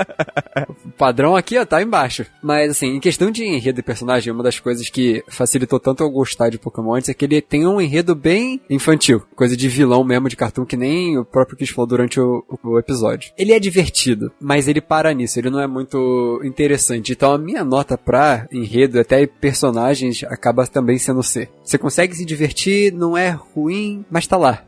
[0.85, 2.27] o padrão aqui, ó, tá embaixo.
[2.43, 6.11] Mas, assim, em questão de enredo e personagem, uma das coisas que facilitou tanto eu
[6.11, 9.06] gostar de Pokémon antes é que ele tem um enredo bem infantil.
[9.35, 12.79] Coisa de vilão mesmo, de cartoon, que nem o próprio Chris falou durante o, o
[12.79, 13.33] episódio.
[13.37, 17.13] Ele é divertido, mas ele para nisso, ele não é muito interessante.
[17.13, 21.49] Então a minha nota pra enredo, até personagens, acaba também sendo C.
[21.63, 24.65] Você consegue se divertir, não é ruim, mas tá lá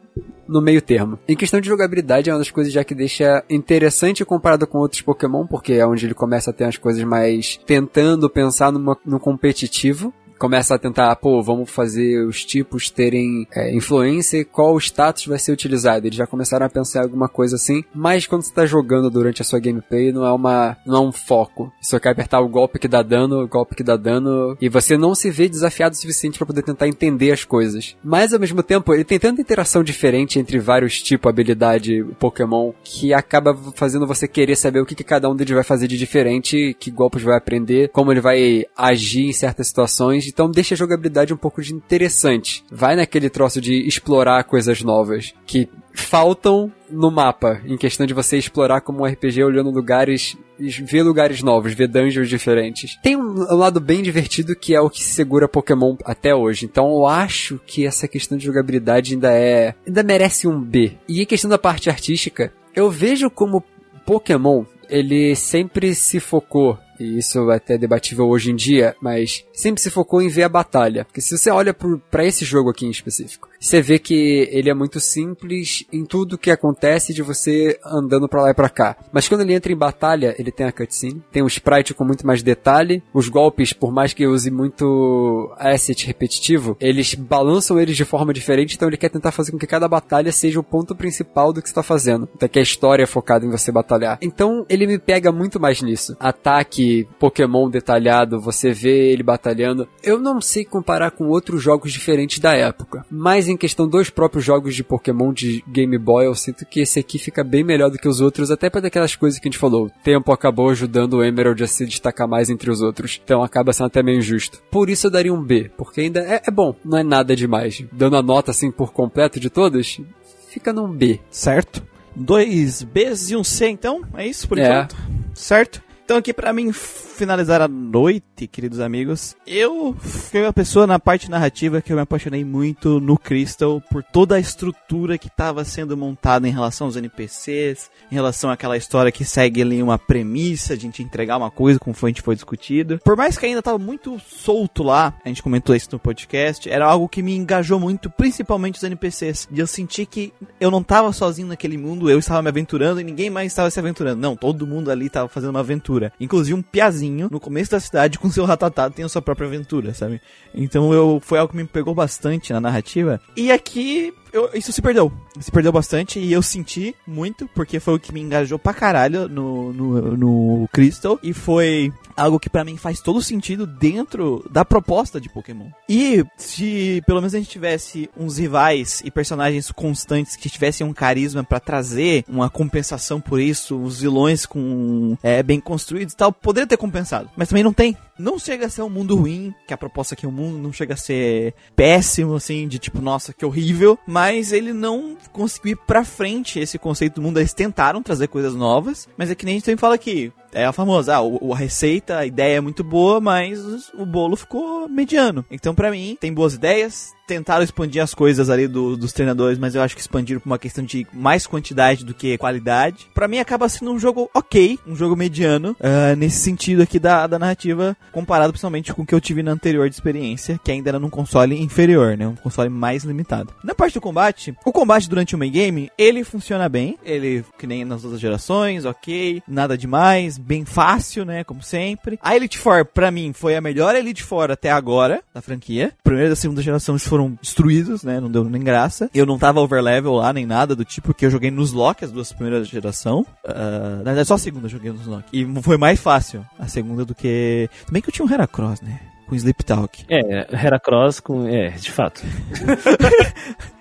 [0.48, 1.18] no meio termo.
[1.28, 5.02] Em questão de jogabilidade, é uma das coisas já que deixa interessante comparado com outros
[5.02, 9.20] Pokémon, porque é onde ele começa a ter as coisas mais tentando pensar numa, no
[9.20, 10.12] competitivo.
[10.38, 15.38] Começa a tentar, pô, vamos fazer os tipos terem é, influência e qual status vai
[15.38, 16.06] ser utilizado.
[16.06, 19.42] Eles já começaram a pensar em alguma coisa assim, mas quando você tá jogando durante
[19.42, 21.72] a sua gameplay, não é uma não é um foco.
[21.80, 24.96] Você quer apertar o golpe que dá dano, o golpe que dá dano, e você
[24.96, 27.96] não se vê desafiado o suficiente para poder tentar entender as coisas.
[28.02, 33.12] Mas ao mesmo tempo, ele tem tanta interação diferente entre vários tipos, habilidade, Pokémon, que
[33.12, 36.76] acaba fazendo você querer saber o que, que cada um deles vai fazer de diferente,
[36.78, 40.27] que golpes vai aprender, como ele vai agir em certas situações.
[40.30, 42.64] Então deixa a jogabilidade um pouco de interessante.
[42.70, 48.38] Vai naquele troço de explorar coisas novas que faltam no mapa, em questão de você
[48.38, 52.96] explorar como um RPG olhando lugares, ver lugares novos, ver dungeons diferentes.
[53.02, 56.66] Tem um, um lado bem divertido que é o que segura Pokémon até hoje.
[56.66, 60.92] Então eu acho que essa questão de jogabilidade ainda é, ainda merece um B.
[61.08, 63.64] E a questão da parte artística, eu vejo como
[64.06, 69.82] Pokémon, ele sempre se focou e isso é até debatível hoje em dia, mas sempre
[69.82, 71.04] se focou em ver a batalha.
[71.04, 74.74] Porque se você olha para esse jogo aqui em específico, você vê que ele é
[74.74, 78.96] muito simples em tudo que acontece de você andando pra lá e pra cá.
[79.12, 82.26] Mas quando ele entra em batalha, ele tem a cutscene, tem um sprite com muito
[82.26, 88.04] mais detalhe, os golpes, por mais que use muito asset repetitivo, eles balançam eles de
[88.04, 91.52] forma diferente, então ele quer tentar fazer com que cada batalha seja o ponto principal
[91.52, 92.28] do que você tá fazendo.
[92.34, 94.18] Até que a história é focada em você batalhar.
[94.22, 96.16] Então ele me pega muito mais nisso.
[96.20, 96.87] Ataque,
[97.18, 99.88] Pokémon detalhado, você vê ele batalhando.
[100.02, 104.44] Eu não sei comparar com outros jogos diferentes da época, mas em questão dos próprios
[104.44, 107.98] jogos de Pokémon de Game Boy, eu sinto que esse aqui fica bem melhor do
[107.98, 109.86] que os outros, até para daquelas coisas que a gente falou.
[109.86, 113.72] O tempo acabou ajudando o Emerald a se destacar mais entre os outros, então acaba
[113.72, 114.62] sendo até meio injusto.
[114.70, 117.84] Por isso eu daria um B, porque ainda é, é bom, não é nada demais.
[117.92, 120.00] Dando a nota assim por completo de todas,
[120.48, 121.20] fica num B.
[121.30, 121.82] Certo?
[122.14, 124.02] Dois Bs e um C, então?
[124.14, 124.62] É isso por É.
[124.66, 124.96] enquanto?
[125.34, 125.82] Certo?
[126.08, 131.30] Então aqui pra mim finalizar a noite, queridos amigos, eu fui uma pessoa na parte
[131.30, 135.98] narrativa que eu me apaixonei muito no Crystal por toda a estrutura que estava sendo
[135.98, 140.86] montada em relação aos NPCs, em relação àquela história que segue ali uma premissa de
[140.86, 143.00] a gente entregar uma coisa conforme a gente foi discutido.
[143.04, 146.86] Por mais que ainda estava muito solto lá, a gente comentou isso no podcast, era
[146.86, 149.46] algo que me engajou muito, principalmente os NPCs.
[149.52, 153.04] E eu senti que eu não estava sozinho naquele mundo, eu estava me aventurando e
[153.04, 154.22] ninguém mais estava se aventurando.
[154.22, 155.97] Não, todo mundo ali estava fazendo uma aventura.
[156.20, 159.92] Inclusive um piazinho no começo da cidade com seu ratatá tem a sua própria aventura,
[159.94, 160.20] sabe?
[160.54, 163.20] Então eu foi algo que me pegou bastante na narrativa.
[163.36, 165.12] E aqui eu- isso se perdeu.
[165.40, 169.28] Se perdeu bastante e eu senti muito, porque foi o que me engajou pra caralho
[169.28, 171.18] no, no, no Crystal.
[171.22, 175.68] E foi algo que pra mim faz todo sentido dentro da proposta de Pokémon.
[175.88, 180.92] E se pelo menos a gente tivesse uns rivais e personagens constantes que tivessem um
[180.92, 186.32] carisma pra trazer uma compensação por isso, os vilões com é, bem construídos e tal,
[186.32, 187.30] poderia ter compensado.
[187.36, 187.96] Mas também não tem.
[188.18, 190.72] Não chega a ser um mundo ruim, que a proposta aqui é um mundo, não
[190.72, 195.76] chega a ser péssimo, assim, de tipo, nossa, que horrível, mas ele não conseguiu ir
[195.76, 197.38] pra frente esse conceito do mundo.
[197.38, 200.64] Eles tentaram trazer coisas novas, mas é que nem a gente sempre fala aqui, é
[200.64, 204.88] a famosa, ah, o, a receita, a ideia é muito boa, mas o bolo ficou
[204.88, 205.44] mediano.
[205.50, 209.74] Então, pra mim, tem boas ideias, tentaram expandir as coisas ali do- dos treinadores, mas
[209.74, 213.06] eu acho que expandiram por uma questão de mais quantidade do que qualidade.
[213.14, 217.26] Pra mim, acaba sendo um jogo ok, um jogo mediano, ah, nesse sentido aqui da,
[217.26, 220.88] da narrativa, comparado principalmente com o que eu tive na anterior de experiência, que ainda
[220.90, 222.26] era num console inferior, né?
[222.26, 223.52] Um console mais limitado.
[223.62, 227.66] Na parte do combate, o combate durante o main game, ele funciona bem, ele, que
[227.66, 231.44] nem nas outras gerações, ok, nada demais, bem fácil, né?
[231.44, 232.18] Como sempre.
[232.22, 235.92] A Elite Four, pra mim, foi a melhor Elite Four até agora, da franquia.
[236.02, 238.20] Primeira e da segunda geração, eles foram destruídos, né?
[238.20, 239.10] Não deu nem graça.
[239.12, 242.12] Eu não tava overlevel lá, nem nada do tipo, que eu joguei nos lock as
[242.12, 243.26] duas primeiras geração.
[243.44, 245.24] Ah, na verdade, só a segunda eu joguei nos lock.
[245.32, 247.68] E foi mais fácil a segunda do que...
[247.86, 249.00] Também que eu tinha um Heracross, né?
[249.26, 250.06] Com Sleep Talk.
[250.08, 251.46] É, Heracross com.
[251.46, 252.22] É, de fato.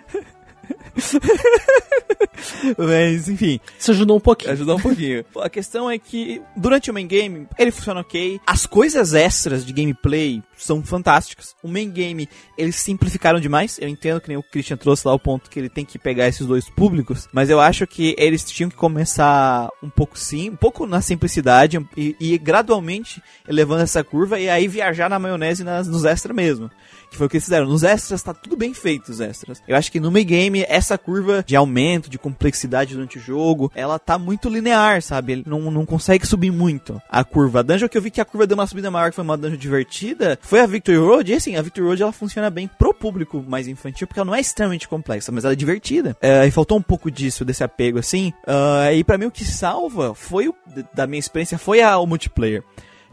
[2.78, 4.52] Mas, enfim, Isso ajudou um pouquinho.
[4.52, 5.24] Ajudou um pouquinho.
[5.42, 8.40] A questão é que, durante o main game, ele funciona ok.
[8.46, 11.56] As coisas extras de gameplay são fantásticas.
[11.64, 12.28] O main game,
[12.58, 13.78] eles simplificaram demais.
[13.80, 16.28] Eu entendo que nem o Christian trouxe lá o ponto que ele tem que pegar
[16.28, 17.28] esses dois públicos.
[17.32, 21.78] Mas eu acho que eles tinham que começar um pouco sim, um pouco na simplicidade
[21.96, 26.70] e, e gradualmente elevando essa curva e aí viajar na maionese nas, nos extras mesmo.
[27.10, 27.66] Que foi o que eles fizeram.
[27.66, 29.62] Nos extras tá tudo bem feito, os extras.
[29.68, 33.72] Eu acho que no main game, essa curva de aumento, de complexidade durante o jogo,
[33.74, 35.32] ela tá muito linear, sabe?
[35.34, 37.60] Ele não, não consegue subir muito a curva.
[37.60, 39.38] A dungeon que eu vi que a curva deu uma subida maior, que foi uma
[39.38, 41.32] dungeon divertida, foi a Victory Road.
[41.32, 44.36] E assim, a Victory Road ela funciona bem pro público mais infantil, porque ela não
[44.36, 46.16] é extremamente complexa, mas ela é divertida.
[46.22, 48.34] É, e faltou um pouco disso, desse apego assim.
[48.46, 50.56] Ah, e pra mim o que salva foi, o,
[50.94, 52.64] da minha experiência, foi a, o multiplayer.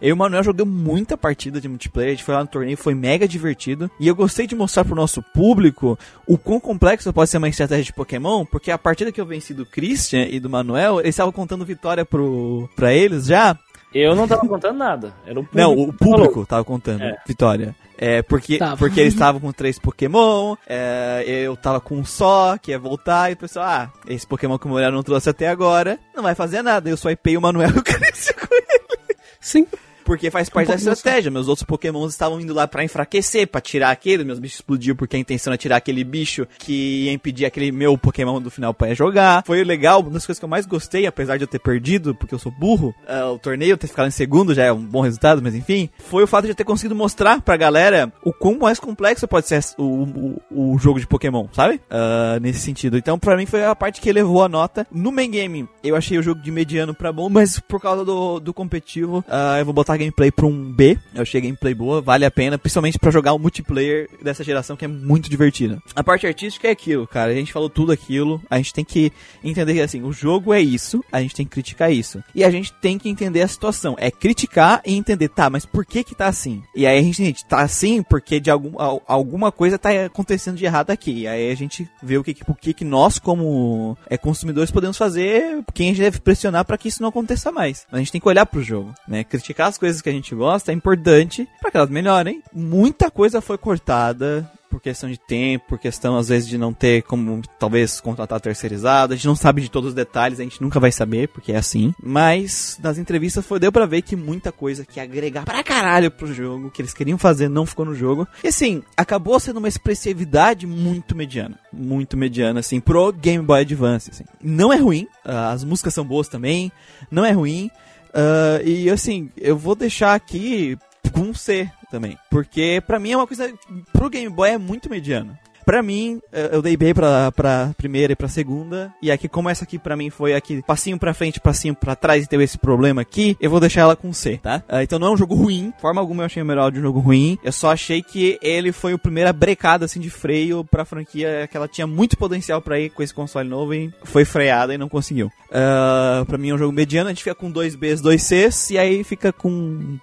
[0.01, 2.77] Eu e o Manuel jogamos muita partida de multiplayer, a gente foi lá no torneio,
[2.77, 3.91] foi mega divertido.
[3.99, 7.85] E eu gostei de mostrar pro nosso público o quão complexo pode ser uma estratégia
[7.85, 11.33] de Pokémon, porque a partida que eu venci do Christian e do Manuel, eles estavam
[11.33, 13.57] contando vitória pro, pra eles já.
[13.95, 15.15] Eu não tava contando nada.
[15.25, 15.57] Era o público.
[15.57, 16.47] Não, o público falou.
[16.47, 17.17] tava contando É.
[17.27, 17.75] vitória.
[17.97, 18.77] É, porque, Tava.
[18.77, 23.31] porque eles estavam com três Pokémon, é, eu tava com um só, que ia voltar,
[23.31, 26.35] e o pessoal, ah, esse Pokémon que o Manuel não trouxe até agora, não vai
[26.35, 26.91] fazer nada.
[26.91, 29.17] Eu só ipei o Manuel e o Christian com ele.
[29.41, 29.67] Sim.
[30.05, 31.31] Porque faz parte da Pokémon estratégia.
[31.31, 34.25] Meus outros pokémons estavam indo lá pra enfraquecer, pra tirar aquele.
[34.25, 37.97] Meus bichos explodiam porque a intenção era tirar aquele bicho que ia impedir aquele meu
[37.97, 39.43] pokémon do final pra jogar.
[39.47, 42.35] Foi legal, uma das coisas que eu mais gostei, apesar de eu ter perdido, porque
[42.35, 45.43] eu sou burro, é, o torneio, ter ficado em segundo já é um bom resultado,
[45.43, 48.79] mas enfim, foi o fato de eu ter conseguido mostrar pra galera o quão mais
[48.79, 51.81] complexo pode ser o, o, o jogo de Pokémon, sabe?
[51.91, 52.99] Ah, nesse sentido.
[52.99, 54.87] Então, pra mim, foi a parte que elevou a nota.
[54.91, 58.41] No main game, eu achei o jogo de mediano pra bom, mas por causa do,
[58.41, 60.99] do competitivo, ah, eu vou botar a gameplay pra um B.
[61.15, 64.85] Eu achei gameplay boa, vale a pena, principalmente pra jogar o multiplayer dessa geração que
[64.85, 65.83] é muito divertida.
[65.95, 67.31] A parte artística é aquilo, cara.
[67.33, 68.41] A gente falou tudo aquilo.
[68.51, 69.13] A gente tem que
[69.43, 72.23] entender que assim, o jogo é isso, a gente tem que criticar isso.
[72.35, 73.95] E a gente tem que entender a situação.
[73.99, 76.63] É criticar e entender, tá, mas por que que tá assim?
[76.75, 80.57] E aí a gente, gente tá assim porque de algum, al- alguma coisa tá acontecendo
[80.57, 81.21] de errado aqui.
[81.21, 84.97] E aí a gente vê o que, o que, que nós, como é, consumidores, podemos
[84.97, 87.87] fazer, quem a gente deve pressionar pra que isso não aconteça mais.
[87.93, 89.23] A gente tem que olhar pro jogo, né?
[89.25, 92.43] Criticar as coisas que a gente gosta é importante pra que elas melhorem.
[92.53, 97.05] Muita coisa foi cortada por questão de tempo, por questão às vezes de não ter
[97.05, 100.81] como talvez contratar terceirizado, a gente não sabe de todos os detalhes, a gente nunca
[100.81, 101.95] vai saber, porque é assim.
[102.03, 106.35] Mas nas entrevistas foi deu pra ver que muita coisa que agregar pra caralho pro
[106.35, 108.27] jogo, que eles queriam fazer, não ficou no jogo.
[108.43, 114.11] E assim, acabou sendo uma expressividade muito mediana, muito mediana assim pro Game Boy Advance,
[114.11, 114.25] assim.
[114.43, 116.73] Não é ruim, ah, as músicas são boas também,
[117.09, 117.71] não é ruim.
[118.15, 120.79] Ah, e assim, eu vou deixar aqui
[121.13, 122.17] com um C também.
[122.31, 123.53] Porque pra mim é uma coisa.
[123.93, 125.37] Pro Game Boy é muito mediano.
[125.65, 126.21] Pra mim,
[126.53, 128.93] eu dei B pra, pra primeira e pra segunda.
[129.01, 132.25] E aqui, como essa aqui pra mim foi aqui, passinho pra frente, passinho pra trás
[132.25, 134.63] e teve esse problema aqui, eu vou deixar ela com C, tá?
[134.69, 135.73] Ah, então não é um jogo ruim.
[135.75, 137.39] De forma alguma eu achei o melhor de um jogo ruim.
[137.43, 141.57] Eu só achei que ele foi o primeiro brecada assim de freio pra franquia que
[141.57, 144.89] ela tinha muito potencial pra ir com esse console novo e foi freada e não
[144.89, 145.31] conseguiu.
[145.53, 148.71] Ah, pra mim é um jogo mediano, a gente fica com dois Bs, dois Cs
[148.71, 149.99] e aí fica com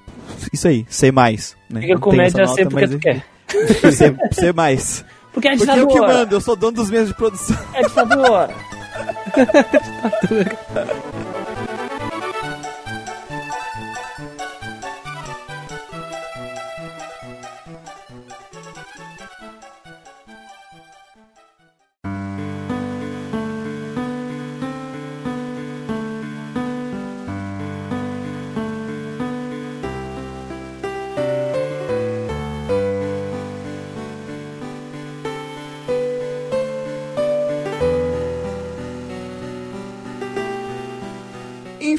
[0.51, 1.11] isso aí, C+.
[1.11, 1.81] Né?
[1.81, 3.25] Fica Não com média sempre porque tu quer.
[3.91, 5.03] C, C mais.
[5.33, 6.13] Porque é Porque eu que ditadura.
[6.13, 7.57] mando, eu sou dono dos meios de produção.
[7.73, 8.49] É ditadura.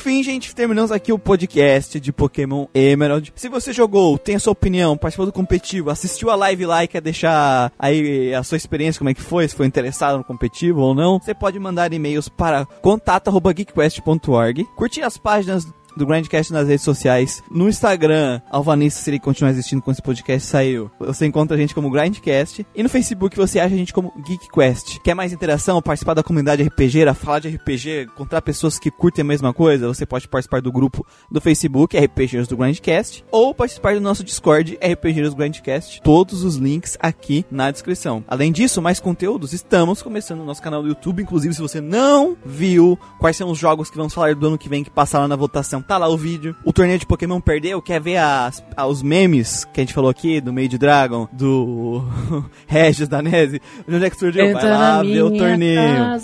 [0.03, 3.33] Enfim, gente, terminamos aqui o podcast de Pokémon Emerald.
[3.37, 6.89] Se você jogou, tem a sua opinião, participou do competitivo, assistiu a live lá e
[6.89, 10.81] quer deixar aí a sua experiência, como é que foi, se foi interessado no competitivo
[10.81, 16.85] ou não, você pode mandar e-mails para contato.geekquest.org, curtir as páginas do Grandcast nas redes
[16.85, 17.43] sociais.
[17.51, 21.75] No Instagram, Alvanista, se ele continuar existindo quando esse podcast saiu, você encontra a gente
[21.75, 22.67] como Grindcast.
[22.75, 25.01] E no Facebook você acha a gente como GeekQuest.
[25.01, 29.27] Quer mais interação, participar da comunidade RPGera, falar de RPG, encontrar pessoas que curtem a
[29.27, 29.89] mesma coisa?
[29.89, 34.79] Você pode participar do grupo do Facebook, RPGeiros do Grindcast, ou participar do nosso Discord,
[34.83, 36.01] RPGeiros do Grindcast.
[36.03, 38.25] Todos os links aqui na descrição.
[38.27, 41.23] Além disso, mais conteúdos, estamos começando o nosso canal do YouTube.
[41.23, 44.69] Inclusive, se você não viu quais são os jogos que vamos falar do ano que
[44.69, 46.55] vem que passaram na votação, tá lá o vídeo.
[46.65, 50.41] O torneio de Pokémon perdeu, quer ver as, os memes que a gente falou aqui,
[50.41, 52.05] do Made Dragon, do
[52.67, 53.61] Regis da Nese?
[53.87, 54.53] De onde é que surgiu?
[54.53, 56.17] Vai lá ver o torneio.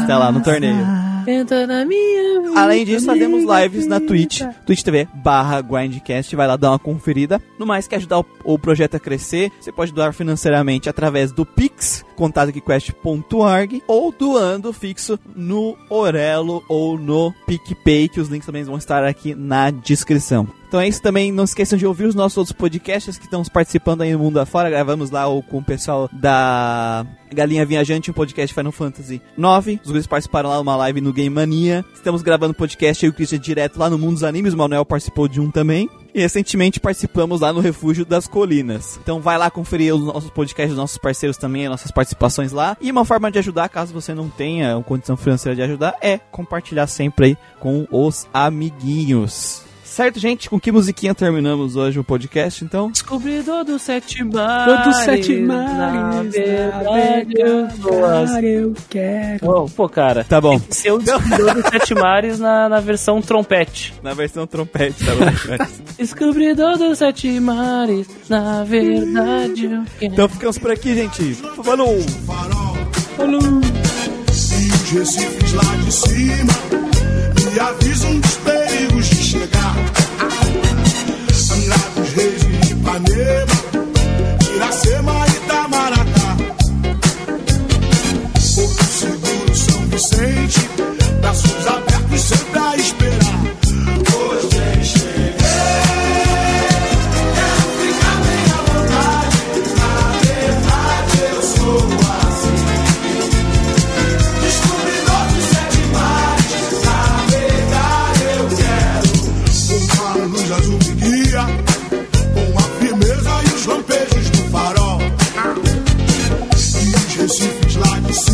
[0.00, 1.13] Está lá no torneio.
[1.26, 6.56] Entra na minha Além disso, fazemos lives na Twitch, Twitch TV barra Grindcast, vai lá
[6.56, 7.40] dar uma conferida.
[7.58, 11.44] No mais, quer ajudar o, o projeto a crescer, você pode doar financeiramente através do
[11.44, 18.76] Pix, contatoquest.org, ou doando fixo no Orelo ou no PicPay, que os links também vão
[18.76, 20.48] estar aqui na descrição.
[20.74, 24.00] Então é isso também, não esqueçam de ouvir os nossos outros podcasts que estão participando
[24.00, 24.68] aí no mundo afora.
[24.68, 29.78] Gravamos lá com o pessoal da Galinha Viajante, um podcast Final Fantasy 9.
[29.84, 31.84] Os guris participaram lá numa live no Game Mania.
[31.94, 35.28] Estamos gravando podcast aí o Christian direto lá no Mundo dos Animes, o Manuel participou
[35.28, 35.88] de um também.
[36.12, 38.98] E recentemente participamos lá no Refúgio das Colinas.
[39.00, 42.76] Então vai lá conferir os nossos podcasts dos nossos parceiros também, as nossas participações lá.
[42.80, 46.18] E uma forma de ajudar, caso você não tenha uma condição financeira de ajudar, é
[46.18, 49.62] compartilhar sempre aí com os amiguinhos.
[49.94, 50.50] Certo, gente?
[50.50, 52.90] Com que musiquinha terminamos hoje o podcast, então?
[52.90, 54.82] Descobridor dos sete mares.
[54.82, 57.68] Todos sete Na mares, verdade, eu
[58.42, 59.48] eu quero.
[59.48, 60.24] Oh, pô, cara.
[60.24, 60.60] Tá bom.
[60.68, 63.94] Ser o descobridor dos sete mares na, na versão trompete.
[64.02, 65.66] Na versão trompete, tá bom?
[65.96, 70.12] Descobridor dos sete mares, na verdade eu quero.
[70.12, 71.34] então ficamos por aqui, gente.
[71.62, 72.00] Falou!
[72.26, 72.76] farol.
[73.20, 76.83] E os recifes lá de cima
[77.54, 79.74] me avisam dos perigos de chegar.
[81.28, 83.54] Dos Reis e Ipanema,
[84.56, 86.36] Iracema e Itamaracá.
[88.54, 90.68] Porto Seguro, São Vicente,
[91.20, 93.03] braços abertos sempre a esperar.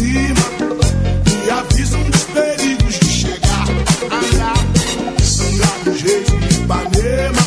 [0.01, 3.67] Cima, avisam dos perigos de chegar.
[4.11, 4.55] Angra
[5.85, 7.45] dos Reis e Ipanema,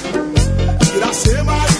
[0.95, 1.72] Iracema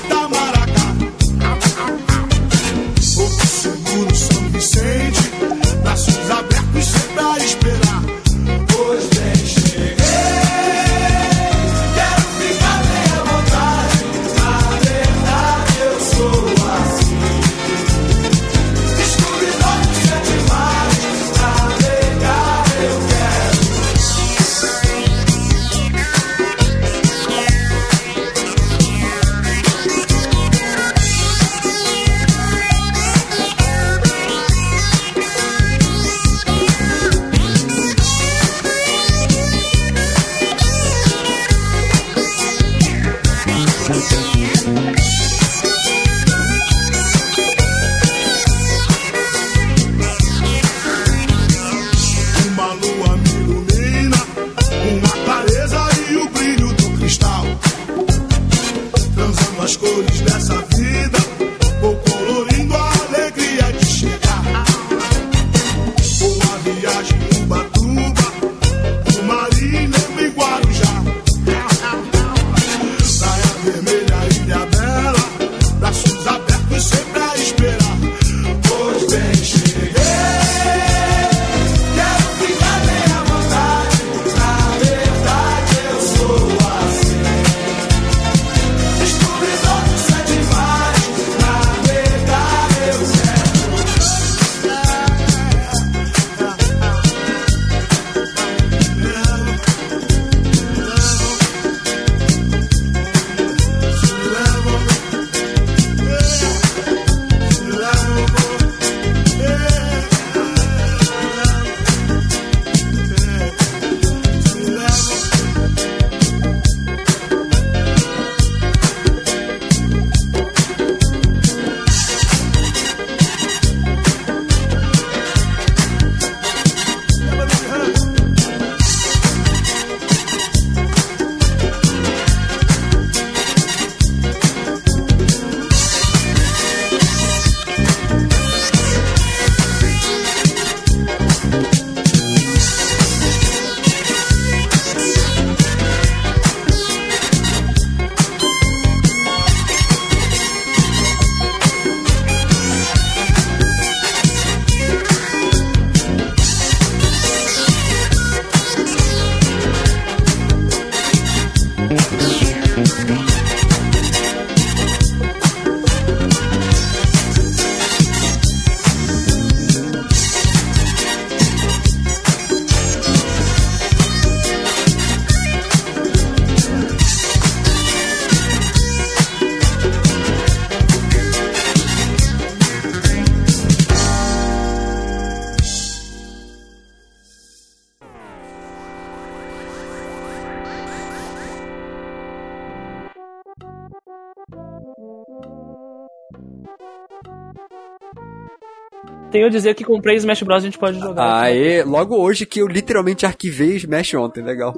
[199.34, 200.64] Tenho a dizer que comprei Smash Bros.
[200.64, 201.42] a gente pode jogar.
[201.42, 204.76] Aê, logo hoje que eu literalmente arquivei Smash ontem, legal.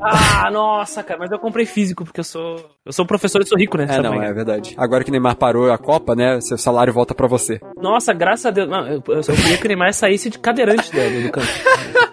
[0.00, 2.56] Ah, nossa, cara, mas eu comprei físico, porque eu sou.
[2.84, 3.86] Eu sou professor e sou rico, né?
[3.88, 4.74] É, não, é verdade.
[4.76, 7.60] Agora que o Neymar parou a Copa, né, seu salário volta pra você.
[7.80, 8.68] Nossa, graças a Deus.
[8.68, 11.46] Não, eu, eu só queria que o Neymar saísse de cadeirante do, do campo.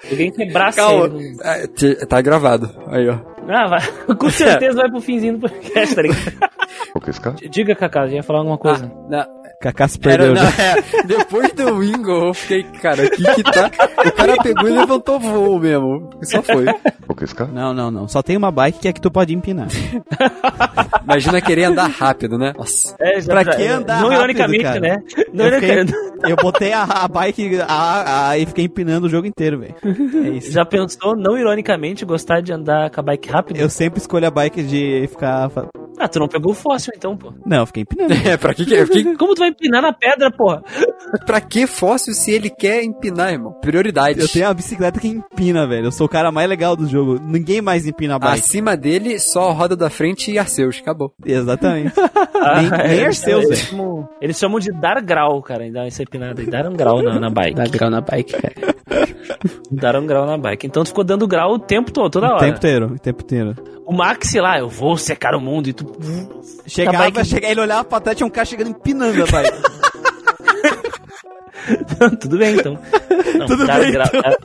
[0.09, 1.35] Alguém quebrasse Calma, ele.
[1.43, 2.69] é, tá gravado.
[2.87, 3.32] Aí, ó.
[3.49, 3.81] Ah, vai.
[4.17, 6.33] Com certeza vai pro finzinho do podcast, tá ligado?
[7.49, 8.91] Diga, Kaká, ia falar alguma coisa.
[9.09, 9.27] Na-
[9.61, 10.33] Kaká se era, perdeu.
[10.35, 10.63] não, já.
[10.63, 13.71] é, depois do Wingo, eu fiquei, cara, aqui que tá.
[14.05, 16.09] O cara pegou e levantou voo mesmo.
[16.21, 16.65] E só foi.
[17.53, 18.07] Não, não, não.
[18.09, 19.67] Só tem uma bike que é que tu pode empinar.
[21.03, 22.53] Imagina querer andar rápido, né?
[22.57, 22.95] Nossa.
[22.99, 24.79] É, já- Pra já- que andar Não rápido, ironicamente, cara?
[24.79, 24.97] né?
[25.33, 25.85] Não Eu, fiquei-
[26.31, 29.75] eu botei a, a bike a, a, e fiquei empinando o jogo inteiro, velho.
[30.25, 30.51] É isso.
[30.51, 33.57] Já pensou, não ironicamente, gostar de andar com a bike rápido?
[33.57, 35.49] Eu sempre escolho a bike de ficar.
[36.03, 37.33] Ah, tu não pegou o fóssil então, pô.
[37.45, 38.13] Não, eu fiquei empinando.
[38.27, 40.61] É, pra que, que, que- Como tu vai empinar na pedra, porra?
[41.25, 43.53] pra que fóssil se ele quer empinar, irmão?
[43.61, 44.19] Prioridade.
[44.19, 45.85] Eu tenho uma bicicleta que empina, velho.
[45.87, 47.19] Eu sou o cara mais legal do jogo.
[47.23, 48.39] Ninguém mais empina a bike.
[48.39, 50.79] Acima dele, só a roda da frente e Arceus.
[50.81, 51.13] Acabou.
[51.25, 51.93] Exatamente.
[52.55, 53.69] nem nem eles, Arceus, eles velho.
[53.71, 56.41] chamam, eles chamam de dar grau, cara, em dar essa empinada.
[56.41, 57.55] E dar um grau na, na bike.
[57.55, 58.53] Dá grau na bike, cara.
[59.71, 60.67] Dar um grau na bike.
[60.67, 62.39] Então tu ficou dando grau o tempo todo, toda O hora.
[62.39, 63.55] tempo inteiro, o tempo inteiro.
[63.85, 65.85] O Max lá, eu vou secar o mundo e tu.
[66.65, 69.53] Chegava, bike- chega, ele olhava pra trás, tinha um cara chegando empinando a bike.
[72.19, 72.77] Tudo bem, então.
[73.37, 74.21] Não, Tudo dar bem, grau, então.
[74.21, 74.37] dar-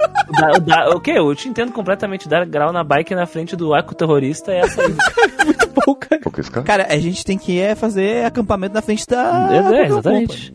[0.52, 2.28] dar- dar- ok, eu te entendo completamente.
[2.28, 4.94] Dar grau na bike na frente do arco terrorista é essa aí.
[5.84, 6.20] Pô, cara.
[6.64, 9.48] Cara, a gente tem que é, fazer acampamento na frente da.
[9.52, 10.54] É, é, exatamente.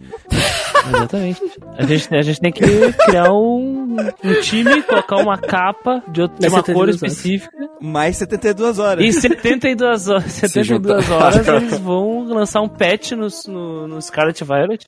[0.89, 1.41] Exatamente.
[1.77, 2.61] A gente, a gente tem que
[3.05, 6.95] criar um, um time, colocar uma capa de, outra- de uma cor duas horas.
[6.95, 7.51] específica.
[7.81, 9.05] Mais 72 horas.
[9.05, 11.15] E 72 horas, 72 juntar.
[11.23, 14.85] horas eles vão lançar um patch no, no, no Scarlet Violet.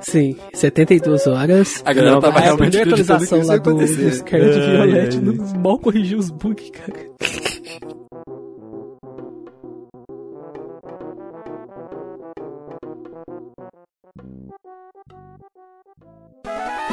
[0.00, 1.82] Sim, 72 horas.
[1.84, 5.16] A galera Não, tava a realmente que atualização isso lá do, do Scarlet Ai, Violet
[5.16, 8.01] ai, não- mal corrigiu os bugs, cara.
[16.54, 16.91] Bye.